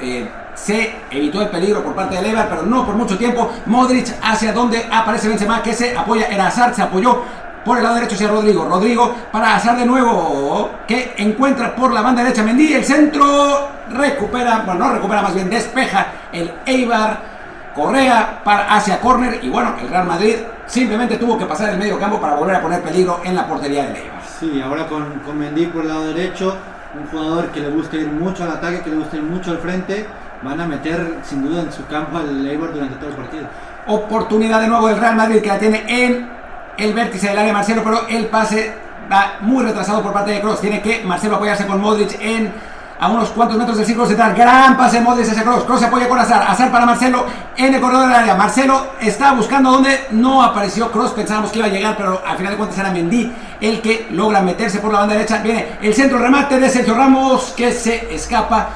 eh, 0.00 0.28
se 0.54 0.96
evitó 1.10 1.42
el 1.42 1.48
peligro 1.48 1.82
por 1.82 1.94
parte 1.94 2.16
de 2.16 2.22
Lever, 2.22 2.48
pero 2.48 2.62
no 2.62 2.86
por 2.86 2.94
mucho 2.94 3.18
tiempo. 3.18 3.50
Modric 3.66 4.14
hacia 4.22 4.52
donde 4.52 4.88
aparece 4.90 5.28
Benzema 5.28 5.62
que 5.62 5.74
se 5.74 5.96
apoya, 5.96 6.26
era 6.28 6.46
Hazard, 6.46 6.74
se 6.74 6.82
apoyó 6.82 7.22
por 7.66 7.78
el 7.78 7.82
lado 7.82 7.96
derecho 7.96 8.14
hacia 8.14 8.28
Rodrigo. 8.28 8.64
Rodrigo 8.64 9.12
para 9.32 9.56
hacer 9.56 9.76
de 9.76 9.84
nuevo. 9.84 10.70
Que 10.86 11.14
encuentra 11.18 11.74
por 11.74 11.92
la 11.92 12.00
banda 12.00 12.22
derecha 12.22 12.44
Mendy. 12.44 12.74
El 12.74 12.84
centro 12.84 13.68
recupera, 13.90 14.62
bueno, 14.64 14.86
no 14.86 14.94
recupera, 14.94 15.20
más 15.20 15.34
bien 15.34 15.50
despeja 15.50 16.06
el 16.32 16.50
Eibar. 16.64 17.36
Correa 17.74 18.40
para 18.42 18.72
hacia 18.74 19.00
córner. 19.00 19.40
Y 19.42 19.48
bueno, 19.50 19.74
el 19.82 19.88
Real 19.88 20.06
Madrid 20.06 20.36
simplemente 20.66 21.16
tuvo 21.16 21.36
que 21.36 21.44
pasar 21.44 21.70
el 21.70 21.78
medio 21.78 21.98
campo 21.98 22.20
para 22.20 22.36
volver 22.36 22.54
a 22.54 22.62
poner 22.62 22.80
peligro 22.82 23.20
en 23.24 23.34
la 23.34 23.46
portería 23.46 23.84
del 23.86 23.96
Eibar. 23.96 24.22
Sí, 24.38 24.62
ahora 24.62 24.86
con, 24.86 25.18
con 25.20 25.36
Mendy 25.36 25.66
por 25.66 25.82
el 25.82 25.88
lado 25.88 26.06
derecho. 26.06 26.56
Un 26.98 27.06
jugador 27.08 27.48
que 27.48 27.60
le 27.60 27.68
gusta 27.68 27.96
ir 27.96 28.06
mucho 28.06 28.44
al 28.44 28.52
ataque, 28.52 28.80
que 28.80 28.90
le 28.90 28.96
gusta 28.96 29.16
ir 29.16 29.22
mucho 29.24 29.50
al 29.50 29.58
frente. 29.58 30.06
Van 30.42 30.60
a 30.60 30.66
meter 30.66 31.18
sin 31.24 31.42
duda 31.42 31.62
en 31.62 31.72
su 31.72 31.84
campo 31.86 32.16
al 32.16 32.46
Eibar 32.46 32.72
durante 32.72 32.94
todo 32.96 33.10
el 33.10 33.16
partido. 33.16 33.46
Oportunidad 33.88 34.60
de 34.60 34.68
nuevo 34.68 34.86
del 34.86 34.98
Real 34.98 35.16
Madrid 35.16 35.42
que 35.42 35.48
la 35.48 35.58
tiene 35.58 35.84
en 35.88 36.36
el 36.76 36.92
vértice 36.92 37.28
del 37.28 37.38
área 37.38 37.52
Marcelo, 37.52 37.82
pero 37.84 38.06
el 38.08 38.26
pase 38.26 38.72
va 39.10 39.36
muy 39.40 39.64
retrasado 39.64 40.02
por 40.02 40.12
parte 40.12 40.32
de 40.32 40.40
Cross. 40.40 40.60
Tiene 40.60 40.80
que 40.82 41.02
Marcelo 41.04 41.36
apoyarse 41.36 41.66
con 41.66 41.80
Modric 41.80 42.20
en 42.20 42.52
a 42.98 43.08
unos 43.08 43.28
cuantos 43.30 43.58
metros 43.58 43.76
del 43.76 43.86
círculo 43.86 44.06
central. 44.06 44.34
Gran 44.34 44.76
pase 44.76 45.00
Modric 45.00 45.28
hacia 45.28 45.42
Cross. 45.42 45.64
Cross 45.64 45.80
se 45.80 45.86
apoya 45.86 46.08
con 46.08 46.18
Azar. 46.18 46.44
Azar 46.48 46.70
para 46.70 46.86
Marcelo 46.86 47.26
en 47.56 47.74
el 47.74 47.80
corredor 47.80 48.08
del 48.08 48.16
área. 48.16 48.34
Marcelo 48.34 48.92
está 49.00 49.32
buscando 49.32 49.70
donde 49.70 50.06
no 50.12 50.42
apareció 50.42 50.90
Cross. 50.90 51.12
Pensábamos 51.12 51.50
que 51.50 51.58
iba 51.58 51.68
a 51.68 51.70
llegar, 51.70 51.96
pero 51.96 52.22
al 52.26 52.36
final 52.36 52.52
de 52.52 52.56
cuentas 52.56 52.78
era 52.78 52.90
Mendy 52.90 53.32
el 53.60 53.80
que 53.80 54.08
logra 54.10 54.42
meterse 54.42 54.78
por 54.78 54.92
la 54.92 55.00
banda 55.00 55.14
derecha. 55.14 55.38
Viene 55.38 55.78
el 55.82 55.94
centro 55.94 56.18
remate 56.18 56.58
de 56.58 56.68
Sergio 56.68 56.94
Ramos 56.94 57.54
que 57.56 57.72
se 57.72 58.14
escapa. 58.14 58.68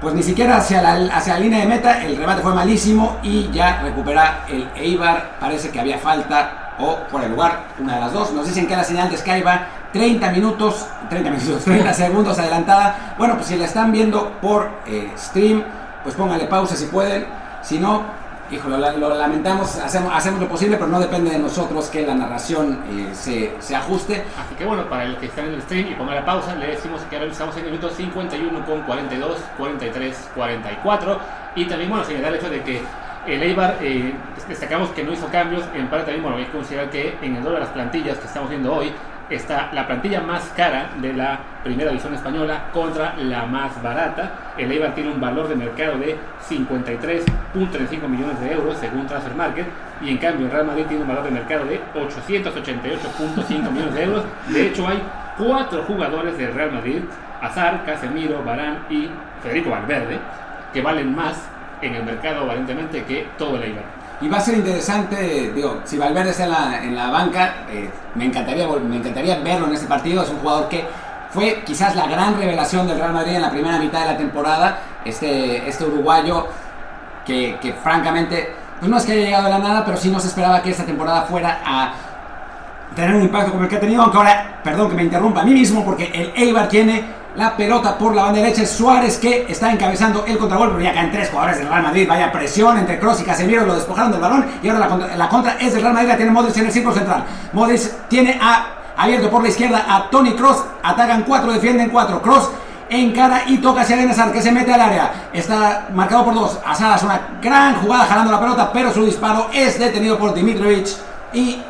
Pues 0.00 0.14
ni 0.14 0.22
siquiera 0.22 0.56
hacia 0.56 0.80
la, 0.80 1.14
hacia 1.14 1.34
la 1.34 1.40
línea 1.40 1.58
de 1.60 1.66
meta, 1.66 2.02
el 2.02 2.16
remate 2.16 2.40
fue 2.40 2.54
malísimo 2.54 3.18
y 3.22 3.50
ya 3.50 3.82
recupera 3.82 4.44
el 4.48 4.70
Eibar. 4.74 5.36
Parece 5.38 5.68
que 5.68 5.78
había 5.78 5.98
falta 5.98 6.59
o 6.80 7.06
por 7.10 7.22
el 7.22 7.30
lugar, 7.30 7.64
una 7.78 7.96
de 7.96 8.00
las 8.00 8.12
dos. 8.12 8.32
Nos 8.32 8.46
dicen 8.46 8.66
que 8.66 8.76
la 8.76 8.84
señal 8.84 9.10
de 9.10 9.16
Sky 9.16 9.42
va 9.42 9.66
30 9.92 10.30
minutos, 10.30 10.86
30 11.08 11.30
minutos, 11.30 11.64
30 11.64 11.92
segundos 11.94 12.38
adelantada. 12.38 13.14
Bueno, 13.18 13.34
pues 13.34 13.46
si 13.48 13.56
la 13.56 13.66
están 13.66 13.92
viendo 13.92 14.32
por 14.40 14.70
eh, 14.86 15.12
stream, 15.16 15.62
pues 16.02 16.14
póngale 16.14 16.44
pausa 16.44 16.76
si 16.76 16.86
pueden. 16.86 17.26
Si 17.62 17.78
no, 17.78 18.04
híjole, 18.50 18.98
lo, 18.98 19.14
lamentamos, 19.14 19.76
hacemos, 19.76 20.12
hacemos 20.14 20.40
lo 20.40 20.48
posible, 20.48 20.76
pero 20.76 20.88
no 20.88 20.98
depende 20.98 21.30
de 21.30 21.38
nosotros 21.38 21.88
que 21.88 22.06
la 22.06 22.14
narración 22.14 22.82
eh, 22.90 23.10
se, 23.12 23.54
se 23.60 23.76
ajuste. 23.76 24.24
Así 24.38 24.54
que 24.56 24.64
bueno, 24.64 24.88
para 24.88 25.04
el 25.04 25.16
que 25.18 25.26
está 25.26 25.42
en 25.42 25.54
el 25.54 25.62
stream 25.62 25.88
y 25.88 25.94
ponga 25.94 26.14
la 26.14 26.24
pausa, 26.24 26.54
le 26.54 26.68
decimos 26.68 27.00
que 27.08 27.16
ahora 27.16 27.30
estamos 27.30 27.56
en 27.56 27.64
el 27.64 27.70
minuto 27.72 27.90
51 27.90 28.66
con 28.66 28.82
42, 28.82 29.36
43, 29.58 30.30
44. 30.34 31.20
Y 31.56 31.64
también, 31.66 31.90
bueno, 31.90 32.04
señalar 32.04 32.32
el 32.32 32.38
hecho 32.38 32.48
de 32.48 32.62
que 32.62 32.82
el 33.26 33.42
Eibar, 33.42 33.78
eh, 33.82 34.14
destacamos 34.48 34.90
que 34.90 35.04
no 35.04 35.12
hizo 35.12 35.26
cambios, 35.28 35.64
en 35.74 35.88
parte 35.88 36.06
también, 36.06 36.22
bueno, 36.22 36.38
hay 36.38 36.44
que 36.44 36.52
considerar 36.52 36.90
que 36.90 37.16
en 37.22 37.36
el 37.36 37.42
dólar 37.42 37.60
de 37.60 37.66
las 37.66 37.74
plantillas 37.74 38.18
que 38.18 38.26
estamos 38.26 38.48
viendo 38.50 38.74
hoy, 38.74 38.92
está 39.30 39.70
la 39.72 39.86
plantilla 39.86 40.20
más 40.20 40.42
cara 40.56 40.90
de 41.00 41.12
la 41.12 41.38
primera 41.62 41.90
división 41.90 42.14
española 42.14 42.64
contra 42.72 43.14
la 43.16 43.46
más 43.46 43.80
barata. 43.82 44.54
El 44.58 44.72
Eibar 44.72 44.94
tiene 44.94 45.10
un 45.12 45.20
valor 45.20 45.48
de 45.48 45.54
mercado 45.54 45.98
de 45.98 46.16
53.35 46.48 48.08
millones 48.08 48.40
de 48.40 48.52
euros 48.52 48.76
según 48.78 49.06
Transfer 49.06 49.34
Market 49.34 49.66
y 50.02 50.10
en 50.10 50.18
cambio 50.18 50.46
el 50.46 50.52
Real 50.52 50.66
Madrid 50.66 50.84
tiene 50.88 51.02
un 51.02 51.08
valor 51.08 51.24
de 51.24 51.30
mercado 51.30 51.64
de 51.66 51.80
888.5 51.94 53.70
millones 53.70 53.94
de 53.94 54.02
euros. 54.02 54.24
De 54.48 54.66
hecho 54.66 54.88
hay 54.88 55.00
cuatro 55.38 55.82
jugadores 55.84 56.36
del 56.36 56.52
Real 56.52 56.72
Madrid, 56.72 57.02
Azar, 57.40 57.84
Casemiro, 57.84 58.42
Barán 58.42 58.84
y 58.90 59.08
Federico 59.42 59.70
Valverde, 59.70 60.18
que 60.72 60.82
valen 60.82 61.14
más 61.14 61.49
en 61.82 61.94
el 61.94 62.04
mercado 62.04 62.44
aparentemente 62.44 63.04
que 63.04 63.28
todo 63.38 63.56
el 63.56 63.64
Eibar. 63.64 63.84
Y 64.20 64.28
va 64.28 64.36
a 64.36 64.40
ser 64.40 64.56
interesante, 64.56 65.52
digo, 65.54 65.80
si 65.84 65.96
Valverde 65.96 66.30
está 66.30 66.44
en 66.44 66.50
la, 66.50 66.84
en 66.84 66.94
la 66.94 67.10
banca, 67.10 67.64
eh, 67.70 67.88
me, 68.14 68.26
encantaría, 68.26 68.68
me 68.68 68.96
encantaría 68.96 69.38
verlo 69.38 69.66
en 69.66 69.72
este 69.72 69.86
partido. 69.86 70.22
Es 70.22 70.28
un 70.28 70.40
jugador 70.40 70.68
que 70.68 70.84
fue 71.30 71.62
quizás 71.64 71.96
la 71.96 72.06
gran 72.06 72.36
revelación 72.36 72.86
del 72.86 72.98
Real 72.98 73.14
Madrid 73.14 73.36
en 73.36 73.42
la 73.42 73.50
primera 73.50 73.78
mitad 73.78 74.00
de 74.00 74.06
la 74.06 74.16
temporada. 74.18 74.78
Este, 75.04 75.66
este 75.66 75.84
uruguayo 75.84 76.48
que, 77.24 77.74
francamente, 77.82 78.52
pues 78.78 78.90
no 78.90 78.96
es 78.98 79.06
que 79.06 79.12
haya 79.12 79.24
llegado 79.24 79.44
de 79.44 79.50
la 79.50 79.58
nada, 79.58 79.84
pero 79.84 79.96
sí 79.96 80.10
no 80.10 80.20
se 80.20 80.28
esperaba 80.28 80.62
que 80.62 80.70
esta 80.70 80.84
temporada 80.84 81.22
fuera 81.22 81.60
a 81.64 81.92
tener 82.94 83.14
un 83.14 83.22
impacto 83.22 83.52
como 83.52 83.64
el 83.64 83.68
que 83.68 83.76
ha 83.76 83.80
tenido. 83.80 84.02
Aunque 84.02 84.18
ahora, 84.18 84.60
perdón 84.62 84.90
que 84.90 84.96
me 84.96 85.04
interrumpa 85.04 85.40
a 85.40 85.44
mí 85.44 85.52
mismo, 85.52 85.84
porque 85.84 86.10
el 86.12 86.32
Eibar 86.34 86.68
tiene 86.68 87.20
la 87.36 87.56
pelota 87.56 87.96
por 87.96 88.14
la 88.14 88.24
banda 88.24 88.40
derecha. 88.40 88.66
Suárez 88.66 89.18
que 89.18 89.46
está 89.48 89.70
encabezando 89.70 90.24
el 90.26 90.38
contragolpe. 90.38 90.74
Pero 90.76 90.84
ya 90.84 90.94
caen 90.94 91.10
tres 91.10 91.30
jugadores 91.30 91.58
del 91.58 91.68
Real 91.68 91.82
Madrid. 91.82 92.06
Vaya 92.08 92.32
presión 92.32 92.78
entre 92.78 92.98
Cross 92.98 93.20
y 93.20 93.24
Casemiro. 93.24 93.64
Lo 93.64 93.74
despojaron 93.74 94.12
del 94.12 94.20
balón. 94.20 94.46
Y 94.62 94.68
ahora 94.68 94.88
la 95.16 95.28
contra, 95.28 95.52
es 95.54 95.72
del 95.72 95.82
Real 95.82 95.94
Madrid. 95.94 96.08
La 96.08 96.16
tiene 96.16 96.32
Modric 96.32 96.56
en 96.56 96.66
el 96.66 96.72
círculo 96.72 96.94
central. 96.94 97.24
Modric 97.52 98.08
tiene 98.08 98.38
a, 98.40 98.66
abierto 98.96 99.30
por 99.30 99.42
la 99.42 99.48
izquierda 99.48 99.84
a 99.88 100.10
Tony 100.10 100.32
Cross. 100.32 100.64
Atacan 100.82 101.22
cuatro, 101.22 101.52
defienden 101.52 101.90
cuatro. 101.90 102.20
Cross 102.20 102.50
encara 102.90 103.42
y 103.46 103.58
toca 103.58 103.82
hacia 103.82 103.96
Benazar 103.96 104.32
que 104.32 104.42
se 104.42 104.50
mete 104.50 104.74
al 104.74 104.80
área. 104.80 105.28
Está 105.32 105.88
marcado 105.94 106.24
por 106.24 106.34
dos. 106.34 106.58
Asada 106.66 106.96
es 106.96 107.02
una 107.04 107.20
gran 107.40 107.76
jugada 107.76 108.04
jalando 108.06 108.32
la 108.32 108.40
pelota, 108.40 108.72
pero 108.72 108.92
su 108.92 109.04
disparo 109.04 109.48
es 109.52 109.78
detenido 109.78 110.18
por 110.18 110.34
Dimitrovic 110.34 110.88
y 111.32 111.62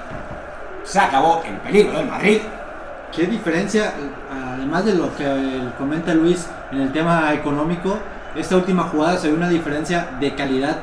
se 0.90 0.98
acabó 0.98 1.40
el 1.46 1.54
peligro 1.58 1.98
del 1.98 2.08
Madrid. 2.08 2.40
¿Qué 3.14 3.26
diferencia, 3.26 3.92
además 4.28 4.84
de 4.84 4.94
lo 4.94 5.14
que 5.14 5.24
comenta 5.78 6.12
Luis 6.14 6.48
en 6.72 6.80
el 6.80 6.92
tema 6.92 7.32
económico, 7.32 7.96
esta 8.34 8.56
última 8.56 8.84
jugada 8.84 9.16
se 9.16 9.28
ve 9.28 9.34
una 9.34 9.48
diferencia 9.48 10.08
de 10.18 10.34
calidad 10.34 10.78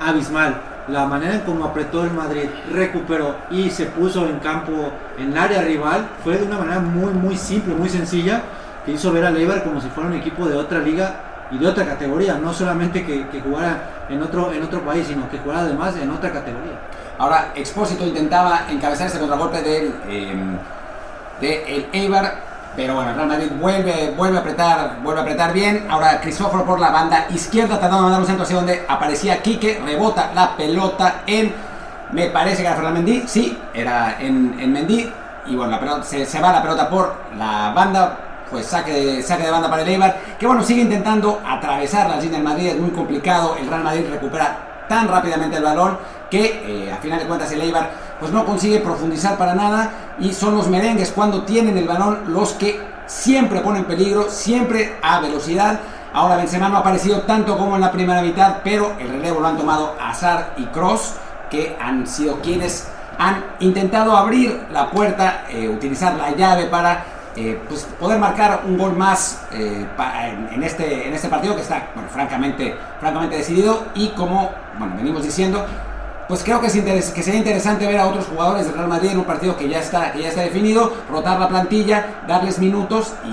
abismal? 0.00 0.62
La 0.88 1.04
manera 1.04 1.34
en 1.34 1.40
cómo 1.40 1.66
apretó 1.66 2.04
el 2.04 2.10
Madrid, 2.10 2.48
recuperó 2.72 3.36
y 3.50 3.68
se 3.68 3.84
puso 3.84 4.26
en 4.26 4.38
campo 4.38 4.72
en 5.18 5.32
el 5.32 5.38
área 5.38 5.60
rival 5.60 6.08
fue 6.24 6.38
de 6.38 6.44
una 6.44 6.56
manera 6.56 6.80
muy, 6.80 7.12
muy 7.12 7.36
simple, 7.36 7.74
muy 7.74 7.90
sencilla, 7.90 8.40
que 8.86 8.92
hizo 8.92 9.12
ver 9.12 9.26
a 9.26 9.30
Leibar 9.30 9.62
como 9.62 9.78
si 9.78 9.88
fuera 9.90 10.08
un 10.08 10.16
equipo 10.16 10.48
de 10.48 10.56
otra 10.56 10.78
liga 10.78 11.48
y 11.50 11.58
de 11.58 11.66
otra 11.66 11.84
categoría, 11.84 12.38
no 12.38 12.54
solamente 12.54 13.04
que, 13.04 13.28
que 13.28 13.42
jugara 13.42 14.06
en 14.08 14.22
otro, 14.22 14.52
en 14.54 14.62
otro 14.62 14.80
país, 14.80 15.06
sino 15.06 15.28
que 15.28 15.36
jugara 15.36 15.60
además 15.60 15.94
en 15.96 16.10
otra 16.10 16.32
categoría. 16.32 16.78
Ahora, 17.20 17.52
Expósito 17.54 18.06
intentaba 18.06 18.62
encabezar 18.70 19.06
ese 19.08 19.18
contragolpe 19.18 19.60
del, 19.60 19.94
eh, 20.08 20.34
de 21.38 21.76
el 21.76 21.86
Eibar, 21.92 22.32
pero 22.74 22.94
bueno, 22.94 23.12
Real 23.12 23.28
Madrid 23.28 23.48
vuelve, 23.60 24.14
vuelve 24.16 24.38
a 24.38 24.40
apretar, 24.40 24.96
vuelve 25.02 25.20
a 25.20 25.22
apretar 25.24 25.52
bien. 25.52 25.86
Ahora 25.90 26.18
Cristóforo 26.22 26.64
por 26.64 26.80
la 26.80 26.88
banda 26.88 27.26
izquierda 27.28 27.78
tratando 27.78 27.98
de 27.98 28.02
mandar 28.04 28.20
un 28.20 28.26
centro 28.26 28.44
hacia 28.44 28.56
donde 28.56 28.86
aparecía 28.88 29.42
Quique, 29.42 29.82
rebota 29.84 30.30
la 30.34 30.56
pelota 30.56 31.16
en, 31.26 31.54
me 32.12 32.28
parece 32.30 32.62
que 32.62 32.68
era 32.68 32.76
Fernando 32.76 33.02
Mendy, 33.02 33.28
sí, 33.28 33.58
era 33.74 34.16
en, 34.18 34.58
en 34.58 34.72
Mendy, 34.72 35.12
y 35.44 35.56
bueno, 35.56 35.72
la 35.72 35.78
pelota, 35.78 36.02
se, 36.02 36.24
se 36.24 36.40
va 36.40 36.52
la 36.52 36.62
pelota 36.62 36.88
por 36.88 37.16
la 37.36 37.70
banda, 37.74 38.16
pues 38.50 38.64
saque 38.64 38.92
de, 38.92 39.22
saque 39.22 39.42
de 39.42 39.50
banda 39.50 39.68
para 39.68 39.82
el 39.82 39.88
Eibar, 39.88 40.16
que 40.38 40.46
bueno, 40.46 40.62
sigue 40.62 40.80
intentando 40.80 41.42
atravesar 41.46 42.08
la 42.08 42.16
línea 42.16 42.38
del 42.38 42.44
Madrid, 42.44 42.68
es 42.68 42.78
muy 42.78 42.92
complicado, 42.92 43.56
el 43.60 43.68
Real 43.68 43.84
Madrid 43.84 44.06
recupera 44.10 44.56
tan 44.88 45.06
rápidamente 45.06 45.58
el 45.58 45.62
balón 45.62 45.98
que 46.30 46.86
eh, 46.86 46.92
a 46.92 46.96
final 46.98 47.18
de 47.18 47.26
cuentas 47.26 47.50
el 47.52 47.60
Eibar 47.60 47.90
pues 48.20 48.32
no 48.32 48.44
consigue 48.44 48.78
profundizar 48.78 49.36
para 49.36 49.54
nada 49.54 49.90
y 50.20 50.32
son 50.32 50.54
los 50.54 50.68
merengues 50.68 51.10
cuando 51.10 51.42
tienen 51.42 51.76
el 51.76 51.88
balón 51.88 52.20
los 52.28 52.52
que 52.52 52.80
siempre 53.06 53.60
ponen 53.60 53.84
peligro, 53.84 54.30
siempre 54.30 54.96
a 55.02 55.20
velocidad. 55.20 55.80
Ahora 56.12 56.36
Benzema 56.36 56.68
no 56.68 56.76
ha 56.76 56.80
aparecido 56.80 57.22
tanto 57.22 57.56
como 57.58 57.74
en 57.74 57.80
la 57.80 57.92
primera 57.92 58.22
mitad, 58.22 58.58
pero 58.62 58.92
el 58.98 59.08
relevo 59.08 59.40
lo 59.40 59.48
han 59.48 59.56
tomado 59.56 59.96
Azar 60.00 60.54
y 60.56 60.64
Cross, 60.66 61.14
que 61.50 61.76
han 61.80 62.06
sido 62.06 62.40
quienes 62.40 62.88
han 63.18 63.44
intentado 63.60 64.16
abrir 64.16 64.66
la 64.72 64.90
puerta, 64.90 65.44
eh, 65.50 65.68
utilizar 65.68 66.14
la 66.14 66.30
llave 66.30 66.66
para 66.66 67.04
eh, 67.36 67.60
pues 67.68 67.86
poder 67.98 68.18
marcar 68.18 68.62
un 68.66 68.76
gol 68.76 68.96
más 68.96 69.42
eh, 69.52 69.86
en, 70.52 70.62
este, 70.62 71.06
en 71.06 71.14
este 71.14 71.28
partido 71.28 71.54
que 71.54 71.62
está 71.62 71.88
francamente, 72.10 72.74
francamente 72.98 73.36
decidido 73.36 73.86
y 73.94 74.08
como 74.08 74.50
bueno, 74.78 74.94
venimos 74.96 75.22
diciendo, 75.22 75.64
pues 76.30 76.44
creo 76.44 76.60
que, 76.60 76.68
es 76.68 77.10
que 77.10 77.22
sería 77.24 77.40
interesante 77.40 77.84
ver 77.88 77.98
a 77.98 78.06
otros 78.06 78.26
jugadores 78.26 78.64
del 78.64 78.76
Real 78.76 78.86
Madrid 78.86 79.10
en 79.10 79.18
un 79.18 79.24
partido 79.24 79.56
que 79.56 79.68
ya 79.68 79.80
está, 79.80 80.12
que 80.12 80.22
ya 80.22 80.28
está 80.28 80.42
definido, 80.42 80.92
rotar 81.10 81.40
la 81.40 81.48
plantilla, 81.48 82.22
darles 82.28 82.60
minutos 82.60 83.14
y, 83.24 83.30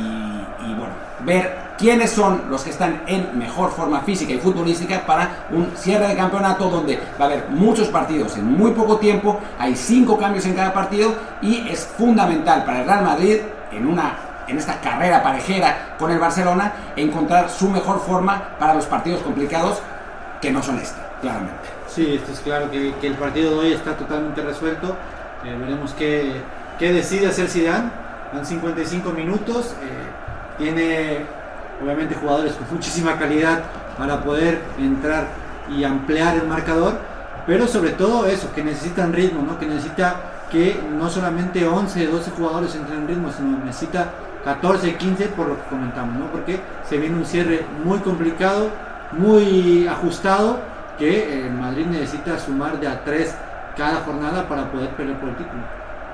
y 0.66 0.74
bueno, 0.74 0.96
ver 1.20 1.76
quiénes 1.78 2.10
son 2.10 2.46
los 2.50 2.64
que 2.64 2.72
están 2.72 3.04
en 3.06 3.38
mejor 3.38 3.70
forma 3.70 4.00
física 4.00 4.34
y 4.34 4.40
futbolística 4.40 5.06
para 5.06 5.46
un 5.52 5.74
cierre 5.78 6.08
de 6.08 6.16
campeonato 6.16 6.72
donde 6.72 7.00
va 7.22 7.26
a 7.26 7.28
haber 7.28 7.50
muchos 7.52 7.90
partidos 7.90 8.36
en 8.36 8.52
muy 8.52 8.72
poco 8.72 8.98
tiempo, 8.98 9.40
hay 9.60 9.76
cinco 9.76 10.18
cambios 10.18 10.48
en 10.48 10.56
cada 10.56 10.74
partido 10.74 11.14
y 11.44 11.68
es 11.70 11.86
fundamental 11.86 12.66
para 12.66 12.80
el 12.80 12.88
Real 12.88 13.04
Madrid 13.04 13.38
en 13.74 13.88
una 13.88 14.18
en 14.48 14.58
esta 14.58 14.82
carrera 14.82 15.22
parejera 15.22 15.96
con 16.00 16.10
el 16.10 16.18
Barcelona 16.18 16.74
encontrar 16.96 17.48
su 17.52 17.70
mejor 17.70 18.00
forma 18.00 18.56
para 18.58 18.74
los 18.74 18.88
partidos 18.88 19.22
complicados 19.22 19.84
que 20.42 20.52
no 20.52 20.64
son 20.64 20.80
este, 20.80 21.00
claramente. 21.22 21.77
Sí, 21.98 22.14
esto 22.14 22.32
es 22.32 22.42
claro 22.42 22.70
que, 22.70 22.94
el 23.02 23.14
partido 23.16 23.50
de 23.50 23.58
hoy 23.58 23.74
está 23.74 23.98
totalmente 23.98 24.40
resuelto. 24.44 24.96
Eh, 25.44 25.58
veremos 25.60 25.96
qué, 25.98 26.32
qué, 26.78 26.94
decide 26.94 27.26
hacer 27.26 27.50
Zidane. 27.50 27.90
Van 28.32 28.46
55 28.46 29.10
minutos. 29.14 29.74
Eh, 29.82 30.60
tiene 30.60 31.26
obviamente 31.84 32.14
jugadores 32.14 32.54
con 32.54 32.68
muchísima 32.72 33.18
calidad 33.18 33.64
para 33.98 34.24
poder 34.24 34.62
entrar 34.78 35.30
y 35.76 35.84
ampliar 35.84 36.36
el 36.36 36.48
marcador. 36.48 37.00
Pero 37.48 37.66
sobre 37.66 37.94
todo 37.94 38.28
eso, 38.28 38.54
que 38.54 38.64
necesitan 38.64 39.12
ritmo, 39.12 39.42
¿no? 39.42 39.58
que 39.58 39.66
necesita 39.66 40.18
que 40.52 40.80
no 41.00 41.10
solamente 41.10 41.66
11, 41.66 42.06
12 42.06 42.30
jugadores 42.30 42.76
entren 42.76 43.00
en 43.00 43.08
ritmo, 43.08 43.32
sino 43.36 43.58
necesita 43.66 44.12
14, 44.46 44.98
15 44.98 45.30
por 45.30 45.48
lo 45.48 45.56
que 45.56 45.68
comentamos, 45.68 46.16
¿no? 46.16 46.28
porque 46.28 46.60
se 46.88 47.00
viene 47.00 47.18
un 47.18 47.26
cierre 47.26 47.66
muy 47.84 47.98
complicado, 48.02 48.70
muy 49.14 49.88
ajustado 49.88 50.77
que 50.98 51.46
el 51.46 51.52
Madrid 51.52 51.86
necesita 51.86 52.38
sumar 52.40 52.80
de 52.80 52.88
a 52.88 53.04
tres 53.04 53.36
cada 53.76 53.98
jornada 54.02 54.48
para 54.48 54.72
poder 54.72 54.90
pelear 54.92 55.20
por 55.20 55.30
el 55.30 55.36
título. 55.36 55.62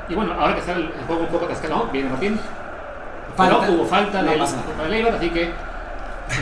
Y 0.10 0.16
bueno, 0.16 0.34
ahora 0.34 0.54
que 0.54 0.60
está 0.60 0.74
el 0.74 0.92
juego 1.08 1.22
un 1.24 1.30
poco 1.30 1.48
cascado, 1.48 1.90
viene 1.92 2.10
Martín. 2.10 2.40
Falta, 3.36 3.60
pero 3.62 3.74
hubo 3.74 3.86
falta 3.86 4.22
no 4.22 4.32
del, 4.32 4.40
pasa 4.40 4.58
del 4.84 4.94
Eibar, 4.94 5.14
así 5.16 5.30
que. 5.30 5.52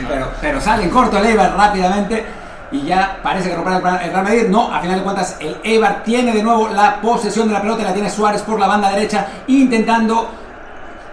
Pero, 0.08 0.28
pero 0.40 0.60
sale 0.60 0.84
en 0.84 0.90
corto 0.90 1.18
el 1.18 1.26
Eibar 1.26 1.56
rápidamente. 1.56 2.26
y 2.72 2.82
ya 2.82 3.18
parece 3.22 3.50
que 3.50 3.54
romperá 3.54 4.02
el 4.02 4.10
Real 4.10 4.24
Madrid. 4.24 4.48
No, 4.48 4.74
a 4.74 4.80
final 4.80 4.98
de 4.98 5.04
cuentas 5.04 5.36
el 5.40 5.56
Eibar 5.62 6.02
tiene 6.02 6.32
de 6.32 6.42
nuevo 6.42 6.68
la 6.68 7.00
posesión 7.00 7.46
de 7.46 7.54
la 7.54 7.60
pelota 7.60 7.82
y 7.82 7.84
la 7.84 7.92
tiene 7.92 8.10
Suárez 8.10 8.42
por 8.42 8.58
la 8.58 8.66
banda 8.66 8.90
derecha 8.90 9.26
intentando 9.46 10.28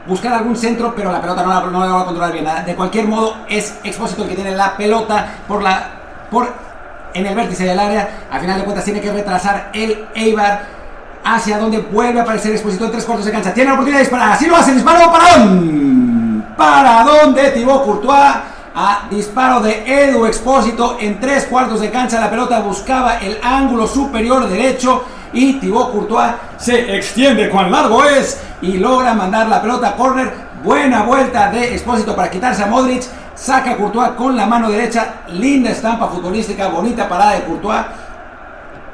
buscar 0.08 0.34
algún 0.34 0.56
centro, 0.56 0.94
pero 0.96 1.12
la 1.12 1.22
pelota 1.22 1.44
no 1.44 1.50
la, 1.50 1.62
no 1.62 1.86
la 1.86 1.94
va 1.94 2.02
a 2.02 2.06
controlar 2.06 2.34
bien. 2.34 2.48
De 2.66 2.76
cualquier 2.76 3.06
modo 3.06 3.36
es 3.48 3.78
Expósito 3.84 4.24
el 4.24 4.30
que 4.30 4.36
tiene 4.36 4.56
la 4.56 4.76
pelota 4.76 5.28
por 5.48 5.62
la 5.62 5.92
por 6.32 6.69
en 7.14 7.26
el 7.26 7.36
vértice 7.36 7.66
del 7.66 7.80
área. 7.80 8.28
A 8.32 8.40
final 8.40 8.58
de 8.60 8.64
cuentas 8.64 8.86
tiene 8.86 9.02
que 9.02 9.12
retrasar 9.12 9.70
el 9.74 10.06
Eibar 10.16 10.80
hacia 11.24 11.58
donde 11.58 11.80
vuelve 11.80 12.20
a 12.20 12.24
aparecer 12.24 12.52
Expósito 12.52 12.86
en 12.86 12.92
tres 12.92 13.06
cuartos 13.06 13.26
de 13.26 13.32
cancha. 13.32 13.54
Tiene 13.54 13.70
la 13.70 13.74
oportunidad 13.74 14.00
de 14.00 14.04
disparar. 14.04 14.32
Así 14.34 14.48
lo 14.48 14.56
hace, 14.56 14.74
disparo 14.74 15.12
para 15.12 15.38
dónde? 15.38 16.46
Para 16.56 17.04
dónde 17.04 17.52
Thibaut 17.52 17.84
Courtois 17.84 18.36
a 18.76 19.08
disparo 19.10 19.60
de 19.62 19.84
Edu 19.86 20.26
Expósito 20.26 20.98
en 21.00 21.20
tres 21.20 21.46
cuartos 21.46 21.82
de 21.82 21.90
cancha. 21.90 22.20
La 22.20 22.30
pelota 22.30 22.60
buscaba 22.60 23.18
el 23.18 23.38
ángulo 23.44 23.88
superior 23.88 24.48
derecho 24.48 25.04
y 25.34 25.54
Thibaut 25.54 25.92
Courtois 25.92 26.34
se 26.58 26.96
extiende 26.96 27.50
cuán 27.50 27.72
largo 27.72 28.04
es 28.06 28.40
y 28.62 28.78
logra 28.78 29.14
mandar 29.14 29.48
la 29.48 29.62
pelota 29.62 29.90
a 29.90 29.96
córner. 29.96 30.50
Buena 30.64 31.04
vuelta 31.04 31.50
de 31.52 31.74
Expósito 31.74 32.16
para 32.16 32.30
quitarse 32.30 32.64
a 32.64 32.68
Modric. 32.68 33.04
Saca 33.40 33.78
Courtois 33.78 34.10
con 34.18 34.36
la 34.36 34.46
mano 34.46 34.70
derecha. 34.70 35.22
Linda 35.30 35.70
estampa 35.70 36.10
futbolística, 36.10 36.68
bonita 36.68 37.08
parada 37.08 37.36
de 37.36 37.46
Courtois. 37.46 37.86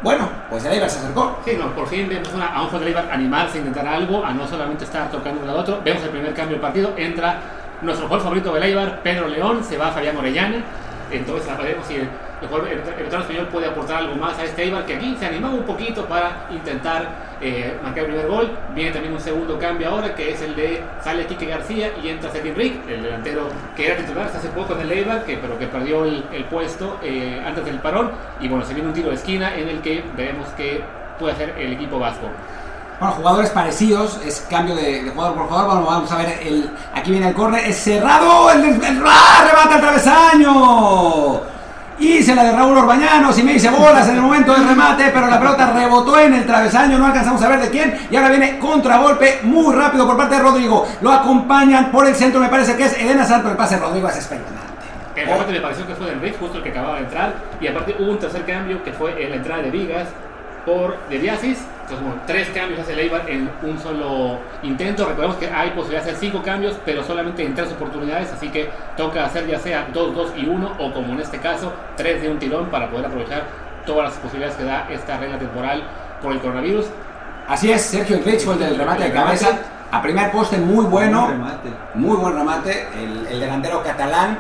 Bueno, 0.04 0.30
pues 0.52 0.64
el 0.66 0.74
Eibar 0.74 0.88
se 0.88 1.00
acercó. 1.00 1.40
Sí, 1.44 1.58
no, 1.58 1.74
por 1.74 1.88
fin 1.88 2.08
vemos 2.08 2.32
una, 2.32 2.46
a 2.50 2.62
un 2.62 2.68
jugador 2.68 2.82
del 2.82 2.90
Eibar 2.90 3.12
animarse 3.12 3.58
intentar 3.58 3.88
algo, 3.88 4.24
a 4.24 4.32
no 4.34 4.48
solamente 4.48 4.84
estar 4.84 5.10
tocando 5.10 5.42
un 5.42 5.50
al 5.50 5.58
otro. 5.58 5.82
Vemos 5.84 6.04
el 6.04 6.10
primer 6.12 6.36
cambio 6.36 6.58
del 6.58 6.62
partido. 6.62 6.94
Entra 6.96 7.40
nuestro 7.82 8.06
jugador 8.06 8.24
favorito 8.24 8.54
del 8.54 8.62
Eibar, 8.62 9.02
Pedro 9.02 9.28
León, 9.28 9.64
se 9.64 9.80
va 9.80 9.92
Fabián 9.92 10.16
Orellana. 10.16 10.64
Entonces 11.10 11.58
veremos 11.58 11.88
si 11.88 12.08
el, 12.46 12.68
el, 12.68 12.80
el, 12.80 13.22
español 13.22 13.48
puede 13.52 13.68
aportar 13.68 13.98
algo 13.98 14.16
más 14.16 14.38
a 14.40 14.44
este 14.44 14.64
Eibar, 14.64 14.86
que 14.86 14.96
aquí 14.96 15.16
se 15.20 15.26
animaba 15.26 15.54
un 15.54 15.64
poquito 15.64 16.06
para 16.06 16.48
intentar 16.52 17.08
eh, 17.42 17.78
marcar 17.84 18.06
el 18.06 18.12
primer 18.12 18.28
gol. 18.28 18.52
Viene 18.74 18.92
también 18.92 19.14
un 19.14 19.20
segundo 19.20 19.60
cambio 19.60 19.90
ahora, 19.90 20.16
que 20.16 20.32
es 20.32 20.42
el 20.42 20.56
de 20.56 20.84
sale 21.04 21.26
Quique 21.26 21.46
García 21.46 21.92
y 22.02 22.10
entra 22.10 22.32
Sergio 22.32 22.54
Rick, 22.56 22.88
el 22.90 23.04
delantero 23.04 23.48
que 23.76 23.88
era 23.88 23.98
titular 23.98 24.28
hace 24.28 24.50
poco 24.50 24.74
en 24.74 24.82
el 24.82 24.92
Eibar, 24.92 25.26
que, 25.26 25.38
pero 25.38 25.58
que 25.58 25.68
perdió 25.68 26.06
el, 26.06 26.24
el 26.32 26.46
puesto 26.46 27.00
eh, 27.04 27.42
antes 27.46 27.66
del 27.66 27.80
parón. 27.80 28.12
Y 28.40 28.48
bueno, 28.48 28.66
se 28.66 28.74
viene 28.74 28.90
un 28.90 28.96
tiro 28.96 29.10
de 29.10 29.16
esquina 29.16 29.56
en 29.56 29.70
el 29.70 29.82
que 29.82 30.04
veremos 30.16 30.48
que 30.50 30.84
puede 31.20 31.34
hacer 31.34 31.56
el 31.58 31.74
equipo 31.74 32.00
vasco. 32.00 32.28
Bueno, 33.00 33.16
jugadores 33.16 33.50
parecidos, 33.50 34.22
es 34.26 34.46
cambio 34.50 34.74
de, 34.74 35.04
de, 35.04 35.10
jugador 35.10 35.36
por 35.36 35.48
jugador. 35.48 35.72
Bueno, 35.72 35.86
vamos 35.86 36.12
a 36.12 36.18
ver, 36.18 36.40
el, 36.42 36.70
aquí 36.94 37.12
viene 37.12 37.28
el 37.28 37.36
córner, 37.36 37.66
es 37.66 37.76
cerrado, 37.78 38.50
el, 38.52 38.64
el, 38.64 38.84
el 38.84 39.04
¡ah! 39.06 39.70
el 39.74 39.82
travesaño. 39.82 41.55
Hice 41.98 42.36
la 42.36 42.44
de 42.44 42.52
Raúl 42.52 42.78
Orbañanos 42.78 43.38
y 43.40 43.44
me 43.44 43.54
hice 43.54 43.70
bolas 43.70 44.08
en 44.10 44.16
el 44.16 44.22
momento 44.22 44.54
del 44.54 44.68
remate, 44.68 45.12
pero 45.14 45.28
la 45.28 45.40
pelota 45.40 45.72
rebotó 45.72 46.20
en 46.20 46.34
el 46.34 46.46
travesaño, 46.46 46.98
no 46.98 47.06
alcanzamos 47.06 47.42
a 47.42 47.48
ver 47.48 47.62
de 47.62 47.70
quién. 47.70 47.98
Y 48.12 48.16
ahora 48.18 48.30
viene 48.30 48.60
contragolpe 48.60 49.40
muy 49.44 49.74
rápido 49.74 50.06
por 50.06 50.18
parte 50.18 50.36
de 50.36 50.42
Rodrigo. 50.42 50.86
Lo 51.02 51.12
acompañan 51.12 51.92
por 51.92 52.06
el 52.06 52.16
centro, 52.16 52.42
me 52.42 52.50
parece 52.50 52.76
que 52.76 52.86
es 52.86 53.00
Elena 53.00 53.26
Santo, 53.26 53.50
el 53.50 53.56
pase 53.56 53.76
de 53.76 53.82
Rodrigo 53.82 54.10
es 54.10 54.18
espeluznante. 54.18 54.66
El 55.16 55.28
remate 55.28 55.54
me 55.54 55.62
pareció 55.62 55.88
que 55.88 55.96
fue 55.96 56.08
de 56.08 56.14
Enrique, 56.14 56.38
justo 56.38 56.58
el 56.58 56.64
que 56.64 56.72
acababa 56.72 56.96
de 56.96 57.04
entrar. 57.04 57.34
Y 57.62 57.68
aparte 57.68 57.96
hubo 57.98 58.12
un 58.12 58.20
tercer 58.20 58.44
cambio 58.46 58.84
que 58.84 58.92
fue 58.92 59.24
en 59.24 59.30
la 59.30 59.36
entrada 59.38 59.62
de 59.62 59.72
Vigas 59.72 60.10
por 60.66 60.98
De 61.08 61.18
Biasis. 61.18 61.60
Entonces, 61.86 62.04
bueno, 62.04 62.24
tres 62.26 62.50
cambios 62.50 62.80
hace 62.80 62.94
el 62.94 63.00
Eibar 63.00 63.30
en 63.30 63.48
un 63.62 63.78
solo 63.78 64.40
intento. 64.64 65.06
Recordemos 65.06 65.38
que 65.38 65.48
hay 65.48 65.70
posibilidad 65.70 66.04
de 66.04 66.10
hacer 66.10 66.20
cinco 66.20 66.42
cambios, 66.42 66.76
pero 66.84 67.04
solamente 67.04 67.46
en 67.46 67.54
tres 67.54 67.72
oportunidades. 67.74 68.34
Así 68.34 68.50
que 68.50 68.72
toca 68.98 69.24
hacer 69.24 69.46
ya 69.46 69.60
sea 69.60 69.88
dos, 69.94 70.16
dos 70.16 70.32
y 70.36 70.48
uno, 70.48 70.72
o 70.80 70.92
como 70.92 71.14
en 71.14 71.20
este 71.20 71.38
caso, 71.38 71.72
tres 71.96 72.24
de 72.24 72.30
un 72.30 72.40
tirón 72.40 72.72
para 72.72 72.90
poder 72.90 73.06
aprovechar 73.06 73.44
todas 73.86 74.10
las 74.10 74.14
posibilidades 74.18 74.58
que 74.58 74.64
da 74.64 74.88
esta 74.90 75.18
regla 75.20 75.38
temporal 75.38 75.84
por 76.24 76.32
el 76.34 76.40
coronavirus. 76.40 76.88
Así 77.48 77.72
es, 77.72 77.84
Sergio 77.84 78.18
Enrich 78.18 78.44
fue 78.44 78.56
el 78.56 78.62
del 78.62 78.78
remate 78.80 79.04
de 79.04 79.12
cabeza. 79.12 79.60
A 79.92 80.02
primer 80.02 80.32
poste 80.32 80.58
muy 80.58 80.86
bueno. 80.86 81.26
Buen 81.26 81.38
remate. 81.38 81.70
Muy 81.94 82.18
buen 82.18 82.36
remate. 82.36 82.88
El, 82.96 83.28
el 83.28 83.40
delantero 83.40 83.84
catalán 83.84 84.40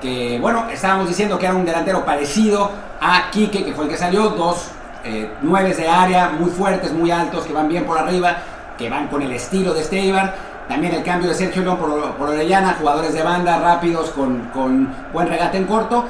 que 0.00 0.38
bueno, 0.40 0.66
estábamos 0.70 1.08
diciendo 1.08 1.38
que 1.38 1.44
era 1.44 1.54
un 1.54 1.64
delantero 1.64 2.04
parecido 2.04 2.70
a 3.00 3.30
Quique, 3.30 3.64
que 3.64 3.74
fue 3.74 3.84
el 3.84 3.90
que 3.90 3.96
salió, 3.96 4.30
dos 4.30 4.70
eh, 5.08 5.30
nueves 5.42 5.76
de 5.76 5.88
área 5.88 6.30
muy 6.30 6.50
fuertes, 6.50 6.92
muy 6.92 7.10
altos, 7.10 7.46
que 7.46 7.52
van 7.52 7.68
bien 7.68 7.84
por 7.84 7.98
arriba, 7.98 8.36
que 8.76 8.90
van 8.90 9.08
con 9.08 9.22
el 9.22 9.32
estilo 9.32 9.72
de 9.74 9.80
Esteban. 9.80 10.32
También 10.68 10.94
el 10.94 11.02
cambio 11.02 11.30
de 11.30 11.34
Sergio 11.34 11.62
León 11.62 11.78
por, 11.78 12.12
por 12.16 12.28
Orellana, 12.28 12.76
jugadores 12.78 13.14
de 13.14 13.22
banda 13.22 13.58
rápidos 13.58 14.10
con, 14.10 14.50
con, 14.52 14.88
buen 15.12 15.28
regate 15.28 15.56
en 15.56 15.64
corto. 15.64 16.04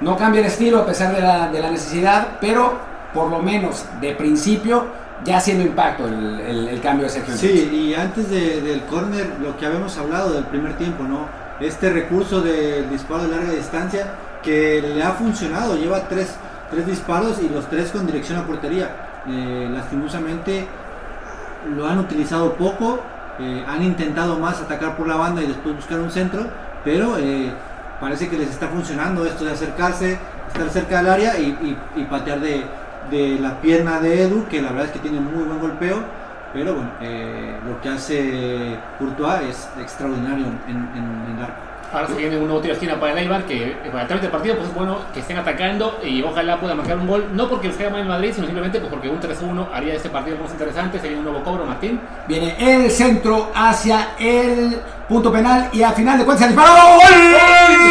No 0.00 0.16
cambia 0.16 0.40
el 0.40 0.46
estilo 0.46 0.80
a 0.80 0.86
pesar 0.86 1.14
de 1.14 1.20
la, 1.20 1.48
de 1.48 1.60
la 1.60 1.70
necesidad, 1.70 2.28
pero 2.40 2.74
por 3.12 3.28
lo 3.28 3.40
menos 3.40 3.84
de 4.00 4.12
principio 4.14 4.86
ya 5.24 5.38
haciendo 5.38 5.64
impacto 5.64 6.06
el, 6.06 6.40
el, 6.40 6.68
el 6.68 6.80
cambio 6.80 7.06
de 7.06 7.10
Sergio 7.10 7.36
Sí, 7.36 7.70
y 7.72 7.94
antes 7.94 8.30
de, 8.30 8.60
del 8.60 8.82
córner, 8.82 9.30
lo 9.40 9.56
que 9.56 9.66
habíamos 9.66 9.96
hablado 9.98 10.32
del 10.32 10.44
primer 10.44 10.76
tiempo, 10.76 11.04
¿no? 11.04 11.26
Este 11.60 11.90
recurso 11.90 12.40
del 12.40 12.88
disparo 12.90 13.24
de 13.24 13.28
larga 13.28 13.52
distancia 13.52 14.06
que 14.42 14.82
le 14.82 15.02
ha 15.02 15.12
funcionado, 15.12 15.76
lleva 15.76 16.08
tres, 16.08 16.34
tres 16.72 16.86
disparos 16.86 17.38
y 17.40 17.48
los 17.48 17.68
tres 17.68 17.90
con 17.90 18.06
dirección 18.06 18.38
a 18.38 18.46
portería. 18.46 18.90
Eh, 19.28 19.68
lastimosamente 19.70 20.66
lo 21.76 21.86
han 21.86 21.98
utilizado 21.98 22.54
poco, 22.54 23.00
eh, 23.38 23.64
han 23.68 23.82
intentado 23.82 24.38
más 24.38 24.60
atacar 24.60 24.96
por 24.96 25.06
la 25.06 25.16
banda 25.16 25.42
y 25.42 25.46
después 25.46 25.76
buscar 25.76 26.00
un 26.00 26.10
centro, 26.10 26.46
pero 26.82 27.18
eh, 27.18 27.52
parece 28.00 28.28
que 28.28 28.36
les 28.36 28.50
está 28.50 28.68
funcionando 28.68 29.24
esto 29.26 29.44
de 29.44 29.52
acercarse, 29.52 30.18
estar 30.48 30.68
cerca 30.70 30.96
del 30.98 31.08
área 31.08 31.38
y, 31.38 31.78
patear 32.10 32.40
de, 32.40 33.38
la 33.38 33.60
pierna 33.60 34.00
de 34.00 34.22
Edu, 34.22 34.46
que 34.48 34.62
la 34.62 34.70
verdad 34.70 34.86
es 34.86 34.92
que 34.92 34.98
tiene 34.98 35.20
muy 35.20 35.44
buen 35.44 35.60
golpeo, 35.60 35.98
pero 36.52 36.74
bueno, 36.74 36.90
lo 37.66 37.80
que 37.80 37.88
hace 37.88 38.78
Courtois 38.98 39.42
es 39.48 39.68
extraordinario 39.80 40.46
en, 40.68 40.76
en, 40.76 41.42
arco. 41.42 41.71
Ahora 41.92 42.06
se 42.08 42.14
viene 42.14 42.38
un 42.38 42.44
nuevo 42.44 42.60
tiro 42.60 42.72
de 42.72 42.78
esquina 42.80 42.98
para 42.98 43.12
el 43.12 43.18
Eibar, 43.18 43.44
que 43.44 43.76
para 43.90 44.00
el 44.00 44.06
través 44.06 44.22
del 44.22 44.30
partido 44.30 44.56
pues 44.56 44.68
es 44.68 44.74
bueno 44.74 44.96
que 45.12 45.20
estén 45.20 45.36
atacando 45.36 46.00
y 46.02 46.22
ojalá 46.22 46.58
pueda 46.58 46.74
marcar 46.74 46.96
un 46.96 47.06
gol, 47.06 47.26
no 47.34 47.50
porque 47.50 47.68
les 47.68 47.76
caiga 47.76 47.90
mal 47.90 48.00
el 48.00 48.08
Madrid, 48.08 48.32
sino 48.34 48.46
simplemente 48.46 48.80
pues 48.80 48.90
porque 48.90 49.10
un 49.10 49.20
3-1 49.20 49.66
haría 49.74 49.92
este 49.92 50.08
partido 50.08 50.38
más 50.42 50.50
interesante, 50.52 50.98
sería 50.98 51.18
un 51.18 51.24
nuevo 51.24 51.42
cobro, 51.44 51.66
Martín. 51.66 52.00
Viene 52.26 52.56
el 52.58 52.90
centro 52.90 53.50
hacia 53.54 54.12
el 54.18 54.80
punto 55.06 55.30
penal 55.30 55.68
y 55.70 55.82
al 55.82 55.92
final 55.92 56.18
de 56.18 56.24
cuentas 56.24 56.48
el 56.48 56.56
disparo. 56.56 56.98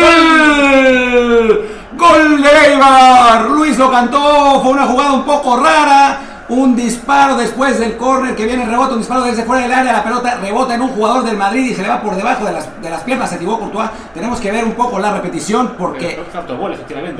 ¡Gol! 0.02 1.70
¡Gol 1.96 2.42
de 2.42 2.50
Eibar! 2.50 3.50
Luis 3.52 3.78
lo 3.78 3.92
cantó, 3.92 4.62
fue 4.64 4.72
una 4.72 4.88
jugada 4.88 5.14
un 5.14 5.26
poco 5.26 5.58
rara. 5.58 6.20
Un 6.52 6.76
disparo 6.76 7.38
después 7.38 7.80
del 7.80 7.96
córner 7.96 8.36
que 8.36 8.46
viene 8.46 8.64
el 8.64 8.70
rebote, 8.70 8.92
un 8.92 9.00
disparo 9.00 9.22
desde 9.22 9.46
fuera 9.46 9.64
del 9.64 9.72
área, 9.72 9.94
la 9.94 10.04
pelota 10.04 10.36
rebota 10.36 10.76
en 10.76 10.82
un 10.82 10.90
jugador 10.90 11.24
del 11.24 11.38
Madrid 11.38 11.72
y 11.72 11.74
se 11.74 11.82
le 11.82 11.88
va 11.88 12.02
por 12.02 12.14
debajo 12.14 12.44
de 12.44 12.52
las, 12.52 12.82
de 12.82 12.90
las 12.90 13.04
piernas, 13.04 13.30
se 13.30 13.38
equivocó 13.38 13.62
Courtois. 13.62 13.90
Tenemos 14.14 14.42
que 14.42 14.52
ver 14.52 14.66
un 14.66 14.74
poco 14.74 15.00
la 15.00 15.14
repetición 15.14 15.76
porque 15.78 16.22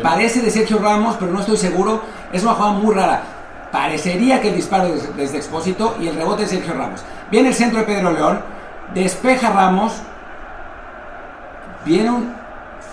parece 0.04 0.42
de 0.42 0.52
Sergio 0.52 0.80
Ramos, 0.80 1.16
pero 1.18 1.32
no 1.32 1.40
estoy 1.40 1.56
seguro. 1.56 2.02
Es 2.34 2.44
una 2.44 2.56
jugada 2.56 2.74
muy 2.74 2.94
rara. 2.94 3.24
Parecería 3.72 4.42
que 4.42 4.50
el 4.50 4.56
disparo 4.58 4.88
es 4.88 5.16
desde 5.16 5.38
Expósito 5.38 5.96
y 6.02 6.10
el 6.10 6.16
rebote 6.18 6.44
es 6.44 6.50
Sergio 6.50 6.74
Ramos. 6.74 7.00
Viene 7.32 7.48
el 7.48 7.56
centro 7.56 7.80
de 7.80 7.86
Pedro 7.86 8.12
León, 8.12 8.42
despeja 8.94 9.50
Ramos, 9.52 9.94
viene 11.86 12.10
un 12.10 12.41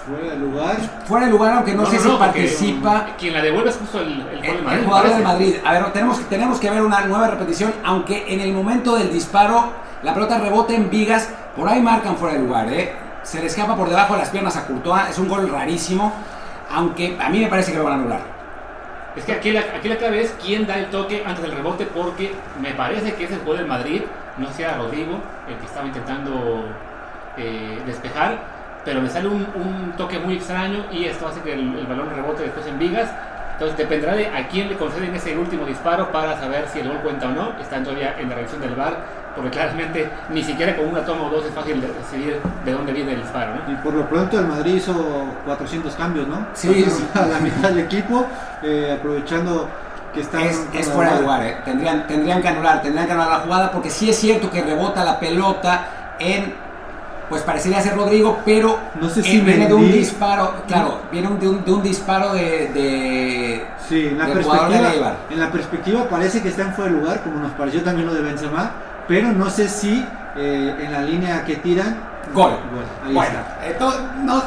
Fuera 0.08 0.30
de 0.30 0.38
lugar. 0.38 0.76
fuera 1.04 1.26
de 1.26 1.32
lugar, 1.32 1.52
aunque 1.52 1.74
no, 1.74 1.84
sé 1.84 1.98
si 1.98 2.08
participa. 2.08 3.06
um, 3.10 3.16
quien 3.18 3.34
la 3.34 3.42
devuelve 3.42 3.68
es 3.68 3.76
justo 3.76 4.00
el, 4.00 4.26
el, 4.32 4.44
El, 4.44 4.86
gol 4.86 5.02
de 5.02 5.22
Madrid, 5.22 5.54
el 5.54 5.60
jugador. 5.60 5.66
A 5.66 5.72
ver, 5.72 5.92
tenemos, 5.92 6.20
tenemos 6.28 6.58
que 6.58 6.70
ver 6.70 6.82
una 6.82 7.00
nueva 7.02 7.28
repetición, 7.28 7.74
aunque 7.84 8.24
en 8.32 8.40
el 8.40 8.52
momento 8.52 8.96
del 8.96 9.12
disparo 9.12 9.70
la 10.02 10.14
pelota 10.14 10.38
rebota 10.38 10.72
en 10.74 10.88
vigas, 10.88 11.28
por 11.54 11.68
ahí 11.68 11.82
marcan 11.82 12.16
fuera 12.16 12.36
de 12.36 12.40
lugar, 12.40 12.72
¿eh? 12.72 12.94
Se 13.22 13.40
le 13.40 13.46
escapa 13.46 13.76
por 13.76 13.90
debajo 13.90 14.14
de 14.14 14.20
las 14.20 14.30
piernas 14.30 14.56
a 14.56 14.66
Courtois, 14.66 15.10
es 15.10 15.18
un 15.18 15.28
gol 15.28 15.48
rarísimo, 15.50 16.12
aunque 16.70 17.18
a 17.20 17.28
mí 17.28 17.40
me 17.40 17.48
parece 17.48 17.72
que 17.72 17.78
lo 17.78 17.84
van 17.84 17.94
a 17.94 17.96
anular. 17.96 18.20
Es 19.14 19.24
que 19.24 19.32
aquí 19.32 19.50
la, 19.50 19.60
aquí 19.76 19.88
la 19.88 19.96
clave 19.96 20.22
es 20.22 20.34
quién 20.42 20.66
da 20.66 20.78
el 20.78 20.86
toque 20.86 21.22
antes 21.26 21.42
del 21.42 21.52
rebote, 21.52 21.84
porque 21.84 22.32
me 22.62 22.72
parece 22.72 23.14
que 23.14 23.24
es 23.24 23.30
el 23.32 23.40
gol 23.40 23.58
del 23.58 23.66
Madrid, 23.66 24.02
no 24.38 24.48
era 24.56 24.76
Rodrigo, 24.76 25.20
el 25.48 25.56
que 25.56 25.66
estaba 25.66 25.86
intentando 25.86 26.64
eh, 27.36 27.82
despejar, 27.84 28.57
pero 28.88 29.02
me 29.02 29.10
sale 29.10 29.28
un, 29.28 29.46
un, 29.54 29.92
toque 29.98 30.18
muy 30.18 30.36
extraño 30.36 30.86
y 30.90 31.04
esto 31.04 31.28
hace 31.28 31.42
que 31.42 31.52
el, 31.52 31.78
el, 31.78 31.86
balón 31.86 32.08
rebote 32.08 32.44
después 32.44 32.66
en 32.66 32.78
vigas. 32.78 33.10
Entonces 33.52 33.76
dependerá 33.76 34.14
de 34.14 34.28
a 34.28 34.48
quién 34.48 34.70
le 34.70 34.76
conceden 34.76 35.14
ese 35.14 35.36
último 35.36 35.66
disparo 35.66 36.10
para 36.10 36.40
saber 36.40 36.66
si 36.72 36.78
el 36.78 36.88
gol 36.88 36.96
cuenta 37.00 37.28
o 37.28 37.32
no. 37.32 37.52
Están 37.60 37.84
todavía 37.84 38.18
en 38.18 38.30
la 38.30 38.36
revisión 38.36 38.62
del 38.62 38.74
VAR, 38.74 38.96
porque 39.36 39.50
claramente 39.50 40.08
ni 40.30 40.42
siquiera 40.42 40.74
con 40.74 40.86
una 40.86 41.04
toma 41.04 41.24
o 41.24 41.28
dos 41.28 41.44
es 41.44 41.52
fácil 41.52 41.82
de 41.82 41.88
decidir 41.88 42.40
de 42.64 42.72
dónde 42.72 42.94
viene 42.94 43.12
el 43.12 43.20
disparo. 43.20 43.56
¿no? 43.56 43.70
Y 43.70 43.76
por 43.76 43.92
lo 43.92 44.08
pronto 44.08 44.38
el 44.38 44.46
Madrid 44.46 44.76
hizo 44.76 44.94
400 45.44 45.94
cambios, 45.94 46.26
¿no? 46.26 46.46
Sí, 46.54 46.86
sí. 46.88 47.06
A 47.12 47.26
la 47.26 47.40
mitad 47.40 47.68
del 47.68 47.80
equipo, 47.80 48.26
eh, 48.62 48.96
aprovechando 48.98 49.68
que 50.14 50.22
están... 50.22 50.44
Es, 50.44 50.66
es 50.72 50.88
fuera 50.88 51.16
de 51.16 51.20
lugar, 51.20 51.44
¿eh? 51.44 51.58
tendrían, 51.62 52.06
tendrían 52.06 52.40
que 52.40 52.48
anular, 52.48 52.80
tendrían 52.80 53.06
que 53.06 53.12
anular 53.12 53.32
la 53.32 53.40
jugada 53.40 53.70
porque 53.70 53.90
sí 53.90 54.08
es 54.08 54.16
cierto 54.16 54.50
que 54.50 54.62
rebota 54.62 55.04
la 55.04 55.20
pelota 55.20 56.16
en 56.18 56.67
pues 57.28 57.42
parecería 57.42 57.80
ser 57.82 57.96
Rodrigo, 57.96 58.38
pero 58.44 58.78
No 59.00 59.08
sé 59.08 59.20
eh, 59.20 59.24
si 59.24 59.40
viene 59.40 59.66
de 59.66 59.74
un 59.74 59.90
disparo, 59.92 60.54
claro, 60.66 61.00
viene 61.12 61.28
de 61.38 61.48
un, 61.48 61.64
de 61.64 61.72
un 61.72 61.82
disparo 61.82 62.32
de, 62.32 62.68
de- 62.72 63.66
Sí, 63.88 64.06
en 64.08 64.18
la, 64.18 64.26
del 64.26 64.34
de 64.38 64.42
perspectiva, 64.44 64.92
Eibar. 64.92 65.16
en 65.30 65.40
la 65.40 65.50
perspectiva 65.50 66.04
parece 66.08 66.42
que 66.42 66.48
está 66.48 66.62
en 66.62 66.72
fuera 66.74 66.90
de 66.92 66.98
lugar, 66.98 67.22
como 67.22 67.38
nos 67.40 67.52
pareció 67.52 67.82
también 67.82 68.06
lo 68.06 68.14
de 68.14 68.22
Benzema, 68.22 68.70
pero 69.06 69.32
no 69.32 69.48
sé 69.50 69.68
si 69.68 70.04
eh, 70.36 70.74
en 70.80 70.92
la 70.92 71.00
línea 71.00 71.44
que 71.44 71.56
tiran, 71.56 71.96
Gol. 72.34 72.52
Bueno, 73.12 73.22
está. 73.22 73.66
entonces, 73.66 74.00
no, 74.22 74.42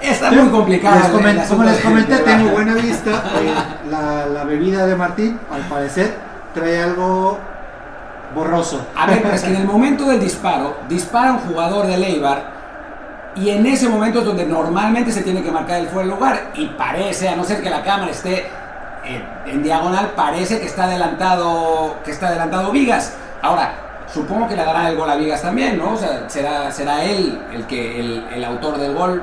está 0.00 0.30
muy 0.32 0.48
complicado. 0.48 1.20
les 1.20 1.46
como 1.48 1.64
les 1.64 1.76
de- 1.76 1.82
comenté, 1.82 2.14
de- 2.16 2.22
tengo 2.22 2.50
buena 2.50 2.74
vista. 2.74 3.10
eh, 3.40 3.54
la, 3.90 4.26
la 4.26 4.44
bebida 4.44 4.86
de 4.86 4.94
Martín, 4.96 5.38
al 5.52 5.60
parecer, 5.62 6.14
trae 6.54 6.82
algo 6.82 7.38
borroso. 8.36 8.86
A 8.94 9.06
ver, 9.06 9.22
pero 9.22 9.34
es 9.34 9.42
que 9.42 9.50
en 9.50 9.56
el 9.56 9.64
momento 9.64 10.04
del 10.04 10.20
disparo, 10.20 10.76
dispara 10.88 11.32
un 11.32 11.38
jugador 11.38 11.86
de 11.86 11.96
Leibar 11.96 12.54
y 13.34 13.50
en 13.50 13.66
ese 13.66 13.88
momento 13.88 14.20
es 14.20 14.24
donde 14.26 14.46
normalmente 14.46 15.10
se 15.10 15.22
tiene 15.22 15.42
que 15.42 15.50
marcar 15.50 15.80
el 15.80 15.88
fuera 15.88 16.06
de 16.08 16.14
lugar 16.14 16.50
y 16.54 16.66
parece, 16.68 17.28
a 17.28 17.34
no 17.36 17.42
ser 17.44 17.62
que 17.62 17.70
la 17.70 17.82
cámara 17.82 18.10
esté 18.12 18.46
eh, 19.04 19.22
en 19.46 19.62
diagonal, 19.62 20.12
parece 20.14 20.60
que 20.60 20.66
está 20.66 20.84
adelantado, 20.84 21.96
que 22.04 22.10
está 22.12 22.28
adelantado 22.28 22.70
Vigas. 22.70 23.14
Ahora, 23.42 23.72
supongo 24.12 24.46
que 24.48 24.56
le 24.56 24.64
dará 24.64 24.88
el 24.88 24.96
gol 24.96 25.10
a 25.10 25.16
Vigas 25.16 25.42
también, 25.42 25.78
¿no? 25.78 25.92
O 25.94 25.96
sea, 25.96 26.28
será, 26.28 26.70
será 26.70 27.02
él 27.04 27.40
el 27.52 27.66
que 27.66 28.00
el, 28.00 28.24
el 28.32 28.44
autor 28.44 28.78
del 28.78 28.94
gol 28.94 29.22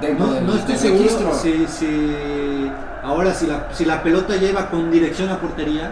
dentro 0.00 0.26
No, 0.26 0.32
del, 0.34 0.46
no 0.46 0.54
estoy 0.54 0.74
del 0.74 0.78
seguro 0.78 1.02
registro. 1.02 1.34
si, 1.34 1.66
si 1.66 2.70
ahora 3.02 3.32
si 3.32 3.46
la, 3.46 3.66
si 3.72 3.84
la 3.84 4.02
pelota 4.02 4.34
lleva 4.36 4.68
con 4.70 4.90
dirección 4.90 5.30
a 5.30 5.38
portería, 5.38 5.90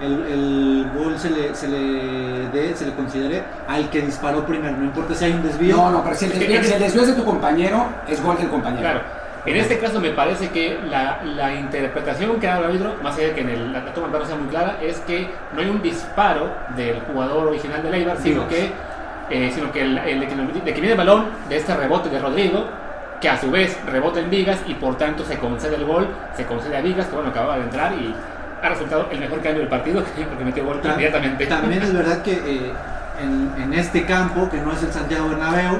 el, 0.00 0.24
el 0.26 0.90
gol 0.94 1.18
se 1.18 1.30
le, 1.30 1.54
se 1.54 1.68
le 1.68 2.48
dé, 2.50 2.74
se 2.74 2.86
le 2.86 2.92
considere 2.94 3.42
al 3.66 3.90
que 3.90 4.00
disparó 4.00 4.44
primero, 4.44 4.76
no 4.76 4.84
importa 4.84 5.14
si 5.14 5.24
hay 5.26 5.32
un 5.32 5.42
desvío. 5.42 5.76
No, 5.76 5.90
no, 5.90 6.04
pero 6.04 6.16
si 6.16 6.26
el, 6.26 6.38
desvío, 6.38 6.64
si 6.64 6.72
el 6.72 6.80
desvío 6.80 7.02
es 7.02 7.08
de 7.08 7.14
tu 7.14 7.24
compañero, 7.24 7.86
es 8.06 8.22
gol 8.22 8.36
del 8.36 8.48
compañero. 8.48 8.82
Claro. 8.82 9.00
En 9.46 9.56
este 9.56 9.78
caso 9.78 10.00
me 10.00 10.10
parece 10.10 10.50
que 10.50 10.78
la, 10.90 11.22
la 11.24 11.54
interpretación 11.54 12.38
que 12.38 12.46
da 12.46 12.58
el 12.58 12.64
árbitro, 12.64 12.94
más 13.02 13.16
allá 13.16 13.28
de 13.28 13.34
que 13.34 13.40
en 13.40 13.48
el, 13.48 13.72
la 13.72 13.84
toma 13.94 14.08
plano 14.08 14.26
sea 14.26 14.36
muy 14.36 14.48
clara, 14.48 14.78
es 14.82 14.98
que 15.00 15.28
no 15.54 15.60
hay 15.60 15.68
un 15.68 15.80
disparo 15.80 16.50
del 16.76 17.00
jugador 17.00 17.48
original 17.48 17.82
de 17.82 17.96
Eibar, 17.96 18.18
sino 18.18 18.46
que, 18.46 18.72
eh, 19.30 19.50
sino 19.54 19.72
que 19.72 19.82
el, 19.82 19.96
el 19.98 20.20
de, 20.20 20.26
que, 20.28 20.34
de 20.34 20.74
que 20.74 20.80
viene 20.80 20.90
el 20.90 20.98
balón 20.98 21.26
de 21.48 21.56
este 21.56 21.74
rebote 21.74 22.10
de 22.10 22.18
Rodrigo, 22.18 22.66
que 23.20 23.28
a 23.28 23.40
su 23.40 23.50
vez 23.50 23.78
rebota 23.86 24.20
en 24.20 24.28
Vigas 24.28 24.60
y 24.66 24.74
por 24.74 24.96
tanto 24.96 25.24
se 25.24 25.38
concede 25.38 25.76
el 25.76 25.86
gol, 25.86 26.08
se 26.36 26.44
concede 26.44 26.76
a 26.76 26.80
Vigas, 26.82 27.06
que 27.06 27.14
bueno, 27.14 27.30
acababa 27.30 27.56
de 27.56 27.62
entrar 27.62 27.92
y 27.94 28.14
ha 28.62 28.68
resultado 28.68 29.08
el 29.10 29.20
mejor 29.20 29.40
cambio 29.40 29.60
del 29.60 29.68
partido, 29.68 30.02
porque 30.28 30.44
metió 30.44 30.64
gol 30.64 30.80
Ta- 30.80 30.90
inmediatamente. 30.92 31.46
También 31.46 31.82
es 31.82 31.92
verdad 31.92 32.22
que 32.22 32.32
eh, 32.32 32.72
en, 33.22 33.62
en 33.62 33.74
este 33.74 34.04
campo, 34.04 34.48
que 34.50 34.60
no 34.60 34.72
es 34.72 34.82
el 34.82 34.92
Santiago 34.92 35.28
Bernabéu, 35.28 35.78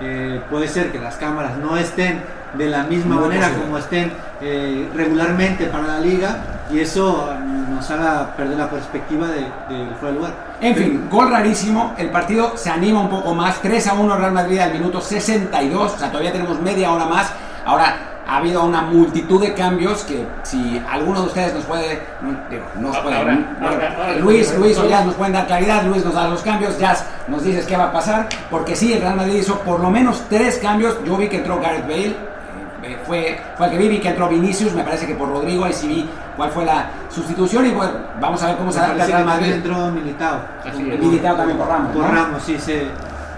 eh, 0.00 0.40
puede 0.50 0.68
ser 0.68 0.92
que 0.92 0.98
las 0.98 1.16
cámaras 1.16 1.56
no 1.56 1.76
estén 1.76 2.22
de 2.54 2.66
la 2.68 2.84
misma 2.84 3.16
Muy 3.16 3.24
manera 3.24 3.46
posible. 3.48 3.64
como 3.64 3.78
estén 3.78 4.12
eh, 4.40 4.88
regularmente 4.94 5.66
para 5.66 5.86
la 5.86 6.00
liga 6.00 6.36
y 6.70 6.78
eso 6.80 7.30
mm, 7.38 7.74
nos 7.74 7.90
haga 7.90 8.34
perder 8.36 8.56
la 8.58 8.70
perspectiva 8.70 9.26
de, 9.28 9.40
de 9.40 9.86
fuera 9.98 10.12
de 10.12 10.12
lugar. 10.14 10.32
En 10.60 10.74
fin, 10.76 11.08
gol 11.10 11.30
rarísimo. 11.30 11.94
El 11.98 12.10
partido 12.10 12.56
se 12.56 12.70
anima 12.70 13.00
un 13.00 13.10
poco 13.10 13.34
más. 13.34 13.60
3 13.60 13.86
a 13.88 13.94
1 13.94 14.16
Real 14.16 14.32
Madrid 14.32 14.58
al 14.60 14.72
minuto 14.72 15.00
62. 15.00 15.92
O 15.94 15.98
sea, 15.98 16.08
todavía 16.10 16.32
tenemos 16.32 16.58
media 16.60 16.90
hora 16.92 17.04
más. 17.06 17.30
Ahora 17.66 18.17
ha 18.28 18.36
habido 18.36 18.62
una 18.62 18.82
multitud 18.82 19.40
de 19.40 19.54
cambios 19.54 20.04
que 20.04 20.26
si 20.42 20.80
alguno 20.90 21.22
de 21.22 21.26
ustedes 21.28 21.54
nos 21.54 21.64
puede, 21.64 22.02
no, 22.20 22.36
digo, 22.50 22.62
nos 22.78 22.96
puede, 22.98 23.16
Ahora, 23.16 23.32
bueno, 23.32 23.46
ahora, 23.62 23.96
ahora. 23.96 24.16
Luis, 24.18 24.54
Luis 24.58 24.76
o 24.76 24.86
Jazz 24.86 25.06
nos 25.06 25.14
pueden 25.14 25.32
dar 25.32 25.46
claridad, 25.46 25.82
Luis 25.84 26.04
nos 26.04 26.12
da 26.12 26.28
los 26.28 26.42
cambios, 26.42 26.78
Jazz 26.78 27.06
nos 27.26 27.42
dices 27.42 27.64
qué 27.64 27.78
va 27.78 27.84
a 27.84 27.92
pasar, 27.92 28.28
porque 28.50 28.76
sí, 28.76 28.92
el 28.92 29.00
Real 29.00 29.16
Madrid 29.16 29.36
hizo 29.36 29.58
por 29.60 29.80
lo 29.80 29.90
menos 29.90 30.24
tres 30.28 30.58
cambios, 30.58 31.02
yo 31.06 31.16
vi 31.16 31.28
que 31.28 31.38
entró 31.38 31.58
Gareth 31.58 31.88
Bale, 31.88 32.16
eh, 32.82 32.98
fue, 33.06 33.40
fue 33.56 33.66
el 33.66 33.72
que 33.72 33.78
vi, 33.78 33.88
vi 33.88 33.98
que 33.98 34.10
entró 34.10 34.28
Vinicius, 34.28 34.74
me 34.74 34.84
parece 34.84 35.06
que 35.06 35.14
por 35.14 35.30
Rodrigo, 35.30 35.64
ahí 35.64 35.72
sí 35.72 35.88
vi 35.88 36.10
cuál 36.36 36.50
fue 36.50 36.66
la 36.66 36.90
sustitución 37.08 37.64
y 37.64 37.70
bueno, 37.70 37.92
vamos 38.20 38.42
a 38.42 38.48
ver 38.48 38.56
cómo 38.58 38.70
se 38.70 38.78
adapta 38.78 39.04
el 39.04 39.10
Real 39.10 39.24
Madrid. 39.24 39.52
entró 39.52 39.90
Militao. 39.90 40.40
Militao 40.76 41.34
también 41.34 41.56
por 41.56 41.66
Ramos, 41.66 41.92
Por 41.92 42.04
¿no? 42.04 42.10
Ramos, 42.10 42.42
sí, 42.42 42.58
se, 42.58 42.88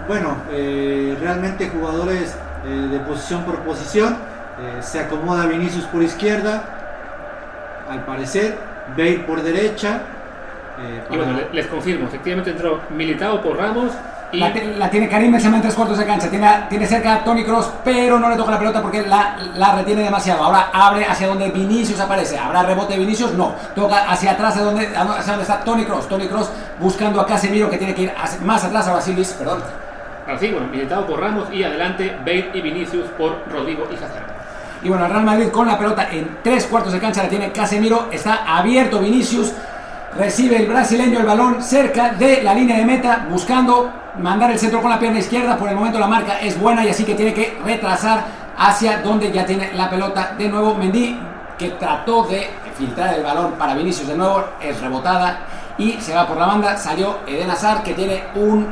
bueno, 0.08 0.34
eh, 0.50 1.16
realmente 1.20 1.70
jugadores 1.70 2.34
eh, 2.66 2.88
de 2.90 2.98
posición 2.98 3.44
por 3.44 3.60
posición. 3.60 4.16
Eh, 4.60 4.82
se 4.82 5.00
acomoda 5.00 5.46
Vinicius 5.46 5.84
por 5.86 6.02
izquierda, 6.02 6.62
al 7.90 8.04
parecer, 8.04 8.56
Bale 8.96 9.20
por 9.20 9.42
derecha. 9.42 10.00
eh, 10.80 11.02
Y 11.10 11.16
bueno, 11.16 11.38
les 11.52 11.66
confirmo, 11.66 12.06
efectivamente 12.06 12.50
entró 12.50 12.80
Militao 12.90 13.40
por 13.40 13.56
Ramos 13.56 13.92
y 14.32 14.38
La, 14.38 14.88
tiene 14.90 15.08
Karim 15.08 15.32
Benzema 15.32 15.56
en 15.56 15.62
tres 15.62 15.74
cuartos 15.74 15.98
de 15.98 16.06
cancha, 16.06 16.28
tiene, 16.30 16.48
tiene 16.68 16.86
cerca 16.86 17.14
a 17.16 17.24
Tony 17.24 17.42
Cross, 17.44 17.68
pero 17.84 18.16
no 18.20 18.28
le 18.30 18.36
toca 18.36 18.52
la 18.52 18.58
pelota 18.60 18.80
porque 18.80 19.02
la, 19.02 19.36
la 19.56 19.74
retiene 19.74 20.02
demasiado. 20.02 20.44
Ahora 20.44 20.68
abre 20.72 21.04
hacia 21.04 21.26
donde 21.26 21.50
Vinicius 21.50 21.98
aparece. 21.98 22.38
¿Habrá 22.38 22.62
rebote 22.62 22.92
de 22.92 23.00
Vinicius? 23.00 23.32
No. 23.32 23.54
Toca 23.74 24.08
hacia 24.08 24.30
atrás, 24.32 24.50
hacia 24.52 24.62
donde, 24.62 24.86
hacia 24.86 25.32
donde 25.32 25.42
está 25.42 25.60
Tony 25.64 25.84
Cross. 25.84 26.08
Tony 26.08 26.28
Cross 26.28 26.48
buscando 26.78 27.20
a 27.20 27.26
Casemiro 27.26 27.68
que 27.68 27.76
tiene 27.78 27.92
que 27.92 28.02
ir 28.02 28.12
hacia- 28.16 28.40
más 28.42 28.62
atrás 28.62 28.86
a 28.86 28.92
Basilis, 28.92 29.32
perdón. 29.32 29.62
Así, 30.28 30.48
bueno, 30.52 30.68
Militao 30.68 31.04
por 31.06 31.18
Ramos 31.20 31.48
y 31.52 31.64
adelante 31.64 32.16
Bale 32.24 32.50
y 32.54 32.60
Vinicius 32.60 33.06
por 33.18 33.36
Rodrigo 33.50 33.88
y 33.90 33.96
Hazard. 33.96 34.39
Y 34.82 34.88
bueno, 34.88 35.06
Real 35.06 35.24
Madrid 35.24 35.48
con 35.48 35.66
la 35.66 35.78
pelota 35.78 36.08
en 36.10 36.38
tres 36.42 36.66
cuartos 36.66 36.92
de 36.92 36.98
cancha 36.98 37.22
la 37.22 37.28
tiene 37.28 37.52
Casemiro. 37.52 38.08
Está 38.10 38.44
abierto 38.46 38.98
Vinicius. 38.98 39.52
Recibe 40.16 40.56
el 40.56 40.66
brasileño 40.66 41.20
el 41.20 41.26
balón 41.26 41.62
cerca 41.62 42.10
de 42.10 42.42
la 42.42 42.52
línea 42.54 42.78
de 42.78 42.84
meta, 42.84 43.26
buscando 43.30 43.92
mandar 44.18 44.50
el 44.50 44.58
centro 44.58 44.80
con 44.80 44.90
la 44.90 44.98
pierna 44.98 45.18
izquierda. 45.18 45.56
Por 45.56 45.68
el 45.68 45.76
momento 45.76 45.98
la 45.98 46.06
marca 46.06 46.40
es 46.40 46.58
buena 46.58 46.84
y 46.84 46.88
así 46.88 47.04
que 47.04 47.14
tiene 47.14 47.32
que 47.34 47.58
retrasar 47.64 48.24
hacia 48.56 49.02
donde 49.02 49.30
ya 49.30 49.44
tiene 49.44 49.72
la 49.74 49.88
pelota. 49.88 50.34
De 50.36 50.48
nuevo 50.48 50.74
Mendy, 50.74 51.18
que 51.58 51.70
trató 51.70 52.24
de 52.24 52.50
filtrar 52.76 53.14
el 53.14 53.22
balón 53.22 53.52
para 53.52 53.74
Vinicius 53.74 54.08
de 54.08 54.16
nuevo, 54.16 54.42
es 54.60 54.80
rebotada 54.80 55.40
y 55.78 55.92
se 56.00 56.14
va 56.14 56.26
por 56.26 56.38
la 56.38 56.46
banda. 56.46 56.76
Salió 56.76 57.18
Eden 57.26 57.50
Hazard 57.50 57.82
que 57.82 57.94
tiene 57.94 58.24
un, 58.34 58.66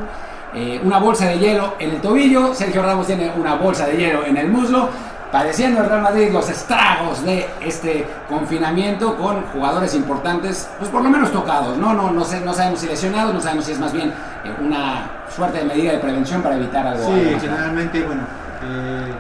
eh, 0.55 0.81
una 0.83 0.99
bolsa 0.99 1.27
de 1.27 1.39
hielo 1.39 1.75
en 1.79 1.91
el 1.91 2.01
tobillo. 2.01 2.55
Sergio 2.55 2.83
Ramos 2.83 3.07
tiene 3.07 3.31
una 3.37 3.55
bolsa 3.55 3.87
de 3.87 3.97
hielo 3.97 4.25
en 4.25 4.37
el 4.39 4.49
muslo. 4.49 4.89
Padeciendo 5.31 5.83
el 5.83 5.89
Real 5.91 6.03
Madrid 6.03 6.31
los 6.33 6.49
estragos 6.49 7.23
de 7.23 7.47
este 7.61 8.07
confinamiento 8.31 9.15
con 9.17 9.43
jugadores 9.53 9.95
importantes, 9.95 10.71
pues 10.79 10.91
por 10.91 11.03
lo 11.03 11.11
menos 11.11 11.31
tocados, 11.33 11.77
¿no? 11.77 11.93
No, 11.93 12.11
no, 12.11 12.25
sé, 12.25 12.41
no 12.41 12.55
sabemos 12.55 12.81
si 12.81 12.87
lesionados, 12.87 13.35
no 13.35 13.41
sabemos 13.41 13.67
si 13.67 13.73
es 13.73 13.79
más 13.79 13.93
bien 13.93 14.09
eh, 14.09 14.55
una 14.61 15.11
suerte 15.29 15.59
de 15.59 15.65
medida 15.65 15.93
de 15.93 15.99
prevención 15.99 16.41
para 16.41 16.57
evitar 16.57 16.87
algo. 16.87 17.05
Sí, 17.05 17.37
generalmente, 17.41 18.03
bueno, 18.03 18.23
eh, 18.63 19.13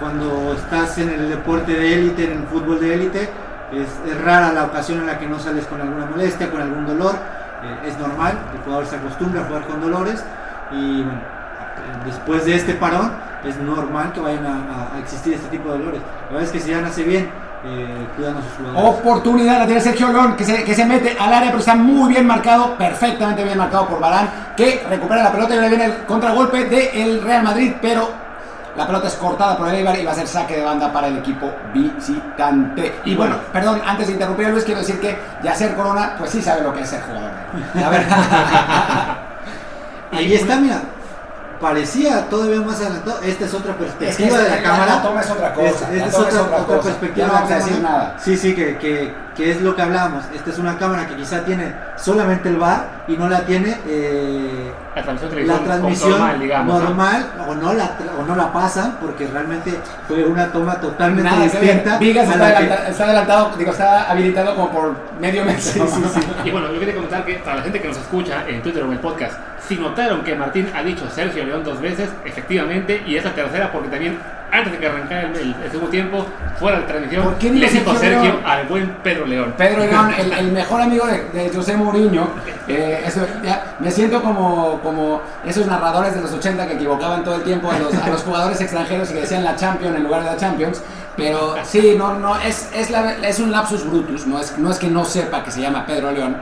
cuando 0.00 0.54
estás 0.54 0.96
en 0.96 1.10
el 1.10 1.28
deporte 1.28 1.74
de 1.74 1.94
élite, 1.94 2.24
en 2.24 2.38
el 2.38 2.46
fútbol 2.46 2.80
de 2.80 2.94
élite, 2.94 3.30
es, 3.72 4.10
es 4.10 4.24
rara 4.24 4.52
la 4.52 4.64
ocasión 4.64 5.00
en 5.00 5.06
la 5.06 5.18
que 5.18 5.26
no 5.26 5.38
sales 5.38 5.66
con 5.66 5.78
alguna 5.80 6.06
molestia, 6.06 6.50
con 6.50 6.62
algún 6.62 6.86
dolor. 6.86 7.14
eh, 7.62 7.88
es 7.88 7.98
normal, 7.98 8.38
el 8.54 8.60
jugador 8.62 8.86
se 8.86 8.96
acostumbra 8.96 9.42
a 9.42 9.44
jugar 9.44 9.66
con 9.66 9.80
dolores 9.82 10.24
y 10.72 11.02
bueno, 11.02 11.20
después 12.06 12.46
de 12.46 12.54
este 12.54 12.72
parón 12.74 13.12
es 13.44 13.56
normal 13.58 14.12
que 14.12 14.20
vayan 14.20 14.46
a, 14.46 14.50
a- 14.92 14.96
a 14.96 14.98
existir 15.00 15.34
este 15.34 15.48
tipo 15.48 15.70
de 15.72 15.78
dolores. 15.78 16.00
La 16.28 16.36
verdad 16.36 16.42
es 16.44 16.50
que 16.52 16.60
si 16.60 16.70
ya 16.70 16.80
nace 16.80 17.02
bien, 17.02 17.30
eh, 17.64 18.06
cuidan 18.16 18.36
a 18.36 18.42
sus 18.42 18.52
jugadores. 18.52 18.98
Oportunidad 19.00 19.58
la 19.58 19.66
tiene 19.66 19.80
Sergio 19.80 20.08
León, 20.12 20.34
que 20.36 20.44
se, 20.44 20.64
que 20.64 20.74
se 20.74 20.84
mete 20.86 21.16
al 21.18 21.32
área, 21.32 21.48
pero 21.50 21.58
está 21.60 21.74
muy 21.74 22.12
bien 22.12 22.26
marcado, 22.26 22.74
perfectamente 22.76 23.44
bien 23.44 23.58
marcado 23.58 23.86
por 23.88 24.00
Barán, 24.00 24.30
que 24.56 24.84
recupera 24.88 25.22
la 25.22 25.32
pelota 25.32 25.54
y 25.54 25.60
le 25.60 25.68
viene 25.68 25.84
el 25.86 26.04
contragolpe 26.06 26.64
del 26.66 27.22
Real 27.22 27.42
Madrid, 27.42 27.72
pero 27.82 28.08
la 28.76 28.86
pelota 28.86 29.08
es 29.08 29.14
cortada 29.14 29.58
por 29.58 29.68
el 29.68 29.74
Eibar 29.74 29.98
y 29.98 30.04
va 30.04 30.12
a 30.12 30.14
ser 30.14 30.26
saque 30.28 30.56
de 30.56 30.64
banda 30.64 30.90
para 30.92 31.08
el 31.08 31.18
equipo 31.18 31.50
visitante. 31.74 32.94
Y 33.04 33.14
bueno, 33.16 33.36
perdón, 33.52 33.82
antes 33.84 34.06
de 34.06 34.12
interrumpir 34.14 34.46
a 34.46 34.50
Luis, 34.50 34.64
quiero 34.64 34.80
decir 34.80 34.98
que 35.00 35.18
Yacer 35.42 35.74
Corona, 35.74 36.14
pues 36.18 36.30
sí 36.30 36.40
sabe 36.40 36.62
lo 36.62 36.72
que 36.72 36.80
es 36.82 36.88
ser 36.88 37.02
jugador. 37.02 37.30
La 37.74 37.88
verdad. 37.90 39.18
Ahí 40.12 40.34
está, 40.34 40.56
mira. 40.56 40.80
Parecía 41.60 42.26
todavía 42.30 42.60
más 42.62 42.80
adelantado. 42.80 43.20
Esta 43.22 43.44
es 43.44 43.52
otra 43.54 43.72
Es 43.72 43.76
que 43.78 43.84
perspectiva 43.84 44.38
de 44.38 44.48
la 44.48 44.56
la- 44.56 44.62
cámara. 44.62 44.94
la 44.96 45.02
toma 45.02 45.20
es 45.20 45.30
otra 45.30 45.52
cosa, 45.54 45.68
Es- 45.68 45.80
esta 46.02 46.06
es 46.08 46.14
otra, 46.14 46.42
otra 46.42 46.56
otra 46.56 46.76
cosa. 46.78 46.82
perspectiva 46.88 47.26
no 47.26 47.32
de 47.32 47.38
la 47.38 47.44
vamos 47.44 47.52
a 47.52 47.66
decir 47.66 47.82
nada. 47.82 48.16
Sí, 48.18 48.36
sí, 48.36 48.54
que, 48.54 48.76
que, 48.78 49.14
que 49.36 49.50
es 49.50 49.60
lo 49.60 49.76
que 49.76 49.82
hablábamos. 49.82 50.24
Esta 50.34 50.50
es 50.50 50.58
una 50.58 50.78
cámara 50.78 51.06
que 51.06 51.16
quizá 51.16 51.44
tiene 51.44 51.74
solamente 51.96 52.48
el 52.48 52.56
bar 52.56 53.04
y 53.08 53.16
no 53.16 53.28
la 53.28 53.40
tiene 53.40 53.78
eh, 53.86 54.72
La 54.96 55.02
transmisión, 55.02 55.30
la 55.30 55.34
televisión 55.36 55.64
transmisión 55.64 56.10
normal, 56.12 56.40
digamos. 56.40 56.74
o, 56.82 57.54
no 57.54 57.72
la, 57.74 57.90
o 58.18 58.22
no 58.24 58.36
la 58.36 58.52
pasan 58.52 58.96
porque 59.00 59.26
realmente 59.26 59.78
fue 60.08 60.24
una 60.24 60.50
toma 60.50 60.80
totalmente 60.80 61.30
Nada 61.30 61.42
distinta. 61.44 61.98
Vigas 61.98 62.28
está, 62.28 62.56
que- 62.56 62.90
está 62.90 63.04
adelantado, 63.04 63.50
digo, 63.58 63.70
está 63.70 64.10
habilitado 64.10 64.54
como 64.56 64.70
por 64.70 64.94
medio 65.20 65.44
metro. 65.44 65.86
Y 66.44 66.50
bueno, 66.50 66.72
yo 66.72 66.78
quería 66.80 66.94
comentar 66.94 67.24
que 67.24 67.34
para 67.34 67.56
la 67.56 67.62
gente 67.62 67.80
que 67.82 67.88
nos 67.88 67.98
escucha 67.98 68.44
en 68.48 68.62
Twitter 68.62 68.82
o 68.82 68.86
en 68.86 68.92
el 68.92 68.98
podcast, 69.00 69.34
si 69.70 69.76
notaron 69.80 70.22
que 70.22 70.34
Martín 70.34 70.68
ha 70.74 70.82
dicho 70.82 71.08
Sergio 71.08 71.44
León 71.44 71.62
dos 71.64 71.80
veces, 71.80 72.10
efectivamente, 72.24 73.02
y 73.06 73.16
es 73.16 73.24
la 73.24 73.32
tercera 73.32 73.70
porque 73.72 73.88
también 73.88 74.18
antes 74.52 74.72
de 74.72 74.78
que 74.80 74.86
arrancara 74.88 75.22
el, 75.28 75.36
el- 75.36 75.54
el 75.62 75.70
segundo 75.70 75.90
tiempo, 75.90 76.26
fuera 76.58 76.78
de 76.80 76.86
transmisión, 76.86 77.22
¿Por 77.22 77.34
qué 77.36 77.50
le 77.52 77.68
dijo 77.68 77.72
Sergio 77.92 77.94
Sergio 78.00 78.22
León? 78.24 78.40
al 78.44 78.66
buen 78.66 78.88
Pedro 79.04 79.26
León. 79.26 79.54
Pedro 79.56 79.84
León, 79.86 80.12
el, 80.18 80.32
el 80.32 80.52
mejor 80.52 80.80
amigo 80.82 81.06
de, 81.06 81.22
de 81.32 81.50
José 81.54 81.76
Mourinho. 81.76 82.28
eh, 82.66 83.02
eso, 83.06 83.24
ya, 83.44 83.76
me 83.78 83.90
siento 83.92 84.20
como, 84.22 84.80
como 84.80 85.22
esos 85.46 85.66
narradores 85.68 86.14
de 86.16 86.20
los 86.20 86.32
80 86.32 86.66
que 86.66 86.74
equivocaban 86.74 87.22
todo 87.22 87.36
el 87.36 87.42
tiempo 87.42 87.70
a 87.70 87.78
los, 87.78 87.94
a 87.94 88.08
los 88.08 88.22
jugadores 88.22 88.60
extranjeros 88.60 89.08
y 89.10 89.14
que 89.14 89.20
decían 89.20 89.44
la 89.44 89.54
Champions 89.54 89.94
en 89.96 90.02
lugar 90.02 90.24
de 90.24 90.30
la 90.32 90.36
Champions. 90.36 90.82
Pero 91.16 91.54
sí, 91.64 91.94
no, 91.98 92.14
no, 92.18 92.36
es, 92.40 92.70
es, 92.74 92.90
la- 92.90 93.12
es 93.18 93.38
un 93.38 93.52
lapsus 93.52 93.84
brutus, 93.88 94.26
no 94.26 94.40
es, 94.40 94.58
no 94.58 94.70
es 94.70 94.78
que 94.78 94.88
no 94.88 95.04
sepa 95.04 95.44
que 95.44 95.50
se 95.52 95.60
llama 95.60 95.84
Pedro 95.86 96.10
León. 96.10 96.36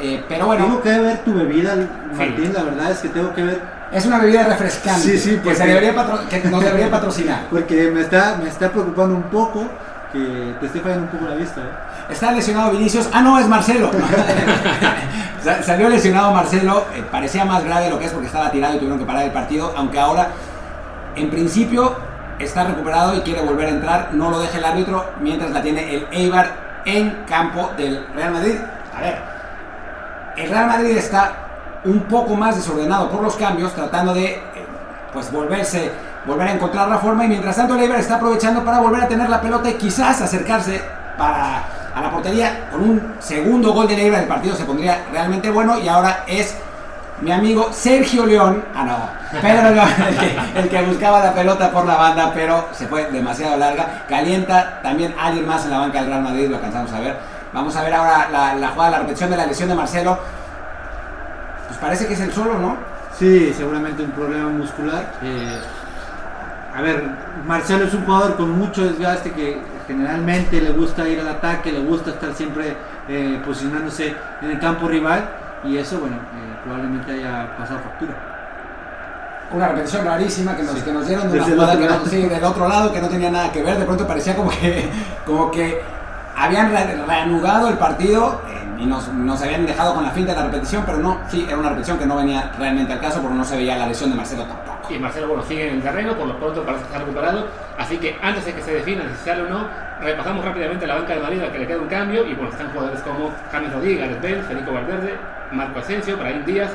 Eh, 0.00 0.24
pero 0.28 0.46
Tengo 0.46 0.46
bueno, 0.46 0.82
que 0.82 0.98
ver 0.98 1.18
tu 1.18 1.34
bebida, 1.34 1.74
Martín, 2.16 2.52
la 2.54 2.62
verdad 2.62 2.90
es 2.90 2.98
que 2.98 3.08
tengo 3.10 3.34
que 3.34 3.42
ver 3.42 3.80
es 3.92 4.06
una 4.06 4.18
bebida 4.18 4.44
refrescante 4.44 5.00
Sí, 5.02 5.18
sí, 5.18 5.30
que, 5.32 5.36
porque- 5.38 5.56
se 5.56 5.66
debería 5.66 5.94
patro- 5.94 6.28
que 6.28 6.38
nos 6.48 6.62
debería 6.62 6.90
patrocinar. 6.90 7.46
porque 7.50 7.90
me 7.90 8.02
está, 8.02 8.36
me 8.42 8.48
está 8.48 8.70
preocupando 8.70 9.16
un 9.16 9.24
poco 9.24 9.64
que 10.12 10.54
te 10.60 10.66
esté 10.66 10.80
fallando 10.80 11.04
un 11.04 11.10
poco 11.10 11.26
la 11.28 11.34
vista. 11.36 11.60
¿eh? 11.60 12.12
Está 12.12 12.30
lesionado 12.32 12.70
Vinicius. 12.72 13.08
Ah, 13.12 13.20
no, 13.20 13.38
es 13.38 13.46
Marcelo. 13.48 13.90
Sa- 15.42 15.62
Salió 15.62 15.88
lesionado 15.88 16.32
Marcelo. 16.32 16.84
eh, 16.94 17.02
parecía 17.10 17.44
más 17.44 17.64
grave 17.64 17.84
de 17.84 17.90
lo 17.90 17.98
que 17.98 18.06
es 18.06 18.12
porque 18.12 18.26
estaba 18.26 18.50
tirado 18.50 18.74
y 18.74 18.78
tuvieron 18.78 18.98
que 18.98 19.04
parar 19.04 19.24
el 19.24 19.32
partido. 19.32 19.72
Aunque 19.76 19.98
ahora, 19.98 20.28
en 21.16 21.30
principio, 21.30 21.96
está 22.38 22.64
recuperado 22.64 23.14
y 23.16 23.20
quiere 23.20 23.42
volver 23.42 23.66
a 23.66 23.70
entrar. 23.70 24.08
No 24.12 24.30
lo 24.30 24.38
deja 24.40 24.58
el 24.58 24.64
árbitro 24.64 25.04
mientras 25.20 25.50
la 25.50 25.62
tiene 25.62 25.94
el 25.94 26.06
Eibar 26.12 26.80
en 26.84 27.24
campo 27.28 27.70
del 27.76 28.04
Real 28.14 28.32
Madrid. 28.32 28.54
A 28.96 29.00
ver, 29.00 29.18
el 30.40 30.50
Real 30.50 30.66
Madrid 30.66 30.96
está 30.96 31.32
un 31.84 32.00
poco 32.02 32.34
más 32.34 32.56
desordenado 32.56 33.10
por 33.10 33.22
los 33.22 33.36
cambios, 33.36 33.74
tratando 33.74 34.14
de 34.14 34.26
eh, 34.26 34.42
pues 35.12 35.30
volverse, 35.32 35.90
volver 36.26 36.48
a 36.48 36.52
encontrar 36.52 36.88
la 36.88 36.98
forma 36.98 37.24
y 37.24 37.28
mientras 37.28 37.56
tanto 37.56 37.74
el 37.74 37.90
está 37.92 38.16
aprovechando 38.16 38.64
para 38.64 38.80
volver 38.80 39.02
a 39.02 39.08
tener 39.08 39.28
la 39.28 39.40
pelota 39.40 39.70
y 39.70 39.74
quizás 39.74 40.20
acercarse 40.20 40.80
para 41.18 41.64
a 41.94 42.00
la 42.00 42.10
portería 42.10 42.68
con 42.70 42.82
un 42.82 43.14
segundo 43.18 43.72
gol 43.72 43.88
del 43.88 43.98
Eibar 43.98 44.20
el 44.20 44.28
partido 44.28 44.54
se 44.54 44.64
pondría 44.64 45.06
realmente 45.10 45.50
bueno 45.50 45.76
y 45.76 45.88
ahora 45.88 46.22
es 46.28 46.56
mi 47.20 47.32
amigo 47.32 47.70
Sergio 47.72 48.24
León, 48.24 48.64
ah 48.74 48.84
no, 48.84 49.40
Pedro 49.40 49.70
León, 49.70 49.88
el 50.08 50.16
que, 50.16 50.58
el 50.60 50.68
que 50.68 50.82
buscaba 50.82 51.20
la 51.20 51.34
pelota 51.34 51.70
por 51.70 51.84
la 51.84 51.96
banda, 51.96 52.32
pero 52.34 52.68
se 52.72 52.86
fue 52.86 53.10
demasiado 53.10 53.58
larga. 53.58 54.04
Calienta 54.08 54.80
también 54.82 55.14
alguien 55.18 55.46
más 55.46 55.64
en 55.64 55.72
la 55.72 55.78
banca 55.80 56.00
del 56.00 56.08
Real 56.08 56.22
Madrid, 56.22 56.48
lo 56.48 56.56
alcanzamos 56.56 56.92
a 56.92 57.00
ver. 57.00 57.16
Vamos 57.52 57.74
a 57.76 57.82
ver 57.82 57.94
ahora 57.94 58.28
la, 58.30 58.54
la 58.54 58.68
jugada, 58.68 58.90
la 58.92 58.98
repetición 59.00 59.30
de 59.30 59.36
la 59.36 59.46
lesión 59.46 59.68
de 59.68 59.74
Marcelo. 59.74 60.18
Pues 61.66 61.78
parece 61.78 62.06
que 62.06 62.14
es 62.14 62.20
el 62.20 62.32
solo, 62.32 62.58
¿no? 62.58 62.76
Sí, 63.18 63.52
seguramente 63.56 64.02
un 64.02 64.10
problema 64.12 64.48
muscular. 64.48 65.12
Eh, 65.22 65.60
a 66.76 66.80
ver, 66.82 67.02
Marcelo 67.46 67.84
es 67.84 67.94
un 67.94 68.04
jugador 68.04 68.36
con 68.36 68.50
mucho 68.56 68.84
desgaste 68.84 69.32
que 69.32 69.60
generalmente 69.86 70.60
le 70.60 70.70
gusta 70.70 71.08
ir 71.08 71.20
al 71.20 71.28
ataque, 71.28 71.72
le 71.72 71.80
gusta 71.80 72.10
estar 72.10 72.32
siempre 72.34 72.76
eh, 73.08 73.40
posicionándose 73.44 74.14
en 74.40 74.50
el 74.52 74.60
campo 74.60 74.86
rival 74.88 75.28
y 75.64 75.76
eso, 75.76 75.98
bueno, 75.98 76.16
eh, 76.16 76.56
probablemente 76.62 77.12
haya 77.12 77.56
pasado 77.56 77.80
factura. 77.80 78.12
Una 79.52 79.66
repetición 79.68 80.04
rarísima 80.06 80.56
que 80.56 80.62
nos, 80.62 80.74
Sí. 80.76 80.82
que 80.82 80.92
nos 80.92 81.06
dieron 81.08 81.26
de 81.28 81.32
una 81.34 81.42
Desde 81.44 81.56
jugada 81.56 81.76
que 81.78 81.86
no- 81.88 82.04
sí, 82.06 82.22
del 82.22 82.44
otro 82.44 82.68
lado 82.68 82.92
que 82.92 83.00
no 83.00 83.08
tenía 83.08 83.30
nada 83.32 83.50
que 83.50 83.62
ver. 83.64 83.78
De 83.78 83.84
pronto 83.84 84.06
parecía 84.06 84.36
como 84.36 84.48
que, 84.50 84.88
como 85.26 85.50
que 85.50 85.82
habían 86.40 86.70
re- 86.72 86.96
reanudado 87.06 87.68
el 87.68 87.76
partido 87.78 88.40
eh, 88.48 88.82
y 88.82 88.86
nos, 88.86 89.08
nos 89.08 89.40
habían 89.42 89.66
dejado 89.66 89.94
con 89.94 90.04
la 90.04 90.10
finta 90.10 90.32
de 90.32 90.38
la 90.38 90.44
repetición, 90.46 90.84
pero 90.86 90.98
no, 90.98 91.18
sí, 91.28 91.44
era 91.46 91.58
una 91.58 91.68
repetición 91.68 91.98
que 91.98 92.06
no 92.06 92.16
venía 92.16 92.50
realmente 92.58 92.92
al 92.92 93.00
caso 93.00 93.20
porque 93.20 93.36
no 93.36 93.44
se 93.44 93.56
veía 93.56 93.76
la 93.76 93.86
lesión 93.86 94.10
de 94.10 94.16
Marcelo 94.16 94.44
tampoco. 94.44 94.92
Y 94.92 94.98
Marcelo, 94.98 95.28
bueno, 95.28 95.42
sigue 95.44 95.68
en 95.68 95.76
el 95.76 95.82
terreno, 95.82 96.14
por 96.16 96.26
lo 96.26 96.36
pronto 96.38 96.62
parece 96.64 96.82
que 96.84 96.86
está 96.88 96.98
recuperado. 96.98 97.46
Así 97.78 97.98
que 97.98 98.18
antes 98.22 98.44
de 98.44 98.54
que 98.54 98.62
se 98.62 98.74
defina 98.74 99.04
si 99.18 99.24
sale 99.24 99.42
o 99.42 99.48
no, 99.48 99.66
repasamos 100.00 100.44
rápidamente 100.44 100.86
la 100.86 100.94
banca 100.96 101.14
de 101.14 101.20
Madrid, 101.20 101.42
a 101.42 101.52
que 101.52 101.58
le 101.60 101.66
queda 101.66 101.78
un 101.78 101.86
cambio. 101.88 102.26
Y 102.26 102.34
bueno, 102.34 102.50
están 102.50 102.70
jugadores 102.72 103.00
como 103.02 103.30
James 103.52 103.72
Rodríguez, 103.72 104.00
Gareth 104.00 104.22
Bale, 104.22 104.42
Federico 104.42 104.72
Valverde, 104.72 105.14
Marco 105.52 105.78
Asensio, 105.78 106.16
Brahim 106.16 106.44
Díaz 106.44 106.70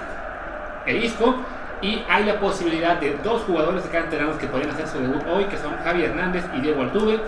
e 0.86 0.96
Isco. 0.98 1.36
Y 1.82 2.04
hay 2.10 2.24
la 2.24 2.40
posibilidad 2.40 2.96
de 2.98 3.18
dos 3.22 3.42
jugadores 3.42 3.84
de 3.84 3.90
canteranos 3.90 4.38
que 4.38 4.48
podrían 4.48 4.72
hacer 4.72 4.88
su 4.88 5.00
debut 5.00 5.22
hoy, 5.30 5.44
que 5.46 5.58
son 5.58 5.76
Javi 5.84 6.04
Hernández 6.06 6.46
y 6.56 6.62
Diego 6.62 6.84
Altuve, 6.84 7.20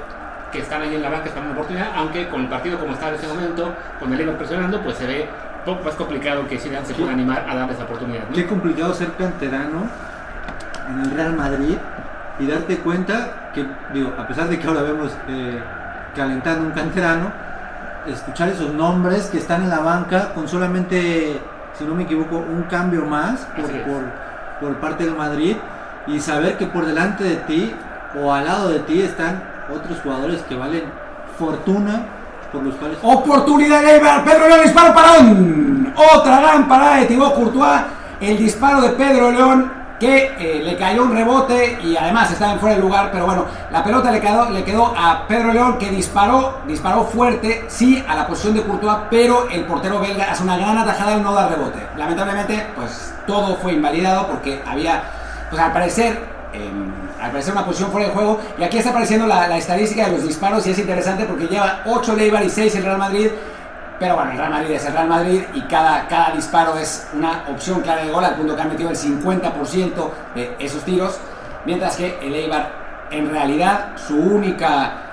que 0.51 0.59
están 0.59 0.81
ahí 0.81 0.95
en 0.95 1.01
la 1.01 1.09
banca 1.09 1.25
esperando 1.25 1.51
una 1.51 1.59
oportunidad, 1.59 1.91
aunque 1.95 2.27
con 2.29 2.41
el 2.41 2.47
partido 2.47 2.79
como 2.79 2.93
está 2.93 3.09
en 3.09 3.15
ese 3.15 3.27
momento, 3.27 3.73
con 3.99 4.13
el 4.13 4.19
Eibar 4.19 4.37
presionando, 4.37 4.81
pues 4.81 4.97
se 4.97 5.05
ve 5.05 5.29
poco 5.65 5.83
más 5.83 5.95
complicado 5.95 6.47
que 6.47 6.57
Zidane 6.57 6.85
se 6.85 6.93
pueda 6.93 7.11
animar 7.11 7.45
a 7.47 7.55
darles 7.55 7.77
la 7.77 7.83
oportunidad. 7.83 8.23
¿no? 8.29 8.33
Qué 8.33 8.47
complicado 8.47 8.93
ser 8.93 9.11
canterano 9.13 9.89
en 10.89 10.99
el 11.01 11.11
Real 11.11 11.35
Madrid 11.35 11.75
y 12.39 12.47
darte 12.47 12.77
cuenta 12.77 13.51
que, 13.53 13.65
digo, 13.93 14.13
a 14.17 14.25
pesar 14.27 14.47
de 14.47 14.57
que 14.57 14.67
ahora 14.67 14.83
vemos 14.83 15.11
eh, 15.27 15.59
calentando 16.15 16.67
un 16.67 16.71
canterano, 16.71 17.31
escuchar 18.07 18.49
esos 18.49 18.73
nombres 18.73 19.27
que 19.27 19.39
están 19.39 19.63
en 19.63 19.69
la 19.69 19.79
banca 19.79 20.33
con 20.33 20.47
solamente, 20.47 21.41
si 21.77 21.83
no 21.83 21.93
me 21.93 22.03
equivoco, 22.03 22.37
un 22.37 22.63
cambio 22.63 23.05
más 23.05 23.41
por, 23.55 23.65
por, 23.65 24.03
por 24.61 24.75
parte 24.77 25.03
del 25.03 25.15
Madrid 25.15 25.57
y 26.07 26.21
saber 26.21 26.57
que 26.57 26.67
por 26.67 26.85
delante 26.85 27.25
de 27.25 27.35
ti 27.35 27.75
o 28.21 28.33
al 28.33 28.45
lado 28.45 28.69
de 28.69 28.79
ti 28.79 29.01
están 29.01 29.56
otros 29.73 29.99
jugadores 30.01 30.41
que 30.43 30.55
valen 30.55 30.83
fortuna 31.37 32.05
por 32.51 32.63
los 32.63 32.75
cuales... 32.75 32.97
Oportunidad 33.01 33.81
de 33.81 33.95
Eibar, 33.95 34.23
Pedro 34.23 34.47
León, 34.47 34.61
disparo 34.63 34.93
parón. 34.93 35.93
Otra 36.15 36.39
gran 36.39 36.67
parada 36.67 36.97
de 36.97 37.05
Thibaut 37.05 37.35
Courtois. 37.35 37.81
El 38.19 38.37
disparo 38.37 38.81
de 38.81 38.89
Pedro 38.89 39.31
León 39.31 39.77
que 39.99 40.35
eh, 40.37 40.61
le 40.63 40.77
cayó 40.77 41.03
un 41.03 41.13
rebote 41.13 41.79
y 41.83 41.97
además 41.97 42.31
estaba 42.31 42.53
en 42.53 42.59
fuera 42.59 42.75
de 42.75 42.81
lugar, 42.81 43.09
pero 43.11 43.25
bueno, 43.25 43.45
la 43.71 43.83
pelota 43.83 44.11
le 44.11 44.21
quedó, 44.21 44.49
le 44.49 44.63
quedó 44.63 44.93
a 44.95 45.25
Pedro 45.27 45.51
León 45.51 45.77
que 45.79 45.89
disparó, 45.89 46.59
disparó 46.67 47.05
fuerte, 47.05 47.65
sí, 47.67 48.03
a 48.07 48.15
la 48.15 48.27
posición 48.27 48.53
de 48.53 48.63
Courtois, 48.63 48.97
pero 49.09 49.49
el 49.49 49.65
portero 49.65 49.99
belga 49.99 50.31
hace 50.31 50.43
una 50.43 50.57
gran 50.57 50.77
atajada 50.77 51.17
y 51.17 51.21
no 51.21 51.33
da 51.33 51.47
rebote. 51.47 51.79
Lamentablemente, 51.97 52.67
pues 52.75 53.13
todo 53.25 53.55
fue 53.57 53.73
invalidado 53.73 54.27
porque 54.27 54.61
había, 54.67 55.01
pues 55.49 55.61
al 55.61 55.73
parecer, 55.73 56.23
em, 56.53 57.06
al 57.21 57.31
parecer 57.31 57.53
una 57.53 57.65
posición 57.65 57.91
fuera 57.91 58.07
de 58.07 58.13
juego. 58.13 58.39
Y 58.57 58.63
aquí 58.63 58.77
está 58.77 58.91
apareciendo 58.91 59.27
la, 59.27 59.57
estadística 59.57 60.05
de 60.05 60.11
los 60.13 60.23
disparos 60.23 60.65
y 60.67 60.71
es 60.71 60.79
interesante 60.79 61.25
porque 61.25 61.47
lleva 61.47 61.81
8 61.85 62.13
el 62.13 62.19
Eibar 62.21 62.43
y 62.43 62.49
6 62.49 62.75
el 62.75 62.83
Real 62.83 62.97
Madrid. 62.97 63.29
Pero 63.99 64.15
bueno, 64.15 64.31
el 64.31 64.37
Real 64.37 64.51
Madrid 64.51 64.71
es 64.71 64.85
el 64.85 64.93
Real 64.93 65.07
Madrid 65.07 65.41
y 65.53 65.61
cada, 65.61 66.07
cada 66.07 66.31
disparo 66.31 66.77
es 66.77 67.07
una 67.13 67.45
opción 67.49 67.81
clara 67.81 68.03
de 68.03 68.11
gol, 68.11 68.23
al 68.23 68.35
punto 68.35 68.55
que 68.55 68.61
han 68.61 68.69
metido 68.69 68.89
el 68.89 68.95
50% 68.95 70.11
de 70.35 70.55
esos 70.59 70.83
tiros. 70.83 71.17
Mientras 71.65 71.95
que 71.97 72.19
el 72.21 72.35
Eibar, 72.35 73.07
en 73.11 73.29
realidad, 73.29 73.97
su 73.97 74.15
única. 74.15 75.06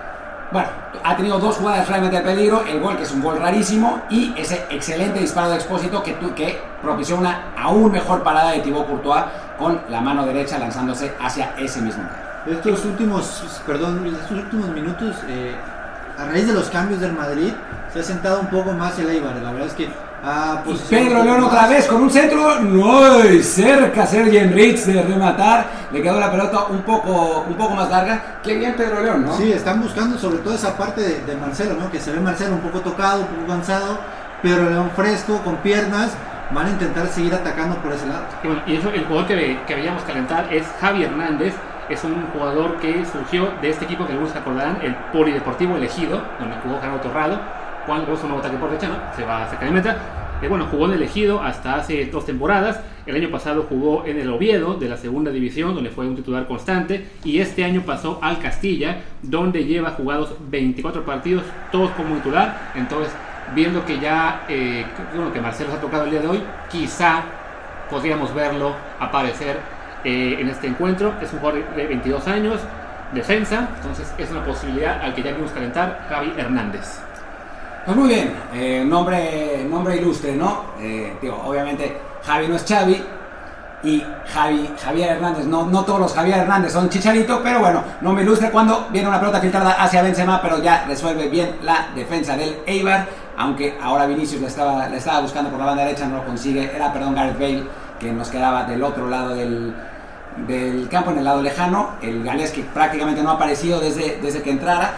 Bueno, 0.55 0.68
ha 1.02 1.16
tenido 1.16 1.40
dos 1.40 1.56
jugadas 1.56 1.89
realmente 1.89 2.16
de 2.16 2.22
peligro: 2.22 2.62
el 2.64 2.78
gol, 2.78 2.97
que 2.97 3.02
es 3.02 3.10
un 3.10 3.20
gol 3.20 3.40
rarísimo, 3.40 4.02
y 4.09 4.32
ese 4.36 4.64
excelente 4.70 5.18
disparo 5.18 5.51
de 5.51 5.56
Expósito 5.56 6.01
que, 6.01 6.12
tu- 6.12 6.32
propició 6.81 7.16
una 7.16 7.47
aún 7.59 7.90
mejor 7.90 8.22
parada 8.22 8.52
de 8.52 8.60
Thibaut 8.60 8.86
Courtois 8.86 9.24
con 9.59 9.81
la 9.89 10.01
mano 10.01 10.24
derecha 10.24 10.56
lanzándose 10.60 11.12
hacia 11.20 11.56
ese 11.59 11.81
mismo 11.81 12.05
gol. 12.05 12.55
Estos 12.55 12.85
últimos, 12.85 13.62
perdón, 13.66 14.06
estos 14.06 14.31
últimos 14.31 14.68
minutos, 14.68 15.16
eh, 15.26 15.56
a 16.16 16.24
raíz 16.26 16.47
de 16.47 16.52
los 16.52 16.70
cambios 16.70 17.01
del 17.01 17.14
Madrid, 17.14 17.52
se 17.93 17.98
ha 17.98 18.02
sentado 18.05 18.39
un 18.39 18.47
poco 18.47 18.70
más 18.72 18.97
el 19.01 19.10
Eibar. 19.10 19.35
La 19.35 19.51
verdad 19.51 19.66
es 19.66 19.74
que 19.74 19.89
ha 20.24 20.62
Y 20.64 20.68
posicionado 20.68 21.09
Pedro 21.09 21.24
León 21.24 21.44
otra 21.44 21.66
vez 21.68 21.86
con 21.86 22.02
un 22.02 22.10
centro. 22.10 22.60
No, 22.60 23.24
y 23.24 23.42
cerca 23.42 24.06
Sergi 24.06 24.38
Enrich 24.38 24.84
de 24.84 25.02
rematar. 25.02 25.66
Le 25.92 26.02
quedó 26.02 26.18
la 26.18 26.30
pelota 26.30 26.64
un 26.70 26.82
poco, 26.82 27.44
un 27.48 27.55
poco 27.55 27.74
más 27.74 27.90
larga. 27.90 28.38
Qué 28.42 28.56
bien 28.56 28.74
Pedro 28.74 29.02
León, 29.02 29.24
¿no? 29.26 29.36
Sí, 29.36 29.52
están 29.52 29.80
buscando 29.80 30.18
sobre 30.18 30.38
todo 30.38 30.55
esa 30.55 30.76
parte 30.76 31.01
de, 31.02 31.20
de 31.24 31.36
Marcelo, 31.36 31.74
¿no? 31.78 31.90
Que 31.90 32.01
se 32.01 32.12
ve 32.12 32.20
Marcelo 32.20 32.55
un 32.55 32.60
poco 32.60 32.80
tocado, 32.80 33.20
un 33.20 33.26
poco 33.26 33.46
cansado, 33.48 33.98
Pedro 34.42 34.70
León 34.70 34.90
fresco, 34.96 35.38
con 35.44 35.56
piernas. 35.59 36.12
Van 36.52 36.66
a 36.66 36.70
intentar 36.70 37.06
seguir 37.09 37.34
atacando 37.34 37.76
por 37.76 37.92
ese 37.92 38.06
lado. 38.06 38.24
Y, 38.66 38.72
y 38.72 38.76
eso, 38.76 38.90
el 38.90 39.05
jugador 39.05 39.26
que, 39.26 39.60
que 39.66 39.74
veíamos 39.74 40.02
calentar 40.05 40.52
es 40.52 40.64
Javi 40.80 41.05
Hernández. 41.05 41.55
Es 41.88 42.02
un 42.02 42.26
jugador 42.32 42.76
que 42.78 43.05
surgió 43.05 43.51
de 43.60 43.68
este 43.68 43.84
equipo 43.84 44.06
que 44.06 44.12
algunos 44.12 44.32
se 44.32 44.38
acordarán, 44.38 44.78
el 44.80 44.94
Polideportivo 45.12 45.76
Elegido, 45.76 46.22
donde 46.40 46.56
jugó 46.62 46.80
Gerardo 46.80 47.01
Torrado. 47.01 47.40
Hizo 47.86 48.23
un 48.23 48.28
nuevo 48.31 48.39
ataque 48.39 48.56
por 48.56 48.70
derecha, 48.70 48.89
¿no? 48.89 49.16
se 49.16 49.24
va 49.24 49.44
a 49.44 49.51
sacar 49.51 49.69
de 49.69 49.74
meta. 49.74 49.97
Eh, 50.43 50.48
bueno, 50.48 50.66
jugó 50.70 50.86
en 50.86 50.93
el 50.93 50.97
Elegido 50.98 51.40
hasta 51.40 51.77
hace 51.77 52.06
dos 52.06 52.27
temporadas. 52.27 52.81
El 53.06 53.16
año 53.16 53.31
pasado 53.31 53.66
jugó 53.69 54.05
en 54.06 54.19
el 54.19 54.31
Oviedo 54.31 54.74
de 54.74 54.89
la 54.89 54.97
segunda 54.97 55.31
división, 55.31 55.74
donde 55.74 55.90
fue 55.90 56.06
un 56.06 56.16
titular 56.16 56.47
constante. 56.47 57.06
Y 57.24 57.40
este 57.40 57.65
año 57.65 57.82
pasó 57.82 58.19
al 58.23 58.39
Castilla, 58.40 59.02
donde 59.23 59.65
lleva 59.65 59.90
jugados 59.90 60.35
24 60.51 61.05
partidos, 61.05 61.44
todos 61.70 61.90
como 61.90 62.16
titular. 62.16 62.73
Entonces, 62.74 63.12
viendo 63.55 63.85
que 63.85 63.98
ya, 63.98 64.44
eh, 64.48 64.85
bueno, 65.15 65.32
que 65.32 65.40
Marcelo 65.40 65.70
se 65.70 65.77
ha 65.77 65.81
tocado 65.81 66.05
el 66.05 66.11
día 66.11 66.20
de 66.20 66.28
hoy, 66.28 66.43
quizá 66.70 67.23
podríamos 67.90 68.35
verlo 68.35 68.73
aparecer 68.98 69.59
eh, 70.05 70.36
en 70.40 70.48
este 70.48 70.66
encuentro. 70.66 71.15
Es 71.23 71.32
un 71.32 71.39
jugador 71.39 71.74
de 71.74 71.86
22 71.86 72.27
años, 72.28 72.61
defensa, 73.15 73.69
entonces 73.77 74.12
es 74.19 74.31
una 74.31 74.44
posibilidad 74.44 75.01
al 75.02 75.15
que 75.15 75.23
ya 75.23 75.32
vimos 75.32 75.52
calentar 75.52 76.06
Javi 76.09 76.32
Hernández. 76.36 77.03
Pues 77.85 77.97
muy 77.97 78.09
bien, 78.09 78.35
eh, 78.55 78.82
nombre, 78.86 79.66
nombre 79.69 79.97
ilustre, 79.97 80.35
¿no? 80.35 80.62
Eh, 80.81 81.16
digo, 81.20 81.43
obviamente 81.44 81.97
Javi 82.24 82.48
no 82.48 82.56
es 82.56 82.65
Xavi. 82.66 83.05
y 83.82 84.02
Javi, 84.32 84.70
Javier 84.82 85.11
Hernández. 85.11 85.44
No, 85.44 85.66
no 85.66 85.85
todos 85.85 86.01
los 86.01 86.15
Javier 86.15 86.39
Hernández 86.39 86.73
son 86.73 86.89
chicharito, 86.89 87.43
pero 87.43 87.61
bueno, 87.61 87.82
no 88.01 88.15
me 88.15 88.23
ilustre 88.23 88.51
cuando 88.51 88.86
viene 88.90 89.06
una 89.09 89.20
pelota 89.20 89.40
filtrada 89.40 89.73
hacia 89.73 90.01
Benzema, 90.01 90.40
pero 90.40 90.62
ya 90.62 90.86
resuelve 90.89 91.28
bien 91.28 91.56
la 91.62 91.89
defensa 91.94 92.35
del 92.35 92.56
Eibar, 92.65 93.06
aunque 93.36 93.77
ahora 93.82 94.06
Vinicius 94.06 94.40
le 94.40 94.47
estaba, 94.47 94.89
le 94.89 94.97
estaba 94.97 95.20
buscando 95.20 95.51
por 95.51 95.59
la 95.59 95.66
banda 95.66 95.85
derecha, 95.85 96.06
no 96.06 96.16
lo 96.16 96.24
consigue, 96.24 96.74
era, 96.74 96.90
perdón, 96.94 97.15
Gareth 97.15 97.39
Bale, 97.39 97.65
que 98.01 98.11
nos 98.11 98.31
quedaba 98.31 98.65
del 98.65 98.82
otro 98.82 99.06
lado 99.11 99.35
del, 99.35 99.74
del 100.47 100.89
campo, 100.89 101.11
en 101.11 101.19
el 101.19 101.24
lado 101.24 101.43
lejano, 101.43 101.90
el 102.01 102.24
galés 102.24 102.52
que 102.52 102.62
prácticamente 102.62 103.23
no 103.23 103.32
ha 103.32 103.35
aparecido 103.35 103.81
desde, 103.81 104.19
desde 104.23 104.40
que 104.40 104.51
entrara, 104.51 104.94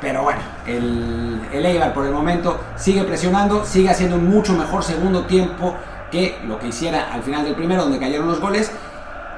pero 0.00 0.22
bueno, 0.22 0.40
el, 0.66 1.40
el 1.52 1.66
Eibar 1.66 1.92
por 1.92 2.06
el 2.06 2.12
momento 2.12 2.60
sigue 2.76 3.04
presionando, 3.04 3.64
sigue 3.64 3.90
haciendo 3.90 4.16
un 4.16 4.28
mucho 4.28 4.54
mejor 4.54 4.82
segundo 4.82 5.24
tiempo 5.24 5.76
que 6.10 6.38
lo 6.46 6.58
que 6.58 6.68
hiciera 6.68 7.12
al 7.12 7.22
final 7.22 7.44
del 7.44 7.54
primero, 7.54 7.82
donde 7.82 7.98
cayeron 7.98 8.26
los 8.26 8.40
goles. 8.40 8.70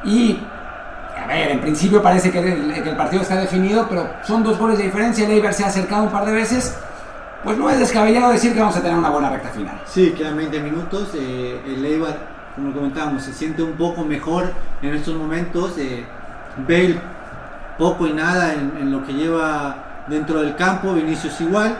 Y, 0.04 0.38
a 1.16 1.26
ver, 1.26 1.50
en 1.50 1.60
principio 1.60 2.02
parece 2.02 2.30
que 2.30 2.38
el, 2.38 2.96
partido 2.96 3.22
está 3.22 3.36
definido, 3.36 3.86
pero 3.88 4.08
son 4.24 4.42
dos 4.42 4.58
goles 4.58 4.78
de 4.78 4.84
diferencia. 4.84 5.24
El 5.26 5.32
Eibar 5.32 5.52
se 5.52 5.64
ha 5.64 5.68
acercado 5.68 6.04
un 6.04 6.10
par 6.10 6.24
de 6.24 6.32
veces. 6.32 6.76
Pues 7.44 7.58
no 7.58 7.68
es 7.68 7.78
descabellado 7.78 8.30
decir 8.30 8.54
que 8.54 8.60
vamos 8.60 8.76
a 8.76 8.82
tener 8.82 8.96
una 8.96 9.10
buena 9.10 9.30
recta 9.30 9.48
final. 9.48 9.80
Sí, 9.86 10.14
quedan 10.16 10.36
20 10.36 10.60
minutos. 10.60 11.10
eh, 11.14 11.60
el 11.66 11.84
Eibar, 11.84 12.16
como 12.54 12.72
comentábamos, 12.72 13.24
se 13.24 13.32
siente 13.32 13.62
un 13.62 13.72
poco 13.72 14.04
mejor 14.04 14.52
en 14.80 14.94
estos 14.94 15.14
momentos. 15.14 15.76
eh, 15.78 16.04
Bale, 16.68 17.00
poco 17.78 18.06
y 18.06 18.12
nada 18.12 18.52
en, 18.52 18.74
en 18.78 18.92
lo 18.92 19.02
que 19.04 19.14
lleva 19.14 19.91
dentro 20.06 20.40
del 20.40 20.56
campo. 20.56 20.94
Vinicius 20.94 21.40
igual. 21.40 21.76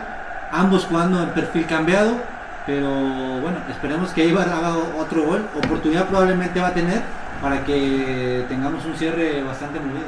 Ambos 0.51 0.87
jugando 0.87 1.23
en 1.23 1.31
perfil 1.31 1.67
cambiado. 1.67 2.13
Pero 2.67 2.89
bueno, 3.41 3.59
esperemos 3.71 4.11
que 4.11 4.23
Eibar 4.23 4.49
haga 4.49 4.75
otro 4.99 5.25
gol. 5.25 5.47
Oportunidad 5.57 6.07
probablemente 6.07 6.61
va 6.61 6.69
a 6.69 6.75
tener 6.75 7.03
para 7.41 7.65
que 7.65 8.45
tengamos 8.49 8.85
un 8.85 8.95
cierre 8.95 9.43
bastante 9.43 9.81
movido. 9.81 10.07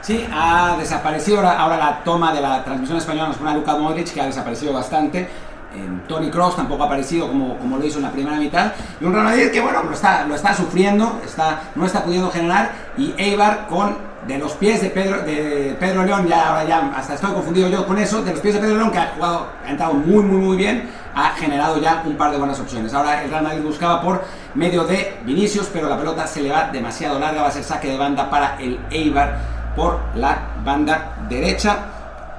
Sí, 0.00 0.26
ha 0.32 0.76
desaparecido 0.78 1.38
ahora, 1.38 1.58
ahora 1.58 1.76
la 1.76 2.04
toma 2.04 2.32
de 2.32 2.40
la 2.40 2.64
transmisión 2.64 2.96
española 2.96 3.28
nos 3.28 3.36
pone 3.36 3.50
a 3.50 3.54
Luka 3.54 3.76
Modric, 3.76 4.12
que 4.12 4.20
ha 4.20 4.26
desaparecido 4.26 4.72
bastante. 4.72 5.28
Eh, 5.72 5.88
Tony 6.08 6.30
Cross 6.30 6.56
tampoco 6.56 6.82
ha 6.82 6.86
aparecido 6.86 7.28
como, 7.28 7.56
como 7.58 7.76
lo 7.76 7.84
hizo 7.84 7.98
en 7.98 8.04
la 8.04 8.10
primera 8.10 8.36
mitad. 8.36 8.72
Y 9.00 9.04
un 9.04 9.12
Real 9.12 9.24
Madrid 9.24 9.50
que, 9.50 9.60
bueno, 9.60 9.82
lo 9.82 9.92
está, 9.92 10.24
lo 10.26 10.34
está 10.34 10.54
sufriendo, 10.54 11.20
está, 11.24 11.60
no 11.74 11.84
está 11.84 12.02
pudiendo 12.04 12.30
generar. 12.30 12.70
Y 12.96 13.14
Eibar 13.18 13.66
con 13.66 13.96
de 14.30 14.38
los 14.38 14.52
pies 14.52 14.80
de 14.80 14.90
Pedro, 14.90 15.22
de 15.22 15.76
Pedro 15.80 16.04
León, 16.04 16.24
ya, 16.28 16.50
ahora 16.50 16.64
ya 16.64 16.92
hasta 16.94 17.14
estoy 17.14 17.32
confundido 17.32 17.68
yo 17.68 17.84
con 17.84 17.98
eso, 17.98 18.22
de 18.22 18.30
los 18.30 18.40
pies 18.40 18.54
de 18.54 18.60
Pedro 18.60 18.76
León, 18.76 18.92
que 18.92 18.98
ha 18.98 19.08
jugado, 19.08 19.48
ha 19.66 19.70
entrado 19.70 19.92
muy, 19.94 20.22
muy, 20.22 20.38
muy 20.38 20.56
bien, 20.56 20.88
ha 21.16 21.30
generado 21.30 21.80
ya 21.80 22.04
un 22.06 22.16
par 22.16 22.30
de 22.30 22.38
buenas 22.38 22.60
opciones. 22.60 22.94
Ahora 22.94 23.24
el 23.24 23.30
Real 23.30 23.42
Madrid 23.42 23.62
buscaba 23.64 24.00
por 24.00 24.22
medio 24.54 24.84
de 24.84 25.18
Vinicius, 25.24 25.68
pero 25.72 25.88
la 25.88 25.98
pelota 25.98 26.28
se 26.28 26.42
le 26.42 26.52
va 26.52 26.68
demasiado 26.68 27.18
larga, 27.18 27.42
va 27.42 27.48
a 27.48 27.50
ser 27.50 27.64
saque 27.64 27.90
de 27.90 27.98
banda 27.98 28.30
para 28.30 28.56
el 28.60 28.78
Eibar 28.90 29.36
por 29.74 29.98
la 30.14 30.38
banda 30.64 31.16
derecha. 31.28 31.78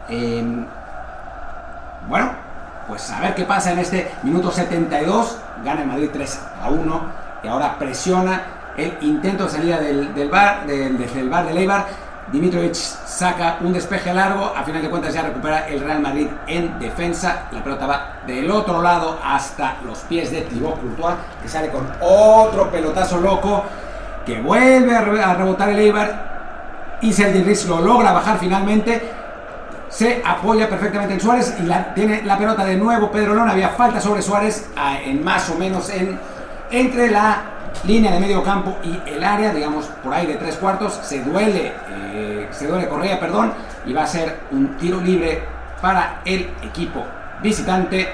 Eh, 0.07 0.65
bueno, 2.07 2.31
pues 2.87 3.11
a 3.11 3.19
ver 3.19 3.35
qué 3.35 3.43
pasa 3.43 3.73
en 3.73 3.79
este 3.79 4.09
minuto 4.23 4.49
72. 4.49 5.37
Gana 5.65 5.81
el 5.81 5.87
Madrid 5.87 6.09
3 6.13 6.39
a 6.63 6.69
1 6.69 7.01
y 7.43 7.47
ahora 7.49 7.77
presiona 7.77 8.60
el 8.77 8.97
intento 9.01 9.45
de 9.45 9.49
salida 9.49 9.77
del, 9.79 10.13
del 10.13 10.29
bar, 10.29 10.65
del, 10.65 10.97
desde 10.97 11.19
el 11.21 11.29
bar 11.29 11.45
del 11.45 11.57
Eibar. 11.57 11.85
Dimitrovic 12.31 12.75
saca 12.75 13.57
un 13.59 13.73
despeje 13.73 14.13
largo, 14.13 14.53
a 14.55 14.63
final 14.63 14.81
de 14.81 14.89
cuentas 14.89 15.13
ya 15.13 15.23
recupera 15.23 15.67
el 15.67 15.81
Real 15.81 15.99
Madrid 15.99 16.27
en 16.47 16.79
defensa. 16.79 17.47
La 17.51 17.61
pelota 17.61 17.85
va 17.85 18.13
del 18.25 18.49
otro 18.49 18.81
lado 18.81 19.19
hasta 19.23 19.75
los 19.85 19.99
pies 19.99 20.31
de 20.31 20.41
Thibaut 20.41 20.79
Courtois, 20.79 21.15
que 21.41 21.49
sale 21.49 21.69
con 21.69 21.85
otro 21.99 22.71
pelotazo 22.71 23.17
loco, 23.19 23.63
que 24.25 24.39
vuelve 24.39 24.95
a 24.95 25.01
re- 25.01 25.21
a 25.23 25.33
rebotar 25.33 25.69
el 25.69 25.79
Eibar 25.79 26.99
y 27.01 27.11
Sergio 27.11 27.43
Riz 27.43 27.65
lo 27.65 27.81
logra 27.81 28.13
bajar 28.13 28.37
finalmente. 28.37 29.01
Se 29.89 30.21
apoya 30.25 30.69
perfectamente 30.69 31.15
en 31.15 31.19
Suárez 31.19 31.53
y 31.59 31.69
tiene 31.95 32.21
la 32.23 32.37
pelota 32.37 32.63
de 32.63 32.77
nuevo 32.77 33.11
Pedro 33.11 33.33
León. 33.35 33.49
Había 33.49 33.69
falta 33.69 33.99
sobre 33.99 34.21
Suárez 34.21 34.69
ah, 34.77 34.95
en 35.03 35.21
más 35.21 35.49
o 35.49 35.55
menos 35.55 35.89
en, 35.89 36.17
entre 36.69 37.11
la 37.11 37.41
línea 37.85 38.11
de 38.11 38.19
medio 38.19 38.43
campo 38.43 38.77
y 38.83 39.09
el 39.09 39.23
área, 39.23 39.53
digamos 39.53 39.85
por 40.03 40.13
ahí 40.13 40.27
de 40.27 40.35
tres 40.35 40.55
cuartos. 40.55 40.99
Se 41.03 41.23
duele, 41.23 41.73
eh, 41.89 42.47
se 42.51 42.67
duele 42.67 42.87
Correa, 42.87 43.19
perdón, 43.19 43.53
y 43.85 43.93
va 43.93 44.03
a 44.03 44.07
ser 44.07 44.39
un 44.51 44.77
tiro 44.77 45.01
libre 45.01 45.43
para 45.81 46.21
el 46.25 46.49
equipo 46.63 47.05
visitante. 47.41 48.07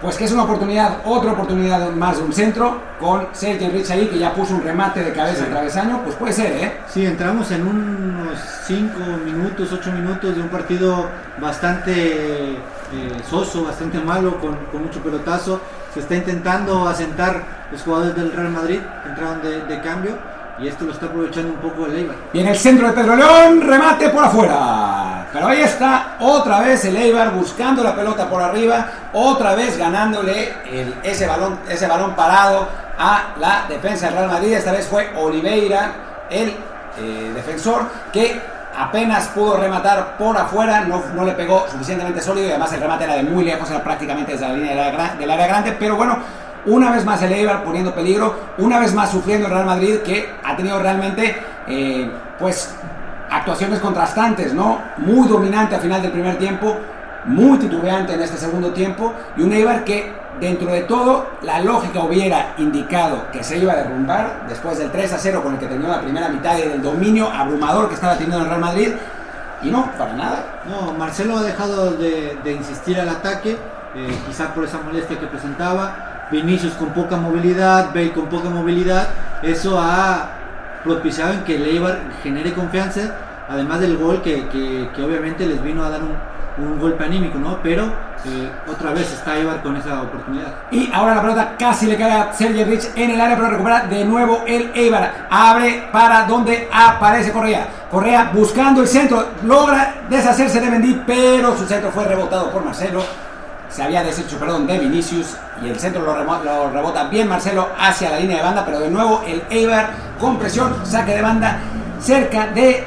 Pues 0.00 0.16
que 0.16 0.24
es 0.24 0.32
una 0.32 0.44
oportunidad, 0.44 1.00
otra 1.04 1.32
oportunidad 1.32 1.90
más 1.90 2.16
de 2.16 2.24
un 2.24 2.32
centro 2.32 2.80
con 2.98 3.28
Sergio 3.32 3.68
Rich 3.68 3.90
ahí 3.90 4.06
que 4.06 4.18
ya 4.18 4.32
puso 4.32 4.54
un 4.54 4.62
remate 4.62 5.04
de 5.04 5.12
cabeza 5.12 5.44
al 5.44 5.50
travesaño. 5.50 6.00
Pues 6.02 6.16
puede 6.16 6.32
ser, 6.32 6.52
¿eh? 6.52 6.80
Sí, 6.88 7.04
entramos 7.04 7.50
en 7.50 7.66
unos 7.66 8.38
5 8.66 8.98
minutos, 9.22 9.70
8 9.70 9.92
minutos 9.92 10.34
de 10.34 10.40
un 10.40 10.48
partido 10.48 11.06
bastante 11.38 12.56
eh, 12.92 13.22
soso, 13.28 13.64
bastante 13.64 13.98
malo, 13.98 14.38
con, 14.38 14.54
con 14.72 14.82
mucho 14.84 15.00
pelotazo. 15.00 15.60
Se 15.94 16.00
está 16.00 16.14
intentando 16.14 16.86
asentar 16.88 17.42
los 17.72 17.82
jugadores 17.82 18.14
del 18.16 18.32
Real 18.32 18.50
Madrid, 18.50 18.80
que 19.02 19.08
entraron 19.08 19.42
de, 19.42 19.62
de 19.62 19.80
cambio, 19.80 20.12
y 20.58 20.68
esto 20.68 20.84
lo 20.84 20.92
está 20.92 21.06
aprovechando 21.06 21.54
un 21.54 21.58
poco 21.60 21.86
el 21.86 21.96
Eibar. 21.96 22.16
Viene 22.32 22.50
el 22.50 22.56
centro 22.58 22.86
de 22.88 22.92
Pedro 22.92 23.16
León, 23.16 23.60
remate 23.62 24.10
por 24.10 24.24
afuera. 24.24 25.28
Pero 25.32 25.46
ahí 25.46 25.62
está 25.62 26.16
otra 26.20 26.60
vez 26.60 26.84
el 26.84 26.96
Eibar 26.96 27.32
buscando 27.32 27.82
la 27.82 27.94
pelota 27.94 28.28
por 28.28 28.42
arriba, 28.42 28.86
otra 29.12 29.54
vez 29.54 29.78
ganándole 29.78 30.52
el- 30.70 30.94
ese, 31.02 31.26
balón, 31.26 31.58
ese 31.68 31.86
balón 31.86 32.14
parado 32.14 32.68
a 32.98 33.34
la 33.38 33.64
defensa 33.68 34.06
del 34.06 34.16
Real 34.16 34.28
Madrid. 34.28 34.52
Esta 34.54 34.72
vez 34.72 34.86
fue 34.86 35.12
Oliveira, 35.16 36.26
el 36.28 36.48
eh, 36.98 37.32
defensor, 37.34 37.82
que 38.12 38.40
apenas 38.76 39.28
pudo 39.28 39.56
rematar 39.56 40.16
por 40.16 40.36
afuera, 40.36 40.82
no, 40.82 41.02
no 41.14 41.24
le 41.24 41.32
pegó 41.32 41.66
suficientemente 41.68 42.20
sólido 42.20 42.46
y 42.46 42.50
además 42.50 42.72
el 42.72 42.80
remate 42.80 43.04
era 43.04 43.14
de 43.14 43.22
muy 43.22 43.44
lejos, 43.44 43.70
era 43.70 43.82
prácticamente 43.82 44.32
desde 44.32 44.48
la 44.48 44.54
línea 44.54 44.70
del 44.70 44.80
área, 44.80 45.14
del 45.18 45.30
área 45.30 45.46
grande. 45.46 45.76
Pero 45.78 45.96
bueno, 45.96 46.18
una 46.66 46.90
vez 46.90 47.04
más 47.04 47.22
el 47.22 47.32
Eibar 47.32 47.64
poniendo 47.64 47.94
peligro, 47.94 48.34
una 48.58 48.78
vez 48.78 48.94
más 48.94 49.10
sufriendo 49.10 49.46
el 49.46 49.52
Real 49.52 49.66
Madrid 49.66 49.98
que 49.98 50.30
ha 50.44 50.56
tenido 50.56 50.78
realmente, 50.78 51.36
eh, 51.66 52.10
pues, 52.38 52.74
actuaciones 53.30 53.78
contrastantes, 53.78 54.52
¿no? 54.52 54.80
Muy 54.98 55.28
dominante 55.28 55.74
al 55.76 55.80
final 55.80 56.02
del 56.02 56.10
primer 56.10 56.36
tiempo, 56.36 56.76
muy 57.24 57.58
titubeante 57.58 58.14
en 58.14 58.22
este 58.22 58.36
segundo 58.36 58.72
tiempo 58.72 59.14
y 59.36 59.42
un 59.42 59.52
Eibar 59.52 59.84
que 59.84 60.19
dentro 60.40 60.72
de 60.72 60.82
todo 60.82 61.26
la 61.42 61.60
lógica 61.60 62.00
hubiera 62.00 62.54
indicado 62.58 63.30
que 63.32 63.44
se 63.44 63.58
iba 63.58 63.72
a 63.72 63.76
derrumbar 63.76 64.46
después 64.48 64.78
del 64.78 64.90
3 64.90 65.12
a 65.12 65.18
0 65.18 65.42
con 65.42 65.54
el 65.54 65.58
que 65.60 65.66
terminó 65.66 65.90
la 65.90 66.00
primera 66.00 66.28
mitad 66.28 66.56
y 66.58 66.62
del 66.62 66.82
dominio 66.82 67.30
abrumador 67.30 67.88
que 67.88 67.94
estaba 67.94 68.14
teniendo 68.14 68.38
el 68.38 68.46
Real 68.46 68.60
Madrid 68.60 68.88
y 69.62 69.70
no, 69.70 69.90
para 69.98 70.14
nada. 70.14 70.62
No, 70.68 70.92
Marcelo 70.94 71.36
ha 71.36 71.42
dejado 71.42 71.90
de, 71.92 72.38
insistir 72.58 72.98
al 72.98 73.10
ataque, 73.10 73.58
eh, 73.94 74.18
quizás 74.26 74.48
por 74.52 74.64
esa 74.64 74.78
molestia 74.78 75.18
que 75.20 75.26
presentaba. 75.26 76.26
Vinicius 76.30 76.72
con 76.74 76.88
poca 76.90 77.16
movilidad, 77.16 77.88
Bale 77.92 78.12
con 78.12 78.26
poca 78.26 78.48
movilidad. 78.48 79.08
Eso 79.42 79.78
ha 79.78 80.30
propiciado 80.82 81.34
en 81.34 81.44
que 81.44 81.56
el 81.56 81.66
Eibar 81.66 81.98
genere 82.22 82.54
confianza, 82.54 83.02
además 83.50 83.80
del 83.80 83.98
gol 83.98 84.22
que, 84.22 84.48
que- 84.48 84.88
que 84.96 85.02
obviamente 85.02 85.44
les 85.46 85.62
vino 85.62 85.84
a 85.84 85.90
dar 85.90 86.00
un, 86.04 86.14
un 86.58 86.78
golpe 86.78 87.04
anímico, 87.04 87.38
¿no? 87.38 87.58
Pero 87.62 87.84
eh, 88.24 88.50
otra 88.68 88.92
vez 88.92 89.12
está 89.12 89.36
Eibar 89.36 89.62
con 89.62 89.76
esa 89.76 90.02
oportunidad. 90.02 90.54
Y 90.70 90.90
ahora 90.92 91.16
la 91.16 91.22
pelota 91.22 91.54
casi 91.58 91.86
le 91.86 91.96
cae 91.96 92.12
a 92.12 92.32
Sergio 92.32 92.64
Rich 92.66 92.90
en 92.96 93.10
el 93.10 93.20
área, 93.20 93.36
pero 93.36 93.50
recupera 93.50 93.80
de 93.86 94.04
nuevo 94.04 94.42
el 94.46 94.70
Eibar. 94.74 95.28
Abre 95.30 95.88
para 95.92 96.24
donde 96.24 96.68
aparece 96.72 97.32
Correa. 97.32 97.66
Correa 97.90 98.30
buscando 98.32 98.82
el 98.82 98.88
centro, 98.88 99.26
logra 99.44 99.94
deshacerse 100.08 100.60
de 100.60 100.70
Mendy, 100.70 101.02
pero 101.06 101.56
su 101.56 101.66
centro 101.66 101.90
fue 101.90 102.04
rebotado 102.04 102.50
por 102.50 102.64
Marcelo. 102.64 103.02
Se 103.68 103.82
había 103.82 104.02
deshecho, 104.02 104.36
perdón, 104.38 104.66
de 104.66 104.78
Vinicius 104.78 105.36
y 105.62 105.68
el 105.68 105.78
centro 105.78 106.02
lo, 106.02 106.24
lo 106.42 106.70
rebota 106.70 107.04
bien 107.04 107.28
Marcelo 107.28 107.68
hacia 107.78 108.10
la 108.10 108.18
línea 108.18 108.38
de 108.38 108.42
banda, 108.42 108.64
pero 108.64 108.80
de 108.80 108.90
nuevo 108.90 109.22
el 109.26 109.42
Eibar 109.48 109.90
con 110.18 110.38
presión, 110.38 110.74
saque 110.84 111.14
de 111.14 111.22
banda 111.22 111.58
cerca 112.00 112.46
de 112.48 112.84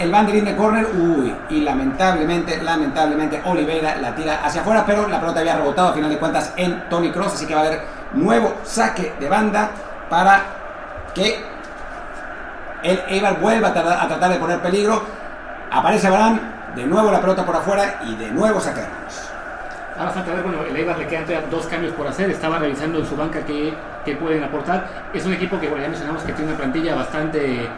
el 0.00 0.10
banderín 0.10 0.44
de 0.44 0.56
córner, 0.56 0.86
uy, 0.86 1.32
y 1.48 1.60
lamentablemente, 1.60 2.60
lamentablemente 2.62 3.40
Oliveira 3.44 3.96
la 3.96 4.14
tira 4.14 4.40
hacia 4.42 4.62
afuera, 4.62 4.84
pero 4.84 5.06
la 5.06 5.20
pelota 5.20 5.40
había 5.40 5.56
rebotado 5.56 5.88
a 5.88 5.92
final 5.92 6.10
de 6.10 6.18
cuentas 6.18 6.52
en 6.56 6.88
Tony 6.88 7.10
Cross, 7.12 7.34
así 7.34 7.46
que 7.46 7.54
va 7.54 7.60
a 7.60 7.66
haber 7.66 7.80
nuevo 8.14 8.54
saque 8.64 9.14
de 9.20 9.28
banda 9.28 9.70
para 10.08 10.42
que 11.14 11.44
el 12.82 13.00
Eibar 13.08 13.38
vuelva 13.38 13.68
a, 13.68 14.08
tratar 14.08 14.30
de 14.30 14.38
poner 14.38 14.60
peligro. 14.60 15.02
Aparece 15.70 16.10
Barán, 16.10 16.40
de 16.74 16.84
nuevo 16.84 17.12
la 17.12 17.20
pelota 17.20 17.46
por 17.46 17.54
afuera 17.54 18.00
y 18.04 18.16
de 18.16 18.30
nuevo 18.30 18.60
saque 18.60 18.80
de. 18.80 18.86
Ahora 19.98 20.12
falta 20.12 20.32
ver, 20.32 20.42
bueno, 20.42 20.64
el 20.64 20.74
Eibar 20.74 20.98
le 20.98 21.06
quedan 21.06 21.26
todavía 21.26 21.48
dos 21.48 21.66
cambios 21.66 21.92
por 21.92 22.08
hacer. 22.08 22.30
Estaba 22.30 22.58
revisando 22.58 22.98
en 22.98 23.06
su 23.06 23.16
banca 23.16 23.40
qué 23.44 24.16
pueden 24.16 24.42
aportar. 24.42 24.86
Es 25.12 25.24
un 25.26 25.34
equipo 25.34 25.60
que, 25.60 25.68
bueno, 25.68 25.82
ya 25.82 25.90
mencionamos 25.90 26.22
que 26.22 26.32
tiene 26.32 26.50
una 26.50 26.58
plantilla 26.58 26.94
bastante 26.94 27.68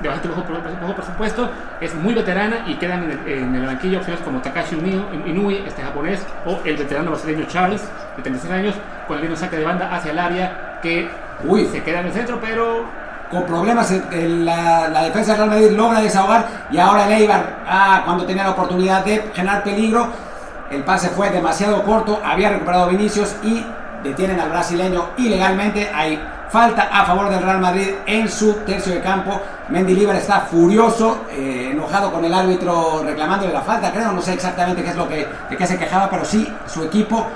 de 0.00 0.08
bastante 0.08 0.28
bajo, 0.28 0.44
bajo 0.80 0.94
presupuesto. 0.94 1.50
Es 1.80 1.94
muy 1.94 2.14
veterana 2.14 2.64
y 2.66 2.74
quedan 2.74 3.04
en 3.04 3.10
el, 3.10 3.28
en 3.28 3.54
el 3.54 3.66
banquillo 3.66 3.98
opciones 3.98 4.22
como 4.22 4.40
Takashi 4.40 4.76
Inui, 4.76 5.04
Inui, 5.26 5.64
este 5.66 5.82
japonés, 5.82 6.24
o 6.44 6.60
el 6.64 6.76
veterano 6.76 7.10
brasileño 7.10 7.46
Charles, 7.46 7.82
de 8.16 8.22
36 8.22 8.52
años, 8.52 8.74
con 9.06 9.16
el 9.16 9.22
mismo 9.22 9.36
saque 9.36 9.56
de 9.56 9.64
banda 9.64 9.94
hacia 9.94 10.12
el 10.12 10.18
área 10.18 10.78
que 10.82 11.08
Uy. 11.44 11.66
se 11.66 11.82
queda 11.82 12.00
en 12.00 12.06
el 12.06 12.12
centro, 12.12 12.38
pero 12.40 12.84
con 13.30 13.44
problemas 13.44 13.92
la, 14.12 14.88
la, 14.88 15.02
defensa 15.02 15.32
del 15.32 15.40
Real 15.40 15.50
Madrid 15.50 15.76
logra 15.76 16.00
desahogar 16.00 16.46
y 16.70 16.78
ahora 16.78 17.06
el 17.06 17.22
Eibar, 17.22 17.56
ah, 17.66 18.02
cuando 18.04 18.24
tenía 18.24 18.44
la 18.44 18.50
oportunidad 18.50 19.04
de 19.04 19.30
generar 19.34 19.64
peligro, 19.64 20.08
el 20.70 20.82
pase 20.84 21.08
fue 21.08 21.30
demasiado 21.30 21.82
corto, 21.82 22.20
había 22.24 22.50
recuperado 22.50 22.88
Vinicius 22.88 23.34
y 23.42 23.64
detienen 24.02 24.40
al 24.40 24.50
brasileño 24.50 25.10
ilegalmente. 25.16 25.90
Hay 25.94 26.20
falta 26.50 26.88
a 26.92 27.04
favor 27.04 27.28
del 27.28 27.42
Real 27.42 27.60
Madrid 27.60 27.88
en 28.06 28.28
su 28.28 28.54
tercio 28.64 28.94
de 28.94 29.00
campo. 29.00 29.40
Mendilibar 29.68 30.16
está 30.16 30.40
furioso, 30.40 31.26
eh, 31.30 31.70
enojado 31.72 32.12
con 32.12 32.24
el 32.24 32.32
árbitro 32.32 33.02
reclamándole 33.04 33.52
la 33.52 33.62
falta, 33.62 33.92
creo, 33.92 34.12
no 34.12 34.22
sé 34.22 34.34
exactamente 34.34 34.82
qué 34.82 34.90
es 34.90 34.96
lo 34.96 35.08
que, 35.08 35.26
de 35.50 35.56
qué 35.56 35.66
se 35.66 35.78
quejaba, 35.78 36.08
pero 36.08 36.24
sí 36.24 36.52
su 36.66 36.84
equipo 36.84 37.26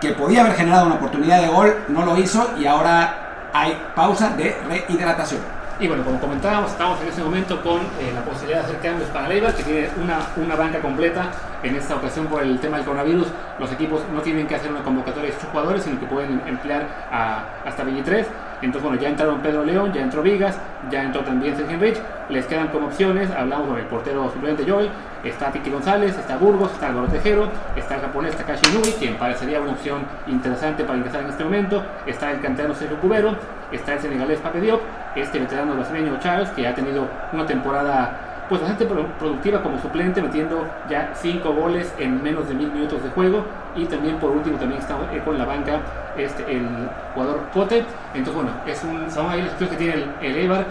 que 0.00 0.12
podía 0.12 0.42
haber 0.42 0.54
generado 0.54 0.86
una 0.86 0.96
oportunidad 0.96 1.40
de 1.40 1.48
gol 1.48 1.76
no 1.88 2.04
lo 2.04 2.16
hizo 2.16 2.52
y 2.58 2.66
ahora 2.66 3.50
hay 3.52 3.76
pausa 3.94 4.30
de 4.30 4.56
rehidratación. 4.68 5.58
Y 5.80 5.86
bueno, 5.86 6.02
como 6.02 6.18
comentábamos, 6.18 6.72
estamos 6.72 7.00
en 7.02 7.08
ese 7.08 7.22
momento 7.22 7.62
con 7.62 7.80
eh, 8.00 8.10
la 8.12 8.22
posibilidad 8.22 8.62
de 8.62 8.64
hacer 8.64 8.78
cambios 8.80 9.08
para 9.10 9.28
Leibar, 9.28 9.54
que 9.54 9.62
tiene 9.62 9.88
una, 10.02 10.18
una 10.36 10.56
banca 10.56 10.80
completa. 10.80 11.30
En 11.62 11.76
esta 11.76 11.94
ocasión, 11.94 12.26
por 12.26 12.42
el 12.42 12.58
tema 12.58 12.78
del 12.78 12.86
coronavirus, 12.86 13.28
los 13.60 13.70
equipos 13.70 14.02
no 14.12 14.20
tienen 14.20 14.48
que 14.48 14.56
hacer 14.56 14.72
una 14.72 14.82
convocatoria 14.82 15.30
de 15.30 15.36
8 15.36 15.46
jugadores, 15.52 15.84
sino 15.84 16.00
que 16.00 16.06
pueden 16.06 16.42
emplear 16.48 16.84
a, 17.12 17.44
hasta 17.64 17.84
23. 17.84 18.26
Entonces, 18.60 18.82
bueno, 18.82 19.00
ya 19.00 19.08
entraron 19.08 19.40
Pedro 19.40 19.64
León, 19.64 19.92
ya 19.92 20.02
entró 20.02 20.22
Vigas, 20.22 20.58
ya 20.90 21.02
entró 21.02 21.22
también 21.22 21.56
Sergio 21.56 21.78
Rich. 21.78 21.98
Les 22.28 22.46
quedan 22.46 22.68
como 22.68 22.88
opciones, 22.88 23.30
hablamos 23.30 23.68
con 23.68 23.78
el 23.78 23.84
portero 23.86 24.30
suplente 24.30 24.64
Joel, 24.68 24.90
está 25.24 25.50
Tiki 25.50 25.70
González, 25.70 26.16
está 26.18 26.36
Burgos, 26.36 26.72
está 26.72 26.88
Álvaro 26.88 27.08
Tejero, 27.08 27.48
está 27.76 27.96
el 27.96 28.00
japonés 28.02 28.36
Takashi 28.36 28.72
Nui, 28.72 28.92
quien 28.92 29.16
parecería 29.16 29.60
una 29.60 29.72
opción 29.72 30.02
interesante 30.26 30.84
para 30.84 30.98
ingresar 30.98 31.22
en 31.22 31.28
este 31.28 31.44
momento, 31.44 31.82
está 32.06 32.30
el 32.30 32.40
canterano 32.40 32.74
Sergio 32.74 32.98
Cubero, 32.98 33.34
está 33.72 33.94
el 33.94 34.00
senegalés 34.00 34.40
Pape 34.40 34.60
Diop, 34.60 34.80
este 35.16 35.38
veterano 35.38 35.74
brasileño 35.74 36.18
Charles, 36.20 36.50
que 36.50 36.66
ha 36.66 36.74
tenido 36.74 37.06
una 37.32 37.46
temporada 37.46 38.27
pues 38.48 38.60
bastante 38.60 38.86
productiva 38.86 39.62
como 39.62 39.80
suplente, 39.80 40.22
metiendo 40.22 40.66
ya 40.88 41.12
5 41.14 41.52
goles 41.52 41.92
en 41.98 42.22
menos 42.22 42.48
de 42.48 42.54
mil 42.54 42.70
minutos 42.72 43.02
de 43.02 43.10
juego. 43.10 43.44
Y 43.76 43.84
también 43.84 44.16
por 44.16 44.30
último 44.30 44.58
también 44.58 44.80
está 44.80 44.96
con 45.24 45.38
la 45.38 45.44
banca 45.44 45.80
este, 46.16 46.50
el 46.50 46.66
jugador 47.14 47.40
Cote. 47.52 47.84
Entonces 48.14 48.34
bueno, 48.34 48.50
es 48.66 48.82
un, 48.84 49.10
son 49.10 49.30
ahí 49.30 49.42
las 49.42 49.52
que 49.52 49.76
tiene 49.76 49.94
el, 49.94 50.10
el 50.22 50.36
Eibar. 50.36 50.66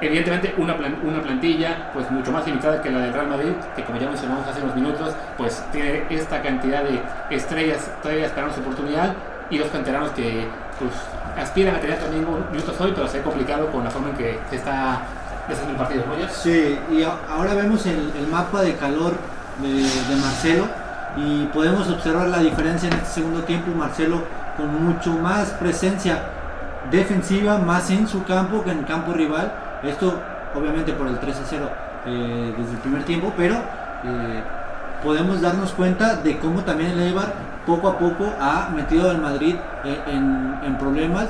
Evidentemente 0.00 0.52
una, 0.58 0.74
una 1.04 1.22
plantilla 1.22 1.90
pues 1.94 2.10
mucho 2.10 2.32
más 2.32 2.44
limitada 2.44 2.82
que 2.82 2.90
la 2.90 2.98
del 2.98 3.12
Real 3.12 3.28
Madrid, 3.28 3.52
que 3.76 3.84
como 3.84 3.98
ya 3.98 4.08
mencionamos 4.08 4.46
hace 4.48 4.60
unos 4.60 4.74
minutos, 4.74 5.14
pues 5.38 5.64
tiene 5.70 6.02
esta 6.10 6.42
cantidad 6.42 6.82
de 6.82 7.00
estrellas 7.30 7.88
todavía 8.02 8.26
esperando 8.26 8.52
su 8.52 8.62
oportunidad 8.62 9.14
y 9.48 9.58
los 9.58 9.68
canteranos 9.68 10.10
que 10.10 10.48
pues 10.78 10.92
aspiran 11.38 11.76
a 11.76 11.80
tener 11.80 11.98
también 11.98 12.26
minutos 12.50 12.80
hoy, 12.80 12.92
pero 12.94 13.06
se 13.06 13.20
ha 13.20 13.22
complicado 13.22 13.70
con 13.70 13.84
la 13.84 13.90
forma 13.90 14.10
en 14.10 14.16
que 14.16 14.38
se 14.50 14.56
está 14.56 15.02
deshaciendo 15.48 15.72
el 15.72 15.76
partido. 15.76 16.04
¿no? 16.06 16.28
Sí, 16.28 16.78
y 16.90 17.02
ahora 17.02 17.54
vemos 17.54 17.84
el, 17.86 18.26
mapa 18.30 18.62
de 18.62 18.74
calor 18.76 19.14
de, 19.60 20.16
Marcelo 20.16 20.66
y 21.16 21.46
podemos 21.46 21.88
observar 21.88 22.28
la 22.28 22.38
diferencia 22.38 22.88
en 22.88 22.94
este 22.94 23.20
segundo 23.20 23.42
tiempo. 23.42 23.70
Marcelo 23.76 24.22
con 24.56 24.84
mucho 24.84 25.12
más 25.12 25.50
presencia 25.50 26.22
defensiva, 26.90 27.58
más 27.58 27.90
en 27.90 28.08
su 28.08 28.24
campo 28.24 28.62
que 28.62 28.70
en 28.70 28.78
el 28.78 28.86
campo 28.86 29.12
rival. 29.12 29.52
Esto 29.82 30.18
obviamente 30.54 30.92
por 30.92 31.08
el 31.08 31.18
3 31.18 31.36
0 31.44 31.70
eh, 32.06 32.54
desde 32.56 32.72
el 32.72 32.78
primer 32.78 33.04
tiempo, 33.04 33.32
pero 33.36 33.54
eh, 33.54 34.42
podemos 35.02 35.40
darnos 35.40 35.72
cuenta 35.72 36.16
de 36.16 36.38
cómo 36.38 36.60
también 36.60 36.90
el 36.90 37.00
Eibar 37.00 37.32
poco 37.66 37.88
a 37.88 37.98
poco 37.98 38.32
ha 38.40 38.70
metido 38.74 39.10
al 39.10 39.18
Madrid 39.18 39.56
en, 39.84 40.76
problemas. 40.78 41.28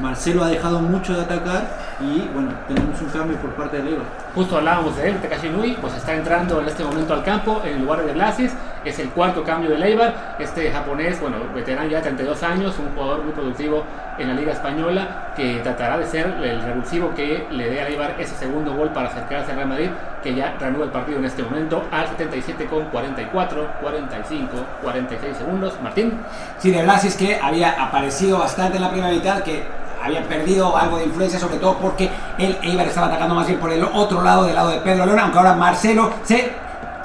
Marcelo 0.00 0.44
ha 0.44 0.48
dejado 0.48 0.80
mucho 0.80 1.14
de 1.14 1.22
atacar 1.22 1.68
y 2.00 2.28
bueno, 2.32 2.50
tenemos 2.66 3.00
un 3.00 3.08
cambio 3.08 3.36
por 3.36 3.50
parte 3.50 3.76
del 3.76 3.88
Eibar. 3.88 4.06
Justo 4.34 4.56
hablábamos 4.56 4.96
de 4.96 5.10
él, 5.10 5.20
Takashi 5.20 5.48
Nui, 5.50 5.76
pues 5.80 5.94
está 5.94 6.14
entrando 6.14 6.60
en 6.60 6.68
este 6.68 6.82
momento 6.82 7.12
al 7.12 7.22
campo 7.22 7.60
en 7.64 7.82
lugar 7.82 8.04
de 8.04 8.12
Blasis, 8.12 8.52
es 8.84 8.98
el 8.98 9.10
cuarto 9.10 9.44
cambio 9.44 9.70
de 9.70 9.84
Eibar, 9.84 10.36
este 10.38 10.70
japonés, 10.72 11.20
bueno, 11.20 11.36
veterano 11.54 11.88
ya 11.88 11.98
de 11.98 12.04
32 12.04 12.42
años, 12.42 12.78
un 12.78 12.94
jugador 12.94 13.22
muy 13.22 13.32
productivo 13.32 13.84
en 14.18 14.28
la 14.28 14.34
Liga 14.34 14.52
Española, 14.52 15.32
que 15.36 15.60
tratará 15.62 15.98
de 15.98 16.06
ser 16.06 16.26
el 16.42 16.62
revulsivo 16.62 17.14
que 17.14 17.46
le 17.50 17.70
dé 17.70 17.80
a 17.80 17.88
Eibar 17.88 18.16
ese 18.18 18.34
segundo 18.34 18.74
gol 18.74 18.90
para 18.90 19.08
acercarse 19.08 19.50
al 19.50 19.56
Real 19.56 19.68
Madrid, 19.68 19.90
que 20.22 20.34
ya 20.34 20.54
reanuda 20.58 20.84
el 20.84 20.90
partido 20.90 21.18
en 21.18 21.24
este 21.24 21.42
momento 21.42 21.84
al 21.90 22.08
77 22.08 22.66
con 22.66 22.84
44, 22.86 23.66
45, 23.80 24.48
46 24.82 25.36
segundos. 25.36 25.74
Martín. 25.82 26.20
Sí, 26.58 26.70
de 26.70 26.82
Blasis 26.82 27.16
que 27.16 27.38
había 27.40 27.70
aparecido 27.82 28.38
bastante 28.38 28.76
en 28.76 28.82
la 28.82 28.90
primera 28.90 29.12
mitad, 29.12 29.42
que 29.42 29.64
había 30.02 30.26
perdido 30.26 30.76
algo 30.76 30.98
de 30.98 31.04
influencia, 31.04 31.38
sobre 31.38 31.58
todo 31.58 31.76
porque 31.78 32.10
el 32.38 32.56
Eibar 32.62 32.86
estaba 32.86 33.08
atacando 33.08 33.34
más 33.34 33.46
bien 33.46 33.58
por 33.58 33.70
el 33.70 33.84
otro 33.84 34.22
lado, 34.22 34.44
del 34.44 34.54
lado 34.54 34.70
de 34.70 34.78
Pedro 34.78 35.06
León, 35.06 35.18
aunque 35.18 35.38
ahora 35.38 35.54
Marcelo 35.54 36.10
se 36.24 36.52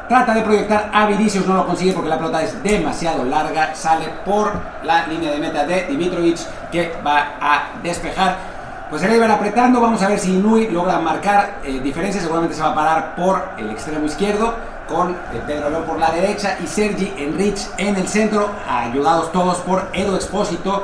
trata 0.08 0.34
de 0.34 0.42
proyectar 0.42 0.90
a 0.94 1.06
Vinicius, 1.08 1.46
no 1.48 1.56
lo 1.56 1.66
consigue 1.66 1.94
porque 1.94 2.10
la 2.10 2.18
pelota 2.18 2.42
es 2.44 2.62
demasiado 2.64 3.24
larga, 3.26 3.76
sale 3.76 4.06
por 4.24 4.52
la 4.84 5.08
línea 5.08 5.32
de 5.32 5.40
meta 5.40 5.66
de 5.66 5.88
Dimitrovic 5.88 6.38
que 6.72 6.94
va 7.06 7.36
a 7.42 7.64
despejar. 7.82 8.56
Pues 8.90 9.02
el 9.02 9.12
Eibar 9.12 9.32
apretando, 9.32 9.82
vamos 9.82 10.02
a 10.04 10.08
ver 10.08 10.20
si 10.20 10.34
Nui 10.34 10.70
logra 10.70 11.00
marcar 11.00 11.56
eh, 11.64 11.80
diferencia, 11.80 12.22
seguramente 12.22 12.56
se 12.56 12.62
va 12.62 12.70
a 12.70 12.76
parar 12.76 13.16
por 13.16 13.50
el 13.58 13.72
extremo 13.72 14.06
izquierdo 14.06 14.54
con 14.88 15.12
eh, 15.12 15.42
Pedro 15.48 15.72
León 15.72 15.84
por 15.86 15.98
la 15.98 16.12
derecha 16.12 16.58
y 16.64 16.68
Sergi 16.68 17.12
Enrich 17.18 17.68
en 17.78 17.96
el 17.96 18.08
centro, 18.08 18.52
ayudados 18.70 19.32
todos 19.32 19.58
por 19.58 19.90
Edo 19.92 20.16
Expósito 20.16 20.84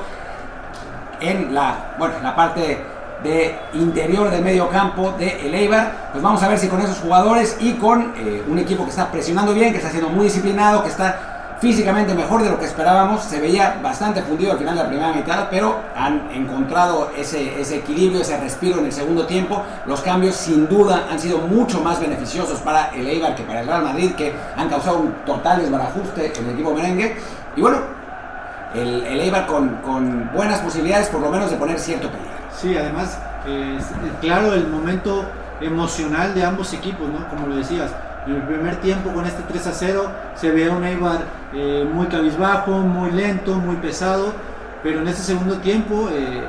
en 1.21 1.53
la, 1.53 1.95
bueno, 1.97 2.15
la 2.21 2.35
parte 2.35 2.79
de 3.23 3.55
interior 3.73 4.29
del 4.31 4.43
medio 4.43 4.69
campo 4.69 5.13
de 5.17 5.47
el 5.47 5.53
Eibar. 5.53 6.09
Pues 6.11 6.23
vamos 6.23 6.41
a 6.43 6.47
ver 6.47 6.57
si 6.57 6.67
con 6.67 6.81
esos 6.81 6.97
jugadores 6.99 7.57
y 7.59 7.73
con 7.73 8.13
eh, 8.17 8.43
un 8.47 8.59
equipo 8.59 8.83
que 8.83 8.89
está 8.89 9.11
presionando 9.11 9.53
bien, 9.53 9.71
que 9.71 9.77
está 9.77 9.89
siendo 9.89 10.09
muy 10.09 10.25
disciplinado, 10.25 10.83
que 10.83 10.89
está 10.89 11.57
físicamente 11.61 12.15
mejor 12.15 12.41
de 12.41 12.49
lo 12.49 12.57
que 12.57 12.65
esperábamos. 12.65 13.23
Se 13.23 13.39
veía 13.39 13.79
bastante 13.83 14.23
fundido 14.23 14.53
al 14.53 14.57
final 14.57 14.75
de 14.75 14.83
la 14.83 14.89
primera 14.89 15.13
mitad, 15.13 15.47
pero 15.51 15.75
han 15.95 16.31
encontrado 16.33 17.11
ese, 17.15 17.61
ese 17.61 17.77
equilibrio, 17.77 18.21
ese 18.21 18.39
respiro 18.39 18.79
en 18.79 18.85
el 18.85 18.91
segundo 18.91 19.27
tiempo. 19.27 19.61
Los 19.85 20.01
cambios 20.01 20.35
sin 20.35 20.67
duda 20.67 21.07
han 21.11 21.19
sido 21.19 21.37
mucho 21.37 21.79
más 21.81 21.99
beneficiosos 21.99 22.59
para 22.61 22.89
el 22.89 23.07
Eibar 23.07 23.35
que 23.35 23.43
para 23.43 23.61
el 23.61 23.67
Real 23.67 23.83
Madrid, 23.83 24.13
que 24.15 24.33
han 24.57 24.69
causado 24.69 24.97
un 24.97 25.13
total 25.25 25.61
desbarajuste 25.61 26.33
en 26.35 26.45
el 26.45 26.53
equipo 26.53 26.73
merengue. 26.73 27.15
Y 27.55 27.61
bueno, 27.61 28.00
el, 28.73 29.03
el 29.03 29.19
Eibar 29.21 29.47
con, 29.47 30.29
buenas 30.33 30.59
posibilidades 30.59 31.09
por 31.09 31.21
lo 31.21 31.29
menos 31.29 31.51
de 31.51 31.57
poner 31.57 31.79
cierto 31.79 32.09
peligro. 32.09 32.31
Sí, 32.55 32.75
además, 32.77 33.17
claro, 34.21 34.53
el 34.53 34.67
momento 34.67 35.25
emocional 35.61 36.33
de 36.33 36.43
ambos 36.43 36.73
equipos, 36.73 37.07
¿no? 37.07 37.27
Como 37.29 37.47
lo 37.47 37.55
decías, 37.55 37.91
en 38.27 38.35
el 38.35 38.41
primer 38.43 38.75
tiempo 38.77 39.11
con 39.11 39.25
este 39.25 39.41
3 39.47 39.67
a 39.67 39.71
0 39.71 40.11
se 40.35 40.51
ve 40.51 40.69
un 40.69 40.83
Eibar 40.83 41.21
eh, 41.53 41.87
muy 41.91 42.07
cabizbajo, 42.07 42.71
muy 42.71 43.11
lento, 43.11 43.55
muy 43.55 43.77
pesado, 43.77 44.33
pero 44.83 45.01
en 45.01 45.07
este 45.07 45.23
segundo 45.23 45.57
tiempo, 45.57 46.09
eh, 46.11 46.43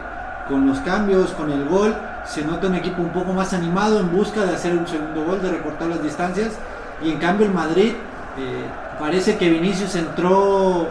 con 0.48 0.66
los 0.66 0.78
cambios, 0.80 1.30
con 1.32 1.50
el 1.50 1.66
gol, 1.66 1.96
se 2.24 2.44
nota 2.44 2.66
un 2.66 2.74
equipo 2.74 3.02
un 3.02 3.10
poco 3.10 3.32
más 3.32 3.52
animado 3.52 4.00
en 4.00 4.12
busca 4.12 4.44
de 4.44 4.54
hacer 4.54 4.76
un 4.76 4.86
segundo 4.86 5.24
gol, 5.24 5.42
de 5.42 5.50
recortar 5.50 5.88
las 5.88 6.02
distancias, 6.02 6.52
y 7.02 7.10
en 7.10 7.18
cambio 7.18 7.46
el 7.46 7.52
Madrid 7.52 7.92
eh, 8.38 8.64
parece 8.98 9.36
que 9.36 9.48
Vinicius 9.48 9.96
entró 9.96 10.88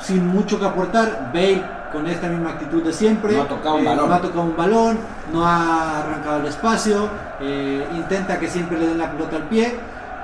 sin 0.00 0.26
mucho 0.26 0.58
que 0.58 0.66
aportar. 0.66 1.30
Bale 1.32 1.62
con 1.94 2.06
esta 2.08 2.26
misma 2.26 2.50
actitud 2.50 2.82
de 2.82 2.92
siempre. 2.92 3.34
No 3.34 3.42
ha 3.42 3.48
tocado 3.48 3.76
un 3.76 3.82
eh, 3.82 3.86
balón. 3.86 4.08
No 4.08 4.14
ha 4.14 4.20
tocado 4.20 4.42
un 4.42 4.56
balón, 4.56 4.98
no 5.32 5.46
ha 5.46 6.00
arrancado 6.00 6.40
el 6.40 6.46
espacio, 6.46 7.08
eh, 7.40 7.86
intenta 7.94 8.38
que 8.38 8.48
siempre 8.48 8.78
le 8.78 8.88
den 8.88 8.98
la 8.98 9.12
pelota 9.12 9.36
al 9.36 9.44
pie. 9.44 9.78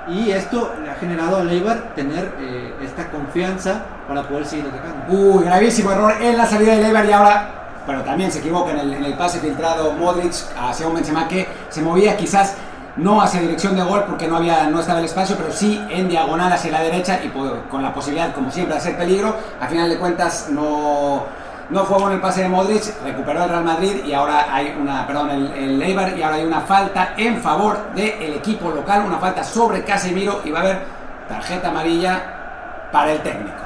Y 0.07 0.31
esto 0.31 0.73
le 0.83 0.89
ha 0.89 0.95
generado 0.95 1.37
a 1.37 1.43
Leibar 1.43 1.93
tener 1.95 2.33
eh, 2.39 2.73
esta 2.81 3.09
confianza 3.09 3.83
para 4.07 4.23
poder 4.23 4.45
seguir 4.45 4.65
atacando. 4.65 5.05
Uy, 5.07 5.45
gravísimo 5.45 5.91
error 5.91 6.13
en 6.19 6.37
la 6.37 6.45
salida 6.45 6.75
de 6.75 6.81
Leibar 6.81 7.05
y 7.05 7.11
ahora, 7.11 7.49
bueno, 7.85 8.01
también 8.01 8.31
se 8.31 8.39
equivoca 8.39 8.71
en 8.71 8.79
el, 8.79 8.93
en 8.95 9.05
el 9.05 9.13
pase 9.13 9.39
filtrado 9.39 9.93
Modric 9.93 10.33
hacia 10.59 10.87
un 10.87 10.95
Benzema 10.95 11.27
que 11.27 11.47
se 11.69 11.81
movía 11.81 12.17
quizás 12.17 12.55
no 12.97 13.21
hacia 13.21 13.41
dirección 13.41 13.75
de 13.75 13.83
gol 13.83 14.03
porque 14.07 14.27
no, 14.27 14.37
había, 14.37 14.67
no 14.67 14.79
estaba 14.79 14.99
el 14.99 15.05
espacio, 15.05 15.35
pero 15.37 15.51
sí 15.51 15.81
en 15.89 16.09
diagonal 16.09 16.51
hacia 16.51 16.71
la 16.71 16.81
derecha 16.81 17.19
y 17.23 17.29
con 17.69 17.81
la 17.81 17.93
posibilidad, 17.93 18.33
como 18.33 18.51
siempre, 18.51 18.73
de 18.75 18.79
hacer 18.79 18.97
peligro. 18.97 19.35
A 19.59 19.67
final 19.67 19.89
de 19.89 19.97
cuentas, 19.97 20.47
no, 20.49 21.23
no 21.69 21.85
fue 21.85 21.97
bueno 21.97 22.15
el 22.15 22.21
pase 22.21 22.41
de 22.43 22.49
Modric, 22.49 22.83
recuperó 23.03 23.43
el 23.43 23.49
Real 23.49 23.63
Madrid 23.63 24.03
y 24.05 24.13
ahora 24.13 24.53
hay 24.53 24.75
una, 24.79 25.07
perdón, 25.07 25.29
el, 25.29 25.81
el 25.81 26.17
y 26.17 26.21
ahora 26.21 26.35
hay 26.35 26.43
una 26.43 26.61
falta 26.61 27.13
en 27.17 27.41
favor 27.41 27.93
del 27.95 28.33
equipo 28.33 28.69
local, 28.71 29.03
una 29.07 29.19
falta 29.19 29.43
sobre 29.43 29.83
Casemiro 29.83 30.41
y 30.43 30.51
va 30.51 30.59
a 30.59 30.63
haber 30.63 30.81
tarjeta 31.29 31.69
amarilla 31.69 32.89
para 32.91 33.13
el 33.13 33.21
técnico. 33.21 33.61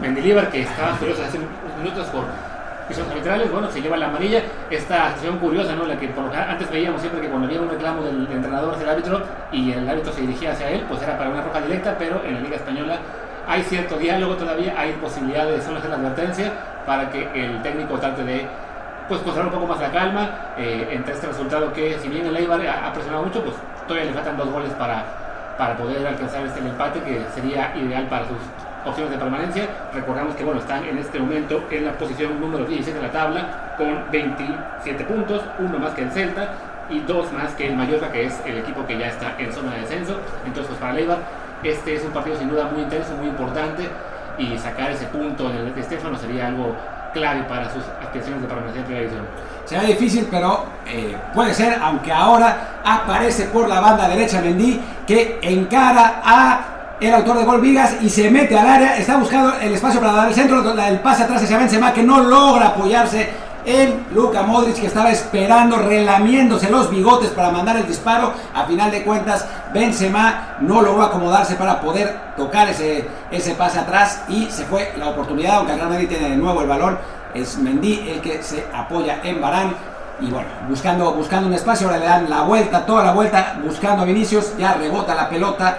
Mendilibar 0.00 0.50
que 0.50 0.62
estaba 0.62 0.94
furioso 0.96 1.22
hace 1.22 1.38
unos 1.38 1.50
minutos 1.78 2.06
por 2.08 2.24
son 2.94 3.10
arbitrales, 3.10 3.50
bueno, 3.50 3.70
se 3.70 3.80
lleva 3.80 3.96
la 3.96 4.06
amarilla. 4.06 4.42
Esta 4.70 5.08
acción 5.08 5.38
curiosa, 5.38 5.74
¿no? 5.74 5.84
La 5.84 5.98
que 5.98 6.08
antes 6.48 6.70
veíamos 6.70 7.00
siempre 7.00 7.20
que 7.20 7.28
cuando 7.28 7.46
había 7.46 7.60
un 7.60 7.68
reclamo 7.68 8.02
del 8.02 8.28
entrenador 8.30 8.74
hacia 8.74 8.84
el 8.84 8.90
árbitro 8.90 9.22
y 9.52 9.72
el 9.72 9.88
árbitro 9.88 10.12
se 10.12 10.20
dirigía 10.22 10.52
hacia 10.52 10.70
él, 10.70 10.84
pues 10.88 11.02
era 11.02 11.18
para 11.18 11.30
una 11.30 11.42
roja 11.42 11.60
directa, 11.60 11.96
pero 11.98 12.22
en 12.24 12.34
la 12.34 12.40
Liga 12.40 12.56
Española 12.56 12.98
hay 13.48 13.62
cierto 13.62 13.96
diálogo 13.96 14.34
todavía, 14.34 14.74
hay 14.76 14.92
posibilidad 14.94 15.46
de 15.46 15.60
solo 15.62 15.78
hacer 15.78 15.90
la 15.90 15.96
advertencia 15.96 16.52
para 16.84 17.10
que 17.10 17.28
el 17.34 17.62
técnico 17.62 17.98
trate 17.98 18.24
de 18.24 18.46
pues 19.08 19.20
conservar 19.20 19.46
un 19.46 19.60
poco 19.60 19.66
más 19.68 19.80
la 19.80 19.92
calma 19.92 20.30
eh, 20.58 20.88
entre 20.90 21.14
este 21.14 21.28
resultado 21.28 21.72
que 21.72 21.96
si 22.00 22.08
bien 22.08 22.26
el 22.26 22.36
Eibar 22.36 22.60
ha, 22.66 22.92
presionado 22.92 23.24
mucho, 23.24 23.42
pues 23.42 23.54
todavía 23.86 24.10
le 24.10 24.14
faltan 24.14 24.36
dos 24.36 24.50
goles 24.50 24.70
para, 24.72 25.04
para 25.56 25.76
poder 25.76 26.04
alcanzar 26.04 26.44
este 26.44 26.58
empate 26.58 27.00
que 27.00 27.24
sería 27.34 27.72
ideal 27.76 28.06
para 28.08 28.26
sus 28.26 28.38
opciones 28.86 29.10
de 29.10 29.18
permanencia. 29.18 29.68
Recordamos 29.92 30.34
que 30.36 30.44
bueno, 30.44 30.60
están 30.60 30.84
en 30.84 30.98
este 30.98 31.18
momento 31.18 31.64
en 31.70 31.84
la 31.84 31.92
posición 31.92 32.40
número 32.40 32.64
16 32.64 32.94
de 32.94 33.02
la 33.02 33.12
tabla 33.12 33.74
con 33.76 34.10
27 34.10 35.04
puntos, 35.04 35.42
uno 35.58 35.78
más 35.78 35.92
que 35.92 36.02
el 36.02 36.10
Celta 36.10 36.54
y 36.88 37.00
dos 37.00 37.32
más 37.32 37.52
que 37.54 37.66
el 37.66 37.76
Mallorca, 37.76 38.12
que 38.12 38.26
es 38.26 38.40
el 38.46 38.58
equipo 38.58 38.86
que 38.86 38.96
ya 38.96 39.08
está 39.08 39.34
en 39.38 39.52
zona 39.52 39.74
de 39.74 39.80
descenso. 39.80 40.18
Entonces, 40.46 40.68
pues 40.68 40.80
para 40.80 40.92
Leibar, 40.92 41.18
este 41.62 41.96
es 41.96 42.04
un 42.04 42.12
partido 42.12 42.38
sin 42.38 42.48
duda 42.48 42.70
muy 42.72 42.82
intenso, 42.82 43.14
muy 43.16 43.28
importante 43.28 43.88
y 44.38 44.56
sacar 44.58 44.90
ese 44.90 45.06
punto 45.06 45.50
en 45.50 45.56
el 45.56 45.74
de 45.74 45.80
Estefano 45.80 46.16
sería 46.16 46.46
algo 46.46 46.76
clave 47.12 47.42
para 47.44 47.72
sus 47.72 47.82
aspiraciones 48.02 48.42
de 48.42 48.48
permanencia 48.48 48.80
en 48.80 48.86
primera. 48.86 49.10
Será 49.64 49.82
difícil, 49.82 50.28
pero 50.30 50.66
eh, 50.86 51.16
puede 51.34 51.52
ser, 51.52 51.78
aunque 51.82 52.12
ahora 52.12 52.80
aparece 52.84 53.46
por 53.46 53.68
la 53.68 53.80
banda 53.80 54.08
derecha 54.08 54.40
Mendy, 54.40 54.80
que 55.06 55.40
encara 55.42 56.20
a 56.22 56.75
el 57.00 57.14
autor 57.14 57.38
de 57.38 57.44
gol 57.44 57.60
Vigas 57.60 57.96
y 58.00 58.08
se 58.08 58.30
mete 58.30 58.58
al 58.58 58.66
área, 58.66 58.96
está 58.96 59.16
buscando 59.16 59.54
el 59.60 59.72
espacio 59.72 60.00
para 60.00 60.12
dar 60.12 60.28
el 60.28 60.34
centro, 60.34 60.62
el 60.72 61.00
pase 61.00 61.24
atrás 61.24 61.42
hacia 61.42 61.58
Benzema 61.58 61.92
que 61.92 62.02
no 62.02 62.20
logra 62.20 62.68
apoyarse 62.68 63.28
en 63.66 64.06
Luka 64.14 64.42
Modric 64.42 64.76
que 64.76 64.86
estaba 64.86 65.10
esperando, 65.10 65.76
relamiéndose 65.76 66.70
los 66.70 66.88
bigotes 66.88 67.30
para 67.30 67.50
mandar 67.50 67.76
el 67.76 67.86
disparo. 67.86 68.32
A 68.54 68.64
final 68.64 68.90
de 68.92 69.02
cuentas, 69.02 69.44
Benzema 69.74 70.56
no 70.60 70.80
logró 70.80 71.02
acomodarse 71.02 71.56
para 71.56 71.80
poder 71.80 72.16
tocar 72.36 72.68
ese, 72.68 73.06
ese 73.30 73.54
pase 73.54 73.80
atrás 73.80 74.22
y 74.28 74.46
se 74.46 74.64
fue 74.64 74.92
la 74.96 75.08
oportunidad, 75.08 75.56
aunque 75.56 75.74
Real 75.74 75.88
Madrid 75.88 76.08
tiene 76.08 76.30
de 76.30 76.36
nuevo 76.36 76.62
el 76.62 76.68
balón. 76.68 76.96
Es 77.34 77.58
Mendy 77.58 78.08
el 78.08 78.20
que 78.20 78.42
se 78.42 78.64
apoya 78.72 79.20
en 79.22 79.40
Barán. 79.40 79.74
Y 80.20 80.30
bueno, 80.30 80.48
buscando, 80.68 81.12
buscando 81.12 81.48
un 81.48 81.52
espacio, 81.54 81.88
ahora 81.88 81.98
le 81.98 82.06
dan 82.06 82.30
la 82.30 82.42
vuelta, 82.42 82.86
toda 82.86 83.04
la 83.04 83.12
vuelta, 83.12 83.58
buscando 83.62 84.02
a 84.02 84.06
Vinicius, 84.06 84.56
ya 84.56 84.74
rebota 84.74 85.14
la 85.14 85.28
pelota 85.28 85.76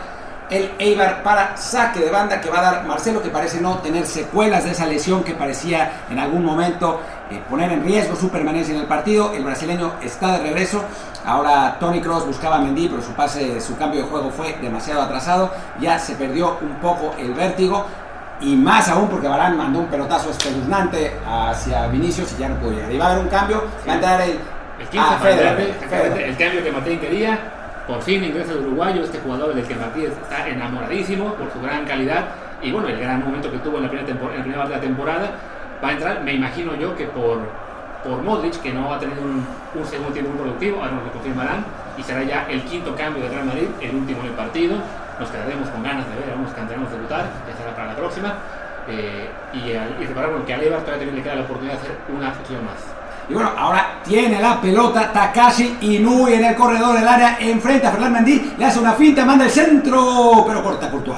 el 0.50 0.72
Eibar 0.80 1.24
para 1.24 1.58
saque 1.58 2.00
de 2.00 2.10
banda 2.10 2.40
que 2.40 2.50
va 2.50 2.60
a 2.60 2.62
dar 2.62 2.86
Marcelo, 2.86 3.22
que 3.22 3.30
parece 3.30 3.60
no 3.60 3.80
tener 3.80 4.06
secuelas 4.06 4.64
de 4.64 4.72
esa 4.72 4.86
lesión 4.86 5.24
que 5.24 5.34
parecía 5.34 5.92
en 6.10 6.20
algún 6.20 6.46
momento 6.46 7.02
eh, 7.30 7.42
poner 7.50 7.72
en 7.72 7.84
riesgo 7.84 8.16
su 8.16 8.30
permanencia 8.30 8.74
en 8.74 8.82
el 8.82 8.88
partido. 8.88 9.34
El 9.34 9.44
brasileño 9.44 9.94
está 10.02 10.34
de 10.34 10.40
regreso. 10.40 10.84
Ahora 11.26 11.78
Tony 11.80 12.00
Cross 12.00 12.26
buscaba 12.26 12.58
a 12.58 12.60
Mendy, 12.60 12.88
pero 12.88 13.02
su 13.02 13.12
pase, 13.12 13.60
su 13.60 13.76
cambio 13.78 14.04
de 14.04 14.08
juego 14.08 14.32
fue 14.32 14.58
demasiado 14.62 15.02
atrasado. 15.02 15.52
Ya 15.80 16.00
se 16.00 16.16
perdió 16.16 16.58
un 16.62 16.76
poco 16.76 17.14
el 17.18 17.34
vértigo. 17.34 17.86
Y 18.40 18.56
más 18.56 18.88
aún 18.88 19.10
porque 19.10 19.28
Barán 19.28 19.58
mandó 19.58 19.80
un 19.80 19.88
pelotazo 19.88 20.30
espeluznante 20.30 21.12
hacia 21.28 21.88
Vinicius 21.88 22.34
y 22.34 22.42
ya 22.42 22.50
no 22.50 22.56
pudo 22.58 22.72
llegar. 22.72 22.92
Y 22.92 22.98
va 22.98 23.08
a 23.08 23.12
haber 23.12 23.24
un 23.24 23.30
cambio. 23.30 23.64
Va 23.88 23.94
a 23.94 23.96
entrar 23.96 24.22
el, 24.22 24.40
el 24.80 24.88
15 24.88 25.08
ah, 25.10 25.20
el 26.24 26.38
cambio 26.38 26.64
que 26.64 26.72
Martín 26.72 27.00
quería. 27.00 27.57
Por 27.88 28.02
fin 28.02 28.24
ingresa 28.24 28.52
el 28.52 28.60
uruguayo, 28.60 29.04
este 29.04 29.20
jugador 29.20 29.56
del 29.56 29.66
que 29.66 29.76
Martín 29.76 30.06
está 30.06 30.48
enamoradísimo 30.48 31.34
por 31.36 31.52
su 31.52 31.62
gran 31.62 31.86
calidad 31.86 32.28
y 32.62 32.72
bueno, 32.72 32.90
el 32.90 33.00
gran 33.00 33.24
momento 33.24 33.52
que 33.52 33.60
tuvo 33.60 33.78
en 33.78 33.84
la 33.84 33.90
primera, 33.90 34.10
en 34.10 34.18
la 34.18 34.42
primera 34.42 34.58
parte 34.58 34.74
de 34.74 34.76
la 34.76 34.82
temporada 34.82 35.32
va 35.84 35.90
a 35.90 35.92
entrar, 35.92 36.24
me 36.24 36.34
imagino 36.34 36.76
yo 36.76 36.96
que 36.96 37.06
por, 37.06 37.40
por 38.04 38.22
Modric, 38.24 38.62
que 38.62 38.74
no 38.74 38.94
ha 38.94 39.00
tenido 39.00 39.22
un, 39.22 39.46
segundo 39.86 40.12
tiempo 40.12 40.32
productivo, 40.32 40.80
ahora 40.80 40.92
nos 40.94 41.06
lo 41.06 41.12
confirmarán, 41.12 41.64
y 41.98 42.04
será 42.04 42.24
ya 42.24 42.48
el 42.50 42.64
quinto 42.64 42.96
cambio 42.96 43.24
de 43.24 43.30
Real 43.30 43.46
Madrid, 43.46 43.68
el 43.80 43.96
último 43.96 44.22
en 44.22 44.28
el 44.28 44.34
partido. 44.34 44.78
Nos 45.20 45.30
quedaremos 45.30 45.70
con 45.70 45.84
ganas 45.84 46.10
de 46.10 46.16
ver 46.16 46.34
a 46.34 46.36
unos 46.36 46.52
canteranos 46.54 46.92
debutar, 46.92 47.30
ya 47.48 47.56
será 47.56 47.76
para 47.76 47.90
la 47.90 47.96
próxima. 47.96 48.34
Eh, 48.90 49.30
y, 49.54 50.06
recordar 50.06 50.32
que 50.46 50.54
a 50.54 50.58
Levar 50.58 50.82
todavía 50.82 51.12
le 51.12 51.22
queda 51.22 51.36
la 51.36 51.42
oportunidad 51.42 51.76
de 51.76 51.80
hacer 51.80 51.98
una 52.16 52.30
acción 52.30 52.66
más. 52.66 52.97
Y 53.30 53.34
bueno, 53.34 53.52
ahora 53.58 54.00
tiene 54.06 54.42
la 54.42 54.62
pelota 54.62 55.12
Takashi 55.12 55.80
Inui 55.82 56.34
en 56.34 56.46
el 56.46 56.56
corredor 56.56 56.98
del 56.98 57.08
área, 57.08 57.38
enfrenta 57.40 57.90
a 57.90 57.92
Fernand 57.92 58.14
Mendy, 58.14 58.54
le 58.58 58.66
hace 58.66 58.80
una 58.80 58.94
finta, 58.94 59.26
manda 59.26 59.44
el 59.44 59.52
centro, 59.52 60.46
pero 60.48 60.64
corta 60.64 60.90
Courtois. 60.90 61.18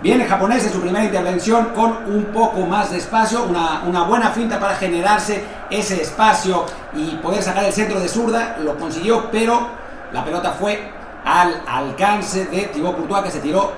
Viene 0.00 0.24
el 0.24 0.30
japonés 0.30 0.64
en 0.64 0.72
su 0.72 0.80
primera 0.80 1.04
intervención 1.04 1.66
con 1.74 1.90
un 2.06 2.26
poco 2.32 2.60
más 2.60 2.92
de 2.92 2.98
espacio, 2.98 3.42
una, 3.42 3.82
una, 3.84 4.04
buena 4.04 4.30
finta 4.30 4.58
para 4.58 4.76
generarse 4.76 5.44
ese 5.68 6.00
espacio 6.00 6.64
y 6.94 7.16
poder 7.16 7.42
sacar 7.42 7.64
el 7.64 7.72
centro 7.72 8.00
de 8.00 8.08
zurda. 8.08 8.56
Lo 8.62 8.78
consiguió, 8.78 9.28
pero 9.30 9.68
la 10.12 10.24
pelota 10.24 10.52
fue 10.52 10.92
al 11.24 11.62
alcance 11.66 12.46
de 12.46 12.62
Thibaut 12.66 12.96
Courtois 12.96 13.24
que 13.24 13.30
se 13.32 13.40
tiró 13.40 13.72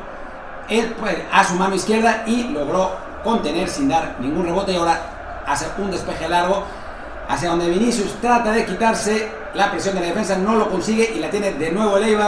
él, 0.68 0.94
pues, 1.00 1.16
a 1.32 1.42
su 1.42 1.54
mano 1.54 1.74
izquierda 1.74 2.22
y 2.26 2.44
logró 2.44 2.92
contener 3.24 3.68
sin 3.68 3.88
dar 3.88 4.16
ningún 4.20 4.44
rebote 4.44 4.72
y 4.72 4.76
ahora 4.76 5.00
hace 5.46 5.66
un 5.78 5.90
despeje 5.90 6.28
largo 6.28 6.64
hacia 7.30 7.50
donde 7.50 7.70
Vinicius 7.70 8.20
trata 8.20 8.50
de 8.50 8.66
quitarse 8.66 9.28
la 9.54 9.70
presión 9.70 9.94
de 9.94 10.00
la 10.00 10.08
defensa, 10.08 10.36
no 10.36 10.56
lo 10.56 10.68
consigue 10.68 11.12
y 11.14 11.20
la 11.20 11.30
tiene 11.30 11.52
de 11.52 11.70
nuevo 11.70 11.96
el 11.96 12.18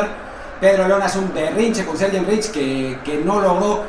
Pedro 0.60 0.86
León 0.86 1.02
hace 1.02 1.18
un 1.18 1.34
berrinche 1.34 1.84
con 1.84 1.96
Sergio 1.96 2.22
Rich 2.22 2.52
que, 2.52 2.98
que 3.04 3.16
no 3.18 3.40
logró 3.40 3.82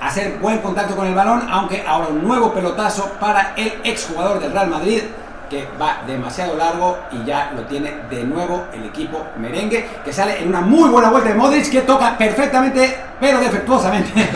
hacer 0.00 0.38
buen 0.40 0.58
contacto 0.58 0.96
con 0.96 1.06
el 1.06 1.14
balón, 1.14 1.46
aunque 1.48 1.84
ahora 1.86 2.08
un 2.08 2.26
nuevo 2.26 2.52
pelotazo 2.52 3.12
para 3.20 3.54
el 3.56 3.74
exjugador 3.84 4.40
del 4.40 4.52
Real 4.52 4.68
Madrid 4.68 5.02
que 5.48 5.68
va 5.80 6.02
demasiado 6.06 6.56
largo 6.56 6.98
y 7.12 7.24
ya 7.24 7.52
lo 7.54 7.62
tiene 7.62 7.94
de 8.10 8.24
nuevo 8.24 8.64
el 8.72 8.84
equipo 8.84 9.26
merengue, 9.38 9.88
que 10.04 10.12
sale 10.12 10.42
en 10.42 10.48
una 10.48 10.60
muy 10.60 10.88
buena 10.88 11.10
vuelta 11.10 11.30
de 11.30 11.34
Modric, 11.34 11.70
que 11.70 11.82
toca 11.82 12.16
perfectamente, 12.18 12.96
pero 13.20 13.38
defectuosamente. 13.38 14.10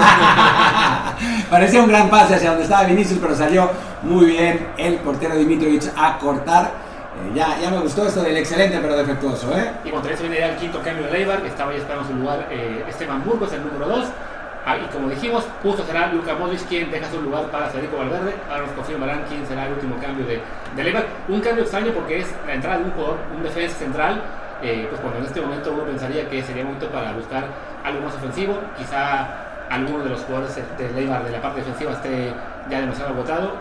Parecía 1.51 1.83
un 1.83 1.89
gran 1.89 2.09
pase 2.09 2.37
hacia 2.37 2.51
donde 2.51 2.65
estaba 2.65 2.85
Vinicius, 2.85 3.19
pero 3.21 3.35
salió 3.35 3.71
muy 4.03 4.27
bien 4.27 4.69
el 4.77 4.97
portero 4.97 5.35
Dimitrovic 5.37 5.93
a 5.97 6.19
cortar 6.19 6.91
eh, 7.21 7.33
ya, 7.35 7.59
ya 7.61 7.71
me 7.71 7.79
gustó 7.81 8.07
esto 8.07 8.23
del 8.23 8.37
excelente 8.37 8.79
pero 8.81 8.97
defectuoso, 8.97 9.57
¿eh? 9.57 9.71
Y 9.85 9.91
contra 9.91 10.13
eso 10.15 10.23
viene 10.23 10.39
el 10.45 10.57
quinto 10.57 10.81
cambio 10.81 11.07
de 11.07 11.13
Leibar, 11.13 11.43
que 11.43 11.49
estaba 11.49 11.73
ya 11.73 11.79
esperando 11.79 12.09
su 12.09 12.15
lugar 12.15 12.47
eh, 12.51 12.85
Esteban 12.89 13.25
Burgos, 13.25 13.53
el 13.53 13.67
número 13.67 13.89
2. 13.89 14.07
Ah, 14.67 14.77
y 14.77 14.87
como 14.93 15.09
dijimos, 15.09 15.47
justo 15.63 15.85
será 15.85 16.13
Luca 16.13 16.35
Modric 16.35 16.61
quien 16.69 16.91
deja 16.91 17.11
su 17.11 17.21
lugar 17.23 17.47
para 17.47 17.67
Federico 17.69 17.97
Valverde. 17.97 18.35
Ahora 18.51 18.67
nos 18.67 18.73
confirmarán 18.73 19.25
quién 19.29 19.47
será 19.47 19.67
el 19.67 19.73
último 19.73 19.97
cambio 19.99 20.27
de, 20.27 20.41
de 20.77 20.85
Leibar. 20.85 21.07
Un 21.29 21.41
cambio 21.41 21.63
extraño 21.63 21.93
porque 21.93 22.21
es 22.21 22.35
la 22.47 22.55
entrada 22.55 22.79
de 22.79 22.85
un 22.85 22.91
jugador, 22.91 23.19
un 23.35 23.43
defensa 23.43 23.77
central. 23.79 24.23
Eh, 24.63 24.87
pues 24.91 25.01
cuando 25.01 25.21
en 25.21 25.25
este 25.25 25.41
momento 25.41 25.73
uno 25.73 25.85
pensaría 25.85 26.29
que 26.29 26.43
sería 26.43 26.65
momento 26.65 26.89
para 26.91 27.13
buscar 27.13 27.45
algo 27.83 28.03
más 28.03 28.15
ofensivo. 28.15 28.59
Quizá 28.77 29.27
alguno 29.71 30.05
de 30.05 30.11
los 30.11 30.21
jugadores 30.25 30.55
de 30.55 30.93
Leibar 30.93 31.25
de 31.25 31.31
la 31.31 31.41
parte 31.41 31.61
defensiva 31.61 31.93
esté 31.93 32.33
ya 32.69 32.81
demasiado 32.81 33.15
agotado. 33.15 33.53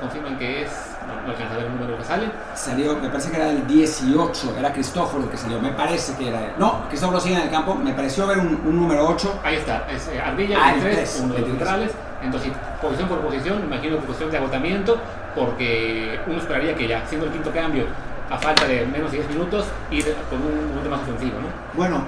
confirman 0.00 0.38
que 0.38 0.62
es 0.62 0.87
no, 1.08 1.30
alcanza 1.32 1.54
a 1.54 1.56
ver 1.56 1.66
el 1.66 1.72
número 1.72 1.98
que 1.98 2.04
sale. 2.04 2.30
Salió, 2.54 2.96
me 2.96 3.08
parece 3.08 3.30
que 3.30 3.36
era 3.36 3.50
el 3.50 3.66
18, 3.66 4.54
era 4.58 4.72
Cristóforo 4.72 5.24
el 5.24 5.30
que 5.30 5.36
salió, 5.36 5.60
me 5.60 5.72
parece 5.72 6.14
que 6.16 6.28
era 6.28 6.44
él. 6.44 6.52
No, 6.58 6.88
Cristóforo 6.88 7.20
sigue 7.20 7.36
en 7.36 7.42
el 7.42 7.50
campo, 7.50 7.74
me 7.74 7.92
pareció 7.92 8.26
ver 8.26 8.38
un, 8.38 8.60
número 8.64 9.08
8. 9.08 9.40
Ahí 9.42 9.56
está, 9.56 9.86
es 9.90 10.08
eh, 10.08 10.20
Ardilla, 10.20 10.58
ah, 10.60 10.72
23, 10.72 11.20
uno 11.24 11.34
de 11.34 11.40
los 11.40 11.48
centrales. 11.48 11.90
Entonces, 12.22 12.52
posición 12.80 13.08
por 13.08 13.20
posición, 13.20 13.62
imagino 13.64 13.98
que 13.98 14.06
cuestión 14.06 14.30
de 14.30 14.38
agotamiento, 14.38 14.98
porque 15.34 16.20
uno 16.26 16.38
esperaría 16.38 16.74
que 16.74 16.88
ya, 16.88 17.06
siendo 17.06 17.26
el 17.26 17.32
quinto 17.32 17.50
cambio, 17.52 17.86
a 18.30 18.36
falta 18.36 18.66
de 18.66 18.86
menos 18.86 19.10
de 19.10 19.18
10 19.18 19.30
minutos, 19.30 19.66
ir 19.90 20.04
con 20.28 20.40
un 20.42 20.68
momento 20.68 20.90
más 20.90 21.00
ofensivo, 21.00 21.38
¿no? 21.40 21.48
Bueno, 21.74 22.02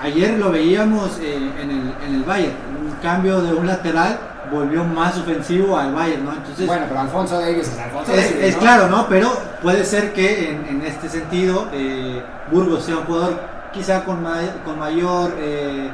ayer 0.00 0.38
lo 0.38 0.50
veíamos 0.50 1.18
eh, 1.20 1.36
en, 1.36 1.70
el, 1.70 1.94
en 2.06 2.14
el 2.14 2.22
Bayern, 2.22 2.54
un 2.80 2.92
cambio 3.02 3.40
de 3.42 3.52
un 3.52 3.66
lateral 3.66 4.18
volvió 4.50 4.84
más 4.84 5.18
ofensivo 5.18 5.76
al 5.76 5.92
Bayern, 5.92 6.24
¿no? 6.24 6.32
Entonces, 6.32 6.66
bueno, 6.66 6.86
pero 6.88 7.00
Alfonso 7.00 7.40
Davis 7.40 7.68
es 7.68 7.78
Alfonso 7.78 8.12
es, 8.12 8.32
Es 8.32 8.56
claro, 8.56 8.88
¿no? 8.88 9.06
Pero 9.08 9.30
puede 9.62 9.84
ser 9.84 10.12
que 10.12 10.50
en, 10.50 10.82
este 10.82 11.08
sentido 11.08 11.68
eh, 11.72 12.22
Burgos 12.50 12.84
sea 12.84 12.98
un 12.98 13.04
jugador 13.04 13.40
quizá 13.72 14.04
con, 14.04 14.24
con 14.64 14.78
mayor 14.78 15.34
eh, 15.38 15.90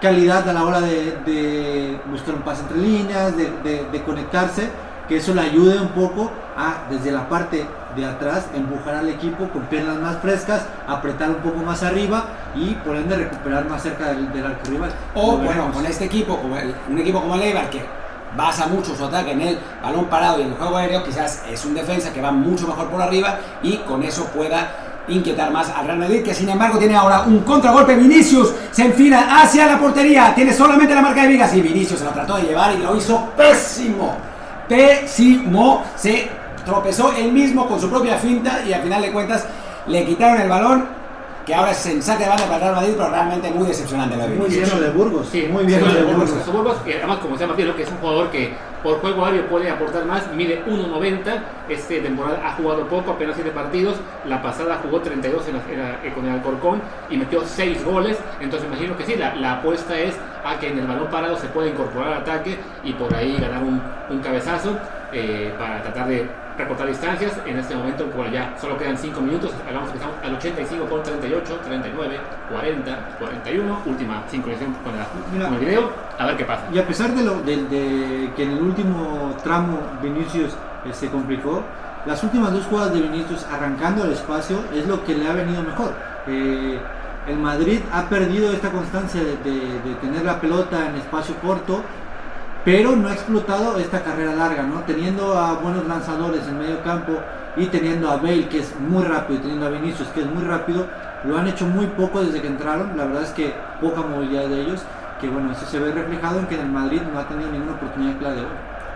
calidad 0.00 0.48
a 0.48 0.52
la 0.52 0.64
hora 0.64 0.80
de, 0.80 1.98
buscar 2.10 2.34
un 2.34 2.42
pase 2.42 2.62
entre 2.62 2.78
líneas, 2.78 3.36
de, 3.36 4.02
conectarse, 4.04 4.68
que 5.08 5.18
eso 5.18 5.34
le 5.34 5.42
ayude 5.42 5.80
un 5.80 5.88
poco 5.88 6.30
a 6.56 6.84
desde 6.90 7.10
la 7.10 7.28
parte 7.28 7.66
de 7.96 8.04
atrás 8.04 8.46
empujar 8.54 8.94
al 8.96 9.08
equipo 9.08 9.48
con 9.48 9.62
piernas 9.62 9.98
más 9.98 10.18
frescas, 10.18 10.62
apretar 10.86 11.30
un 11.30 11.36
poco 11.36 11.58
más 11.58 11.82
arriba 11.82 12.24
y 12.54 12.74
por 12.74 12.96
ende 12.96 13.16
recuperar 13.16 13.68
más 13.68 13.82
cerca 13.82 14.08
del, 14.08 14.32
del 14.32 14.46
arco 14.46 14.70
rival. 14.70 14.90
O 15.14 15.36
bueno, 15.36 15.72
con 15.72 15.84
este 15.86 16.04
equipo, 16.04 16.36
como 16.36 16.56
un 16.88 16.98
equipo 16.98 17.20
como 17.20 17.34
el 17.34 17.42
Eibar 17.42 17.70
que 17.70 17.82
basa 18.36 18.66
mucho 18.66 18.94
su 18.96 19.04
ataque 19.04 19.32
en 19.32 19.40
el 19.40 19.58
balón 19.82 20.06
parado 20.06 20.38
y 20.38 20.42
en 20.42 20.48
el 20.48 20.54
juego 20.54 20.76
aéreo, 20.76 21.02
quizás 21.04 21.42
es 21.50 21.64
un 21.64 21.74
defensa 21.74 22.12
que 22.12 22.20
va 22.20 22.30
mucho 22.30 22.66
mejor 22.66 22.88
por 22.88 23.02
arriba 23.02 23.38
y 23.62 23.78
con 23.78 24.02
eso 24.02 24.24
pueda 24.26 24.68
inquietar 25.08 25.50
más 25.50 25.70
al 25.70 25.86
Real 25.86 25.98
Madrid, 25.98 26.22
que 26.22 26.34
sin 26.34 26.48
embargo 26.48 26.78
tiene 26.78 26.94
ahora 26.94 27.22
un 27.22 27.40
contragolpe. 27.40 27.96
Vinicius 27.96 28.52
se 28.70 28.84
enfila 28.84 29.42
hacia 29.42 29.66
la 29.66 29.78
portería, 29.78 30.32
tiene 30.34 30.52
solamente 30.52 30.94
la 30.94 31.02
marca 31.02 31.22
de 31.22 31.28
Vigas 31.28 31.54
y 31.54 31.60
Vinicius 31.60 31.98
se 31.98 32.04
la 32.04 32.12
trató 32.12 32.36
de 32.36 32.44
llevar 32.44 32.74
y 32.74 32.78
lo 32.78 32.96
hizo 32.96 33.30
pésimo, 33.36 34.14
pésimo. 34.68 35.82
Se 35.96 36.30
tropezó 36.64 37.12
él 37.16 37.32
mismo 37.32 37.66
con 37.66 37.80
su 37.80 37.88
propia 37.90 38.16
finta 38.16 38.60
y 38.66 38.72
al 38.72 38.82
final 38.82 39.02
de 39.02 39.12
cuentas 39.12 39.46
le 39.86 40.04
quitaron 40.04 40.40
el 40.40 40.48
balón 40.48 41.00
que 41.46 41.54
ahora 41.54 41.70
es 41.70 41.84
en 41.86 42.02
saque 42.02 42.24
de 42.24 42.28
banda 42.28 42.44
para 42.44 42.56
el 42.56 42.60
Real 42.62 42.74
Madrid, 42.76 42.92
pero 42.98 43.10
realmente 43.10 43.50
muy 43.50 43.66
decepcionante 43.66 44.14
lo 44.16 44.28
Muy 44.28 44.48
bien 44.50 44.68
lo 44.68 44.78
de 44.80 44.90
Burgos. 44.90 45.26
Sí, 45.32 45.48
muy 45.50 45.64
bien 45.64 45.80
sí, 45.80 45.86
lo 45.86 45.92
de 45.94 46.02
Burgos. 46.04 46.30
Burgos. 46.30 46.52
Burgos, 46.52 46.74
que 46.84 46.94
además 46.98 47.18
como 47.18 47.34
se 47.36 47.40
llama 47.44 47.56
Piero, 47.56 47.74
que 47.74 47.82
es 47.82 47.90
un 47.90 47.96
jugador 47.96 48.30
que 48.30 48.52
por 48.82 49.00
juego 49.00 49.24
aéreo 49.26 49.46
puede 49.48 49.68
aportar 49.70 50.04
más, 50.04 50.30
mide 50.34 50.62
1.90, 50.66 51.42
este 51.68 52.00
temporada 52.00 52.40
ha 52.46 52.52
jugado 52.52 52.86
poco, 52.86 53.12
apenas 53.12 53.34
7 53.34 53.50
partidos, 53.50 53.96
la 54.26 54.40
pasada 54.42 54.80
jugó 54.82 55.00
32 55.00 55.48
en 55.48 55.56
la- 55.56 55.62
en 55.72 55.78
la- 55.78 55.94
eh, 56.06 56.12
con 56.14 56.24
el 56.26 56.32
Alcorcón 56.32 56.80
y 57.08 57.16
metió 57.16 57.42
6 57.44 57.84
goles, 57.84 58.16
entonces 58.40 58.68
imagino 58.68 58.96
que 58.96 59.04
sí, 59.04 59.16
la, 59.16 59.34
la 59.36 59.54
apuesta 59.54 59.98
es 59.98 60.14
a 60.44 60.58
que 60.58 60.68
en 60.68 60.78
el 60.78 60.86
balón 60.86 61.08
parado 61.08 61.36
se 61.36 61.48
pueda 61.48 61.68
incorporar 61.68 62.12
al 62.12 62.20
ataque 62.20 62.58
y 62.84 62.92
por 62.92 63.12
ahí 63.14 63.36
ganar 63.40 63.62
un, 63.62 63.82
un 64.10 64.18
cabezazo 64.20 64.78
eh, 65.12 65.52
para 65.58 65.82
tratar 65.82 66.06
de 66.06 66.26
recortar 66.60 66.86
distancias. 66.88 67.32
En 67.46 67.58
este 67.58 67.74
momento, 67.74 68.06
bueno, 68.14 68.32
ya 68.32 68.54
solo 68.60 68.76
quedan 68.78 68.96
5 68.96 69.20
minutos, 69.20 69.52
hagamos 69.68 69.90
que 69.90 69.96
estamos 69.96 70.16
al 70.22 70.34
85 70.34 70.84
con 70.86 71.02
38, 71.02 71.60
39, 71.64 72.20
40, 72.50 73.08
41, 73.18 73.78
última 73.86 74.22
sincronización 74.30 74.74
con, 74.84 74.96
la- 74.96 75.06
Mira. 75.32 75.44
con 75.46 75.54
el 75.58 75.60
video, 75.64 75.90
a 76.18 76.26
ver 76.26 76.36
qué 76.36 76.44
pasa. 76.44 76.62
Y 76.72 76.78
a 76.78 76.86
pesar 76.86 77.10
de, 77.14 77.22
lo, 77.24 77.40
de, 77.42 77.56
de 77.64 78.30
que 78.36 78.42
en 78.44 78.50
el 78.52 78.62
último 78.62 79.34
tramo 79.42 79.78
Vinicius 80.02 80.52
eh, 80.84 80.92
se 80.92 81.08
complicó, 81.08 81.62
las 82.06 82.22
últimas 82.24 82.52
dos 82.52 82.64
jugadas 82.66 82.94
de 82.94 83.00
Vinicius 83.02 83.44
arrancando 83.52 84.04
el 84.04 84.12
espacio 84.12 84.58
es 84.74 84.86
lo 84.86 85.04
que 85.04 85.14
le 85.14 85.28
ha 85.28 85.34
venido 85.34 85.62
mejor. 85.62 85.92
Eh, 86.26 86.78
el 87.28 87.36
Madrid 87.36 87.80
ha 87.92 88.08
perdido 88.08 88.50
esta 88.52 88.70
constancia 88.70 89.20
de, 89.22 89.36
de- 89.38 89.80
de 89.84 89.94
tener 90.00 90.24
la 90.24 90.40
pelota 90.40 90.86
en 90.88 90.96
espacio 90.96 91.34
corto, 91.36 91.82
pero 92.64 92.94
no 92.96 93.08
ha 93.08 93.12
explotado 93.12 93.78
esta 93.78 94.02
carrera 94.02 94.34
larga, 94.34 94.62
¿no? 94.62 94.80
Teniendo 94.80 95.38
a 95.38 95.54
buenos 95.54 95.86
lanzadores 95.86 96.46
en 96.46 96.58
medio 96.58 96.82
campo 96.82 97.12
y 97.56 97.66
teniendo 97.66 98.10
a 98.10 98.16
Bale, 98.16 98.48
que 98.48 98.58
es 98.58 98.78
muy 98.78 99.02
rápido, 99.02 99.38
y 99.38 99.42
teniendo 99.42 99.66
a 99.66 99.70
Vinicius, 99.70 100.08
que 100.08 100.20
es 100.20 100.26
muy 100.26 100.44
rápido, 100.44 100.86
lo 101.24 101.38
han 101.38 101.48
hecho 101.48 101.66
muy 101.66 101.86
poco 101.86 102.22
desde 102.22 102.40
que 102.40 102.48
entraron. 102.48 102.96
La 102.96 103.04
verdad 103.04 103.22
es 103.22 103.30
que 103.30 103.54
poca 103.80 104.02
movilidad 104.02 104.48
de 104.48 104.60
ellos, 104.60 104.80
que 105.20 105.28
bueno, 105.28 105.52
eso 105.52 105.66
se 105.66 105.78
ve 105.78 105.92
reflejado 105.92 106.38
en 106.38 106.46
que 106.46 106.54
en 106.54 106.62
el 106.62 106.70
Madrid 106.70 107.00
no 107.12 107.18
ha 107.18 107.26
tenido 107.28 107.50
ninguna 107.50 107.72
oportunidad 107.72 108.18
clara 108.18 108.34
de. 108.36 108.42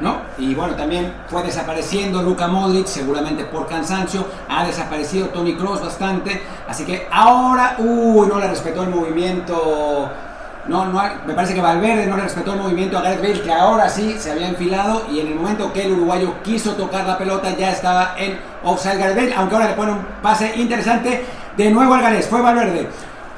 ¿no? 0.00 0.16
Y 0.38 0.54
bueno, 0.54 0.74
también 0.74 1.12
fue 1.28 1.42
desapareciendo 1.42 2.22
Luka 2.22 2.48
Modric, 2.48 2.86
seguramente 2.86 3.44
por 3.44 3.66
cansancio, 3.66 4.26
ha 4.48 4.66
desaparecido 4.66 5.28
Tony 5.28 5.54
Kroos 5.54 5.80
bastante, 5.80 6.42
así 6.68 6.84
que 6.84 7.06
ahora, 7.10 7.76
uy, 7.78 8.26
no 8.26 8.38
le 8.40 8.48
respetó 8.48 8.82
el 8.82 8.90
movimiento, 8.90 10.10
no, 10.68 10.84
me 11.26 11.34
parece 11.34 11.54
que 11.54 11.60
Valverde 11.60 12.06
no 12.06 12.16
le 12.16 12.22
respetó 12.22 12.54
el 12.54 12.60
movimiento 12.60 12.96
a 12.98 13.02
Gareth 13.02 13.20
Bale, 13.20 13.42
que 13.42 13.52
ahora 13.52 13.88
sí 13.88 14.16
se 14.18 14.32
había 14.32 14.48
enfilado 14.48 15.06
y 15.10 15.20
en 15.20 15.28
el 15.28 15.34
momento 15.34 15.72
que 15.72 15.84
el 15.84 15.92
uruguayo 15.92 16.34
quiso 16.42 16.72
tocar 16.72 17.06
la 17.06 17.18
pelota 17.18 17.50
ya 17.50 17.70
estaba 17.70 18.14
en 18.16 18.38
offside 18.62 18.98
Gareth 18.98 19.16
Bale, 19.16 19.34
aunque 19.34 19.54
ahora 19.54 19.68
le 19.68 19.74
pone 19.74 19.92
un 19.92 20.04
pase 20.22 20.54
interesante 20.56 21.24
de 21.56 21.70
nuevo 21.70 21.94
al 21.94 22.02
Gareth, 22.02 22.28
fue 22.28 22.40
Valverde. 22.40 22.88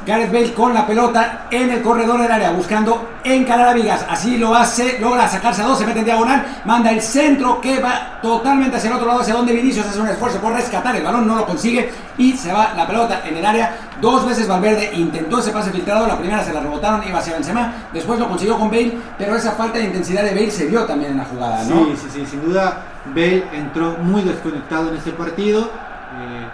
Gareth 0.07 0.33
Bale 0.33 0.53
con 0.53 0.73
la 0.73 0.87
pelota 0.87 1.49
en 1.51 1.69
el 1.69 1.83
corredor 1.83 2.23
del 2.23 2.31
área, 2.31 2.53
buscando 2.53 3.09
encarar 3.25 3.71
a 3.71 3.73
Vigas. 3.73 4.07
Así 4.09 4.37
lo 4.37 4.55
hace, 4.55 5.01
logra 5.01 5.29
sacarse 5.29 5.63
a 5.63 5.67
dos, 5.67 5.79
se 5.79 5.85
mete 5.85 5.99
en 5.99 6.05
diagonal, 6.05 6.47
manda 6.65 6.93
el 6.93 7.03
centro 7.03 7.61
que 7.61 7.81
va 7.81 8.21
totalmente 8.23 8.77
hacia 8.77 8.91
el 8.91 8.97
otro 8.97 9.09
lado, 9.09 9.21
hacia 9.23 9.35
donde 9.35 9.53
Vinicius 9.53 9.85
hace 9.85 9.99
un 9.99 10.09
esfuerzo 10.09 10.39
por 10.39 10.53
rescatar 10.53 10.95
el 10.95 11.03
balón, 11.03 11.27
no 11.27 11.35
lo 11.35 11.45
consigue 11.45 11.91
y 12.19 12.35
se 12.35 12.53
va 12.53 12.73
la 12.77 12.87
pelota 12.87 13.23
en 13.27 13.37
el 13.37 13.45
área. 13.45 13.86
Dos 14.01 14.27
veces 14.27 14.47
Valverde 14.47 14.91
intentó 14.95 15.39
ese 15.39 15.51
pase 15.53 15.71
filtrado, 15.71 16.07
la 16.07 16.19
primera 16.19 16.45
se 16.45 16.53
la 16.53 16.61
rebotaron, 16.61 17.03
iba 17.09 17.19
hacia 17.19 17.33
Benzema, 17.35 17.73
después 17.93 18.19
lo 18.21 18.29
consiguió 18.29 18.59
con 18.59 18.69
Bale, 18.71 18.99
pero 19.17 19.35
esa 19.37 19.53
falta 19.53 19.79
de 19.79 19.85
intensidad 19.85 20.23
de 20.23 20.31
Bale 20.35 20.51
se 20.51 20.67
vio 20.67 20.85
también 20.85 21.13
en 21.13 21.19
la 21.19 21.25
jugada, 21.25 21.65
¿no? 21.65 21.87
Sí, 21.87 21.97
sí, 22.03 22.07
sí, 22.13 22.27
sin 22.27 22.45
duda 22.45 22.83
Bale 23.07 23.45
entró 23.55 23.97
muy 24.03 24.23
desconectado 24.23 24.91
en 24.91 24.97
este 24.97 25.13
partido. 25.13 25.63
eh, 25.63 26.47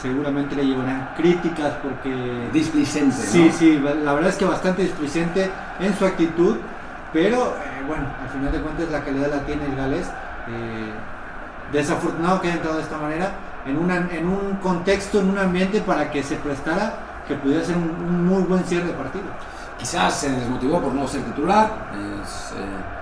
seguramente 0.00 0.56
le 0.56 0.66
llevarán 0.66 1.10
críticas 1.16 1.74
porque 1.82 2.48
Displicente, 2.52 3.14
¿no? 3.16 3.22
Sí, 3.22 3.52
sí, 3.56 3.78
la 4.02 4.12
verdad 4.14 4.30
es 4.30 4.36
que 4.36 4.44
bastante 4.44 4.82
displicente 4.82 5.48
en 5.78 5.96
su 5.96 6.04
actitud, 6.04 6.56
pero 7.12 7.36
eh, 7.58 7.82
bueno, 7.86 8.06
al 8.20 8.28
final 8.30 8.50
de 8.50 8.58
cuentas 8.60 8.90
la 8.90 9.00
calidad 9.04 9.30
la 9.30 9.40
tiene 9.46 9.64
el 9.66 9.76
galés. 9.76 10.06
eh, 10.48 10.90
desafortunado 11.72 12.40
que 12.40 12.48
haya 12.48 12.56
entrado 12.56 12.76
de 12.78 12.82
esta 12.82 12.98
manera, 12.98 13.30
en, 13.66 13.78
una, 13.78 14.08
en 14.10 14.28
un 14.28 14.56
contexto, 14.62 15.20
en 15.20 15.30
un 15.30 15.38
ambiente 15.38 15.80
para 15.80 16.10
que 16.10 16.22
se 16.22 16.36
prestara 16.36 16.94
que 17.26 17.34
pudiera 17.34 17.64
ser 17.64 17.76
un, 17.76 17.90
un 17.90 18.26
muy 18.26 18.42
buen 18.42 18.64
cierre 18.64 18.86
de 18.86 18.92
partido. 18.92 19.24
Quizás 19.78 20.14
se 20.14 20.30
desmotivó 20.30 20.80
por 20.80 20.94
no 20.94 21.06
ser 21.06 21.22
titular. 21.22 21.70
es, 22.22 22.52
eh, 22.52 22.92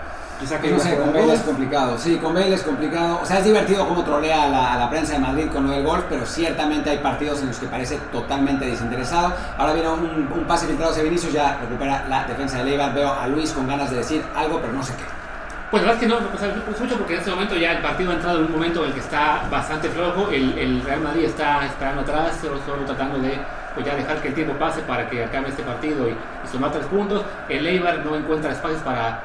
Quizá 0.40 0.58
Que 0.58 0.70
no 0.70 0.78
sé, 0.78 0.96
con 0.96 1.12
Bale 1.12 1.34
es 1.34 1.42
complicado. 1.42 1.98
Sí, 1.98 2.16
con 2.16 2.32
Bale 2.32 2.54
es 2.54 2.62
complicado. 2.62 3.20
O 3.22 3.26
sea, 3.26 3.40
es 3.40 3.44
divertido 3.44 3.86
cómo 3.86 4.02
trolea 4.02 4.44
a 4.44 4.48
la, 4.48 4.72
a 4.72 4.78
la 4.78 4.88
prensa 4.88 5.12
de 5.12 5.18
Madrid 5.18 5.48
con 5.52 5.66
lo 5.66 5.72
del 5.72 5.84
golf, 5.84 6.04
pero 6.08 6.24
ciertamente 6.24 6.88
hay 6.88 6.98
partidos 6.98 7.42
en 7.42 7.48
los 7.48 7.58
que 7.58 7.66
parece 7.66 7.98
totalmente 8.10 8.64
desinteresado. 8.64 9.34
Ahora 9.58 9.74
viene 9.74 9.90
un, 9.90 10.32
un 10.34 10.44
pase 10.44 10.66
filtrado 10.66 10.92
hacia 10.92 11.02
Vinicius, 11.02 11.34
ya 11.34 11.58
recupera 11.60 12.06
la 12.08 12.24
defensa 12.24 12.56
de 12.58 12.64
Leibar. 12.64 12.94
Veo 12.94 13.12
a 13.12 13.26
Luis 13.26 13.52
con 13.52 13.68
ganas 13.68 13.90
de 13.90 13.98
decir 13.98 14.24
algo, 14.34 14.58
pero 14.62 14.72
no 14.72 14.82
sé 14.82 14.94
qué. 14.94 15.19
Pues 15.70 15.84
la 15.84 15.92
verdad 15.92 16.02
es 16.02 16.08
que 16.08 16.14
no, 16.14 16.20
no 16.20 16.80
mucho 16.80 16.96
porque 16.96 17.12
en 17.12 17.18
este 17.20 17.30
momento 17.30 17.56
ya 17.56 17.70
el 17.72 17.78
partido 17.78 18.10
ha 18.10 18.14
entrado 18.14 18.40
en 18.40 18.46
un 18.46 18.52
momento 18.52 18.80
en 18.82 18.88
el 18.88 18.92
que 18.92 18.98
está 18.98 19.46
bastante 19.48 19.88
flojo. 19.88 20.28
El, 20.32 20.82
Real 20.82 21.00
Madrid 21.00 21.26
está 21.26 21.64
esperando 21.64 22.00
atrás, 22.00 22.40
solo, 22.40 22.84
tratando 22.84 23.18
de 23.20 23.38
pues 23.74 23.86
ya 23.86 23.94
dejar 23.94 24.20
que 24.20 24.28
el 24.28 24.34
tiempo 24.34 24.54
pase 24.54 24.80
para 24.80 25.08
que 25.08 25.22
acabe 25.24 25.50
este 25.50 25.62
partido 25.62 26.08
y, 26.08 26.16
sumar 26.50 26.72
tres 26.72 26.86
puntos. 26.86 27.24
El 27.48 27.64
Eibar 27.64 28.04
no 28.04 28.16
encuentra 28.16 28.50
espacios 28.50 28.82
para, 28.82 29.20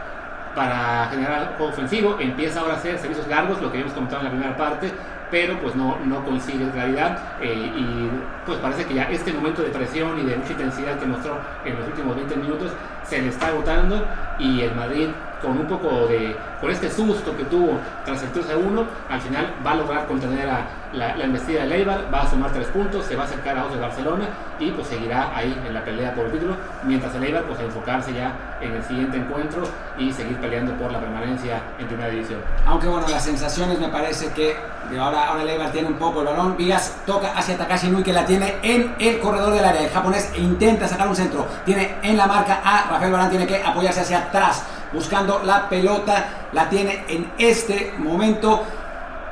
para 0.53 1.07
generar 1.09 1.55
juego 1.57 1.73
ofensivo. 1.73 2.17
Empieza 2.19 2.59
ahora 2.59 2.73
a 2.73 2.77
hacer 2.77 2.99
servicios 2.99 3.27
largos, 3.27 3.59
lo 3.59 3.71
que 3.71 3.77
habíamos 3.79 3.93
comentado 3.93 4.21
en 4.21 4.25
la 4.25 4.31
primera 4.31 4.55
parte, 4.55 4.91
pero 5.31 5.59
pues 5.59 5.73
no, 5.73 5.97
no 6.05 6.23
consigue 6.23 6.69
claridad. 6.69 7.17
eh, 7.41 7.55
y 7.75 8.09
pues 8.45 8.59
parece 8.59 8.85
que 8.85 8.93
ya 8.93 9.09
este 9.09 9.33
momento 9.33 9.63
de 9.63 9.69
presión 9.69 10.19
y 10.19 10.23
de 10.23 10.37
mucha 10.37 10.51
intensidad 10.51 10.99
que 10.99 11.07
mostró 11.07 11.39
en 11.65 11.75
los 11.75 11.87
últimos 11.87 12.15
20 12.15 12.35
minutos 12.35 12.71
se 13.03 13.21
le 13.21 13.29
está 13.29 13.47
agotando 13.47 14.05
y 14.39 14.61
el 14.61 14.75
Madrid 14.75 15.09
con 15.45 15.57
un 15.59 15.67
poco 15.67 16.07
de, 16.07 16.35
con 16.59 16.71
este 16.71 16.89
susto 16.89 17.35
que 17.37 17.43
tuvo 17.45 17.79
tras 18.03 18.23
el 18.23 18.31
3 18.31 18.49
a 18.49 18.57
1, 18.57 18.85
al 19.09 19.21
final 19.21 19.53
va 19.65 19.71
a 19.71 19.75
lograr 19.75 20.07
contener 20.07 20.49
a 20.49 20.65
la, 20.91 21.15
la 21.15 21.23
embestida 21.23 21.61
de 21.61 21.67
Leibar, 21.67 22.13
va 22.13 22.21
a 22.21 22.29
sumar 22.29 22.51
tres 22.51 22.67
puntos, 22.67 23.05
se 23.05 23.15
va 23.15 23.23
a 23.23 23.25
acercar 23.25 23.57
a 23.57 23.63
dos 23.63 23.73
de 23.73 23.79
Barcelona 23.79 24.25
y 24.59 24.71
pues 24.71 24.87
seguirá 24.87 25.35
ahí 25.35 25.61
en 25.67 25.73
la 25.73 25.83
pelea 25.83 26.13
por 26.13 26.25
el 26.25 26.31
título, 26.31 26.55
mientras 26.83 27.13
el 27.15 27.23
Eibar 27.23 27.43
pues 27.43 27.59
a 27.59 27.63
enfocarse 27.63 28.13
ya 28.13 28.33
en 28.61 28.73
el 28.73 28.83
siguiente 28.83 29.17
encuentro 29.17 29.63
y 29.97 30.11
seguir 30.11 30.37
peleando 30.37 30.73
por 30.73 30.91
la 30.91 30.99
permanencia 30.99 31.61
en 31.77 31.87
primera 31.87 32.09
división. 32.09 32.39
Aunque 32.65 32.87
bueno, 32.87 33.07
las 33.07 33.23
sensaciones 33.23 33.79
me 33.79 33.89
parece 33.89 34.31
que 34.31 34.55
de 34.89 34.99
ahora, 34.99 35.29
ahora 35.29 35.43
Leibar 35.43 35.71
tiene 35.71 35.87
un 35.87 35.95
poco 35.95 36.21
el 36.21 36.27
balón. 36.27 36.55
Vigas 36.55 36.95
toca 37.05 37.31
hacia 37.35 37.57
Takashi 37.57 37.89
Nui 37.89 38.03
que 38.03 38.13
la 38.13 38.25
tiene 38.25 38.55
en 38.61 38.95
el 38.99 39.19
corredor 39.19 39.53
del 39.53 39.65
área. 39.65 39.81
El 39.81 39.89
japonés 39.89 40.31
intenta 40.37 40.87
sacar 40.87 41.07
un 41.07 41.15
centro. 41.15 41.47
Tiene 41.65 41.95
en 42.03 42.15
la 42.15 42.27
marca 42.27 42.61
a 42.63 42.91
Rafael 42.91 43.11
Barán, 43.11 43.29
tiene 43.29 43.47
que 43.47 43.63
apoyarse 43.63 44.01
hacia 44.01 44.19
atrás. 44.19 44.63
Buscando 44.95 45.41
la 45.43 45.67
pelota, 45.67 46.47
la 46.53 46.69
tiene 46.69 47.03
en 47.09 47.29
este 47.37 47.93
momento 47.97 48.63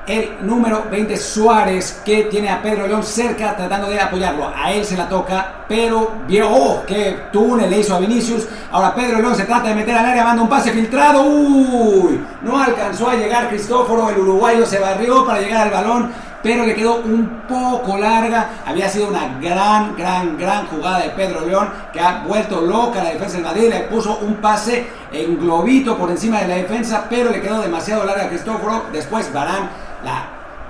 el 0.05 0.45
número 0.45 0.83
20 0.91 1.15
Suárez 1.15 2.01
que 2.03 2.23
tiene 2.23 2.49
a 2.49 2.61
Pedro 2.61 2.85
León 2.85 3.01
cerca 3.01 3.55
tratando 3.55 3.89
de 3.89 3.97
apoyarlo. 3.97 4.51
A 4.53 4.73
él 4.73 4.83
se 4.83 4.97
la 4.97 5.07
toca, 5.07 5.63
pero 5.69 6.11
vio 6.27 6.49
oh, 6.51 6.83
que 6.85 7.27
túnel 7.31 7.69
le 7.69 7.79
hizo 7.79 7.95
a 7.95 7.99
Vinicius. 7.99 8.45
Ahora 8.71 8.93
Pedro 8.93 9.21
León 9.21 9.35
se 9.35 9.45
trata 9.45 9.69
de 9.69 9.75
meter 9.75 9.95
al 9.95 10.05
área, 10.05 10.25
manda 10.25 10.43
un 10.43 10.49
pase 10.49 10.71
filtrado. 10.71 11.23
Uy, 11.23 12.21
no 12.41 12.61
alcanzó 12.61 13.09
a 13.09 13.15
llegar 13.15 13.47
Cristóforo, 13.47 14.09
el 14.09 14.19
uruguayo 14.19 14.65
se 14.65 14.79
barrió 14.79 15.25
para 15.25 15.39
llegar 15.39 15.61
al 15.61 15.71
balón, 15.71 16.11
pero 16.43 16.65
le 16.65 16.75
quedó 16.75 16.97
un 16.97 17.43
poco 17.47 17.97
larga. 17.97 18.49
Había 18.65 18.89
sido 18.89 19.07
una 19.07 19.39
gran, 19.41 19.95
gran, 19.95 20.37
gran 20.37 20.67
jugada 20.67 20.99
de 20.99 21.09
Pedro 21.11 21.45
León 21.45 21.69
que 21.91 22.01
ha 22.01 22.23
vuelto 22.27 22.61
loca 22.61 23.01
la 23.01 23.11
defensa 23.11 23.37
del 23.37 23.45
Madrid. 23.45 23.69
Le 23.69 23.79
puso 23.81 24.17
un 24.17 24.35
pase 24.35 24.85
en 25.11 25.39
globito 25.39 25.97
por 25.97 26.11
encima 26.11 26.41
de 26.41 26.49
la 26.49 26.55
defensa, 26.55 27.05
pero 27.09 27.31
le 27.31 27.41
quedó 27.41 27.61
demasiado 27.61 28.03
larga 28.03 28.25
a 28.25 28.29
Cristóforo. 28.29 28.87
Después 28.91 29.31
Barán 29.33 29.69
la 30.03 30.25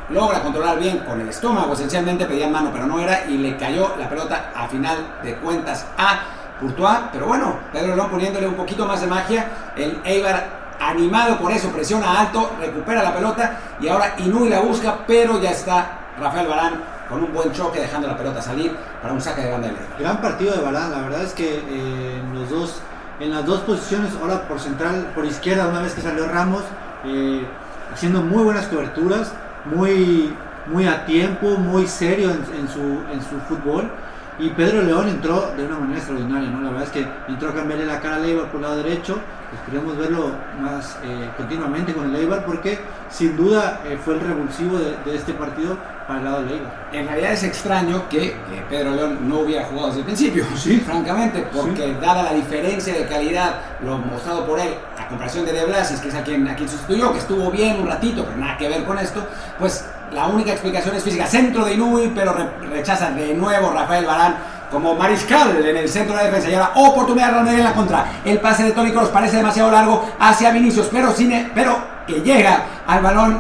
logra 0.10 0.44
controlar 0.44 0.80
bien 0.80 1.00
con 1.00 1.20
el 1.20 1.30
estómago, 1.30 1.74
esencialmente 1.74 2.26
pedía 2.26 2.48
mano, 2.48 2.70
pero 2.72 2.86
no 2.86 3.00
era, 3.00 3.26
y 3.28 3.38
le 3.38 3.58
cayó 3.58 3.96
la 3.98 4.08
pelota 4.08 4.52
a 4.56 4.68
final 4.68 4.98
de 5.24 5.36
cuentas 5.38 5.88
a 5.98 6.20
Courtois. 6.60 7.00
Pero 7.12 7.26
bueno, 7.26 7.58
Pedro 7.72 7.96
León 7.96 8.10
poniéndole 8.12 8.48
un 8.48 8.56
poquito 8.56 8.86
más 8.86 9.02
de 9.02 9.08
magia, 9.08 9.48
el 9.76 10.00
Eibar 10.04 10.63
animado 10.90 11.38
por 11.38 11.52
eso, 11.52 11.70
presiona 11.70 12.20
alto, 12.20 12.52
recupera 12.60 13.04
la 13.04 13.14
pelota 13.14 13.60
y 13.80 13.88
ahora 13.88 14.16
Inui 14.18 14.50
la 14.50 14.62
busca, 14.62 15.00
pero 15.08 15.42
ya 15.42 15.52
está 15.52 16.00
Rafael 16.20 16.48
Barán 16.48 16.74
con 17.10 17.24
un 17.24 17.34
buen 17.34 17.52
choque 17.52 17.80
dejando 17.80 18.08
la 18.08 18.18
pelota 18.18 18.42
salir 18.42 18.76
para 19.02 19.14
un 19.14 19.22
saque 19.22 19.42
de 19.42 19.52
banda 19.52 19.68
de. 19.68 19.76
Gran 20.00 20.22
partido 20.22 20.56
de 20.56 20.62
Balán, 20.62 20.92
la 20.92 21.02
verdad 21.02 21.24
es 21.24 21.34
que 21.34 21.58
eh, 21.58 22.22
los 22.34 22.50
dos, 22.50 22.82
en 23.20 23.32
las 23.32 23.46
dos 23.46 23.62
posiciones, 23.62 24.12
ahora 24.22 24.48
por 24.48 24.60
central, 24.60 25.12
por 25.14 25.26
izquierda, 25.26 25.68
una 25.68 25.82
vez 25.82 25.94
que 25.94 26.02
salió 26.02 26.28
Ramos, 26.28 26.64
eh, 27.06 27.46
haciendo 27.92 28.22
muy 28.22 28.44
buenas 28.44 28.68
coberturas, 28.68 29.34
muy, 29.66 30.34
muy 30.68 30.88
a 30.88 31.06
tiempo, 31.06 31.58
muy 31.58 31.88
serio 31.88 32.32
en, 32.32 32.68
su, 32.68 32.82
en 33.12 33.22
su 33.22 33.40
fútbol. 33.48 33.92
Y 34.40 34.50
Pedro 34.50 34.82
León 34.82 35.10
entró 35.10 35.54
de 35.56 35.66
una 35.66 35.78
manera 35.78 36.00
extraordinaria, 36.00 36.50
¿no? 36.50 36.62
La 36.62 36.70
verdad 36.72 36.86
es 36.86 36.90
que 36.90 37.08
entró 37.28 37.50
a 37.50 37.54
cambiarle 37.54 37.86
la 37.86 38.00
cara 38.00 38.16
al 38.16 38.26
Eibar 38.26 38.48
por 38.48 38.56
el 38.56 38.62
lado 38.64 38.78
derecho. 38.78 39.20
Esperemos 39.54 39.98
verlo 39.98 40.32
más 40.60 40.98
eh, 41.04 41.30
continuamente 41.38 41.94
con 41.94 42.10
el 42.10 42.16
Eibar 42.16 42.46
porque 42.46 42.80
sin 43.10 43.38
duda 43.38 43.82
eh, 43.86 43.98
fue 44.04 44.16
el 44.16 44.22
revulsivo 44.22 44.78
de, 44.78 44.98
de, 45.06 45.16
este 45.16 45.34
partido 45.34 45.78
para 46.08 46.20
el 46.20 46.26
lado 46.26 46.44
del 46.44 46.54
Eibar. 46.54 46.90
En 46.92 47.08
realidad 47.08 47.34
es 47.34 47.44
extraño 47.44 48.08
que 48.10 48.36
Pedro 48.70 48.92
León 48.92 49.30
no 49.30 49.40
hubiera 49.40 49.66
jugado 49.66 49.88
desde 49.88 50.00
el 50.00 50.06
principio, 50.06 50.46
sí. 50.56 50.80
francamente, 50.80 51.46
porque 51.54 51.84
sí. 51.84 51.98
dada 52.02 52.24
la 52.24 52.34
diferencia 52.34 52.94
de 52.94 53.06
calidad, 53.06 53.62
lo 53.84 53.98
mostrado 53.98 54.46
por 54.46 54.60
él, 54.60 54.74
a 54.98 55.08
comparación 55.08 55.46
de 55.46 55.54
De 55.54 55.66
Blasis, 55.66 56.00
que 56.00 56.10
es 56.10 56.16
a 56.16 56.24
quien, 56.24 56.48
a 56.48 56.56
quien 56.56 56.68
sustituyó, 56.70 57.12
que 57.12 57.20
estuvo 57.20 57.50
bien 57.52 57.82
un 57.82 57.88
ratito, 57.88 58.26
pero 58.26 58.38
nada 58.38 58.58
que 58.58 58.68
ver 58.68 58.84
con 58.84 58.98
esto, 58.98 59.26
pues 59.60 59.86
la 60.14 60.28
única 60.28 60.52
explicación 60.52 60.96
es 60.96 61.04
física. 61.04 61.26
Centro 61.26 61.66
de 61.66 61.74
Inui, 61.74 62.12
pero 62.14 62.34
re 62.34 62.48
rechaza 62.70 63.12
de 63.12 63.34
nuevo 63.34 63.72
Rafael 63.72 64.06
Barán 64.06 64.36
como 64.74 64.96
mariscal 64.96 65.64
en 65.64 65.78
el 65.78 65.88
centro 65.88 66.18
de 66.18 66.24
la 66.24 66.30
defensa. 66.30 66.50
Y 66.50 66.56
ahora 66.56 66.72
oportunidad 66.76 67.28
de 67.28 67.44
Real 67.44 67.56
en 67.60 67.64
la 67.64 67.74
contra. 67.74 68.06
El 68.26 68.40
pase 68.40 68.64
de 68.64 68.72
Toni 68.72 68.92
Kroos 68.92 69.10
parece 69.10 69.38
demasiado 69.38 69.72
largo 69.72 70.04
hacia 70.20 70.52
Vinicius, 70.52 70.90
pero, 70.92 71.14
sin, 71.14 71.52
pero 71.54 71.78
que 72.08 72.22
llega 72.22 72.64
al 72.88 73.02
balón. 73.02 73.40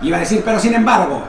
Iba 0.00 0.16
a 0.16 0.20
decir, 0.20 0.42
pero 0.44 0.58
sin 0.58 0.74
embargo, 0.74 1.22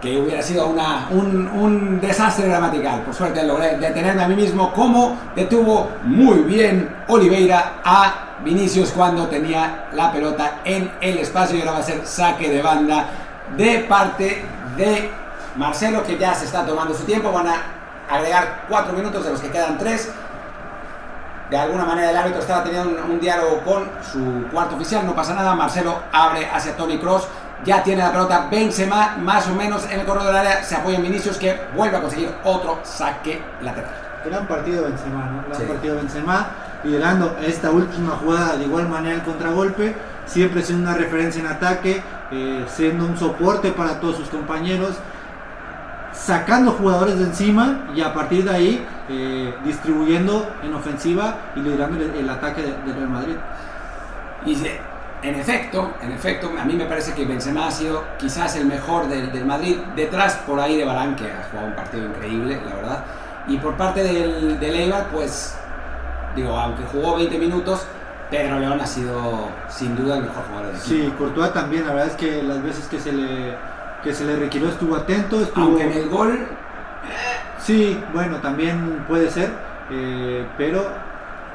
que 0.00 0.16
hubiera 0.16 0.42
sido 0.42 0.66
una, 0.68 1.08
un, 1.10 1.48
un, 1.48 2.00
desastre 2.00 2.48
gramatical. 2.48 3.02
Por 3.02 3.14
suerte 3.14 3.44
logré 3.44 3.76
detenerme 3.76 4.22
a 4.22 4.28
mí 4.28 4.34
mismo, 4.36 4.72
como 4.72 5.18
detuvo 5.34 5.90
muy 6.04 6.38
bien 6.38 6.88
Oliveira 7.08 7.74
a 7.84 8.14
Vinicius 8.44 8.90
cuando 8.90 9.26
tenía 9.28 9.88
la 9.92 10.12
pelota 10.12 10.60
en 10.64 10.90
el 11.00 11.18
espacio 11.18 11.56
y 11.56 11.60
ahora 11.60 11.72
va 11.72 11.78
a 11.78 11.82
ser 11.82 12.04
saque 12.04 12.48
de 12.48 12.62
banda 12.62 13.06
de 13.56 13.78
parte 13.80 14.44
de 14.76 15.21
Marcelo, 15.56 16.02
que 16.04 16.18
ya 16.18 16.34
se 16.34 16.46
está 16.46 16.64
tomando 16.64 16.94
su 16.94 17.04
tiempo. 17.04 17.32
Van 17.32 17.48
a 17.48 17.56
agregar 18.10 18.64
cuatro 18.68 18.92
minutos 18.92 19.24
de 19.24 19.30
los 19.30 19.40
que 19.40 19.50
quedan 19.50 19.78
tres. 19.78 20.10
De 21.50 21.58
alguna 21.58 21.84
manera 21.84 22.10
el 22.10 22.16
árbitro 22.16 22.40
estaba 22.40 22.64
teniendo 22.64 22.88
un, 22.90 23.10
un 23.12 23.20
diálogo 23.20 23.60
con 23.60 23.90
su 24.10 24.48
cuarto 24.50 24.76
oficial, 24.76 25.04
no 25.04 25.14
pasa 25.14 25.34
nada. 25.34 25.54
Marcelo 25.54 26.02
abre 26.12 26.48
hacia 26.50 26.76
Tony 26.76 26.98
Cross 26.98 27.28
ya 27.64 27.82
tiene 27.82 28.02
la 28.02 28.10
pelota 28.10 28.48
Benzema 28.50 29.16
más 29.18 29.48
o 29.48 29.54
menos 29.54 29.86
en 29.90 30.00
el 30.00 30.06
corredor 30.06 30.28
del 30.28 30.36
área, 30.36 30.64
se 30.64 30.74
apoya 30.74 30.96
en 30.96 31.02
Vinicius 31.02 31.36
que 31.36 31.60
vuelve 31.76 31.96
a 31.96 32.00
conseguir 32.00 32.30
otro 32.44 32.80
saque 32.82 33.42
lateral. 33.62 33.90
Gran 34.24 34.46
partido 34.46 34.84
Benzema, 34.84 35.26
¿no? 35.26 35.42
Gran 35.48 35.60
sí. 35.60 35.66
partido 35.66 35.96
Benzema, 35.96 36.46
liderando 36.84 37.36
esta 37.44 37.70
última 37.70 38.16
jugada 38.16 38.56
de 38.56 38.64
igual 38.64 38.88
manera 38.88 39.14
el 39.14 39.22
contragolpe, 39.22 39.94
siempre 40.26 40.62
siendo 40.62 40.88
una 40.88 40.98
referencia 40.98 41.40
en 41.40 41.48
ataque, 41.48 42.02
eh, 42.30 42.64
siendo 42.68 43.04
un 43.04 43.16
soporte 43.16 43.70
para 43.72 44.00
todos 44.00 44.16
sus 44.16 44.28
compañeros, 44.28 44.96
sacando 46.12 46.72
jugadores 46.72 47.18
de 47.18 47.24
encima 47.24 47.88
y 47.94 48.00
a 48.00 48.12
partir 48.12 48.44
de 48.44 48.50
ahí 48.50 48.86
eh, 49.08 49.54
distribuyendo 49.64 50.54
en 50.62 50.74
ofensiva 50.74 51.36
y 51.56 51.60
liderando 51.60 52.02
el, 52.02 52.10
el 52.14 52.30
ataque 52.30 52.62
del 52.62 52.84
de 52.86 52.92
Real 52.92 53.08
Madrid. 53.08 53.36
Y 54.44 54.56
en 55.22 55.36
efecto, 55.36 55.94
en 56.02 56.12
efecto, 56.12 56.50
a 56.58 56.64
mí 56.64 56.74
me 56.74 56.84
parece 56.86 57.14
que 57.14 57.24
Benzema 57.24 57.68
ha 57.68 57.70
sido 57.70 58.04
quizás 58.18 58.56
el 58.56 58.66
mejor 58.66 59.08
del, 59.08 59.30
del, 59.32 59.44
Madrid, 59.44 59.76
detrás 59.94 60.34
por 60.46 60.58
ahí 60.58 60.76
de 60.76 60.84
Barán, 60.84 61.14
que 61.14 61.30
ha 61.30 61.44
jugado 61.48 61.68
un 61.68 61.76
partido 61.76 62.06
increíble, 62.06 62.60
la 62.66 62.74
verdad. 62.74 63.04
Y 63.46 63.56
por 63.58 63.76
parte 63.76 64.02
del, 64.02 64.58
del 64.58 64.74
Eibar, 64.74 65.06
pues, 65.12 65.56
digo, 66.34 66.58
aunque 66.58 66.82
jugó 66.84 67.16
20 67.16 67.38
minutos, 67.38 67.86
Pedro 68.30 68.58
León 68.58 68.80
ha 68.80 68.86
sido 68.86 69.48
sin 69.68 69.94
duda 69.94 70.16
el 70.16 70.22
mejor 70.22 70.42
jugador 70.44 70.72
del 70.72 70.76
equipo. 70.76 70.94
Sí, 70.94 71.14
Courtois 71.16 71.52
también, 71.52 71.86
la 71.86 71.92
verdad 71.92 72.08
es 72.08 72.16
que 72.16 72.42
las 72.42 72.62
veces 72.62 72.86
que 72.88 72.98
se 72.98 73.12
le, 73.12 73.54
que 74.02 74.14
se 74.14 74.24
le 74.24 74.36
requirió 74.36 74.68
estuvo 74.68 74.96
atento. 74.96 75.40
Estuvo... 75.40 75.64
Aunque 75.64 75.84
en 75.84 75.92
el 75.92 76.08
gol... 76.08 76.46
Sí, 77.58 78.02
bueno, 78.12 78.38
también 78.38 79.04
puede 79.06 79.30
ser, 79.30 79.50
eh, 79.90 80.44
pero 80.58 80.84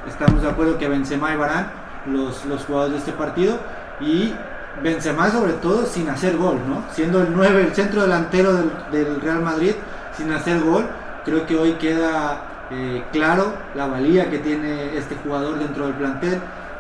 estamos 0.08 0.42
de 0.42 0.50
acuerdo 0.50 0.78
que 0.78 0.88
Benzema 0.88 1.34
y 1.34 1.36
Barán 1.36 1.70
los, 2.06 2.46
los 2.46 2.64
jugadores 2.64 2.94
de 2.94 3.00
este 3.00 3.12
partido 3.12 3.60
y 4.00 4.34
Benzema 4.82 5.30
sobre 5.30 5.54
todo 5.54 5.86
sin 5.86 6.08
hacer 6.10 6.38
gol, 6.38 6.60
¿no? 6.68 6.84
Siendo 6.94 7.22
el 7.22 7.36
9, 7.36 7.62
el 7.62 7.76
centro 7.76 8.04
delantero 8.04 8.54
del, 8.54 8.72
del 8.92 9.22
Real 9.22 9.42
Madrid 9.42 9.74
sin 10.16 10.32
hacer 10.32 10.62
gol, 10.62 10.86
creo 11.26 11.46
que 11.46 11.58
hoy 11.58 11.74
queda 11.74 12.42
eh, 12.72 13.04
claro 13.12 13.54
la 13.76 13.88
valía 13.88 14.30
que 14.30 14.40
tiene 14.40 14.98
este 14.98 15.16
jugador 15.16 15.60
dentro 15.60 15.86
del 15.86 15.96
plantel 15.96 16.40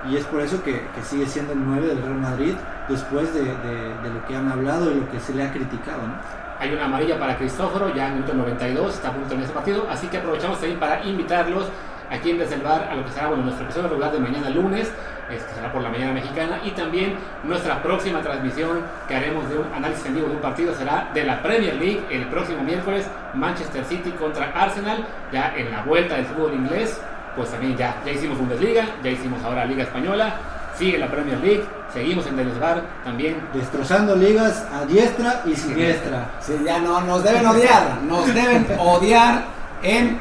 y 0.10 0.16
es 0.16 0.26
por 0.26 0.42
eso 0.42 0.62
que, 0.64 0.82
sigue 1.04 1.26
siendo 1.26 1.54
el 1.54 1.66
9 1.66 1.88
del 1.88 2.02
Real 2.02 2.16
Madrid 2.16 2.54
después 2.88 3.34
de, 3.34 3.42
lo 3.44 4.26
que 4.28 4.36
han 4.36 4.52
hablado 4.52 4.92
y 4.92 4.96
lo 4.96 5.10
que 5.10 5.20
se 5.20 5.34
le 5.34 5.44
ha 5.44 5.52
criticado, 5.52 6.02
¿no? 6.08 6.16
Hay 6.60 6.74
una 6.74 6.86
amarilla 6.86 7.20
para 7.20 7.38
Cristóforo 7.38 7.94
ya 7.94 8.08
en 8.08 8.14
el 8.14 8.20
minuto 8.20 8.34
92, 8.34 8.96
está 8.96 9.10
a 9.10 9.14
punto 9.14 9.36
en 9.36 9.42
ese 9.42 9.54
partido, 9.54 9.88
así 9.90 10.08
que 10.08 10.18
aprovechamos 10.18 10.60
también 10.60 10.80
para 10.80 11.04
invitarlos 11.04 11.66
aquí 12.10 12.32
en 12.32 12.64
Bar 12.64 12.88
a 12.90 12.96
lo 12.96 13.06
que 13.06 13.12
será 13.12 13.28
bueno, 13.28 13.44
nuestro 13.44 13.66
episodio 13.66 13.90
regular 13.90 14.12
de 14.12 14.20
mañana 14.20 14.50
lunes, 14.50 14.92
es 15.30 15.44
que 15.44 15.54
será 15.54 15.72
por 15.72 15.82
la 15.82 15.90
mañana 15.90 16.14
mexicana, 16.14 16.60
y 16.64 16.72
también 16.72 17.16
nuestra 17.44 17.84
próxima 17.84 18.22
transmisión 18.22 18.82
que 19.08 19.16
haremos 19.16 19.50
de 19.50 19.58
un 19.58 19.74
análisis 19.74 20.06
en 20.06 20.16
vivo 20.16 20.28
de 20.28 20.36
un 20.36 20.42
partido 20.42 20.74
será 20.74 21.10
de 21.14 21.24
la 21.24 21.42
Premier 21.44 21.76
League 21.76 22.02
el 22.10 22.28
próximo 22.28 22.64
miércoles, 22.64 23.10
Manchester 23.34 23.84
City 23.86 24.12
contra 24.12 24.52
Arsenal, 24.52 25.06
ya 25.32 25.54
en 25.56 25.72
la 25.72 25.84
vuelta 25.84 26.16
del 26.16 26.26
fútbol 26.26 26.54
inglés, 26.54 27.02
pues 27.38 27.50
también 27.52 27.78
ya, 27.78 28.02
ya 28.06 28.12
hicimos 28.12 28.38
Bundesliga, 28.38 28.86
ya 29.04 29.10
hicimos 29.10 29.42
ahora 29.44 29.64
Liga 29.66 29.84
Española, 29.84 30.34
sigue 30.78 30.98
la 30.98 31.08
Premier 31.08 31.38
League, 31.40 31.64
seguimos 31.94 32.26
en 32.28 32.36
Delesbar 32.36 32.82
también. 33.04 33.48
Destrozando 33.54 34.16
ligas 34.16 34.66
a 34.74 34.86
diestra 34.86 35.44
y 35.46 35.56
siniestra. 35.56 36.32
Sí, 36.42 36.54
ya 36.66 36.80
no, 36.80 37.00
nos 37.02 37.24
deben 37.24 37.46
odiar, 37.46 38.02
nos 38.02 38.28
deben 38.34 38.68
odiar 38.80 39.46
en, 39.84 40.20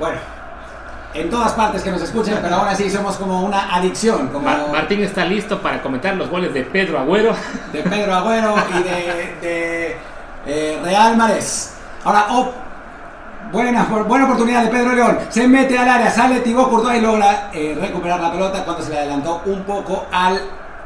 bueno, 0.00 0.18
en 1.14 1.30
todas 1.30 1.52
partes 1.52 1.82
que 1.82 1.90
nos 1.90 2.02
escuchen, 2.02 2.38
pero 2.42 2.56
ahora 2.56 2.74
sí 2.74 2.90
somos 2.90 3.16
como 3.16 3.42
una 3.42 3.74
adicción. 3.74 4.28
Como 4.28 4.46
Mar 4.46 4.66
Martín 4.72 5.02
está 5.04 5.24
listo 5.24 5.60
para 5.60 5.80
comentar 5.80 6.16
los 6.16 6.28
goles 6.28 6.52
de 6.52 6.62
Pedro 6.62 6.98
Agüero. 6.98 7.34
De 7.72 7.82
Pedro 7.82 8.14
Agüero 8.14 8.54
y 8.70 8.82
de, 8.82 9.36
de 9.40 9.96
eh, 10.46 10.80
Real 10.82 11.16
Mares. 11.16 11.74
Ahora, 12.04 12.26
oh, 12.30 12.52
buena, 13.52 13.84
buena 13.84 14.24
oportunidad 14.24 14.62
de 14.64 14.68
Pedro 14.68 14.94
León. 14.94 15.18
Se 15.28 15.46
mete 15.48 15.78
al 15.78 15.88
área, 15.88 16.10
sale 16.10 16.40
Thibaut 16.40 16.70
Courtois 16.70 16.98
y 16.98 17.00
logra 17.00 17.50
eh, 17.52 17.76
recuperar 17.80 18.20
la 18.20 18.32
pelota 18.32 18.64
cuando 18.64 18.82
se 18.82 18.90
le 18.90 18.98
adelantó 18.98 19.42
un 19.46 19.62
poco 19.64 20.06
al 20.12 20.40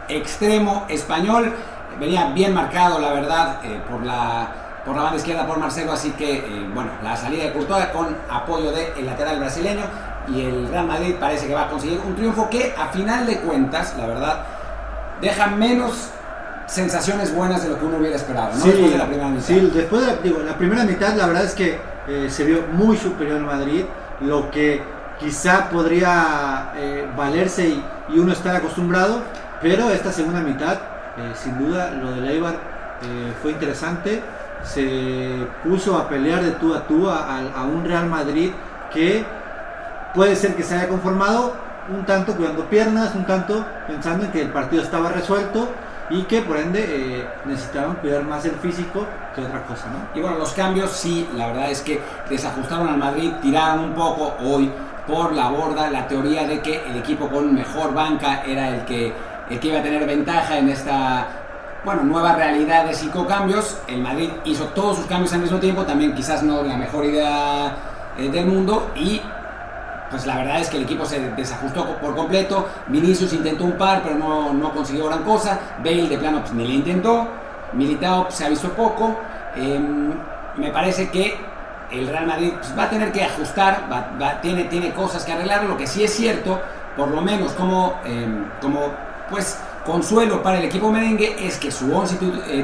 extremo 0.08 0.84
español. 0.88 1.52
Venía 1.98 2.30
bien 2.30 2.54
marcado, 2.54 2.98
la 2.98 3.12
verdad, 3.12 3.60
eh, 3.64 3.80
por 3.90 4.04
la 4.04 4.48
por 4.84 4.96
la 4.96 5.02
banda 5.02 5.18
izquierda 5.18 5.46
por 5.46 5.58
Marcelo, 5.58 5.92
así 5.92 6.12
que 6.12 6.38
eh, 6.38 6.70
bueno, 6.72 6.90
la 7.02 7.14
salida 7.14 7.44
de 7.44 7.52
Courtois 7.52 7.86
con 7.86 8.16
apoyo 8.30 8.72
del 8.72 9.04
lateral 9.04 9.38
brasileño 9.38 9.82
y 10.28 10.40
el 10.40 10.68
Real 10.68 10.86
Madrid 10.86 11.14
parece 11.20 11.46
que 11.46 11.54
va 11.54 11.64
a 11.64 11.68
conseguir 11.68 12.00
un 12.06 12.14
triunfo 12.14 12.48
que 12.48 12.74
a 12.78 12.86
final 12.88 13.26
de 13.26 13.38
cuentas, 13.40 13.94
la 13.98 14.06
verdad, 14.06 14.46
deja 15.20 15.48
menos 15.48 16.10
sensaciones 16.66 17.34
buenas 17.34 17.62
de 17.62 17.70
lo 17.70 17.78
que 17.78 17.84
uno 17.84 17.98
hubiera 17.98 18.16
esperado, 18.16 18.50
¿no? 18.54 18.60
Sí, 18.62 18.70
después 18.70 18.92
de 18.92 18.98
la 18.98 19.06
primera 19.06 19.28
mitad. 19.28 19.44
Sí, 19.44 19.70
después 19.74 20.06
de 20.06 20.06
la, 20.06 20.22
digo, 20.22 20.38
la 20.40 20.54
primera 20.56 20.84
mitad 20.84 21.14
la 21.14 21.26
verdad 21.26 21.44
es 21.44 21.54
que 21.54 21.78
eh, 22.08 22.30
se 22.30 22.44
vio 22.44 22.64
muy 22.72 22.96
superior 22.96 23.36
al 23.36 23.44
Madrid, 23.44 23.84
lo 24.20 24.50
que 24.50 24.82
quizá 25.20 25.68
podría 25.68 26.72
eh, 26.76 27.06
valerse 27.16 27.68
y, 27.68 28.18
uno 28.18 28.32
estar 28.32 28.56
acostumbrado, 28.56 29.20
pero 29.60 29.90
esta 29.90 30.10
segunda 30.10 30.40
mitad, 30.40 30.74
eh, 31.18 31.32
sin 31.34 31.58
duda, 31.58 31.90
lo 31.90 32.12
de 32.12 32.32
Eibar 32.32 32.78
fue 33.42 33.52
interesante, 33.52 34.22
se 34.64 35.46
puso 35.62 35.96
a 35.96 36.08
pelear 36.08 36.42
de 36.42 36.50
tú 36.52 36.74
a 36.74 36.84
tú 36.86 37.08
a, 37.08 37.38
a 37.54 37.64
un 37.64 37.84
Real 37.84 38.06
Madrid 38.06 38.50
que 38.92 39.24
puede 40.14 40.34
ser 40.34 40.56
que 40.56 40.64
se 40.64 40.74
haya 40.74 40.88
conformado 40.88 41.54
un 41.94 42.04
tanto 42.04 42.34
cuidando 42.34 42.64
piernas, 42.64 43.14
un 43.14 43.24
tanto 43.24 43.64
pensando 43.86 44.24
en 44.24 44.32
que 44.32 44.40
el 44.40 44.48
partido 44.48 44.82
estaba 44.82 45.10
resuelto 45.10 45.68
y 46.10 46.22
que 46.22 46.42
por 46.42 46.56
ende 46.56 46.84
eh, 46.88 47.26
necesitaban 47.44 47.96
cuidar 47.96 48.24
más 48.24 48.44
el 48.44 48.52
físico 48.52 49.06
que 49.34 49.42
otra 49.42 49.62
cosa, 49.64 49.86
¿no? 49.88 50.18
Y 50.18 50.22
bueno, 50.22 50.38
los 50.38 50.52
cambios 50.52 50.90
sí, 50.90 51.28
la 51.36 51.48
verdad 51.48 51.70
es 51.70 51.82
que 51.82 52.00
desajustaron 52.30 52.88
al 52.88 52.98
Madrid, 52.98 53.32
tiraron 53.42 53.84
un 53.84 53.92
poco 53.94 54.34
hoy 54.42 54.70
por 55.06 55.32
la 55.32 55.48
borda 55.48 55.90
la 55.90 56.06
teoría 56.06 56.46
de 56.46 56.60
que 56.60 56.82
el 56.86 56.96
equipo 56.96 57.28
con 57.28 57.54
mejor 57.54 57.94
banca 57.94 58.42
era 58.46 58.68
el 58.68 58.84
que, 58.84 59.12
el 59.48 59.58
que 59.58 59.68
iba 59.68 59.78
a 59.78 59.82
tener 59.82 60.06
ventaja 60.06 60.58
en 60.58 60.68
esta 60.68 61.26
bueno, 61.84 62.02
nueva 62.02 62.34
realidad 62.34 62.84
de 62.84 62.94
cinco 62.94 63.26
cambios. 63.26 63.78
El 63.86 64.02
Madrid 64.02 64.30
hizo 64.44 64.64
todos 64.66 64.98
sus 64.98 65.06
cambios 65.06 65.32
al 65.32 65.40
mismo 65.40 65.58
tiempo, 65.58 65.84
también 65.84 66.14
quizás 66.14 66.42
no 66.42 66.62
la 66.62 66.76
mejor 66.76 67.04
idea 67.04 67.74
eh, 68.18 68.28
del 68.30 68.46
mundo 68.46 68.90
y 68.94 69.22
pues 70.10 70.26
la 70.26 70.36
verdad 70.36 70.60
es 70.60 70.68
que 70.68 70.78
el 70.78 70.84
equipo 70.84 71.04
se 71.04 71.20
desajustó 71.30 71.96
por 71.98 72.16
completo. 72.16 72.66
Vinicius 72.88 73.32
intentó 73.32 73.64
un 73.64 73.72
par, 73.72 74.02
pero 74.02 74.16
no, 74.16 74.52
no 74.52 74.72
consiguió 74.72 75.06
gran 75.06 75.22
cosa. 75.22 75.58
Bale 75.78 76.08
de 76.08 76.18
plano 76.18 76.40
pues, 76.40 76.52
ni 76.52 76.66
le 76.66 76.74
intentó. 76.74 77.28
Militao 77.72 78.24
pues, 78.24 78.34
se 78.36 78.44
ha 78.44 78.48
visto 78.48 78.70
poco. 78.70 79.16
Eh, 79.56 79.80
me 80.56 80.70
parece 80.70 81.10
que 81.10 81.36
el 81.90 82.08
Real 82.08 82.26
Madrid 82.26 82.52
pues, 82.54 82.76
va 82.76 82.84
a 82.84 82.90
tener 82.90 83.12
que 83.12 83.22
ajustar, 83.22 83.88
tiene, 84.40 84.64
tiene 84.64 84.92
cosas 84.92 85.24
que 85.24 85.32
arreglar. 85.32 85.64
Lo 85.64 85.76
que 85.76 85.86
sí 85.86 86.02
es 86.02 86.14
cierto, 86.14 86.60
por 86.96 87.08
lo 87.08 87.20
menos 87.20 87.52
como, 87.52 87.94
eh, 88.04 88.26
como 88.60 88.92
pues 89.30 89.58
consuelo 89.84 90.42
para 90.42 90.58
el 90.58 90.64
equipo 90.64 90.90
merengue, 90.90 91.36
es 91.46 91.58
que 91.58 91.70
su 91.70 91.94
once 91.94 92.16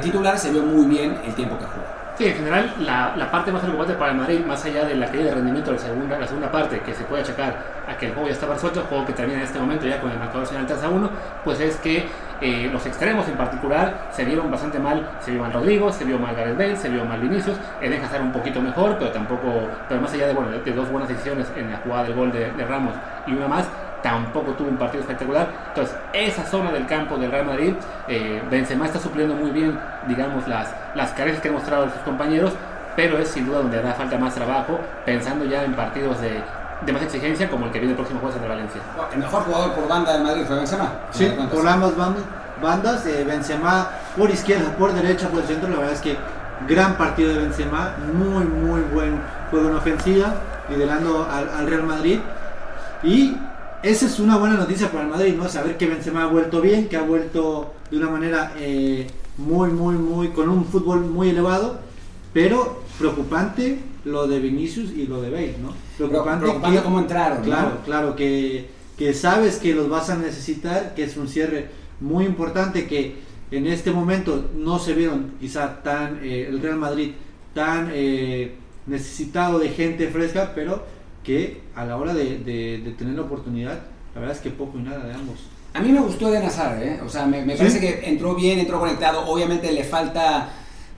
titular 0.03 0.39
se 0.39 0.51
vio 0.51 0.63
muy 0.63 0.87
bien 0.87 1.21
el 1.27 1.35
tiempo 1.35 1.59
que 1.59 1.65
jugó. 1.65 1.94
Sí, 2.17 2.27
en 2.27 2.37
general, 2.37 2.73
la, 2.79 3.29
parte 3.33 3.51
más 3.51 3.61
preocupante 3.61 3.95
para 3.95 4.13
el 4.13 4.19
Madrid, 4.19 4.41
más 4.47 4.65
allá 4.65 4.85
de 4.85 4.95
la 4.95 5.07
caída 5.07 5.25
de 5.25 5.35
rendimiento 5.35 5.73
de 5.73 5.79
la 5.79 5.83
segunda, 5.83 6.17
la 6.17 6.27
segunda 6.29 6.53
parte, 6.53 6.79
que 6.79 6.95
se 6.95 7.03
puede 7.03 7.23
achacar 7.23 7.57
a 7.89 7.97
que 7.97 8.07
el 8.07 8.13
juego 8.13 8.29
ya 8.29 8.35
estaba 8.35 8.55
resuelto, 8.55 8.83
el 8.83 8.87
juego 8.87 9.05
que 9.05 9.13
termina 9.15 9.41
en 9.41 9.45
este 9.45 9.59
momento 9.59 9.85
ya 9.85 10.01
con 10.01 10.13
el 10.13 10.19
marcador 10.21 10.47
final 10.47 10.65
3 10.65 10.81
a 10.85 10.89
1, 10.91 11.11
pues 11.43 11.59
es 11.59 11.77
que 11.79 12.07
eh, 12.41 12.69
los 12.73 12.87
extremos 12.87 13.27
en 13.27 13.35
particular 13.35 14.11
se 14.13 14.25
vieron 14.25 14.49
bastante 14.49 14.79
mal. 14.79 15.09
Se 15.21 15.33
vio 15.33 15.41
mal 15.41 15.53
Rodrigo, 15.53 15.93
se 15.93 16.05
vio 16.05 16.17
mal 16.19 16.37
Gareth 16.37 16.57
Bale, 16.57 16.77
se 16.77 16.89
vio 16.89 17.05
mal 17.05 17.21
Vinicius. 17.21 17.57
Eden 17.81 18.05
Hazard 18.05 18.23
un 18.23 18.33
poquito 18.33 18.61
mejor, 18.61 18.97
pero 18.97 19.11
tampoco, 19.11 19.69
pero 19.89 20.01
más 20.01 20.13
allá 20.13 20.29
de, 20.29 20.35
bueno, 20.35 20.53
de 20.53 20.73
dos 20.73 20.89
buenas 20.91 21.09
decisiones 21.09 21.51
en 21.57 21.73
la 21.73 21.79
jugada 21.79 22.05
del 22.05 22.15
gol 22.15 22.31
de 22.31 22.65
Ramos 22.65 22.95
y 23.27 23.33
una 23.33 23.49
más, 23.49 23.69
tampoco 24.05 24.53
tuvo 24.53 24.69
un 24.69 24.77
partido 24.77 25.01
espectacular. 25.01 25.49
Entonces, 25.69 25.97
esa 26.13 26.45
zona 26.45 26.71
del 26.71 26.85
campo 26.87 27.17
del 27.17 27.31
Real 27.31 27.47
Madrid, 27.47 27.73
eh, 28.07 28.43
Benzema 28.51 28.85
está 28.85 29.01
supliendo 29.01 29.35
muy 29.35 29.51
bien, 29.51 29.81
digamos, 30.07 30.47
las, 30.47 30.69
las 30.95 31.13
carencias 31.13 31.41
que 31.41 31.49
han 31.49 31.55
mostrado 31.55 31.85
sus 31.85 32.03
compañeros, 32.05 32.53
pero 32.95 33.19
es 33.19 33.29
sin 33.29 33.47
duda 33.47 33.59
donde 33.61 33.79
hará 33.79 33.95
falta 33.95 34.19
más 34.19 34.35
trabajo, 34.35 34.79
pensando 35.07 35.47
ya 35.47 35.65
en 35.65 35.73
partidos 35.73 36.21
de, 36.21 36.39
de 36.85 36.93
más 36.93 37.01
exigencia 37.01 37.49
como 37.49 37.65
el 37.65 37.73
que 37.73 37.79
viene 37.79 37.93
el 37.93 37.97
próximo 37.97 38.21
jueves 38.21 38.39
de 38.39 38.47
Valencia. 38.47 38.81
El 39.11 39.21
mejor 39.21 39.43
jugador 39.45 39.73
por 39.73 39.89
banda 39.89 40.13
del 40.13 40.23
Madrid 40.23 40.45
fue 40.47 40.57
Benzema. 40.57 40.93
Sí, 41.11 41.35
por 41.51 41.67
ambas 41.67 41.93
bandas, 42.61 43.07
eh, 43.07 43.25
Benzema 43.27 43.89
por 44.19 44.29
izquierda, 44.29 44.69
por 44.79 44.93
derecha, 44.93 45.29
por 45.29 45.41
el 45.41 45.47
centro, 45.47 45.71
la 45.71 45.79
verdad 45.79 45.95
es 45.95 46.03
que 46.03 46.19
gran 46.69 46.99
partido 46.99 47.33
de 47.33 47.39
Benzema, 47.39 47.95
muy 48.13 48.45
muy 48.45 48.83
buen 48.83 49.19
juego 49.51 49.71
en 49.71 49.77
ofensiva, 49.77 50.35
liderando 50.69 51.27
al, 51.33 51.49
al 51.49 51.67
Real 51.67 51.85
Madrid. 51.85 52.21
Y 53.03 53.37
esa 53.85 54.07
es 54.07 54.19
una 54.19 54.39
buena 54.39 54.57
noticia 54.57 54.91
para 54.91 55.05
el 55.05 55.11
Madrid, 55.11 55.35
¿no? 55.35 55.49
Saber 55.49 55.77
que 55.77 55.87
Benzema 55.87 56.25
ha 56.25 56.27
vuelto 56.27 56.61
bien, 56.63 56.89
que 56.89 56.97
ha 56.97 57.03
vuelto 57.03 57.75
de 57.91 57.99
una 57.99 58.09
manera 58.09 58.55
eh, 58.59 59.07
muy, 59.37 59.71
muy, 59.71 59.97
muy, 59.97 60.29
con 60.29 60.49
un 60.49 60.65
fútbol 60.65 61.03
muy 61.03 61.29
elevado, 61.29 61.81
pero 62.33 62.83
preocupante 62.99 63.79
lo 64.07 64.27
de 64.27 64.41
Vinicius 64.41 64.91
y 64.91 65.07
lo 65.07 65.21
de 65.21 65.31
Bale, 65.31 65.57
¿no? 65.63 65.75
Preocupante, 65.99 66.47
preocupante 66.47 66.83
cómo 66.83 66.99
entraron, 66.99 67.45
Claro, 67.45 67.79
claro, 67.85 68.17
que, 68.17 68.71
que 68.97 69.13
sabes 69.13 69.57
que 69.57 69.75
los 69.75 69.89
vas 69.91 70.09
a 70.09 70.17
necesitar, 70.17 70.95
que 70.95 71.05
es 71.05 71.17
un 71.19 71.29
cierre 71.29 71.69
muy 72.01 72.25
importante 72.25 72.87
que 72.87 73.17
en 73.51 73.67
este 73.67 73.91
momento 73.91 74.51
no 74.57 74.79
se 74.79 74.95
vieron 74.95 75.33
quizá 75.41 75.83
tan, 75.83 76.21
eh, 76.23 76.47
el 76.49 76.61
Real 76.61 76.77
Madrid 76.77 77.13
tan 77.53 77.91
eh, 77.93 78.55
necesitado 78.87 79.59
de 79.59 79.69
gente 79.69 80.09
fresca, 80.09 80.53
pero 80.55 80.85
que 81.25 81.63
a 81.75 81.85
la 81.85 81.97
hora 81.97 82.15
de, 82.15 82.39
de, 82.39 82.95
tener 82.97 83.15
la 83.15 83.23
oportunidad, 83.23 83.81
la 84.15 84.21
verdad 84.21 84.37
es 84.37 84.43
que 84.43 84.51
poco 84.51 84.79
y 84.79 84.83
nada 84.83 85.05
de 85.05 85.15
ambos. 85.15 85.39
A 85.73 85.81
mí 85.81 85.91
me 85.91 86.01
gustó 86.01 86.31
de 86.31 86.39
Nazar, 86.39 86.81
¿eh? 86.81 87.01
o 87.05 87.09
sea, 87.09 87.27
me, 87.27 87.45
me 87.45 87.57
parece 87.57 87.81
que 87.81 88.09
entró 88.09 88.37
bien, 88.37 88.61
entró 88.61 88.79
conectado, 88.79 89.27
obviamente 89.27 89.73
le 89.73 89.83
falta 89.83 90.51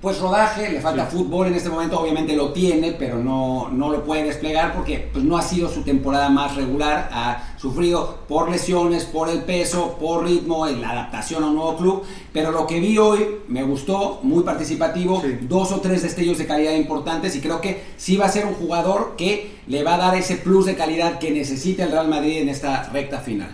pues 0.07 0.21
rodaje, 0.21 0.71
le 0.71 0.81
falta 0.81 1.05
fútbol 1.07 1.49
en 1.49 1.55
este 1.55 1.69
momento, 1.69 1.99
obviamente 1.99 2.37
lo 2.37 2.53
tiene, 2.53 2.93
pero 2.93 3.19
no, 3.19 3.71
no 3.73 3.91
lo 3.91 4.05
puede 4.05 4.23
desplegar 4.23 4.73
porque 4.73 5.09
pues, 5.13 5.25
no 5.25 5.37
ha 5.37 5.43
sido 5.43 5.69
su 5.69 5.83
temporada 5.83 6.29
más 6.29 6.55
regular, 6.55 7.09
ha 7.11 7.57
sufrido 7.59 8.21
por 8.29 8.49
lesiones, 8.49 9.05
por 9.05 9.29
el 9.29 9.43
peso, 9.43 9.97
por 9.99 10.23
ritmo, 10.23 10.69
en 10.69 10.81
la 10.81 10.91
adaptación 10.91 11.43
a 11.43 11.49
un 11.49 11.57
nuevo 11.57 11.77
club, 11.77 12.05
pero 12.33 12.53
lo 12.53 12.69
que 12.69 12.79
vi 12.79 12.97
hoy 12.99 13.39
me 13.49 13.65
gustó, 13.65 14.21
muy 14.23 14.45
participativo, 14.45 15.25
dos 15.41 15.73
o 15.73 15.81
tres 15.81 16.05
destellos 16.05 16.39
de 16.39 16.47
calidad 16.47 16.75
importantes 16.75 17.35
y 17.35 17.41
creo 17.41 17.61
que 17.61 17.83
sí 17.97 18.17
va 18.17 18.27
a 18.27 18.29
ser 18.29 18.47
un 18.47 18.55
jugador 18.55 19.17
que 19.17 19.57
le 19.67 19.83
va 19.83 19.95
a 19.95 19.99
dar 19.99 20.15
ese 20.15 20.37
plus 20.37 20.67
de 20.67 20.77
calidad 20.77 21.19
que 21.19 21.33
necesita 21.33 21.83
el 21.83 21.91
Real 21.91 22.07
Madrid 22.07 22.43
en 22.43 22.49
esta 22.49 22.85
recta 22.93 23.19
final. 23.19 23.51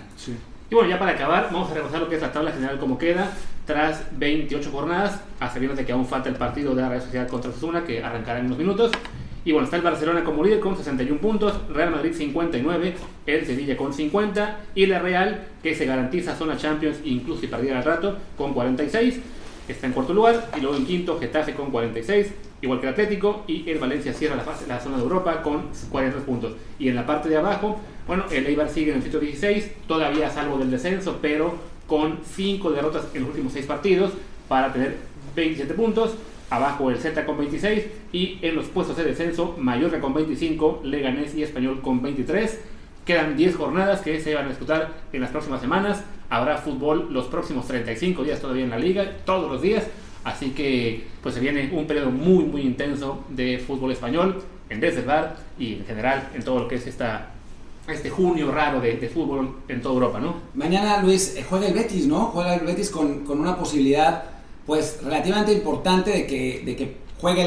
Y 0.68 0.74
bueno, 0.74 0.90
ya 0.90 0.98
para 0.98 1.12
acabar, 1.12 1.48
vamos 1.50 1.70
a 1.70 1.74
repasar 1.74 2.00
lo 2.00 2.10
que 2.10 2.16
es 2.16 2.20
la 2.20 2.30
tabla 2.30 2.52
general 2.52 2.78
como 2.78 2.98
queda 2.98 3.32
tras 3.72 4.04
28 4.18 4.70
jornadas, 4.70 5.18
a 5.40 5.48
sabiendas 5.48 5.78
de 5.78 5.86
que 5.86 5.92
aún 5.92 6.04
falta 6.04 6.28
el 6.28 6.34
partido 6.34 6.74
de 6.74 6.82
la 6.82 6.90
Real 6.90 7.00
Sociedad 7.00 7.26
contra 7.26 7.50
Osasuna, 7.50 7.84
que 7.84 8.04
arrancará 8.04 8.38
en 8.38 8.46
unos 8.46 8.58
minutos. 8.58 8.92
Y 9.46 9.52
bueno, 9.52 9.64
está 9.64 9.78
el 9.78 9.82
Barcelona 9.82 10.22
como 10.24 10.44
líder 10.44 10.60
con 10.60 10.76
61 10.76 11.18
puntos, 11.22 11.54
Real 11.70 11.90
Madrid 11.90 12.12
59, 12.12 12.94
el 13.24 13.46
Sevilla 13.46 13.74
con 13.78 13.94
50 13.94 14.58
y 14.74 14.84
la 14.84 14.98
Real, 14.98 15.46
que 15.62 15.74
se 15.74 15.86
garantiza 15.86 16.36
zona 16.36 16.58
Champions 16.58 16.98
incluso 17.02 17.40
si 17.40 17.46
perdiera 17.46 17.78
el 17.78 17.84
rato, 17.84 18.18
con 18.36 18.52
46, 18.52 19.20
está 19.66 19.86
en 19.86 19.94
cuarto 19.94 20.12
lugar. 20.12 20.50
Y 20.54 20.60
luego 20.60 20.76
en 20.76 20.84
quinto, 20.84 21.18
Getafe 21.18 21.54
con 21.54 21.70
46, 21.70 22.30
igual 22.60 22.78
que 22.78 22.88
el 22.88 22.92
Atlético. 22.92 23.44
Y 23.46 23.70
el 23.70 23.78
Valencia 23.78 24.12
cierra 24.12 24.36
la, 24.36 24.42
fase, 24.42 24.66
la 24.66 24.80
zona 24.80 24.98
de 24.98 25.02
Europa 25.02 25.42
con 25.42 25.70
43 25.90 26.24
puntos. 26.24 26.52
Y 26.78 26.90
en 26.90 26.94
la 26.94 27.06
parte 27.06 27.30
de 27.30 27.38
abajo, 27.38 27.80
bueno, 28.06 28.24
el 28.30 28.46
Eibar 28.46 28.68
sigue 28.68 28.90
en 28.90 28.98
el 28.98 29.02
116, 29.02 29.72
todavía 29.88 30.28
salvo 30.28 30.58
del 30.58 30.70
descenso, 30.70 31.20
pero 31.22 31.71
con 31.86 32.20
5 32.24 32.70
derrotas 32.70 33.06
en 33.14 33.20
los 33.20 33.30
últimos 33.30 33.52
6 33.52 33.66
partidos 33.66 34.12
para 34.48 34.72
tener 34.72 34.96
27 35.34 35.74
puntos. 35.74 36.14
Abajo 36.50 36.90
el 36.90 36.98
Z 36.98 37.24
con 37.24 37.38
26 37.38 37.84
y 38.12 38.38
en 38.42 38.54
los 38.54 38.66
puestos 38.66 38.96
de 38.98 39.04
descenso 39.04 39.56
Mallorca 39.58 40.00
con 40.00 40.12
25, 40.12 40.82
Leganés 40.84 41.34
y 41.34 41.42
Español 41.42 41.80
con 41.80 42.02
23. 42.02 42.60
Quedan 43.06 43.36
10 43.36 43.56
jornadas 43.56 44.02
que 44.02 44.20
se 44.20 44.34
van 44.34 44.44
a 44.44 44.48
disputar 44.50 44.92
en 45.12 45.22
las 45.22 45.30
próximas 45.30 45.62
semanas. 45.62 46.04
Habrá 46.28 46.58
fútbol 46.58 47.08
los 47.10 47.26
próximos 47.26 47.66
35 47.66 48.22
días 48.22 48.40
todavía 48.40 48.64
en 48.64 48.70
la 48.70 48.78
liga, 48.78 49.12
todos 49.24 49.50
los 49.50 49.62
días. 49.62 49.86
Así 50.24 50.50
que 50.50 51.04
pues 51.22 51.34
se 51.34 51.40
viene 51.40 51.70
un 51.72 51.86
periodo 51.86 52.10
muy 52.10 52.44
muy 52.44 52.60
intenso 52.62 53.24
de 53.30 53.58
fútbol 53.58 53.90
español 53.90 54.42
en 54.68 54.80
Desde 54.80 55.04
y 55.58 55.74
en 55.74 55.86
general 55.86 56.28
en 56.34 56.44
todo 56.44 56.60
lo 56.60 56.68
que 56.68 56.76
es 56.76 56.86
esta 56.86 57.31
este 57.88 58.10
junio 58.10 58.52
raro 58.52 58.80
de, 58.80 59.10
fútbol 59.12 59.56
en 59.68 59.82
toda 59.82 59.94
Europa, 59.94 60.20
¿no? 60.20 60.36
Mañana, 60.54 61.02
Luis, 61.02 61.34
eh, 61.36 61.44
juega 61.48 61.66
el 61.66 61.74
Betis, 61.74 62.06
¿no? 62.06 62.26
Juega 62.26 62.54
el 62.54 62.66
Betis 62.66 62.90
con, 62.90 63.24
con 63.24 63.40
una 63.40 63.56
posibilidad, 63.56 64.24
pues, 64.66 65.00
relativamente 65.02 65.52
importante 65.52 66.10
de 66.10 66.26
que, 66.26 66.62
de 66.64 66.76
que 66.76 66.96
juegue 67.20 67.44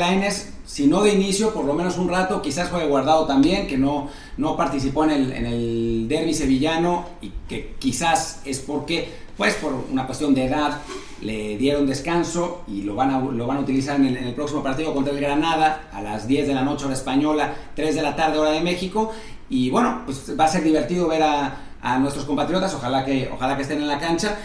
si 0.65 0.87
no 0.87 1.03
de 1.03 1.13
inicio, 1.13 1.53
por 1.53 1.65
lo 1.65 1.73
menos 1.73 1.97
un 1.97 2.09
rato, 2.09 2.41
quizás 2.41 2.69
juegue 2.69 2.87
guardado 2.87 3.27
también, 3.27 3.67
que 3.67 3.77
no, 3.77 4.09
no 4.37 4.57
participó 4.57 5.03
en 5.03 5.11
el, 5.11 5.31
en 5.33 5.45
el 5.45 6.07
derby 6.07 6.33
sevillano 6.33 7.05
y 7.21 7.31
que 7.47 7.75
quizás 7.77 8.41
es 8.45 8.59
porque, 8.59 9.09
pues, 9.37 9.55
por 9.55 9.73
una 9.91 10.05
cuestión 10.05 10.33
de 10.33 10.45
edad, 10.45 10.81
le 11.21 11.57
dieron 11.57 11.85
descanso 11.85 12.63
y 12.67 12.81
lo 12.83 12.95
van 12.95 13.11
a, 13.11 13.19
lo 13.19 13.47
van 13.47 13.57
a 13.57 13.59
utilizar 13.61 13.95
en 13.99 14.15
el, 14.15 14.33
próximo 14.33 14.63
partido 14.63 14.93
contra 14.93 15.13
el 15.13 15.19
Granada 15.19 15.89
a 15.91 16.01
las 16.01 16.27
10 16.27 16.47
de 16.47 16.53
la 16.53 16.63
noche 16.63 16.85
hora 16.85 16.93
española, 16.93 17.53
3 17.75 17.95
de 17.95 18.01
la 18.01 18.15
tarde 18.15 18.37
hora 18.37 18.51
de 18.51 18.61
México 18.61 19.11
y 19.49 19.69
bueno, 19.69 20.01
pues 20.05 20.33
va 20.39 20.45
a 20.45 20.47
ser 20.47 20.63
divertido 20.63 21.07
ver 21.07 21.23
a, 21.23 21.57
a 21.81 21.99
nuestros 21.99 22.25
compatriotas, 22.25 22.73
ojalá 22.73 23.05
que, 23.05 23.29
ojalá 23.31 23.55
que 23.55 23.61
estén 23.61 23.79
en 23.79 23.87
la 23.87 23.99
cancha. 23.99 24.37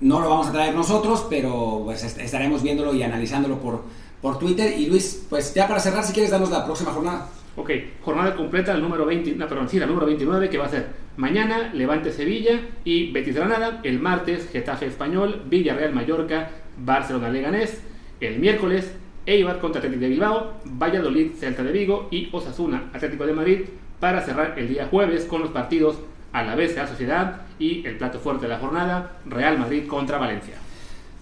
No 0.00 0.20
lo 0.20 0.28
vamos 0.28 0.46
a 0.46 0.52
traer 0.52 0.74
nosotros, 0.74 1.26
pero 1.28 1.82
pues 1.84 2.02
estaremos 2.04 2.62
viéndolo 2.62 2.94
y 2.94 3.02
analizándolo 3.02 3.58
por, 3.58 3.82
por 4.20 4.38
Twitter. 4.38 4.78
Y 4.78 4.86
Luis, 4.86 5.24
pues 5.28 5.54
ya 5.54 5.66
para 5.66 5.80
cerrar, 5.80 6.04
si 6.04 6.12
quieres, 6.12 6.30
darnos 6.30 6.50
la 6.50 6.64
próxima 6.64 6.92
jornada. 6.92 7.28
Ok, 7.56 7.70
jornada 8.02 8.36
completa, 8.36 8.74
el 8.74 8.82
número 8.82 9.06
20, 9.06 9.34
no, 9.34 9.48
perdón, 9.48 9.68
sí, 9.68 9.78
el 9.78 9.86
número 9.86 10.04
29, 10.04 10.50
que 10.50 10.58
va 10.58 10.66
a 10.66 10.68
ser 10.68 10.88
mañana 11.16 11.72
Levante 11.72 12.12
Sevilla 12.12 12.60
y 12.84 13.10
Betis 13.12 13.34
Granada, 13.34 13.80
el 13.82 13.98
martes 13.98 14.50
Getafe 14.50 14.86
Español, 14.86 15.42
Villarreal 15.46 15.94
Mallorca, 15.94 16.50
Barcelona 16.78 17.30
Leganés, 17.30 17.82
el 18.20 18.38
miércoles 18.38 18.94
Eibar 19.24 19.58
contra 19.58 19.78
Atlético 19.78 20.02
de 20.02 20.08
Bilbao, 20.10 20.52
Valladolid 20.64 21.32
Celta 21.38 21.62
de 21.62 21.72
Vigo 21.72 22.08
y 22.10 22.28
Osasuna 22.30 22.90
Atlético 22.92 23.26
de 23.26 23.32
Madrid, 23.32 23.60
para 24.00 24.20
cerrar 24.20 24.58
el 24.58 24.68
día 24.68 24.88
jueves 24.90 25.24
con 25.24 25.40
los 25.40 25.50
partidos 25.50 25.96
a 26.32 26.42
la 26.42 26.54
vez 26.54 26.74
de 26.74 26.82
la 26.82 26.88
Sociedad 26.88 27.40
y 27.58 27.86
el 27.86 27.96
plato 27.96 28.18
fuerte 28.18 28.42
de 28.42 28.50
la 28.50 28.58
jornada, 28.58 29.16
Real 29.24 29.58
Madrid 29.58 29.86
contra 29.86 30.18
Valencia. 30.18 30.54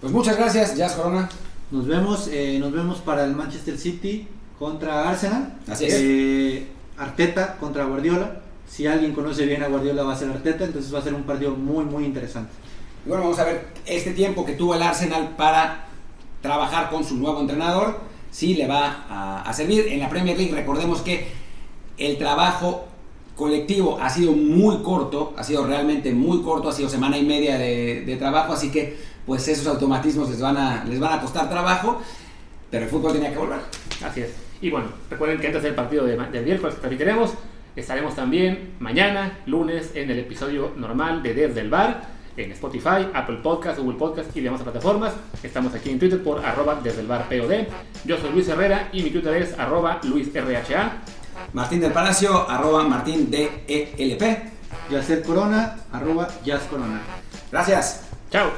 Pues 0.01 0.11
muchas 0.11 0.37
gracias, 0.37 0.75
Jazz 0.75 0.95
Corona. 0.95 1.29
Nos 1.71 1.87
vemos, 1.87 2.27
eh, 2.27 2.57
nos 2.59 2.73
vemos 2.73 2.99
para 2.99 3.23
el 3.23 3.33
Manchester 3.33 3.77
City 3.77 4.27
contra 4.59 5.09
Arsenal. 5.09 5.57
Así 5.67 5.85
es. 5.85 5.93
Eh, 5.97 6.67
Arteta 6.97 7.57
contra 7.57 7.85
Guardiola. 7.85 8.41
Si 8.67 8.87
alguien 8.87 9.13
conoce 9.13 9.45
bien 9.45 9.63
a 9.63 9.67
Guardiola 9.67 10.03
va 10.03 10.13
a 10.13 10.17
ser 10.17 10.29
Arteta, 10.29 10.65
entonces 10.65 10.93
va 10.93 10.99
a 10.99 11.03
ser 11.03 11.13
un 11.13 11.23
partido 11.23 11.51
muy, 11.51 11.85
muy 11.85 12.05
interesante. 12.05 12.51
bueno, 13.05 13.23
vamos 13.23 13.39
a 13.39 13.45
ver 13.45 13.67
este 13.85 14.11
tiempo 14.11 14.45
que 14.45 14.53
tuvo 14.53 14.75
el 14.75 14.81
Arsenal 14.81 15.35
para 15.37 15.85
trabajar 16.41 16.89
con 16.89 17.03
su 17.03 17.15
nuevo 17.15 17.39
entrenador, 17.41 17.99
si 18.31 18.55
le 18.55 18.67
va 18.67 19.05
a, 19.09 19.41
a 19.41 19.53
servir. 19.53 19.87
En 19.87 19.99
la 19.99 20.09
Premier 20.09 20.37
League 20.37 20.53
recordemos 20.53 21.01
que 21.01 21.27
el 21.97 22.17
trabajo 22.17 22.87
colectivo 23.35 23.99
ha 24.01 24.09
sido 24.09 24.31
muy 24.31 24.77
corto, 24.81 25.33
ha 25.37 25.43
sido 25.43 25.65
realmente 25.65 26.13
muy 26.13 26.41
corto, 26.41 26.69
ha 26.69 26.73
sido 26.73 26.89
semana 26.89 27.17
y 27.17 27.25
media 27.25 27.57
de, 27.57 28.15
trabajo, 28.17 28.53
así 28.53 28.71
que 28.71 28.97
pues 29.25 29.47
esos 29.47 29.67
automatismos 29.67 30.29
les 30.29 30.39
van, 30.39 30.57
a, 30.57 30.85
les 30.85 30.99
van 30.99 31.19
a 31.19 31.21
costar 31.21 31.49
trabajo, 31.49 31.99
pero 32.71 32.85
el 32.85 32.89
fútbol 32.89 33.13
tenía 33.13 33.31
que 33.31 33.37
volver. 33.37 33.59
Así 34.03 34.21
es. 34.21 34.44
Y 34.61 34.69
bueno, 34.69 34.87
recuerden 35.09 35.39
que 35.39 35.47
antes 35.47 35.63
del 35.63 35.75
partido 35.75 36.05
de, 36.05 36.17
del 36.17 36.45
miércoles 36.45 36.75
que 36.75 36.97
queremos, 36.97 37.33
estaremos 37.75 38.15
también 38.15 38.75
mañana, 38.79 39.39
lunes, 39.45 39.91
en 39.95 40.09
el 40.09 40.19
episodio 40.19 40.71
normal 40.77 41.21
de 41.21 41.33
Desde 41.33 41.61
el 41.61 41.69
Bar, 41.69 42.15
en 42.37 42.51
Spotify, 42.51 43.07
Apple 43.13 43.37
Podcast, 43.41 43.79
Google 43.79 43.97
Podcast 43.97 44.35
y 44.35 44.41
demás 44.41 44.61
plataformas. 44.61 45.13
Estamos 45.41 45.73
aquí 45.73 45.89
en 45.89 45.99
Twitter 45.99 46.21
por 46.21 46.43
arroba 46.45 46.79
desde 46.83 47.01
el 47.01 47.07
bar 47.07 47.29
POD. 47.29 47.67
Yo 48.05 48.17
soy 48.17 48.31
Luis 48.31 48.47
Herrera 48.47 48.89
y 48.91 49.03
mi 49.03 49.09
Twitter 49.09 49.41
es 49.41 49.57
arroba 49.57 49.99
LuisRHA. 50.03 51.01
Martín 51.53 51.79
del 51.79 51.91
Palacio, 51.91 52.49
arroba 52.49 52.83
Martín 52.83 53.29
DELP. 53.29 54.55
Yacer 54.89 55.23
Corona, 55.23 55.77
arroba 55.91 56.27
Jazz 56.43 56.63
Corona. 56.69 57.01
Gracias. 57.51 58.07
Chao. 58.29 58.51